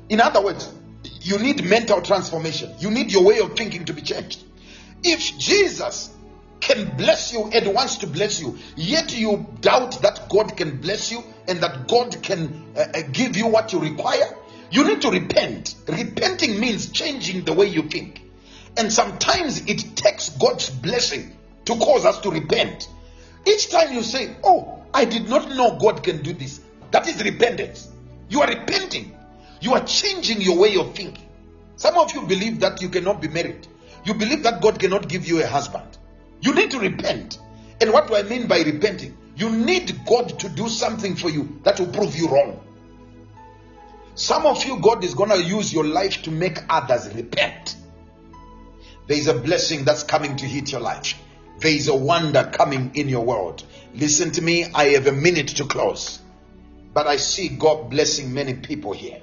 In 0.09 0.20
other 0.20 0.43
words, 0.43 0.73
you 1.20 1.39
need 1.39 1.64
mental 1.64 2.02
transformation. 2.02 2.74
You 2.78 2.90
need 2.90 3.12
your 3.12 3.24
way 3.24 3.39
of 3.39 3.56
thinking 3.56 3.85
to 3.86 3.93
be 3.93 4.02
changed. 4.02 4.44
If 5.02 5.39
Jesus 5.39 6.10
can 6.60 6.97
bless 6.97 7.32
you 7.32 7.51
and 7.52 7.74
wants 7.74 7.98
to 7.98 8.06
bless 8.06 8.40
you, 8.40 8.59
yet 8.77 9.16
you 9.16 9.47
doubt 9.60 10.02
that 10.02 10.28
God 10.28 10.56
can 10.56 10.81
bless 10.81 11.12
you 11.12 11.23
and 11.47 11.60
that 11.60 11.86
God 11.89 12.23
can 12.23 12.73
uh, 12.77 12.81
uh, 12.81 13.02
give 13.12 13.36
you 13.36 13.47
what 13.47 13.73
you 13.73 13.78
require, 13.78 14.36
you 14.70 14.85
need 14.85 15.02
to 15.02 15.10
repent. 15.10 15.74
Repenting 15.86 16.59
means 16.59 16.90
changing 16.90 17.44
the 17.44 17.52
way 17.52 17.66
you 17.66 17.82
think. 17.82 18.23
And 18.77 18.93
sometimes 18.93 19.66
it 19.66 19.97
takes 19.97 20.31
God's 20.31 20.70
blessing 20.70 21.36
to 21.66 21.76
cause 21.76 22.05
us 22.05 22.18
to 22.20 22.30
repent. 22.30 22.88
Each 23.44 23.68
time 23.70 23.93
you 23.93 24.02
say, 24.02 24.36
Oh, 24.43 24.82
I 24.93 25.05
did 25.05 25.28
not 25.28 25.51
know 25.51 25.78
God 25.78 26.02
can 26.02 26.22
do 26.22 26.32
this, 26.32 26.60
that 26.90 27.06
is 27.09 27.22
repentance. 27.22 27.88
You 28.28 28.40
are 28.40 28.48
repenting, 28.48 29.16
you 29.60 29.74
are 29.74 29.84
changing 29.84 30.40
your 30.40 30.59
way 30.59 30.76
of 30.76 30.94
thinking. 30.94 31.28
Some 31.76 31.97
of 31.98 32.14
you 32.14 32.22
believe 32.22 32.60
that 32.60 32.80
you 32.80 32.88
cannot 32.88 33.20
be 33.20 33.28
married, 33.28 33.66
you 34.05 34.14
believe 34.14 34.43
that 34.44 34.62
God 34.62 34.80
cannot 34.80 35.09
give 35.09 35.26
you 35.26 35.43
a 35.43 35.47
husband. 35.47 35.98
You 36.40 36.55
need 36.55 36.70
to 36.70 36.78
repent. 36.78 37.38
And 37.80 37.93
what 37.93 38.09
do 38.09 38.16
I 38.16 38.22
mean 38.22 38.47
by 38.47 38.60
repenting? 38.60 39.16
You 39.36 39.51
need 39.51 40.06
God 40.06 40.38
to 40.40 40.48
do 40.48 40.68
something 40.68 41.14
for 41.14 41.28
you 41.28 41.60
that 41.62 41.78
will 41.78 41.88
prove 41.88 42.16
you 42.16 42.28
wrong. 42.28 42.60
Some 44.14 44.47
of 44.47 44.64
you, 44.64 44.78
God 44.80 45.05
is 45.05 45.14
going 45.14 45.28
to 45.28 45.43
use 45.43 45.72
your 45.74 45.84
life 45.84 46.22
to 46.22 46.30
make 46.30 46.59
others 46.70 47.12
repent. 47.14 47.76
There 49.06 49.18
is 49.18 49.28
a 49.28 49.34
blessing 49.34 49.84
that's 49.84 50.02
coming 50.02 50.36
to 50.36 50.47
hit 50.47 50.72
your 50.72 50.80
life. 50.80 51.14
There 51.59 51.73
is 51.73 51.89
a 51.89 51.97
wonder 51.97 52.51
coming 52.53 52.93
in 52.95 53.09
your 53.09 53.24
world. 53.24 53.65
Listen 53.95 54.31
to 54.33 54.43
me, 54.43 54.66
I 54.74 54.89
have 54.91 55.07
a 55.07 55.12
minute 55.12 55.49
to 55.49 55.65
close. 55.65 56.20
But 56.93 57.07
I 57.07 57.16
see 57.16 57.49
God 57.49 57.91
blessing 57.91 58.33
many 58.35 58.55
people 58.55 58.93
here. 58.93 59.20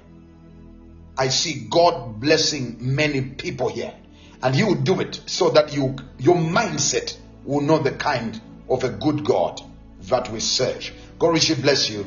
I 1.18 1.30
see 1.30 1.68
God 1.70 2.20
blessing 2.20 2.78
many 2.80 3.22
people 3.22 3.70
here. 3.70 3.94
And 4.42 4.56
He 4.56 4.64
will 4.64 4.76
do 4.76 5.00
it 5.00 5.22
so 5.26 5.50
that 5.52 5.74
you 5.74 5.96
your 6.18 6.36
mindset 6.36 7.18
will 7.46 7.62
know 7.62 7.80
the 7.80 7.92
kind 7.92 8.40
of 8.70 8.84
a 8.84 8.90
good 8.90 9.24
God 9.24 9.62
that 10.04 10.30
we 10.32 10.40
serve. 10.40 10.92
God 11.20 11.34
richly 11.34 11.56
bless 11.56 11.90
you. 11.90 12.06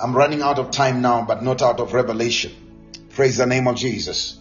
I'm 0.00 0.16
running 0.16 0.42
out 0.42 0.58
of 0.58 0.70
time 0.70 1.02
now, 1.02 1.24
but 1.24 1.42
not 1.42 1.62
out 1.62 1.80
of 1.80 1.92
revelation. 1.92 2.52
Praise 3.10 3.38
the 3.38 3.46
name 3.46 3.66
of 3.66 3.76
Jesus. 3.76 4.38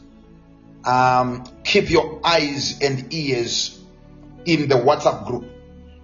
Um, 0.84 1.46
keep 1.64 1.90
your 1.90 2.20
eyes 2.24 2.80
and 2.82 3.14
ears 3.14 3.80
in 4.46 4.68
the 4.70 4.76
WhatsApp 4.76 5.26
group 5.26 5.46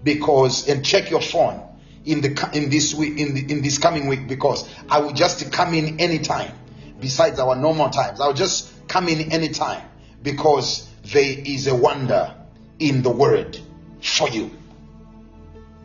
because 0.03 0.68
and 0.68 0.84
check 0.84 1.09
your 1.09 1.22
phone 1.22 1.68
in 2.05 2.22
the 2.22 2.49
in 2.53 2.69
this 2.69 2.93
week 2.93 3.19
in 3.19 3.34
the, 3.35 3.51
in 3.51 3.61
this 3.61 3.77
coming 3.77 4.07
week 4.07 4.27
because 4.27 4.68
I 4.89 4.99
will 4.99 5.13
just 5.13 5.51
come 5.51 5.73
in 5.73 5.99
anytime 5.99 6.51
besides 6.99 7.39
our 7.39 7.55
normal 7.55 7.89
times. 7.89 8.19
I'll 8.19 8.34
just 8.34 8.88
come 8.88 9.07
in 9.07 9.31
anytime 9.31 9.84
because 10.22 10.89
there 11.03 11.35
is 11.45 11.68
a 11.68 11.76
wonder 11.76 12.35
in 12.80 13.03
the 13.03 13.11
word 13.11 13.59
for 14.01 14.30
you. 14.30 14.51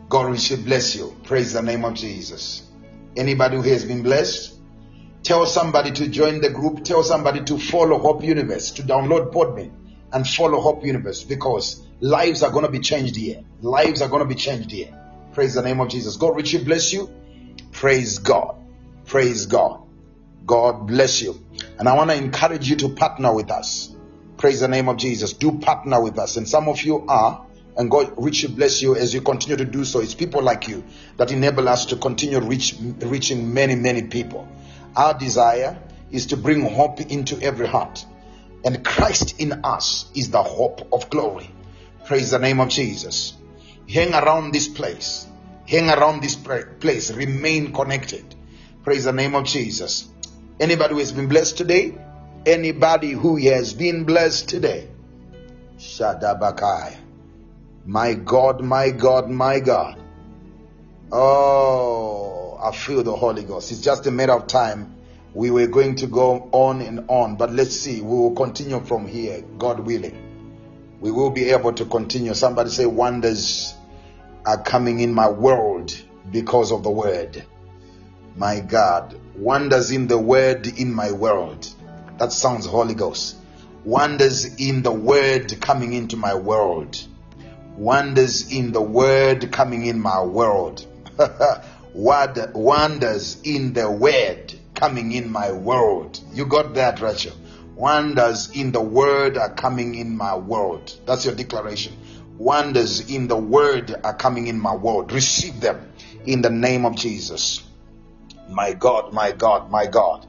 God 0.09 0.29
will 0.29 0.57
bless 0.63 0.95
you. 0.95 1.15
Praise 1.23 1.53
the 1.53 1.61
name 1.61 1.85
of 1.85 1.93
Jesus. 1.95 2.63
Anybody 3.15 3.57
who 3.57 3.63
has 3.63 3.83
been 3.83 4.03
blessed, 4.03 4.55
tell 5.23 5.45
somebody 5.45 5.91
to 5.91 6.07
join 6.07 6.39
the 6.39 6.49
group. 6.49 6.83
Tell 6.83 7.03
somebody 7.03 7.43
to 7.45 7.57
follow 7.57 7.99
Hope 7.99 8.23
Universe, 8.23 8.71
to 8.71 8.83
download 8.83 9.33
Podbean 9.33 9.71
and 10.13 10.27
follow 10.27 10.59
Hope 10.59 10.85
Universe 10.85 11.23
because 11.23 11.85
lives 11.99 12.43
are 12.43 12.51
going 12.51 12.65
to 12.65 12.71
be 12.71 12.79
changed 12.79 13.15
here. 13.15 13.43
Lives 13.61 14.01
are 14.01 14.09
going 14.09 14.21
to 14.21 14.27
be 14.27 14.35
changed 14.35 14.71
here. 14.71 14.93
Praise 15.33 15.53
the 15.53 15.61
name 15.61 15.79
of 15.79 15.89
Jesus. 15.89 16.17
God 16.17 16.35
richly 16.35 16.63
bless 16.63 16.93
you. 16.93 17.09
Praise 17.71 18.19
God. 18.19 18.55
Praise 19.05 19.45
God. 19.45 19.83
God 20.45 20.87
bless 20.87 21.21
you. 21.21 21.43
And 21.77 21.87
I 21.87 21.95
want 21.95 22.09
to 22.09 22.15
encourage 22.15 22.69
you 22.69 22.75
to 22.77 22.89
partner 22.89 23.33
with 23.33 23.51
us. 23.51 23.93
Praise 24.37 24.61
the 24.61 24.67
name 24.67 24.87
of 24.87 24.97
Jesus. 24.97 25.33
Do 25.33 25.59
partner 25.59 26.01
with 26.01 26.17
us. 26.17 26.37
And 26.37 26.47
some 26.47 26.69
of 26.69 26.81
you 26.81 27.05
are, 27.07 27.45
and 27.75 27.91
God 27.91 28.13
richly 28.17 28.53
bless 28.53 28.81
you 28.81 28.95
as 28.95 29.13
you 29.13 29.21
continue 29.21 29.57
to 29.57 29.65
do 29.65 29.83
so. 29.83 29.99
It's 29.99 30.15
people 30.15 30.41
like 30.41 30.67
you 30.67 30.83
that 31.17 31.31
enable 31.31 31.67
us 31.67 31.85
to 31.87 31.97
continue 31.97 32.39
reach, 32.39 32.75
reaching 32.79 33.53
many, 33.53 33.75
many 33.75 34.03
people. 34.03 34.47
Our 34.95 35.13
desire 35.13 35.77
is 36.11 36.27
to 36.27 36.37
bring 36.37 36.61
hope 36.61 37.01
into 37.01 37.39
every 37.41 37.67
heart. 37.67 38.05
And 38.63 38.83
Christ 38.83 39.39
in 39.39 39.61
us 39.63 40.09
is 40.15 40.31
the 40.31 40.43
hope 40.43 40.91
of 40.91 41.09
glory. 41.09 41.49
Praise 42.05 42.31
the 42.31 42.39
name 42.39 42.59
of 42.59 42.69
Jesus. 42.69 43.33
Hang 43.89 44.13
around 44.13 44.53
this 44.53 44.67
place. 44.67 45.27
Hang 45.67 45.89
around 45.89 46.21
this 46.21 46.35
place. 46.35 47.11
Remain 47.11 47.73
connected. 47.73 48.35
Praise 48.83 49.03
the 49.03 49.13
name 49.13 49.35
of 49.35 49.43
Jesus. 49.45 50.07
Anybody 50.59 50.93
who 50.93 50.99
has 50.99 51.11
been 51.11 51.27
blessed 51.27 51.57
today, 51.57 51.97
anybody 52.45 53.11
who 53.11 53.37
has 53.37 53.73
been 53.73 54.05
blessed 54.05 54.49
today, 54.49 54.87
Shadabakai. 55.77 56.97
My 57.85 58.13
God, 58.13 58.61
my 58.61 58.89
God, 58.89 59.29
my 59.29 59.59
God. 59.59 60.01
Oh, 61.11 62.57
I 62.61 62.75
feel 62.75 63.03
the 63.03 63.15
Holy 63.15 63.43
Ghost. 63.43 63.71
It's 63.71 63.81
just 63.81 64.07
a 64.07 64.11
matter 64.11 64.33
of 64.33 64.47
time. 64.47 64.96
We 65.37 65.51
were 65.51 65.67
going 65.67 65.97
to 65.97 66.07
go 66.07 66.49
on 66.51 66.81
and 66.81 67.05
on, 67.09 67.35
but 67.35 67.53
let's 67.53 67.75
see. 67.79 68.01
We 68.01 68.07
will 68.07 68.33
continue 68.33 68.79
from 68.83 69.07
here, 69.07 69.43
God 69.59 69.79
willing. 69.79 70.17
We 70.99 71.11
will 71.11 71.29
be 71.29 71.51
able 71.51 71.73
to 71.73 71.85
continue. 71.85 72.33
Somebody 72.33 72.71
say, 72.71 72.87
Wonders 72.87 73.75
are 74.47 74.59
coming 74.59 74.99
in 74.99 75.13
my 75.13 75.29
world 75.29 75.95
because 76.31 76.71
of 76.71 76.81
the 76.81 76.89
word. 76.89 77.43
My 78.35 78.61
God, 78.61 79.15
wonders 79.35 79.91
in 79.91 80.07
the 80.07 80.17
word 80.17 80.65
in 80.65 80.91
my 80.91 81.11
world. 81.11 81.71
That 82.17 82.31
sounds 82.31 82.65
Holy 82.65 82.95
Ghost. 82.95 83.35
Wonders 83.85 84.55
in 84.55 84.81
the 84.81 84.91
word 84.91 85.61
coming 85.61 85.93
into 85.93 86.17
my 86.17 86.33
world. 86.33 86.99
Wonders 87.75 88.51
in 88.51 88.71
the 88.71 88.81
word 88.81 89.51
coming 89.51 89.85
in 89.85 89.99
my 89.99 90.23
world. 90.23 90.83
Wonders 91.93 93.39
in 93.43 93.73
the 93.73 93.91
word 93.91 94.56
coming 94.77 95.11
in 95.11 95.31
my 95.31 95.51
world. 95.51 96.19
You 96.33 96.45
got 96.45 96.75
that, 96.75 97.01
Rachel? 97.01 97.33
Wonders 97.75 98.51
in 98.55 98.71
the 98.71 98.81
word 98.81 99.37
are 99.37 99.53
coming 99.53 99.95
in 99.95 100.15
my 100.15 100.35
world. 100.35 100.93
That's 101.05 101.25
your 101.25 101.33
declaration. 101.33 101.93
Wonders 102.37 103.09
in 103.09 103.27
the 103.27 103.35
word 103.35 103.93
are 104.03 104.13
coming 104.13 104.47
in 104.47 104.59
my 104.59 104.75
world. 104.75 105.11
Receive 105.11 105.59
them 105.59 105.91
in 106.25 106.43
the 106.43 106.51
name 106.51 106.85
of 106.85 106.95
Jesus. 106.95 107.63
My 108.49 108.73
God, 108.73 109.13
my 109.13 109.31
God, 109.31 109.71
my 109.71 109.87
God. 109.87 110.27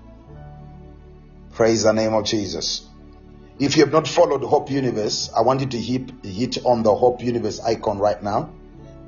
Praise 1.52 1.82
the 1.82 1.92
name 1.92 2.14
of 2.14 2.24
Jesus. 2.24 2.86
If 3.58 3.76
you 3.76 3.84
have 3.84 3.92
not 3.92 4.08
followed 4.08 4.42
Hope 4.42 4.70
Universe, 4.70 5.30
I 5.36 5.42
want 5.42 5.60
you 5.60 5.66
to 5.66 5.78
hit, 5.78 6.24
hit 6.24 6.64
on 6.64 6.82
the 6.82 6.94
Hope 6.94 7.22
Universe 7.22 7.60
icon 7.60 7.98
right 7.98 8.22
now. 8.22 8.50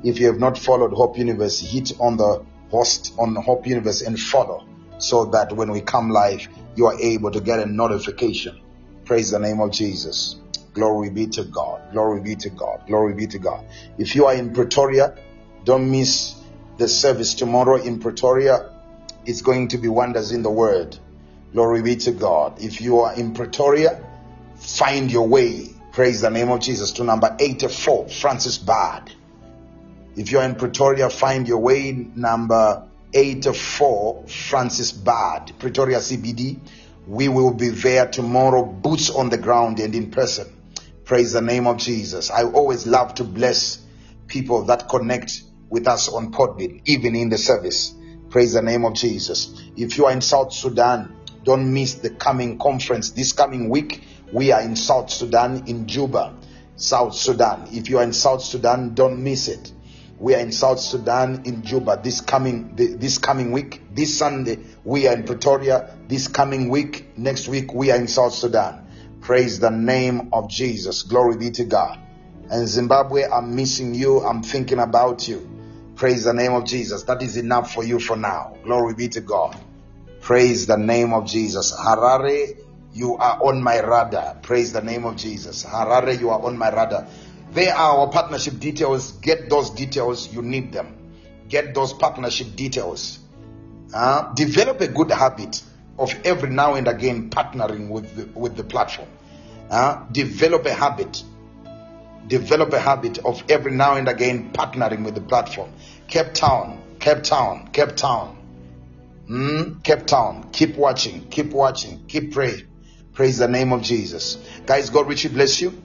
If 0.04 0.18
you 0.20 0.26
have 0.26 0.38
not 0.38 0.58
followed 0.58 0.92
Hope 0.92 1.16
Universe, 1.16 1.60
hit 1.60 1.92
on 1.98 2.18
the 2.18 2.44
host 2.70 3.14
on 3.18 3.34
Hope 3.36 3.66
Universe 3.66 4.02
and 4.02 4.18
follow 4.18 4.66
so 5.00 5.24
that 5.26 5.52
when 5.52 5.70
we 5.70 5.80
come 5.80 6.10
live, 6.10 6.46
you 6.76 6.86
are 6.86 6.98
able 7.00 7.30
to 7.30 7.40
get 7.40 7.58
a 7.58 7.66
notification. 7.66 8.60
Praise 9.04 9.30
the 9.30 9.38
name 9.38 9.60
of 9.60 9.72
Jesus. 9.72 10.36
Glory 10.72 11.10
be 11.10 11.26
to 11.26 11.44
God. 11.44 11.80
Glory 11.92 12.20
be 12.20 12.36
to 12.36 12.50
God. 12.50 12.86
Glory 12.86 13.14
be 13.14 13.26
to 13.26 13.38
God. 13.38 13.64
If 13.98 14.14
you 14.14 14.26
are 14.26 14.34
in 14.34 14.54
Pretoria, 14.54 15.16
don't 15.64 15.90
miss 15.90 16.36
the 16.78 16.86
service 16.88 17.34
tomorrow 17.34 17.76
in 17.76 17.98
Pretoria. 17.98 18.70
It's 19.26 19.42
going 19.42 19.68
to 19.68 19.78
be 19.78 19.88
wonders 19.88 20.32
in 20.32 20.42
the 20.42 20.50
word. 20.50 20.96
Glory 21.52 21.82
be 21.82 21.96
to 21.96 22.12
God. 22.12 22.62
If 22.62 22.80
you 22.80 23.00
are 23.00 23.14
in 23.14 23.34
Pretoria, 23.34 24.00
find 24.56 25.10
your 25.10 25.26
way. 25.26 25.70
Praise 25.92 26.20
the 26.20 26.30
name 26.30 26.50
of 26.50 26.60
Jesus 26.60 26.92
to 26.92 27.04
number 27.04 27.36
84, 27.38 28.08
Francis 28.08 28.58
Baard. 28.58 29.12
If 30.16 30.30
you're 30.30 30.42
in 30.42 30.54
Pretoria, 30.54 31.10
find 31.10 31.48
your 31.48 31.58
way 31.58 31.90
number 31.92 32.88
84, 33.12 34.26
Francis 34.26 34.92
Baard, 34.92 35.52
Pretoria 35.58 35.98
CBD. 35.98 36.58
We 37.06 37.28
will 37.28 37.52
be 37.52 37.70
there 37.70 38.06
tomorrow, 38.06 38.64
boots 38.64 39.10
on 39.10 39.30
the 39.30 39.38
ground 39.38 39.80
and 39.80 39.94
in 39.94 40.10
person. 40.10 40.56
Praise 41.04 41.32
the 41.32 41.40
name 41.40 41.66
of 41.66 41.78
Jesus. 41.78 42.30
I 42.30 42.44
always 42.44 42.86
love 42.86 43.14
to 43.16 43.24
bless 43.24 43.84
people 44.28 44.64
that 44.66 44.88
connect 44.88 45.42
with 45.68 45.88
us 45.88 46.08
on 46.08 46.32
Podbean, 46.32 46.82
even 46.84 47.16
in 47.16 47.30
the 47.30 47.38
service. 47.38 47.94
Praise 48.28 48.52
the 48.52 48.62
name 48.62 48.84
of 48.84 48.94
Jesus. 48.94 49.60
If 49.76 49.98
you 49.98 50.06
are 50.06 50.12
in 50.12 50.20
South 50.20 50.52
Sudan, 50.52 51.16
don't 51.42 51.72
miss 51.72 51.94
the 51.94 52.10
coming 52.10 52.58
conference 52.58 53.10
this 53.10 53.32
coming 53.32 53.68
week. 53.70 54.04
We 54.32 54.52
are 54.52 54.60
in 54.60 54.76
South 54.76 55.10
Sudan, 55.10 55.64
in 55.66 55.88
Juba, 55.88 56.36
South 56.76 57.14
Sudan. 57.14 57.68
If 57.72 57.90
you 57.90 57.98
are 57.98 58.04
in 58.04 58.12
South 58.12 58.42
Sudan, 58.42 58.94
don't 58.94 59.24
miss 59.24 59.48
it. 59.48 59.72
We 60.20 60.34
are 60.34 60.40
in 60.40 60.52
South 60.52 60.80
Sudan, 60.80 61.44
in 61.46 61.62
Juba, 61.62 61.98
this 62.04 62.20
coming 62.20 62.76
this 62.76 63.16
coming 63.16 63.52
week. 63.52 63.80
This 63.94 64.18
Sunday, 64.18 64.58
we 64.84 65.08
are 65.08 65.14
in 65.14 65.24
Pretoria. 65.24 65.96
This 66.08 66.28
coming 66.28 66.68
week, 66.68 67.16
next 67.16 67.48
week, 67.48 67.72
we 67.72 67.90
are 67.90 67.96
in 67.96 68.06
South 68.06 68.34
Sudan. 68.34 68.86
Praise 69.22 69.60
the 69.60 69.70
name 69.70 70.28
of 70.34 70.50
Jesus. 70.50 71.04
Glory 71.04 71.38
be 71.38 71.50
to 71.52 71.64
God. 71.64 71.98
And 72.50 72.68
Zimbabwe, 72.68 73.24
I'm 73.24 73.56
missing 73.56 73.94
you. 73.94 74.20
I'm 74.20 74.42
thinking 74.42 74.78
about 74.78 75.26
you. 75.26 75.48
Praise 75.96 76.24
the 76.24 76.34
name 76.34 76.52
of 76.52 76.66
Jesus. 76.66 77.04
That 77.04 77.22
is 77.22 77.38
enough 77.38 77.72
for 77.72 77.82
you 77.82 77.98
for 77.98 78.16
now. 78.16 78.58
Glory 78.62 78.92
be 78.92 79.08
to 79.08 79.22
God. 79.22 79.58
Praise 80.20 80.66
the 80.66 80.76
name 80.76 81.14
of 81.14 81.26
Jesus. 81.26 81.72
Harare, 81.72 82.58
you 82.92 83.16
are 83.16 83.42
on 83.42 83.62
my 83.62 83.80
radar. 83.80 84.34
Praise 84.42 84.74
the 84.74 84.82
name 84.82 85.06
of 85.06 85.16
Jesus. 85.16 85.64
Harare, 85.64 86.20
you 86.20 86.28
are 86.28 86.42
on 86.42 86.58
my 86.58 86.68
radar. 86.68 87.06
There 87.52 87.74
are 87.74 87.98
our 87.98 88.08
partnership 88.08 88.60
details. 88.60 89.12
Get 89.12 89.50
those 89.50 89.70
details. 89.70 90.32
You 90.32 90.42
need 90.42 90.72
them. 90.72 90.96
Get 91.48 91.74
those 91.74 91.92
partnership 91.92 92.54
details. 92.54 93.18
Uh, 93.92 94.32
develop 94.34 94.80
a 94.80 94.88
good 94.88 95.10
habit 95.10 95.62
of 95.98 96.14
every 96.24 96.50
now 96.50 96.74
and 96.74 96.86
again 96.86 97.28
partnering 97.30 97.88
with 97.88 98.14
the, 98.14 98.38
with 98.38 98.56
the 98.56 98.62
platform. 98.62 99.08
Uh, 99.68 100.04
develop 100.12 100.64
a 100.66 100.72
habit. 100.72 101.24
Develop 102.28 102.72
a 102.72 102.78
habit 102.78 103.18
of 103.18 103.42
every 103.48 103.72
now 103.72 103.96
and 103.96 104.08
again 104.08 104.52
partnering 104.52 105.04
with 105.04 105.16
the 105.16 105.20
platform. 105.20 105.72
Cape 106.06 106.32
Town, 106.34 106.80
Cape 107.00 107.24
Town, 107.24 107.68
Cape 107.72 107.96
Town. 107.96 108.36
Mm, 109.28 109.82
Cape 109.82 110.06
Town. 110.06 110.50
Keep 110.52 110.76
watching. 110.76 111.28
Keep 111.28 111.50
watching. 111.50 112.04
Keep 112.06 112.32
praying. 112.32 112.66
Praise 113.12 113.38
the 113.38 113.48
name 113.48 113.72
of 113.72 113.82
Jesus. 113.82 114.38
Guys, 114.66 114.90
God 114.90 115.08
richly 115.08 115.30
bless 115.30 115.60
you. 115.60 115.82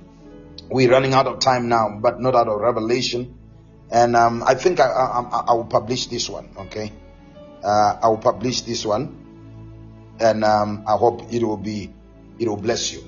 We're 0.70 0.92
running 0.92 1.14
out 1.14 1.28
of 1.28 1.40
time 1.40 1.70
now, 1.70 2.00
but 2.02 2.20
not 2.20 2.36
out 2.36 2.48
of 2.48 2.60
revelation. 2.60 3.38
And 3.92 4.16
um, 4.16 4.44
I 4.44 4.56
think 4.56 4.80
I, 4.80 4.88
I, 4.88 5.44
I, 5.48 5.54
will 5.54 5.66
publish 5.66 6.08
this 6.08 6.28
one. 6.28 6.50
Okay, 6.58 6.92
uh, 7.64 7.98
I 8.02 8.08
will 8.08 8.18
publish 8.18 8.62
this 8.62 8.86
one, 8.86 10.16
and 10.20 10.44
um, 10.44 10.84
I 10.88 10.98
hope 10.98 11.32
it 11.32 11.44
will 11.44 11.58
be, 11.58 11.94
it 12.40 12.48
will 12.48 12.58
bless 12.58 12.92
you. 12.92 13.04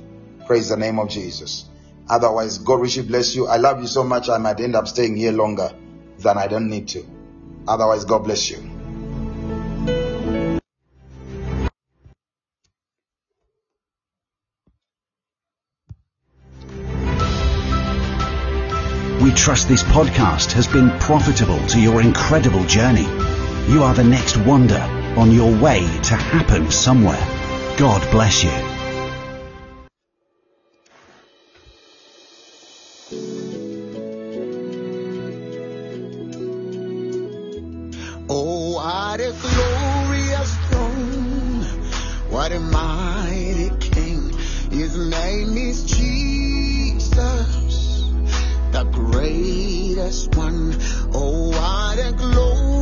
Praise 0.45 0.69
the 0.69 0.77
name 0.77 0.99
of 0.99 1.09
Jesus. 1.09 1.65
Otherwise, 2.07 2.59
God 2.59 2.79
richly 2.79 3.03
bless 3.03 3.35
you. 3.35 3.47
I 3.47 3.57
love 3.57 3.81
you 3.81 3.87
so 3.87 4.03
much. 4.03 4.29
I 4.29 4.37
might 4.37 4.59
end 4.59 4.75
up 4.75 4.87
staying 4.87 5.17
here 5.17 5.31
longer 5.31 5.73
than 6.19 6.37
I 6.37 6.47
don't 6.47 6.69
need 6.69 6.87
to. 6.89 7.03
Otherwise, 7.67 8.05
God 8.05 8.19
bless 8.23 8.49
you. 8.49 8.76
Trust 19.37 19.67
this 19.67 19.83
podcast 19.83 20.51
has 20.53 20.67
been 20.67 20.89
profitable 20.99 21.63
to 21.67 21.79
your 21.79 22.01
incredible 22.01 22.65
journey. 22.65 23.05
You 23.71 23.83
are 23.83 23.93
the 23.93 24.03
next 24.03 24.35
wonder 24.35 24.81
on 25.15 25.31
your 25.31 25.55
way 25.61 25.81
to 26.03 26.15
happen 26.15 26.71
somewhere. 26.71 27.23
God 27.77 28.01
bless 28.09 28.43
you. 28.43 28.49
Oh, 38.29 38.73
what 38.73 39.19
a 39.19 39.33
glorious 39.39 40.55
throne. 40.67 41.63
What 42.31 42.51
a 42.51 42.59
mighty 42.59 43.69
king. 43.79 44.33
His 44.71 44.97
name 44.97 45.57
is 45.57 45.85
Jesus, 45.85 47.56
the 48.77 48.83
greatest 48.91 50.35
one. 50.35 50.75
Oh, 51.11 51.49
what 51.49 51.97
a 51.97 52.11
glory. 52.11 52.76